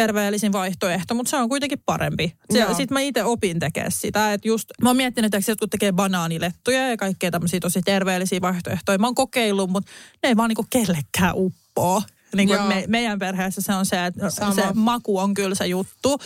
terveellisin 0.00 0.52
vaihtoehto, 0.52 1.14
mutta 1.14 1.30
se 1.30 1.36
on 1.36 1.48
kuitenkin 1.48 1.82
parempi. 1.86 2.32
Sitten 2.76 2.94
mä 2.94 3.00
itse 3.00 3.24
opin 3.24 3.58
tekemään 3.58 3.92
sitä, 3.92 4.32
että 4.32 4.48
just 4.48 4.68
mä 4.82 4.88
oon 4.88 4.96
miettinyt, 4.96 5.34
että 5.34 5.50
jotkut 5.50 5.70
tekee 5.70 5.92
banaanilettuja 5.92 6.90
ja 6.90 6.96
kaikkea 6.96 7.30
tämmöisiä 7.30 7.60
tosi 7.60 7.80
terveellisiä 7.84 8.40
vaihtoehtoja. 8.40 8.98
Mä 8.98 9.06
oon 9.06 9.14
kokeillut, 9.14 9.70
mutta 9.70 9.90
ne 10.22 10.28
ei 10.28 10.36
vaan 10.36 10.48
niinku 10.48 10.66
kellekään 10.70 11.34
uppoo. 11.34 12.02
Niin 12.34 12.48
kuin 12.48 12.62
me, 12.62 12.84
meidän 12.88 13.18
perheessä 13.18 13.62
se 13.62 13.74
on 13.74 13.86
se, 13.86 14.06
että 14.06 14.30
Sama. 14.30 14.54
se 14.54 14.62
maku 14.74 15.18
on 15.18 15.34
kyllä 15.34 15.54
se 15.54 15.66
juttu. 15.66 16.18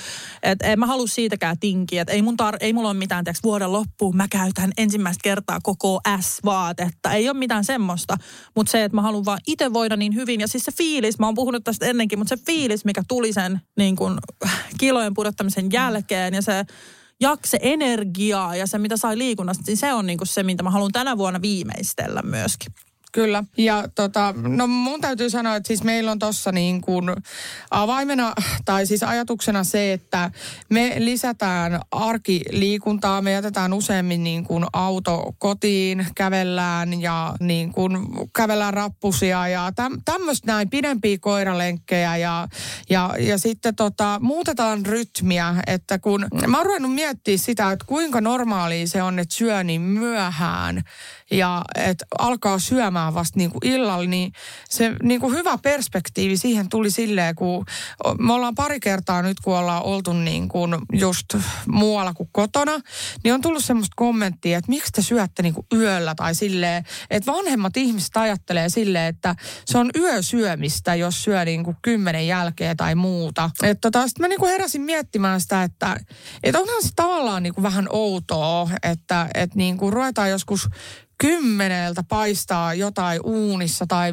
Että 0.43 0.67
en 0.67 0.79
mä 0.79 0.87
halua 0.87 1.07
siitäkään 1.07 1.57
tinkiä. 1.61 2.03
Että 2.03 2.13
ei, 2.13 2.23
mun 2.23 2.37
tar- 2.43 2.57
ei 2.61 2.73
mulla 2.73 2.89
ole 2.89 2.99
mitään, 2.99 3.25
tiiäks, 3.25 3.43
vuoden 3.43 3.73
loppuun 3.73 4.17
mä 4.17 4.29
käytän 4.29 4.73
ensimmäistä 4.77 5.21
kertaa 5.23 5.59
koko 5.63 6.01
S-vaatetta. 6.21 7.13
Ei 7.13 7.29
ole 7.29 7.39
mitään 7.39 7.65
semmoista. 7.65 8.17
Mutta 8.57 8.71
se, 8.71 8.85
että 8.85 8.97
mä 8.97 9.03
haluan 9.03 9.25
vaan 9.25 9.41
itse 9.47 9.73
voida 9.73 9.97
niin 9.97 10.15
hyvin. 10.15 10.41
Ja 10.41 10.49
siis 10.49 10.65
se 10.65 10.73
fiilis, 10.73 11.19
mä 11.19 11.27
oon 11.27 11.35
puhunut 11.35 11.65
tästä 11.65 11.87
ennenkin, 11.87 12.19
mutta 12.19 12.37
se 12.37 12.43
fiilis, 12.47 12.85
mikä 12.85 13.03
tuli 13.09 13.33
sen 13.33 13.61
niin 13.77 13.97
kuin, 13.97 14.19
kilojen 14.79 15.15
pudottamisen 15.15 15.73
jälkeen 15.73 16.35
ja 16.35 16.43
se 16.43 16.65
jakse 17.21 17.59
energiaa 17.63 18.57
ja 18.57 18.67
se, 18.67 18.79
mitä 18.79 18.97
sai 18.97 19.19
liikunnasta, 19.19 19.65
niin 19.67 19.77
se 19.77 19.93
on 19.93 20.07
niin 20.07 20.19
kuin 20.19 20.29
se, 20.29 20.43
mitä 20.43 20.63
mä 20.63 20.71
haluan 20.71 20.93
tänä 20.93 21.19
vuonna 21.19 21.43
viimeistellä 21.43 22.23
myöskin. 22.23 22.73
Kyllä. 23.13 23.45
Ja 23.59 23.85
tota, 23.95 24.35
no 24.37 24.67
mun 24.67 25.01
täytyy 25.01 25.31
sanoa, 25.31 25.57
että 25.57 25.67
siis 25.67 25.85
meillä 25.85 26.11
on 26.11 26.19
tossa 26.19 26.53
niin 26.53 26.81
kuin 26.81 27.05
avaimena 27.71 28.33
tai 28.65 28.87
siis 28.87 29.03
ajatuksena 29.03 29.65
se, 29.65 29.93
että 29.93 30.31
me 30.69 30.95
lisätään 30.99 31.81
arkiliikuntaa. 31.91 33.23
Me 33.23 33.33
jätetään 33.33 33.73
useammin 33.73 34.25
niin 34.25 34.45
kuin 34.45 34.65
auto 34.73 35.35
kotiin, 35.39 36.07
kävellään 36.15 37.01
ja 37.01 37.35
niin 37.41 37.73
kuin 37.73 37.93
kävellään 38.37 38.75
rappusia 38.75 39.49
ja 39.49 39.73
täm, 39.75 39.99
tämmöistä 40.05 40.53
näin 40.53 40.71
pidempiä 40.71 41.19
koiralenkkejä 41.21 42.17
ja, 42.17 42.49
ja, 42.91 43.15
ja 43.19 43.39
sitten 43.39 43.77
tota, 43.77 44.19
muutetaan 44.23 44.87
rytmiä, 44.87 45.55
että 45.67 45.99
kun 45.99 46.27
mä 46.47 46.57
oon 46.57 46.67
ruvennut 46.67 46.95
miettiä 46.95 47.39
sitä, 47.39 47.73
että 47.73 47.85
kuinka 47.89 48.21
normaalia 48.21 48.87
se 48.87 49.03
on, 49.03 49.19
että 49.19 49.35
syö 49.35 49.65
niin 49.65 49.81
myöhään 49.81 50.83
ja 51.31 51.63
että 51.75 52.07
alkaa 52.19 52.59
syömään 52.59 53.00
vasta 53.15 53.39
niin 53.39 53.51
kuin 53.51 53.67
illalla, 53.67 54.05
niin 54.05 54.33
se 54.69 54.93
niin 55.03 55.21
kuin 55.21 55.35
hyvä 55.35 55.59
perspektiivi 55.59 56.37
siihen 56.37 56.69
tuli 56.69 56.91
silleen, 56.91 57.35
kun 57.35 57.65
me 58.19 58.33
ollaan 58.33 58.55
pari 58.55 58.81
kertaa 58.81 59.23
nyt, 59.23 59.41
kun 59.41 59.59
ollaan 59.59 59.83
oltu 59.83 60.13
niin 60.13 60.49
kuin 60.49 60.77
just 60.93 61.27
muualla 61.67 62.15
kuin 62.15 62.29
kotona, 62.33 62.81
niin 63.25 63.35
on 63.35 63.41
tullut 63.41 63.65
semmoista 63.65 63.95
kommenttia, 63.97 64.59
että 64.59 64.71
miksi 64.71 64.93
te 64.93 65.03
syötte 65.03 65.43
niin 65.43 65.55
kuin 65.55 65.67
yöllä 65.75 66.15
tai 66.15 66.35
silleen, 66.35 66.85
että 67.11 67.33
vanhemmat 67.33 67.77
ihmiset 67.77 68.17
ajattelee 68.17 68.69
silleen, 68.69 69.07
että 69.07 69.35
se 69.65 69.79
on 69.79 69.91
yösyömistä, 69.97 70.95
jos 70.95 71.25
syö 71.25 71.45
niin 71.45 71.65
kuin 71.65 71.77
kymmenen 71.83 72.27
jälkeen 72.27 72.77
tai 72.77 72.95
muuta. 72.95 73.51
Että 73.63 73.81
tota, 73.81 74.09
sitten 74.09 74.25
mä 74.25 74.29
niin 74.29 74.41
kuin 74.41 74.53
heräsin 74.53 74.83
miettimään 74.83 75.41
sitä, 75.41 75.63
että, 75.63 75.97
että 76.43 76.59
onhan 76.59 76.83
se 76.83 76.89
tavallaan 76.97 77.43
niin 77.43 77.55
kuin 77.55 77.63
vähän 77.63 77.87
outoa, 77.91 78.71
että, 78.83 79.29
että 79.35 79.57
niin 79.57 79.77
kuin 79.77 79.93
ruvetaan 79.93 80.31
joskus 80.31 80.69
kymmeneltä 81.21 82.03
paistaa 82.09 82.75
jotain 82.75 83.21
uunissa 83.25 83.87
tai 83.87 84.13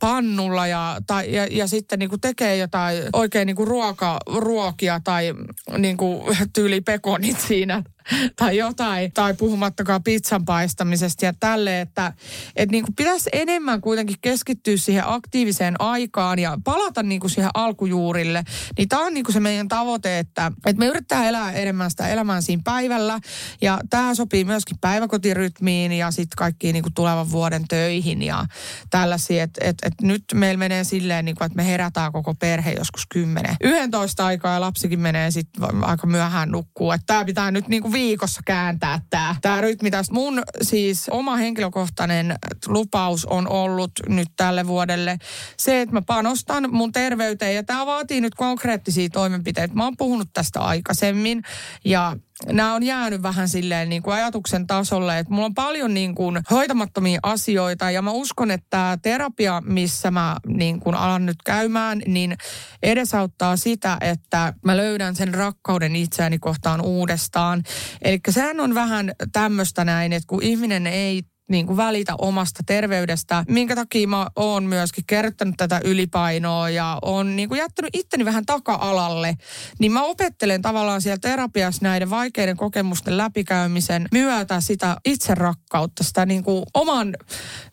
pannulla 0.00 0.66
ja, 0.66 0.96
tai, 1.06 1.34
ja, 1.34 1.46
ja 1.50 1.68
sitten 1.68 1.98
niin 1.98 2.08
kuin 2.08 2.20
tekee 2.20 2.56
jotain 2.56 3.02
oikein 3.12 3.46
niin 3.46 3.56
kuin 3.56 3.68
ruoka, 3.68 4.20
ruokia 4.36 5.00
tai 5.04 5.34
niin 5.78 5.96
kuin 5.96 6.36
tyyli 6.54 6.80
pekonit 6.80 7.40
siinä 7.40 7.82
tai 8.38 8.56
jotain, 8.56 9.12
tai 9.12 9.34
puhumattakaan 9.34 10.02
pizzan 10.02 10.44
paistamisesta 10.44 11.24
ja 11.24 11.32
tälle, 11.40 11.80
että 11.80 12.12
et 12.56 12.70
niin 12.70 12.84
kuin 12.84 12.94
pitäisi 12.94 13.30
enemmän 13.32 13.80
kuitenkin 13.80 14.16
keskittyä 14.20 14.76
siihen 14.76 15.02
aktiiviseen 15.06 15.74
aikaan 15.78 16.38
ja 16.38 16.58
palata 16.64 17.02
niin 17.02 17.20
kuin 17.20 17.30
siihen 17.30 17.50
alkujuurille. 17.54 18.44
Niin 18.78 18.88
tämä 18.88 19.06
on 19.06 19.14
niin 19.14 19.24
kuin 19.24 19.32
se 19.32 19.40
meidän 19.40 19.68
tavoite, 19.68 20.18
että, 20.18 20.52
että 20.66 20.80
me 20.80 20.86
yritetään 20.86 21.26
elää 21.26 21.52
enemmän 21.52 21.90
sitä 21.90 22.08
elämää 22.08 22.40
siinä 22.40 22.62
päivällä 22.64 23.20
ja 23.60 23.78
tämä 23.90 24.14
sopii 24.14 24.44
myöskin 24.44 24.78
päiväkotirytmiin 24.80 25.92
ja 25.92 26.10
sitten 26.10 26.36
kaikkiin 26.36 26.72
niin 26.72 26.82
kuin 26.82 26.94
tulevan 26.94 27.30
vuoden 27.30 27.64
töihin 27.68 28.22
ja 28.22 28.46
tällaisia, 28.90 29.42
että 29.42 29.64
et, 29.64 29.76
et 29.82 29.94
nyt 30.02 30.24
meillä 30.34 30.58
menee 30.58 30.84
silleen, 30.84 31.24
niin 31.24 31.36
kuin, 31.36 31.46
että 31.46 31.56
me 31.56 31.66
herätään 31.66 32.12
koko 32.12 32.34
perhe 32.34 32.72
joskus 32.72 33.06
10. 33.06 33.56
11 33.60 34.26
aikaa 34.26 34.54
ja 34.54 34.60
lapsikin 34.60 35.00
menee 35.00 35.30
sitten 35.30 35.84
aika 35.84 36.06
myöhään 36.06 36.50
nukkuu, 36.50 36.92
että 36.92 37.06
tämä 37.06 37.24
pitää 37.24 37.50
nyt 37.50 37.68
niin 37.68 37.82
kuin 37.82 37.93
viikossa 37.94 38.40
kääntää 38.44 39.00
tämä 39.10 39.36
tää 39.42 39.60
rytmi 39.60 39.90
tästä. 39.90 40.14
Mun 40.14 40.42
siis 40.62 41.08
oma 41.08 41.36
henkilökohtainen 41.36 42.36
lupaus 42.66 43.24
on 43.26 43.48
ollut 43.48 43.92
nyt 44.08 44.28
tälle 44.36 44.66
vuodelle 44.66 45.18
se, 45.58 45.80
että 45.80 45.94
mä 45.94 46.02
panostan 46.02 46.68
mun 46.70 46.92
terveyteen 46.92 47.54
ja 47.54 47.62
tämä 47.62 47.86
vaatii 47.86 48.20
nyt 48.20 48.34
konkreettisia 48.34 49.08
toimenpiteitä. 49.08 49.74
Mä 49.74 49.84
oon 49.84 49.96
puhunut 49.96 50.28
tästä 50.32 50.60
aikaisemmin 50.60 51.42
ja 51.84 52.16
nämä 52.52 52.74
on 52.74 52.82
jäänyt 52.82 53.22
vähän 53.22 53.48
silleen 53.48 53.88
niin 53.88 54.02
kuin 54.02 54.14
ajatuksen 54.14 54.66
tasolle, 54.66 55.18
että 55.18 55.32
mulla 55.32 55.46
on 55.46 55.54
paljon 55.54 55.94
niin 55.94 56.14
kuin 56.14 56.40
hoitamattomia 56.50 57.20
asioita 57.22 57.90
ja 57.90 58.02
mä 58.02 58.10
uskon, 58.10 58.50
että 58.50 58.66
tämä 58.70 58.98
terapia, 59.02 59.62
missä 59.66 60.10
mä 60.10 60.36
niin 60.46 60.80
kuin 60.80 60.96
alan 60.96 61.26
nyt 61.26 61.42
käymään, 61.44 62.02
niin 62.06 62.36
edesauttaa 62.82 63.56
sitä, 63.56 63.96
että 64.00 64.52
mä 64.64 64.76
löydän 64.76 65.16
sen 65.16 65.34
rakkauden 65.34 65.96
itseäni 65.96 66.38
kohtaan 66.38 66.80
uudestaan. 66.80 67.62
Eli 68.02 68.20
sehän 68.30 68.60
on 68.60 68.74
vähän 68.74 69.12
tämmöistä 69.32 69.84
näin, 69.84 70.12
että 70.12 70.26
kun 70.26 70.42
ihminen 70.42 70.86
ei 70.86 71.22
niin 71.50 71.66
kuin 71.66 71.76
välitä 71.76 72.14
omasta 72.18 72.62
terveydestä, 72.66 73.44
minkä 73.48 73.74
takia 73.74 74.08
mä 74.08 74.26
oon 74.36 74.64
myöskin 74.64 75.04
kerryttänyt 75.06 75.54
tätä 75.56 75.80
ylipainoa 75.84 76.70
ja 76.70 76.98
on 77.02 77.36
niin 77.36 77.48
kuin 77.48 77.58
jättänyt 77.58 77.96
itteni 77.96 78.24
vähän 78.24 78.46
taka-alalle, 78.46 79.36
niin 79.78 79.92
mä 79.92 80.02
opettelen 80.02 80.62
tavallaan 80.62 81.02
siellä 81.02 81.18
terapiassa 81.20 81.82
näiden 81.82 82.10
vaikeiden 82.10 82.56
kokemusten 82.56 83.16
läpikäymisen 83.16 84.08
myötä 84.12 84.60
sitä 84.60 84.96
itserakkautta, 85.04 86.04
sitä 86.04 86.26
niin 86.26 86.44
kuin 86.44 86.64
oman, 86.74 87.16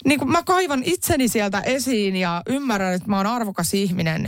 niin 0.05 0.19
kuin 0.19 0.31
mä 0.31 0.43
kaivan 0.43 0.81
itseni 0.85 1.27
sieltä 1.27 1.59
esiin 1.61 2.15
ja 2.15 2.41
ymmärrän, 2.47 2.93
että 2.93 3.09
mä 3.09 3.17
oon 3.17 3.27
arvokas 3.27 3.73
ihminen, 3.73 4.27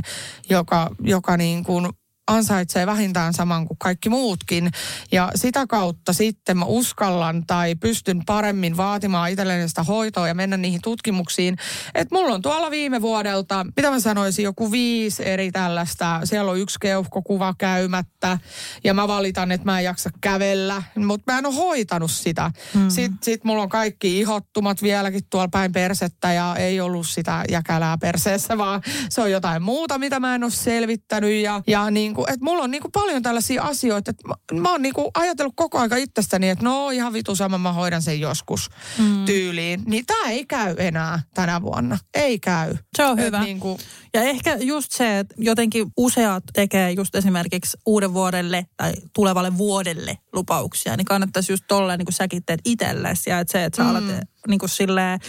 joka, 0.49 0.89
joka 0.99 1.37
niin 1.37 1.63
kuin 1.63 1.89
ansaitsee 2.27 2.85
vähintään 2.85 3.33
saman 3.33 3.67
kuin 3.67 3.77
kaikki 3.77 4.09
muutkin. 4.09 4.71
Ja 5.11 5.31
sitä 5.35 5.67
kautta 5.67 6.13
sitten 6.13 6.57
mä 6.57 6.65
uskallan 6.65 7.43
tai 7.47 7.75
pystyn 7.75 8.21
paremmin 8.25 8.77
vaatimaan 8.77 9.31
itselleni 9.31 9.69
sitä 9.69 9.83
hoitoa 9.83 10.27
ja 10.27 10.33
mennä 10.33 10.57
niihin 10.57 10.81
tutkimuksiin. 10.83 11.57
Että 11.95 12.15
mulla 12.15 12.33
on 12.33 12.41
tuolla 12.41 12.71
viime 12.71 13.01
vuodelta, 13.01 13.65
mitä 13.75 13.89
mä 13.89 13.99
sanoisin, 13.99 14.43
joku 14.43 14.71
viisi 14.71 15.29
eri 15.29 15.51
tällaista. 15.51 16.21
Siellä 16.23 16.51
on 16.51 16.59
yksi 16.59 16.79
keuhkokuva 16.81 17.53
käymättä 17.57 18.37
ja 18.83 18.93
mä 18.93 19.07
valitan, 19.07 19.51
että 19.51 19.65
mä 19.65 19.79
en 19.79 19.85
jaksa 19.85 20.09
kävellä. 20.21 20.83
Mutta 20.95 21.31
mä 21.31 21.39
en 21.39 21.45
ole 21.45 21.55
hoitanut 21.55 22.11
sitä. 22.11 22.51
Mm. 22.73 22.89
Sitten 22.89 23.17
sit 23.21 23.43
mulla 23.43 23.63
on 23.63 23.69
kaikki 23.69 24.19
ihottumat 24.19 24.81
vieläkin 24.81 25.21
tuolla 25.29 25.47
päin 25.47 25.71
persettä 25.71 26.33
ja 26.33 26.55
ei 26.55 26.81
ollut 26.81 27.07
sitä 27.07 27.43
jäkälää 27.49 27.97
perseessä, 27.97 28.57
vaan 28.57 28.81
se 29.09 29.21
on 29.21 29.31
jotain 29.31 29.61
muuta, 29.61 29.97
mitä 29.97 30.19
mä 30.19 30.35
en 30.35 30.43
ole 30.43 30.51
selvittänyt. 30.51 31.43
Ja, 31.43 31.61
ja 31.67 31.91
niin 31.91 32.12
niin 32.13 32.25
kuin, 32.25 32.33
että 32.33 32.45
mulla 32.45 32.63
on 32.63 32.71
niin 32.71 32.81
kuin 32.81 32.91
paljon 32.91 33.23
tällaisia 33.23 33.63
asioita, 33.63 34.11
että 34.11 34.27
mä, 34.27 34.61
mä 34.61 34.71
oon 34.71 34.81
niin 34.81 34.93
kuin 34.93 35.07
ajatellut 35.13 35.53
koko 35.55 35.79
aika 35.79 35.95
itsestäni, 35.95 36.49
että 36.49 36.63
no 36.63 36.89
ihan 36.89 37.13
vitu 37.13 37.35
sama, 37.35 37.57
mä 37.57 37.73
hoidan 37.73 38.01
sen 38.01 38.19
joskus 38.19 38.69
mm. 38.97 39.25
tyyliin. 39.25 39.83
Niin 39.85 40.05
tämä 40.05 40.29
ei 40.29 40.45
käy 40.45 40.75
enää 40.77 41.21
tänä 41.33 41.61
vuonna. 41.61 41.97
Ei 42.13 42.39
käy. 42.39 42.75
Se 42.97 43.05
on 43.05 43.17
hyvä. 43.17 43.43
Niin 43.43 43.59
kuin... 43.59 43.79
Ja 44.13 44.23
ehkä 44.23 44.57
just 44.61 44.91
se, 44.91 45.19
että 45.19 45.35
jotenkin 45.37 45.87
useat 45.97 46.43
tekee 46.53 46.91
just 46.91 47.15
esimerkiksi 47.15 47.77
uuden 47.85 48.13
vuodelle 48.13 48.65
tai 48.77 48.93
tulevalle 49.15 49.57
vuodelle 49.57 50.17
lupauksia, 50.33 50.97
niin 50.97 51.05
kannattaisi 51.05 51.53
just 51.53 51.63
tolleen 51.67 51.97
niin 51.97 52.05
kuin 52.05 52.13
säkin 52.13 52.45
teet 52.45 52.61
itsellesi. 52.65 53.29
Ja 53.29 53.39
että 53.39 53.51
se, 53.51 53.63
että 53.63 53.77
sä 53.77 53.83
mm. 53.83 53.89
alat 53.89 54.03
niin 54.47 54.59
kuin 54.59 54.69
silleen, 54.69 55.19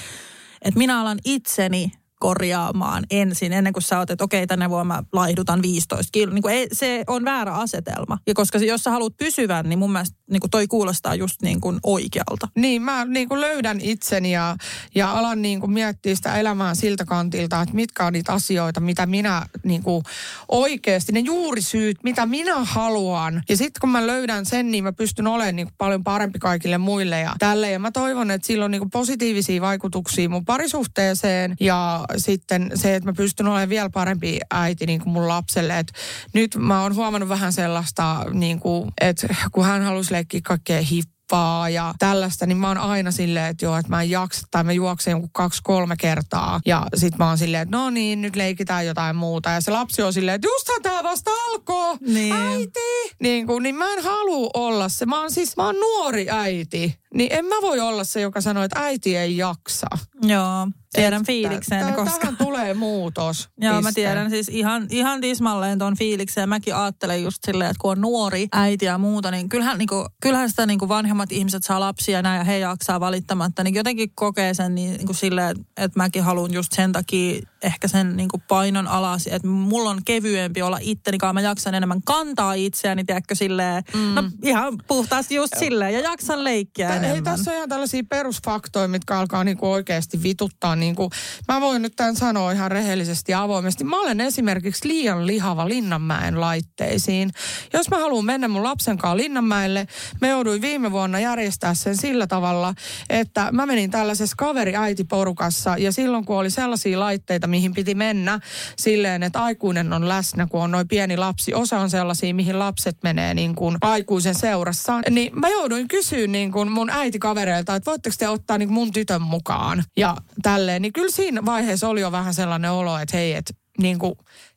että 0.63 0.79
minä 0.79 1.01
alan 1.01 1.19
itseni 1.25 1.93
korjaamaan 2.25 3.05
ensin, 3.11 3.53
ennen 3.53 3.73
kuin 3.73 3.83
sä 3.83 3.99
oot, 3.99 4.11
että 4.11 4.25
okei, 4.25 4.47
tänne 4.47 4.71
vuonna 4.71 4.95
mä 4.95 5.03
laihdutan 5.13 5.63
15 5.63 6.11
kiloa. 6.13 6.35
Niin 6.35 6.69
se 6.73 7.05
on 7.07 7.25
väärä 7.25 7.55
asetelma. 7.55 8.19
Ja 8.27 8.35
koska 8.35 8.59
jos 8.59 8.85
sä 8.85 8.91
haluat 8.91 9.17
pysyvän, 9.17 9.69
niin 9.69 9.79
mun 9.79 9.93
mielestä 9.93 10.17
niin 10.31 10.41
kuin 10.41 10.51
toi 10.51 10.67
kuulostaa 10.67 11.15
just 11.15 11.43
niin 11.43 11.61
kuin 11.61 11.81
oikealta. 11.83 12.49
Niin, 12.57 12.83
mä 12.83 13.05
niin 13.05 13.29
kuin 13.29 13.41
löydän 13.41 13.81
itseni 13.81 14.33
ja, 14.33 14.57
ja 14.95 15.11
alan 15.11 15.43
niin 15.43 15.61
kuin 15.61 15.73
miettiä 15.73 16.15
sitä 16.15 16.37
elämää 16.37 16.75
siltä 16.75 17.05
kantilta, 17.05 17.63
että 17.63 17.75
mitkä 17.75 18.07
on 18.07 18.13
niitä 18.13 18.33
asioita, 18.33 18.81
mitä 18.81 19.07
minä 19.07 19.47
niin 19.65 19.83
kuin 19.83 20.05
oikeasti, 20.49 21.13
ne 21.13 21.21
juurisyyt, 21.21 21.97
mitä 22.03 22.27
minä 22.27 22.65
haluan. 22.65 23.43
Ja 23.49 23.57
sitten 23.57 23.81
kun 23.81 23.91
mä 23.91 24.07
löydän 24.07 24.47
sen, 24.47 24.71
niin 24.71 24.85
mä 24.85 24.93
pystyn 24.93 25.27
olemaan 25.27 25.57
niin 25.57 25.67
kuin 25.67 25.75
paljon 25.79 26.05
parempi 26.05 26.39
kaikille 26.39 26.79
muille 26.79 27.21
ja 27.21 27.35
tälle. 27.39 27.71
Ja 27.71 27.79
mä 27.79 27.91
toivon, 27.91 28.31
että 28.31 28.47
sillä 28.47 28.65
on 28.65 28.71
niin 28.71 28.81
kuin 28.81 28.91
positiivisia 28.91 29.61
vaikutuksia 29.61 30.29
mun 30.29 30.45
parisuhteeseen 30.45 31.57
ja 31.61 32.05
sitten 32.17 32.73
se, 32.75 32.95
että 32.95 33.09
mä 33.09 33.15
pystyn 33.17 33.47
olemaan 33.47 33.69
vielä 33.69 33.91
parempi 33.91 34.41
äiti 34.51 34.87
niin 34.87 35.01
kuin 35.01 35.13
mun 35.13 35.29
lapselle. 35.29 35.79
Et 35.79 35.93
nyt 36.33 36.57
mä 36.57 36.83
oon 36.83 36.95
huomannut 36.95 37.29
vähän 37.29 37.53
sellaista, 37.53 38.25
niin 38.33 38.61
kuin, 38.61 38.93
että 39.01 39.35
kun 39.53 39.65
hän 39.65 39.83
halusi 39.83 40.13
leikkiä 40.25 40.41
kaikkea 40.45 40.83
hippaa 40.83 41.69
ja 41.69 41.95
tällaista, 41.99 42.47
niin 42.47 42.59
mä 42.59 42.69
oon 42.69 42.79
aina 42.79 43.11
silleen, 43.11 43.47
että 43.47 43.65
joo, 43.65 43.77
että 43.77 43.91
mä 43.91 44.03
en 44.03 44.11
jaksa 44.11 44.47
tai 44.51 44.65
mä 44.65 44.73
juoksen 44.73 45.11
jonkun 45.11 45.31
kaksi-kolme 45.33 45.97
kertaa. 45.97 46.61
Ja 46.67 46.87
sit 46.95 47.19
mä 47.19 47.29
oon 47.29 47.39
silleen, 47.39 47.63
että 47.63 47.77
no 47.77 47.91
niin, 47.91 48.23
nyt 48.23 48.37
leikitään 48.37 48.87
jotain 48.87 49.17
muuta. 49.17 49.51
Ja 49.51 49.61
se 49.61 49.71
lapsi 49.71 50.03
on 50.03 50.13
silleen, 50.13 50.35
että 50.35 50.49
justhan 50.49 50.83
tää 50.83 51.03
vasta 51.03 51.31
alkoi, 51.31 51.97
niin. 52.01 52.33
äiti. 52.33 53.15
Niin, 53.21 53.47
kuin, 53.47 53.63
niin 53.63 53.75
mä 53.75 53.93
en 53.93 54.05
halua 54.05 54.51
olla 54.55 54.89
se. 54.89 55.07
Mä 55.07 55.21
oon 55.21 55.31
siis, 55.31 55.57
mä 55.57 55.67
oon 55.67 55.77
nuori 55.81 56.31
äiti. 56.31 56.99
Niin 57.15 57.33
en 57.33 57.45
mä 57.45 57.55
voi 57.63 57.81
olla 57.81 58.05
se, 58.05 58.21
joka 58.21 58.41
sanoo, 58.41 58.63
että 58.63 58.81
äiti 58.81 59.17
ei 59.17 59.37
jaksa. 59.37 59.87
Joo. 60.23 60.69
Tiedän 60.93 61.27
fiiliksen, 61.27 61.87
t- 61.87 61.97
koska... 61.97 62.19
Tähän 62.19 62.37
tulee 62.37 62.75
muutos. 62.75 63.49
Joo, 63.61 63.83
mä 63.83 63.93
tiedän 63.93 64.31
siis 64.31 64.49
ihan, 64.49 64.87
ihan 64.91 65.21
tismalleen 65.21 65.79
tuon 65.79 65.97
fiiliksen. 65.97 66.43
Ja 66.43 66.47
mäkin 66.47 66.75
ajattelen 66.75 67.23
just 67.23 67.39
silleen, 67.47 67.71
että 67.71 67.81
kun 67.81 67.91
on 67.91 68.01
nuori 68.01 68.49
äiti 68.53 68.85
ja 68.85 68.99
muuta, 68.99 69.31
niin 69.31 69.49
kyllähän, 69.49 69.79
niin 69.79 69.89
kuin, 69.89 70.07
kyllähän 70.23 70.51
sitä 70.51 70.67
niin 70.67 70.79
kuin 70.79 70.89
vanhemmat 70.89 71.33
ihmiset 71.33 71.65
saa 71.65 71.81
lapsia 71.81 72.23
näin 72.23 72.39
ja 72.39 72.45
he 72.45 72.59
jaksaa 72.59 73.01
valittamatta. 73.01 73.65
Niin 73.65 73.75
jotenkin 73.75 74.11
kokee 74.15 74.55
sen 74.55 74.75
niin, 74.75 74.93
niin 74.93 75.07
kuin 75.07 75.17
silleen, 75.17 75.57
että 75.77 75.99
mäkin 75.99 76.23
haluan 76.23 76.53
just 76.53 76.73
sen 76.73 76.93
takia 76.93 77.43
ehkä 77.65 77.89
sen 77.89 78.17
niin 78.17 78.29
kuin 78.29 78.43
painon 78.49 78.89
alas, 78.89 79.27
että 79.27 79.49
mulla 79.49 79.91
on 79.91 80.01
kevyempi 80.05 80.63
olla 80.63 80.79
itteni 80.81 81.19
kanssa. 81.19 81.33
Mä 81.33 81.41
jaksan 81.41 81.75
enemmän 81.75 82.03
kantaa 82.03 82.55
itseäni, 82.55 83.05
tiedätkö, 83.05 83.35
silleen, 83.35 83.83
mm. 83.95 84.15
no 84.15 84.23
ihan 84.43 84.79
puhtaasti 84.87 85.35
just 85.35 85.53
silleen, 85.59 85.95
ja 85.95 86.01
jaksan 86.01 86.45
leikkiä 86.45 86.89
Tä, 86.89 86.97
enemmän. 86.97 87.17
Ei, 87.17 87.23
tässä 87.23 87.51
on 87.51 87.57
ihan 87.57 87.69
tällaisia 87.69 88.03
perusfaktoja, 88.09 88.89
mitkä 88.89 89.19
alkaa 89.19 89.45
niin 89.45 89.57
kuin 89.57 89.71
oikeasti 89.71 90.23
vituttaa. 90.23 90.77
Niin 90.77 90.95
kuin, 90.95 91.11
mä 91.49 91.61
voin 91.61 91.83
nyt 91.83 91.97
tämän 91.97 92.17
sanoa 92.17 92.53
ihan 92.53 92.71
rehellisesti 92.71 93.33
ja 93.33 93.43
avoimesti. 93.43 93.85
Mä 93.85 94.01
olen 94.01 94.21
esimerkiksi 94.21 94.89
liian 94.89 95.27
lihava 95.27 95.69
Linnanmäen 95.69 96.41
laitteisiin. 96.41 97.31
Jos 97.73 97.91
mä 97.91 97.99
haluan 97.99 98.25
mennä 98.25 98.49
mun 98.49 98.63
lapsen 98.63 98.99
kanssa 98.99 99.17
Linnanmäelle, 99.17 99.87
me 100.21 100.29
jouduin 100.29 100.63
viime 100.63 100.93
vuonna 100.93 101.21
järjestää 101.21 101.75
sen 101.75 101.97
sillä 101.97 102.27
tavalla, 102.27 102.75
että 103.11 103.49
mä 103.53 103.67
menin 103.67 103.91
tällaisessa 103.91 104.37
kaveri-äitiporukassa 104.39 105.79
ja 105.79 105.93
silloin 105.93 106.25
kun 106.25 106.37
oli 106.37 106.51
sellaisia 106.51 107.01
laitteita, 107.01 107.47
mihin 107.55 107.75
piti 107.75 107.95
mennä 107.95 108.41
silleen, 108.77 109.23
että 109.23 109.45
aikuinen 109.45 109.93
on 109.93 110.09
läsnä, 110.09 110.47
kun 110.47 110.63
on 110.63 110.71
noin 110.71 110.89
pieni 110.89 111.17
lapsi. 111.17 111.55
Osa 111.55 111.79
on 111.79 111.91
sellaisia, 111.91 112.35
mihin 112.35 112.59
lapset 112.59 112.97
menee 113.03 113.35
niin 113.35 113.55
kuin 113.55 113.77
aikuisen 113.81 114.35
seurassa. 114.35 115.01
Niin 115.11 115.39
mä 115.39 115.49
jouduin 115.49 115.89
kysyä 115.89 116.27
niin 116.27 116.53
kuin 116.53 116.73
mun 116.73 116.91
äitikavereilta, 116.91 117.75
että 117.75 117.91
voitteko 117.91 118.17
te 118.19 118.29
ottaa 118.29 118.59
niin 118.59 118.73
mun 118.73 118.93
tytön 118.93 119.23
mukaan 119.23 119.85
ja 119.97 120.17
tälleen. 120.43 120.83
Niin 120.83 120.93
kyllä 120.93 121.11
siinä 121.11 121.45
vaiheessa 121.45 121.89
oli 121.89 122.01
jo 122.01 122.13
vähän 122.13 122.35
sellainen 122.35 122.71
olo, 122.71 122.99
että 122.99 123.17
hei, 123.17 123.33
että 123.33 123.55
niin 123.79 123.99
kuin, 123.99 124.15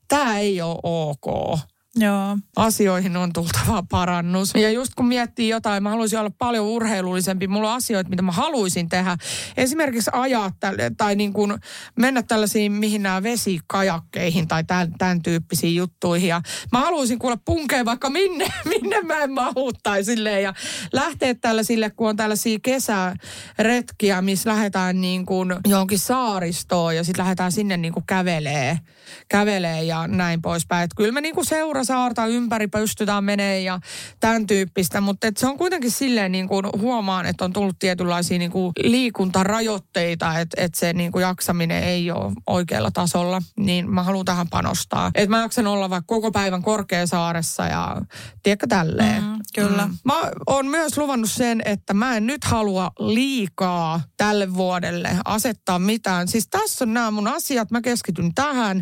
tämä 0.08 0.40
ei 0.40 0.62
ole 0.62 0.80
ok. 0.84 1.60
Joo. 2.00 2.38
Asioihin 2.56 3.18
on 3.18 3.34
tultava 3.34 3.84
parannus. 3.90 4.54
Ja 4.56 4.72
just 4.72 4.96
kun 4.96 5.08
miettii 5.08 5.50
jotain, 5.50 5.84
mä 5.84 5.90
haluaisin 5.90 6.20
olla 6.20 6.32
paljon 6.38 6.66
urheilullisempi. 6.66 7.48
Mulla 7.48 7.70
on 7.70 7.76
asioita, 7.76 8.10
mitä 8.10 8.22
mä 8.22 8.32
haluaisin 8.32 8.90
tehdä. 8.90 9.18
Esimerkiksi 9.58 10.10
ajaa 10.14 10.52
tälle, 10.60 10.92
tai 10.98 11.16
niin 11.16 11.34
kuin 11.34 11.54
mennä 11.96 12.24
tällaisiin, 12.24 12.72
mihin 12.72 13.04
nämä 13.04 13.24
vesikajakkeihin 13.24 14.48
tai 14.48 14.64
tämän, 14.64 14.94
tämän 14.98 15.22
tyyppisiin 15.22 15.76
juttuihin. 15.76 16.30
Ja 16.30 16.42
mä 16.72 16.80
haluaisin 16.80 17.20
kuulla 17.20 17.38
punkea 17.46 17.86
vaikka 17.86 18.10
minne, 18.10 18.48
minne 18.82 19.02
mä 19.02 19.20
en 19.20 19.32
mahu 19.32 19.72
tai 19.84 20.04
silleen. 20.04 20.44
Ja 20.44 20.54
lähteä 20.94 21.36
tällaisille, 21.36 21.90
kun 21.90 22.10
on 22.10 22.16
tällaisia 22.16 22.60
kesäretkiä, 22.62 24.22
missä 24.22 24.50
lähdetään 24.50 25.02
niin 25.02 25.26
kuin 25.26 25.56
johonkin 25.68 26.00
saaristoon 26.00 26.96
ja 26.96 27.04
sitten 27.04 27.24
lähdetään 27.24 27.52
sinne 27.52 27.78
niin 27.78 27.94
kuin 27.94 28.06
kävelee, 28.08 28.80
kävelee 29.30 29.84
ja 29.84 30.08
näin 30.08 30.42
poispäin. 30.42 30.84
Että 30.84 30.96
kyllä 30.96 31.12
mä 31.12 31.22
niin 31.22 31.36
kuin 31.36 31.46
seurasin 31.46 31.88
saarta 31.88 32.26
ympäri 32.26 32.68
pystytään 32.68 33.24
menee 33.24 33.62
ja 33.62 33.80
tämän 34.20 34.48
tyyppistä, 34.48 35.02
mutta 35.02 35.28
se 35.38 35.48
on 35.48 35.58
kuitenkin 35.58 35.92
silleen 35.92 36.32
niin 36.32 36.48
kuin 36.48 36.66
huomaan, 36.78 37.26
että 37.26 37.46
on 37.46 37.54
tullut 37.54 37.80
tietynlaisia 37.80 38.40
niin 38.40 38.52
kuin 38.52 38.74
liikuntarajoitteita, 38.84 40.40
että, 40.40 40.62
että 40.62 40.80
se 40.80 40.94
niin 40.94 41.12
kuin 41.12 41.22
jaksaminen 41.22 41.84
ei 41.84 42.12
ole 42.12 42.34
oikealla 42.48 42.92
tasolla, 42.92 43.42
niin 43.58 43.90
mä 43.90 44.04
haluan 44.04 44.26
tähän 44.26 44.48
panostaa. 44.50 45.12
Että 45.16 45.30
mä 45.30 45.42
jaksan 45.42 45.68
olla 45.68 45.90
vaikka 45.90 46.16
koko 46.16 46.32
päivän 46.32 46.62
Korkeasaaressa 46.62 47.66
ja 47.66 48.02
tiedätkö 48.44 48.68
tälleen. 48.68 49.24
Mm, 49.24 49.37
kyllä. 49.58 49.86
Mm. 49.86 49.98
Mä 50.04 50.32
oon 50.48 50.68
myös 50.68 50.98
luvannut 50.98 51.32
sen, 51.32 51.62
että 51.66 51.94
mä 51.94 52.18
en 52.18 52.26
nyt 52.28 52.44
halua 52.44 52.92
liikaa 53.00 54.02
tälle 54.18 54.54
vuodelle 54.54 55.10
asettaa 55.26 55.80
mitään. 55.80 56.28
Siis 56.28 56.48
tässä 56.48 56.86
on 56.86 56.94
nämä 56.94 57.12
mun 57.12 57.28
asiat, 57.28 57.72
mä 57.72 57.82
keskityn 57.82 58.34
tähän 58.36 58.82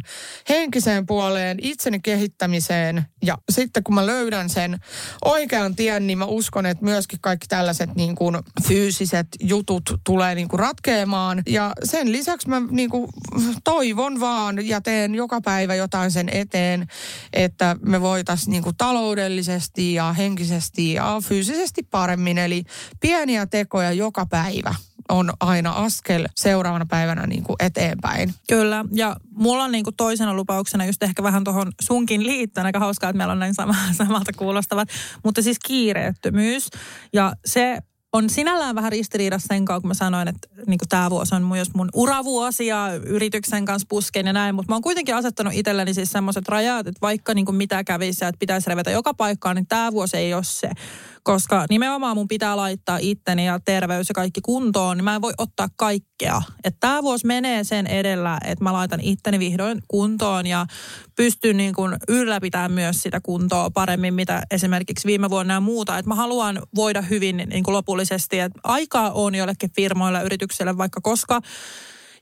henkiseen 0.49 1.05
puoleen, 1.05 1.57
itseni 1.61 1.99
kehittämiseen. 1.99 3.05
Ja 3.25 3.37
sitten 3.51 3.83
kun 3.83 3.95
mä 3.95 4.05
löydän 4.05 4.49
sen 4.49 4.79
oikean 5.25 5.75
tien, 5.75 6.07
niin 6.07 6.17
mä 6.17 6.25
uskon, 6.25 6.65
että 6.65 6.85
myöskin 6.85 7.19
kaikki 7.21 7.47
tällaiset 7.47 7.95
niin 7.95 8.15
kuin 8.15 8.37
fyysiset 8.67 9.27
jutut 9.39 9.83
tulee 10.05 10.35
niin 10.35 10.47
kuin 10.47 10.59
ratkeamaan. 10.59 11.43
Ja 11.47 11.73
sen 11.83 12.11
lisäksi 12.11 12.49
mä 12.49 12.61
niin 12.69 12.89
kuin 12.89 13.07
toivon 13.63 14.19
vaan 14.19 14.67
ja 14.67 14.81
teen 14.81 15.15
joka 15.15 15.41
päivä 15.41 15.75
jotain 15.75 16.11
sen 16.11 16.29
eteen, 16.29 16.87
että 17.33 17.75
me 17.85 18.01
voitaisiin 18.01 18.51
niin 18.51 18.63
kuin 18.63 18.77
taloudellisesti 18.77 19.93
ja 19.93 20.13
henkisesti 20.13 20.64
ja 20.77 21.21
fyysisesti 21.27 21.83
paremmin. 21.83 22.37
Eli 22.37 22.63
pieniä 22.99 23.45
tekoja 23.45 23.91
joka 23.91 24.25
päivä 24.25 24.75
on 25.09 25.33
aina 25.39 25.71
askel 25.71 26.27
seuraavana 26.35 26.85
päivänä 26.85 27.27
niin 27.27 27.43
kuin 27.43 27.55
eteenpäin. 27.59 28.33
Kyllä, 28.49 28.85
ja 28.91 29.15
mulla 29.31 29.63
on 29.63 29.71
niin 29.71 29.83
kuin 29.83 29.95
toisena 29.95 30.33
lupauksena 30.33 30.85
just 30.85 31.03
ehkä 31.03 31.23
vähän 31.23 31.43
tuohon 31.43 31.71
sunkin 31.81 32.25
liittyen, 32.25 32.65
aika 32.65 32.79
hauskaa, 32.79 33.09
että 33.09 33.17
meillä 33.17 33.31
on 33.31 33.39
näin 33.39 33.53
sama, 33.53 33.75
samalta 33.91 34.33
kuulostavat, 34.33 34.89
mutta 35.23 35.41
siis 35.41 35.57
kiireettömyys. 35.65 36.69
Ja 37.13 37.33
se 37.45 37.77
on 38.15 38.29
sinällään 38.29 38.75
vähän 38.75 38.91
ristiriidassa 38.91 39.47
sen 39.47 39.65
kanssa, 39.65 39.81
kun 39.81 39.87
mä 39.87 39.93
sanoin, 39.93 40.27
että 40.27 40.47
niin 40.67 40.79
tämä 40.89 41.09
vuosi 41.09 41.35
on 41.35 41.43
myös 41.43 41.73
mun 41.73 41.89
uravuosi 41.93 42.67
ja 42.67 42.89
yrityksen 43.05 43.65
kanssa 43.65 43.85
puskein 43.89 44.27
ja 44.27 44.33
näin, 44.33 44.55
mutta 44.55 44.71
mä 44.71 44.75
oon 44.75 44.81
kuitenkin 44.81 45.15
asettanut 45.15 45.53
itselleni 45.53 45.93
siis 45.93 46.11
semmoiset 46.11 46.47
rajat, 46.47 46.87
että 46.87 47.01
vaikka 47.01 47.33
niin 47.33 47.45
kuin 47.45 47.55
mitä 47.55 47.83
kävisi 47.83 48.23
ja 48.23 48.27
että 48.27 48.39
pitäisi 48.39 48.69
revetä 48.69 48.91
joka 48.91 49.13
paikkaan, 49.13 49.55
niin 49.55 49.67
tämä 49.67 49.91
vuosi 49.91 50.17
ei 50.17 50.33
ole 50.33 50.43
se 50.43 50.69
koska 51.25 51.65
nimenomaan 51.69 52.17
mun 52.17 52.27
pitää 52.27 52.57
laittaa 52.57 52.97
itteni 53.01 53.45
ja 53.45 53.59
terveys 53.65 54.09
ja 54.09 54.15
kaikki 54.15 54.41
kuntoon, 54.41 54.97
niin 54.97 55.03
mä 55.03 55.15
en 55.15 55.21
voi 55.21 55.33
ottaa 55.37 55.69
kaikkea. 55.75 56.41
Että 56.63 56.77
tämä 56.79 57.03
vuosi 57.03 57.27
menee 57.27 57.63
sen 57.63 57.87
edellä, 57.87 58.37
että 58.45 58.63
mä 58.63 58.73
laitan 58.73 58.99
itteni 59.01 59.39
vihdoin 59.39 59.81
kuntoon 59.87 60.47
ja 60.47 60.65
pystyn 61.15 61.57
niin 61.57 61.73
kuin 61.73 61.95
ylläpitämään 62.07 62.71
myös 62.71 63.01
sitä 63.01 63.19
kuntoa 63.23 63.69
paremmin, 63.69 64.13
mitä 64.13 64.41
esimerkiksi 64.51 65.07
viime 65.07 65.29
vuonna 65.29 65.53
ja 65.53 65.59
muuta. 65.59 65.97
Että 65.97 66.09
mä 66.09 66.15
haluan 66.15 66.61
voida 66.75 67.01
hyvin 67.01 67.37
niin 67.37 67.63
kuin 67.63 67.75
lopullisesti, 67.75 68.39
että 68.39 68.59
aikaa 68.63 69.11
on 69.11 69.35
jollekin 69.35 69.71
firmoille, 69.75 70.23
yrityksille 70.23 70.77
vaikka 70.77 71.01
koska 71.01 71.41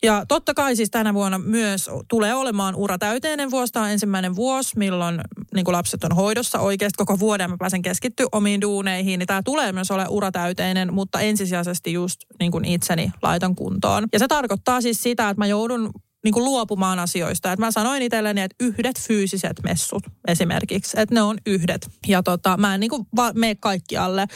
ja 0.04 0.26
totta 0.28 0.54
kai 0.54 0.76
siis 0.76 0.90
tänä 0.92 1.14
vuonna 1.14 1.40
myös 1.40 1.90
tulee 2.08 2.34
olemaan 2.34 2.76
uratäyteinen 2.76 3.52
vuosi. 3.52 3.74
Tämä 3.74 3.86
on 3.86 3.92
ensimmäinen 3.92 4.36
vuosi, 4.36 4.78
milloin 4.78 5.22
niin 5.54 5.66
kuin 5.66 5.74
lapset 5.74 6.04
on 6.04 6.16
hoidossa 6.16 6.60
oikeasti 6.60 6.98
koko 6.98 7.20
vuoden. 7.20 7.50
Mä 7.50 7.58
pääsen 7.60 7.82
keskittyä 7.82 8.28
omiin 8.32 8.62
duuneihin. 8.62 9.20
Niin 9.20 9.28
tämä 9.28 9.44
tulee 9.44 9.72
myös 9.72 9.92
ole 9.92 10.06
uratäyteinen, 10.10 10.94
mutta 10.94 11.20
ensisijaisesti 11.20 11.94
just 11.94 12.20
niin 12.40 12.52
kuin 12.52 12.66
itseni 12.66 13.12
laitan 13.22 13.56
kuntoon. 13.56 14.08
Ja 14.14 14.20
se 14.20 14.28
tarkoittaa 14.28 14.82
siis 14.82 15.04
sitä, 15.04 15.30
että 15.30 15.42
mä 15.42 15.48
joudun 15.48 15.92
niin 16.24 16.34
kuin 16.34 16.46
luopumaan 16.46 17.00
asioista. 17.00 17.52
Et 17.52 17.60
mä 17.60 17.72
sanoin 17.72 18.02
itselleni, 18.02 18.42
että 18.42 18.66
yhdet 18.66 19.00
fyysiset 19.00 19.64
messut 19.64 20.04
esimerkiksi, 20.28 21.00
että 21.00 21.16
ne 21.16 21.22
on 21.22 21.38
yhdet. 21.46 21.90
Ja 22.08 22.24
tota, 22.24 22.58
mä 22.58 22.74
en 22.74 22.80
niin 22.80 22.90
kuin 22.90 23.08
va- 23.16 23.34
mene 23.34 23.56
kaikkialle. 23.56 24.28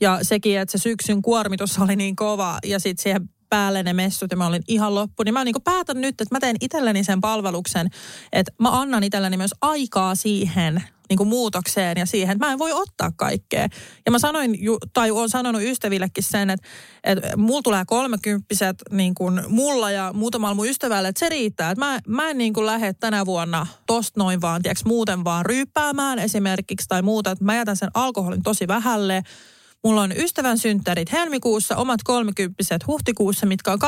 Ja 0.00 0.18
sekin, 0.22 0.58
että 0.58 0.78
se 0.78 0.82
syksyn 0.82 1.22
kuormitus 1.22 1.78
oli 1.78 1.96
niin 1.96 2.16
kova 2.16 2.58
ja 2.64 2.78
sitten 2.78 3.02
siihen 3.02 3.28
päälle 3.56 3.82
ne 3.82 3.92
messut 3.92 4.30
ja 4.30 4.36
mä 4.36 4.46
olin 4.46 4.62
ihan 4.68 4.94
loppu, 4.94 5.22
niin 5.22 5.34
mä 5.34 5.44
niin 5.44 5.54
päätän 5.64 6.00
nyt, 6.00 6.20
että 6.20 6.34
mä 6.34 6.40
teen 6.40 6.56
itselleni 6.60 7.04
sen 7.04 7.20
palveluksen, 7.20 7.90
että 8.32 8.52
mä 8.60 8.80
annan 8.80 9.04
itselleni 9.04 9.36
myös 9.36 9.54
aikaa 9.62 10.14
siihen 10.14 10.82
niin 11.08 11.16
kuin 11.16 11.28
muutokseen 11.28 11.98
ja 11.98 12.06
siihen, 12.06 12.32
että 12.32 12.46
mä 12.46 12.52
en 12.52 12.58
voi 12.58 12.72
ottaa 12.72 13.10
kaikkea. 13.16 13.68
Ja 14.06 14.12
mä 14.12 14.18
sanoin, 14.18 14.58
tai 14.92 15.10
olen 15.10 15.28
sanonut 15.28 15.62
ystävillekin 15.62 16.24
sen, 16.24 16.50
että, 16.50 16.68
että 17.04 17.36
mulla 17.36 17.62
tulee 17.62 17.84
kolmekymppiset 17.86 18.76
niin 18.90 19.14
kuin 19.14 19.42
mulla 19.48 19.90
ja 19.90 20.12
muutamalla 20.12 20.54
mun 20.54 20.68
ystävällä, 20.68 21.08
että 21.08 21.18
se 21.18 21.28
riittää. 21.28 21.70
Että 21.70 21.84
mä, 21.84 21.98
mä 22.06 22.30
en 22.30 22.38
niin 22.38 22.52
kuin 22.52 22.66
lähde 22.66 22.92
tänä 22.92 23.26
vuonna 23.26 23.66
tosta 23.86 24.20
noin 24.20 24.40
vaan, 24.40 24.62
tiiäks, 24.62 24.84
muuten 24.84 25.24
vaan 25.24 25.46
ryyppäämään 25.46 26.18
esimerkiksi 26.18 26.88
tai 26.88 27.02
muuta. 27.02 27.30
Että 27.30 27.44
mä 27.44 27.56
jätän 27.56 27.76
sen 27.76 27.90
alkoholin 27.94 28.42
tosi 28.42 28.68
vähälle 28.68 29.22
Mulla 29.86 30.02
on 30.02 30.12
ystävän 30.16 30.58
synttärit 30.58 31.12
helmikuussa, 31.12 31.76
omat 31.76 32.02
kolmekymppiset 32.04 32.86
huhtikuussa, 32.86 33.46
mitkä 33.46 33.70
on 33.70 33.78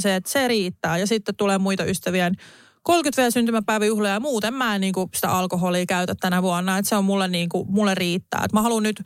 se, 0.00 0.14
että 0.14 0.30
se 0.30 0.48
riittää. 0.48 0.98
Ja 0.98 1.06
sitten 1.06 1.36
tulee 1.36 1.58
muita 1.58 1.84
ystävien 1.84 2.34
30 2.82 3.16
vielä 3.16 3.30
syntymäpäiväjuhlia 3.30 4.10
ja 4.10 4.20
muuten 4.20 4.54
mä 4.54 4.74
en 4.74 4.80
niin 4.80 4.92
kuin 4.92 5.08
sitä 5.14 5.30
alkoholia 5.30 5.86
käytä 5.86 6.14
tänä 6.20 6.42
vuonna. 6.42 6.78
Että 6.78 6.88
se 6.88 6.96
on 6.96 7.04
mulle, 7.04 7.28
niin 7.28 7.48
kuin, 7.48 7.70
mulle 7.70 7.94
riittää. 7.94 8.42
Että 8.44 8.56
mä 8.56 8.62
haluan 8.62 8.82
nyt 8.82 9.02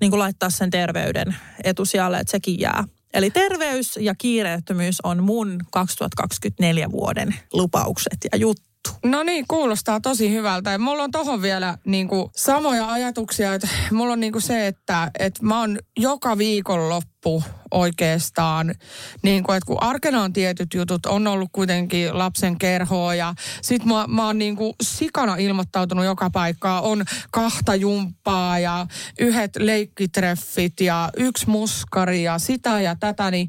niin 0.00 0.10
kuin 0.10 0.18
laittaa 0.18 0.50
sen 0.50 0.70
terveyden 0.70 1.36
etusijalle, 1.64 2.18
että 2.18 2.30
sekin 2.30 2.60
jää. 2.60 2.84
Eli 3.14 3.30
terveys 3.30 3.96
ja 3.96 4.14
kiireettömyys 4.14 5.00
on 5.02 5.22
mun 5.22 5.60
2024 5.70 6.90
vuoden 6.90 7.34
lupaukset 7.52 8.18
ja 8.32 8.38
juttu 8.38 8.69
juttu. 8.88 9.08
No 9.08 9.22
niin, 9.22 9.44
kuulostaa 9.48 10.00
tosi 10.00 10.30
hyvältä. 10.30 10.70
Ja 10.70 10.78
mulla 10.78 11.02
on 11.02 11.10
tohon 11.10 11.42
vielä 11.42 11.78
niin 11.84 12.08
kuin, 12.08 12.30
samoja 12.36 12.88
ajatuksia. 12.92 13.54
Että 13.54 13.68
mulla 13.92 14.12
on 14.12 14.20
niin 14.20 14.32
kuin 14.32 14.42
se, 14.42 14.66
että, 14.66 15.10
että 15.18 15.46
mä 15.46 15.60
oon 15.60 15.78
joka 15.98 16.38
viikonloppu 16.38 17.42
oikeastaan, 17.70 18.74
niin 19.22 19.44
kuin, 19.44 19.56
että 19.56 19.66
kun 19.66 19.82
arkena 19.82 20.22
on 20.22 20.32
tietyt 20.32 20.74
jutut, 20.74 21.06
on 21.06 21.26
ollut 21.26 21.48
kuitenkin 21.52 22.18
lapsen 22.18 22.58
kerhoa 22.58 23.14
ja 23.14 23.34
sit 23.62 23.84
mä, 23.84 24.04
mä 24.08 24.26
oon 24.26 24.38
niin 24.38 24.56
kuin 24.56 24.72
sikana 24.82 25.36
ilmoittautunut 25.36 26.04
joka 26.04 26.30
paikkaa. 26.30 26.80
On 26.80 27.04
kahta 27.30 27.74
jumppaa 27.74 28.58
ja 28.58 28.86
yhdet 29.18 29.56
leikkitreffit 29.56 30.80
ja 30.80 31.10
yksi 31.16 31.50
muskari 31.50 32.22
ja 32.22 32.38
sitä 32.38 32.80
ja 32.80 32.96
tätä, 33.00 33.30
niin 33.30 33.48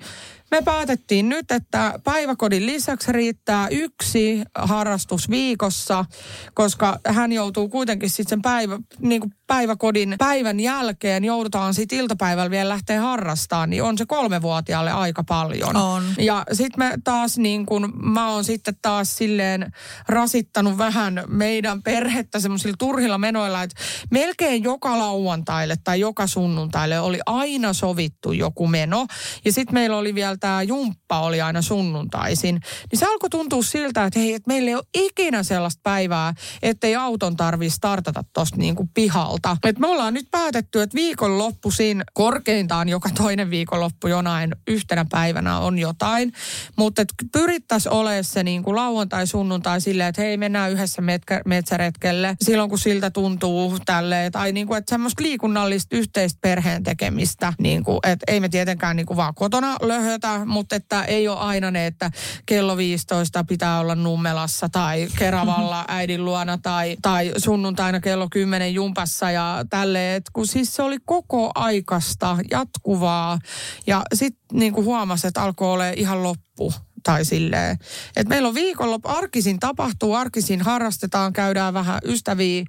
me 0.52 0.61
päätettiin 0.61 1.30
nyt, 1.30 1.52
että 1.52 1.99
päiväkodin 2.03 2.65
lisäksi 2.65 3.11
riittää 3.11 3.68
yksi 3.68 4.41
harrastus 4.56 5.30
viikossa, 5.30 6.06
koska 6.53 6.99
hän 7.07 7.32
joutuu 7.32 7.69
kuitenkin 7.69 8.10
sitten 8.10 8.30
sen 8.30 8.41
päivä, 8.41 8.80
niin 8.99 9.22
kuin 9.22 9.34
päiväkodin 9.52 10.15
päivän 10.18 10.60
jälkeen 10.60 11.23
joudutaan 11.23 11.73
sitten 11.73 11.99
iltapäivällä 11.99 12.52
vielä 12.52 12.69
lähteä 12.69 13.02
harrastamaan, 13.02 13.69
niin 13.69 13.84
on 13.84 13.98
se 13.98 14.06
kolmevuotiaalle 14.06 14.91
aika 14.91 15.23
paljon. 15.23 15.76
On. 15.76 16.03
Ja 16.19 16.45
sitten 16.53 16.80
me 16.80 16.94
taas 17.03 17.38
niin 17.38 17.65
kun, 17.65 17.94
mä 18.03 18.30
oon 18.30 18.44
sitten 18.44 18.73
taas 18.82 19.18
silleen 19.18 19.72
rasittanut 20.07 20.78
vähän 20.78 21.23
meidän 21.28 21.84
perhettä 21.84 22.40
semmoisilla 22.40 22.76
turhilla 22.80 23.18
menoilla, 23.18 23.64
että 23.64 23.76
melkein 24.11 24.64
joka 24.64 24.99
lauantaille 24.99 25.76
tai 25.84 25.99
joka 25.99 26.28
sunnuntaille 26.28 26.99
oli 26.99 27.19
aina 27.26 27.73
sovittu 27.73 28.32
joku 28.32 28.68
meno. 28.68 29.07
Ja 29.45 29.52
sitten 29.52 29.73
meillä 29.73 29.98
oli 29.98 30.15
vielä 30.15 30.38
tämä 30.38 30.64
jumppa 30.64 31.19
oli 31.19 31.41
aina 31.41 31.61
sunnuntaisin. 31.61 32.56
Niin 32.91 32.99
se 32.99 33.06
alkoi 33.06 33.30
tuntua 33.30 33.64
siltä, 33.64 34.06
että 34.06 34.19
hei, 34.19 34.34
että 34.34 34.48
meillä 34.48 34.69
ei 34.69 34.76
ole 34.76 34.84
ikinä 34.94 35.44
sellaista 35.44 35.80
päivää, 35.84 36.34
ettei 36.61 36.95
auton 36.95 37.36
tarvitse 37.36 37.76
startata 37.76 38.23
tuosta 38.34 38.57
niin 38.57 38.76
kuin 38.76 38.90
pihalta. 38.94 39.41
Et 39.64 39.80
me 39.80 39.88
ollaan 39.88 40.14
nyt 40.14 40.28
päätetty, 40.32 40.82
että 40.82 40.96
viikonloppuisin 40.96 42.04
korkeintaan 42.14 42.90
joka 42.90 43.10
toinen 43.10 43.50
viikonloppu 43.50 44.08
jonain 44.08 44.56
yhtenä 44.68 45.06
päivänä 45.10 45.60
on 45.60 45.80
jotain. 45.80 46.34
Mutta 46.78 47.06
pyrittäisiin 47.32 47.94
olemaan 47.94 48.24
se 48.24 48.44
niin 48.44 48.64
kuin 48.64 48.76
lauantai, 48.76 49.28
sunnuntai 49.28 49.82
silleen, 49.82 50.10
että 50.10 50.22
hei 50.22 50.38
mennään 50.38 50.72
yhdessä 50.72 51.02
metkä, 51.02 51.42
metsäretkelle 51.46 52.36
silloin 52.42 52.70
kun 52.70 52.80
siltä 52.80 53.10
tuntuu 53.10 53.80
tälle. 53.86 54.30
Tai 54.32 54.52
niin 54.52 54.68
kuin, 54.68 54.78
että 54.78 54.90
semmoista 54.90 55.24
liikunnallista 55.24 55.96
yhteistä 55.96 56.40
perheen 56.42 56.84
tekemistä. 56.84 57.54
Niin 57.60 57.84
kuin, 57.84 58.00
että 58.04 58.32
ei 58.32 58.40
me 58.40 58.50
tietenkään 58.50 58.96
niin 58.96 59.06
kuin 59.06 59.18
vaan 59.18 59.36
kotona 59.36 59.78
löhötä, 59.82 60.46
mutta 60.46 60.76
että 60.76 61.04
ei 61.04 61.28
ole 61.28 61.40
aina 61.40 61.72
ne, 61.72 61.86
että 61.86 62.12
kello 62.46 62.78
15 62.78 63.44
pitää 63.44 63.80
olla 63.80 63.96
Nummelassa 63.96 64.70
tai 64.70 65.08
Keravalla 65.18 65.86
äidin 65.98 66.26
luona 66.26 66.58
tai, 66.58 66.98
tai 67.02 67.32
sunnuntaina 67.38 68.00
kello 68.00 68.28
10 68.32 68.74
jumpassa 68.74 69.31
ja 69.32 69.66
tälleen. 69.70 70.22
Kun 70.34 70.48
siis 70.48 70.76
se 70.76 70.82
oli 70.82 70.98
koko 71.06 71.52
aikasta 71.56 72.38
jatkuvaa 72.52 73.40
ja 73.88 74.02
sitten 74.14 74.60
niin 74.60 74.74
kuin 74.74 74.86
huomasi, 74.86 75.28
että 75.28 75.41
alkoi 75.41 75.74
olla 75.74 75.90
ihan 75.90 76.24
loppu 76.24 76.74
tai 77.03 77.26
silleen. 77.26 77.78
Et 78.16 78.28
meillä 78.28 78.48
on 78.48 78.53
viikonloppu, 78.53 79.10
arkisin 79.10 79.60
tapahtuu, 79.60 80.14
arkisin 80.14 80.62
harrastetaan, 80.62 81.34
käydään 81.34 81.74
vähän 81.74 81.99
ystäviä 82.06 82.66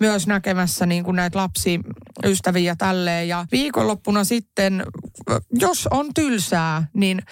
myös 0.00 0.26
näkemässä 0.26 0.86
niin 0.86 1.04
kuin 1.04 1.16
näitä 1.16 1.38
lapsiystäviä 1.38 2.76
tälleen. 2.78 3.28
Ja 3.28 3.46
viikonloppuna 3.52 4.24
sitten, 4.24 4.86
jos 5.52 5.88
on 5.90 6.14
tylsää, 6.14 6.86
niin 6.94 7.22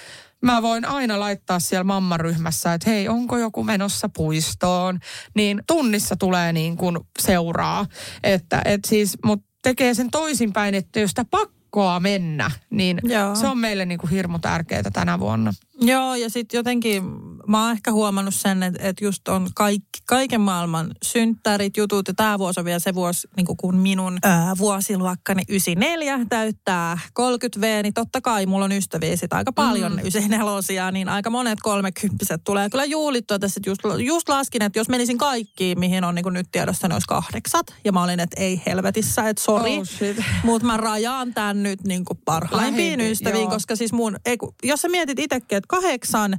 mä 0.43 0.63
voin 0.63 0.85
aina 0.85 1.21
laittaa 1.21 1.61
siellä 1.61 1.85
mammaryhmässä, 1.85 2.75
että 2.75 2.91
hei, 2.91 3.09
onko 3.09 3.39
joku 3.39 3.65
menossa 3.65 4.09
puistoon, 4.09 4.99
niin 5.35 5.63
tunnissa 5.67 6.17
tulee 6.17 6.53
niin 6.53 6.77
kuin 6.77 6.99
seuraa. 7.19 7.87
Että 8.23 8.63
et 8.65 8.81
siis, 8.87 9.19
mutta 9.25 9.47
tekee 9.63 9.95
sen 9.95 10.11
toisinpäin, 10.11 10.75
että 10.75 11.01
jos 11.01 11.11
sitä 11.11 11.25
pakkoa 11.31 12.01
mennä, 12.01 12.51
niin 12.71 12.99
Joo. 13.03 13.35
se 13.35 13.47
on 13.47 13.59
meille 13.59 13.87
niin 13.87 13.99
kuin 13.99 14.11
hirmu 14.11 14.39
tärkeää 14.39 14.83
tänä 14.93 15.21
vuonna. 15.21 15.53
Joo, 15.81 16.15
ja 16.15 16.31
sitten 16.31 16.59
jotenkin 16.59 17.05
mä 17.49 17.63
oon 17.63 17.73
ehkä 17.73 17.93
huomannut 17.93 18.35
sen, 18.35 18.63
että, 18.63 18.89
että 18.89 19.05
just 19.05 19.29
on 19.29 19.49
kaikki, 19.55 20.01
kaiken 20.07 20.41
maailman 20.41 20.95
synttärit, 21.03 21.77
jutut, 21.77 22.09
ja 22.09 22.15
tämä 22.15 22.39
vuosi 22.39 22.61
on 22.61 22.65
vielä 22.65 22.79
se 22.79 22.95
vuosi, 22.95 23.29
niin 23.37 23.47
kun 23.57 23.77
minun 23.77 24.19
ää, 24.23 24.55
vuosiluokkani 24.59 25.43
94 25.49 26.27
täyttää 26.29 26.99
30V, 27.21 27.83
niin 27.83 27.95
totta 27.95 28.21
kai 28.21 28.47
mulla 28.47 28.65
on 28.65 28.73
ystäviä 28.73 29.17
sit 29.17 29.33
aika 29.33 29.53
paljon 29.53 29.93
mm. 29.93 29.99
94 29.99 30.91
niin 30.91 31.09
aika 31.09 31.31
monet 31.31 31.59
kolmekymppiset 31.63 32.41
tulee 32.45 32.71
kyllä 32.71 32.85
juhlittua 32.85 33.39
tässä. 33.39 33.61
Just, 33.67 33.81
just 34.07 34.29
laskin, 34.29 34.63
että 34.63 34.79
jos 34.79 34.89
menisin 34.89 35.19
kaikkiin, 35.19 35.79
mihin 35.79 36.05
on 36.05 36.15
niin 36.15 36.33
nyt 36.33 36.49
tiedossa, 36.53 36.89
ne 36.89 36.95
olisi 36.95 37.07
kahdeksat. 37.09 37.67
Ja 37.85 37.93
mä 37.93 38.03
olin, 38.03 38.21
että 38.21 38.41
ei 38.41 38.63
helvetissä, 38.67 39.29
että 39.29 39.43
sori. 39.43 39.79
Oh, 39.79 39.87
mutta 40.45 40.67
mä 40.67 40.77
rajaan 40.77 41.35
tämän 41.35 41.63
nyt 41.63 41.85
niin 41.85 42.05
parhaimpiin 42.25 42.99
Lähin, 42.99 43.13
ystäviin, 43.13 43.43
joo. 43.43 43.51
koska 43.51 43.77
siis 43.77 43.93
mun, 43.93 44.17
ei, 44.27 44.37
jos 44.63 44.81
sä 44.81 44.89
mietit 44.89 45.19
itsekin, 45.19 45.62
kahdeksan 45.69 46.39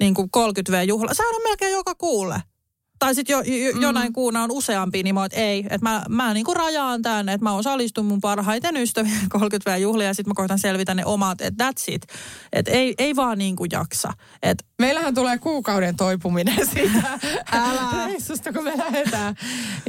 niin 0.00 0.14
kuin 0.14 0.30
30V-juhla. 0.36 1.14
Sehän 1.14 1.34
on 1.34 1.42
melkein 1.42 1.72
joka 1.72 1.94
kuulle. 1.94 2.42
Tai 2.98 3.14
sitten 3.14 3.34
jo, 3.34 3.40
jo, 3.40 3.74
mm. 3.74 3.80
jonain 3.80 4.12
kuuna 4.12 4.42
on 4.42 4.52
useampi, 4.52 5.02
niin 5.02 5.14
mä 5.14 5.24
että 5.24 5.40
ei, 5.40 5.58
että 5.58 5.78
mä, 5.82 6.04
mä 6.08 6.34
niin 6.34 6.44
kuin 6.44 6.56
rajaan 6.56 7.02
tämän, 7.02 7.28
että 7.28 7.44
mä 7.44 7.52
osallistun 7.52 8.06
mun 8.06 8.20
parhaiten 8.20 8.76
ystävien 8.76 9.20
30V-juhlia 9.36 10.06
ja 10.06 10.14
sitten 10.14 10.30
mä 10.30 10.34
koitan 10.34 10.58
selvitä 10.58 10.94
ne 10.94 11.04
omat, 11.04 11.40
että 11.40 11.64
that's 11.64 11.84
it. 11.88 12.06
Että 12.52 12.70
ei, 12.70 12.94
ei 12.98 13.16
vaan 13.16 13.38
niin 13.38 13.56
kuin 13.56 13.68
jaksa. 13.72 14.12
Et, 14.42 14.64
Meillähän 14.78 15.14
tulee 15.14 15.38
kuukauden 15.38 15.96
toipuminen 15.96 16.66
siitä 16.74 17.18
reissusta, 18.06 18.52
kun 18.52 18.64
me 18.64 18.72
lähdetään. 18.78 19.34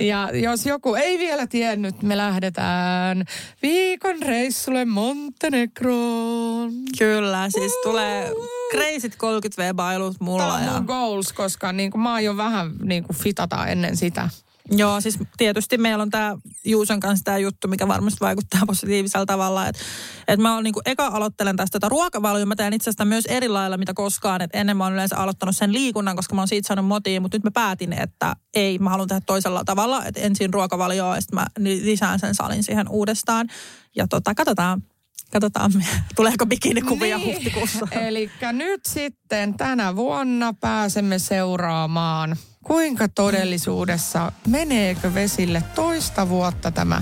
Ja 0.01 0.29
jos 0.33 0.65
joku 0.65 0.95
ei 0.95 1.19
vielä 1.19 1.47
tiennyt, 1.47 2.01
me 2.01 2.17
lähdetään 2.17 3.25
viikon 3.61 4.21
reissulle 4.21 4.85
Montenegroon. 4.85 6.71
Kyllä, 6.97 7.49
siis 7.49 7.73
tulee 7.83 8.31
crazyt 8.71 9.13
30V-bailut 9.13 10.15
mulla. 10.19 10.43
Tämä 10.43 10.53
on 10.53 10.63
ja... 10.63 10.71
mun 10.71 10.85
goals, 10.85 11.33
koska 11.33 11.71
niin 11.71 11.91
kuin 11.91 12.01
mä 12.01 12.11
oon 12.11 12.23
jo 12.23 12.37
vähän 12.37 12.71
niin 12.83 13.03
kuin 13.05 13.17
fitata 13.17 13.67
ennen 13.67 13.97
sitä. 13.97 14.29
Joo, 14.71 15.01
siis 15.01 15.19
tietysti 15.37 15.77
meillä 15.77 16.01
on 16.01 16.09
tämä 16.09 16.37
Juuson 16.65 16.99
kanssa 16.99 17.23
tämä 17.23 17.37
juttu, 17.37 17.67
mikä 17.67 17.87
varmasti 17.87 18.19
vaikuttaa 18.21 18.61
positiivisella 18.67 19.25
tavalla. 19.25 19.67
Että 19.67 19.81
et 20.27 20.39
mä 20.39 20.61
niinku, 20.61 20.81
eka 20.85 21.07
aloittelen 21.07 21.55
tästä 21.55 21.79
tätä 21.79 21.89
ruokavalioa. 21.89 22.45
Mä 22.45 22.55
teen 22.55 22.73
itse 22.73 22.89
asiassa 22.89 23.05
myös 23.05 23.25
eri 23.25 23.47
lailla, 23.47 23.77
mitä 23.77 23.93
koskaan. 23.93 24.41
Et 24.41 24.49
ennen 24.53 24.77
mä 24.77 24.83
oon 24.83 24.93
yleensä 24.93 25.17
aloittanut 25.17 25.57
sen 25.57 25.73
liikunnan, 25.73 26.15
koska 26.15 26.35
mä 26.35 26.41
oon 26.41 26.47
siitä 26.47 26.67
saanut 26.67 26.85
motiin. 26.85 27.21
Mutta 27.21 27.37
nyt 27.37 27.43
mä 27.43 27.51
päätin, 27.51 27.93
että 27.93 28.35
ei, 28.53 28.79
mä 28.79 28.89
haluan 28.89 29.07
tehdä 29.07 29.21
toisella 29.25 29.63
tavalla. 29.65 30.05
Että 30.05 30.21
ensin 30.21 30.53
ruokavalioa 30.53 31.15
ja 31.15 31.21
sitten 31.21 31.39
mä 31.39 31.45
lisään 31.59 32.19
sen 32.19 32.35
salin 32.35 32.63
siihen 32.63 32.89
uudestaan. 32.89 33.47
Ja 33.95 34.07
tota, 34.07 34.35
katsotaan, 34.35 34.83
Katsotaan, 35.31 35.71
tuleeko 36.15 36.45
bikinikuvia 36.45 37.17
niin. 37.17 37.27
huhtikuussa. 37.27 37.87
Eli 37.91 38.31
nyt 38.51 38.85
sitten 38.85 39.53
tänä 39.53 39.95
vuonna 39.95 40.53
pääsemme 40.53 41.19
seuraamaan, 41.19 42.35
kuinka 42.67 43.07
todellisuudessa, 43.07 44.31
meneekö 44.47 45.13
vesille 45.13 45.63
toista 45.75 46.29
vuotta 46.29 46.71
tämä 46.71 47.01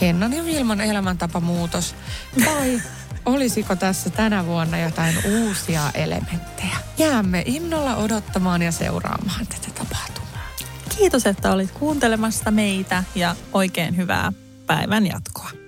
Hennan 0.00 0.32
ja 0.32 0.44
Vilman 0.44 0.80
elämäntapamuutos, 0.80 1.94
vai 2.46 2.82
olisiko 3.26 3.76
tässä 3.76 4.10
tänä 4.10 4.46
vuonna 4.46 4.78
jotain 4.78 5.14
uusia 5.24 5.90
elementtejä? 5.94 6.76
Jäämme 6.98 7.42
innolla 7.46 7.96
odottamaan 7.96 8.62
ja 8.62 8.72
seuraamaan 8.72 9.46
tätä 9.46 9.68
tapahtumaa. 9.74 10.48
Kiitos, 10.98 11.26
että 11.26 11.52
olit 11.52 11.70
kuuntelemassa 11.70 12.50
meitä 12.50 13.04
ja 13.14 13.36
oikein 13.52 13.96
hyvää 13.96 14.32
päivän 14.66 15.06
jatkoa. 15.06 15.59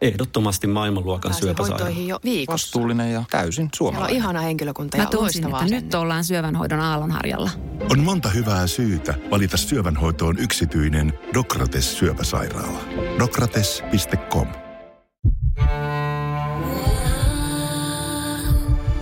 Ehdottomasti 0.00 0.66
maailmanluokan 0.66 1.34
syöpäsairaala. 1.34 1.98
jo 2.06 2.20
viikossa. 2.24 2.66
Vastuullinen 2.66 3.12
ja 3.12 3.24
täysin 3.30 3.68
suomalainen. 3.76 4.08
Siellä 4.10 4.18
on 4.18 4.24
ihana 4.24 4.40
henkilökunta 4.40 4.96
ja 4.96 5.02
Mä 5.02 5.10
tunsin, 5.10 5.44
että 5.44 5.64
nyt 5.64 5.94
ollaan 5.94 6.24
syövänhoidon 6.24 6.80
aallonharjalla. 6.80 7.50
On 7.90 8.00
monta 8.00 8.28
hyvää 8.28 8.66
syytä 8.66 9.14
valita 9.30 9.56
syövänhoitoon 9.56 10.38
yksityinen 10.38 11.18
Dokrates 11.34 11.98
syöpäsairaala. 11.98 12.78
Dokrates.com 13.18 14.48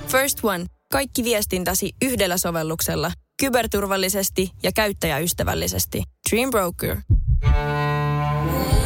First 0.09 0.39
One. 0.43 0.67
Kaikki 0.93 1.25
viestintäsi 1.25 1.93
yhdellä 2.03 2.39
sovelluksella. 2.39 3.13
Kyberturvallisesti 3.41 4.51
ja 4.63 4.73
käyttäjäystävällisesti. 4.73 6.03
Dream 6.31 6.51
Broker. 6.51 6.97
Yeah. 7.45 8.84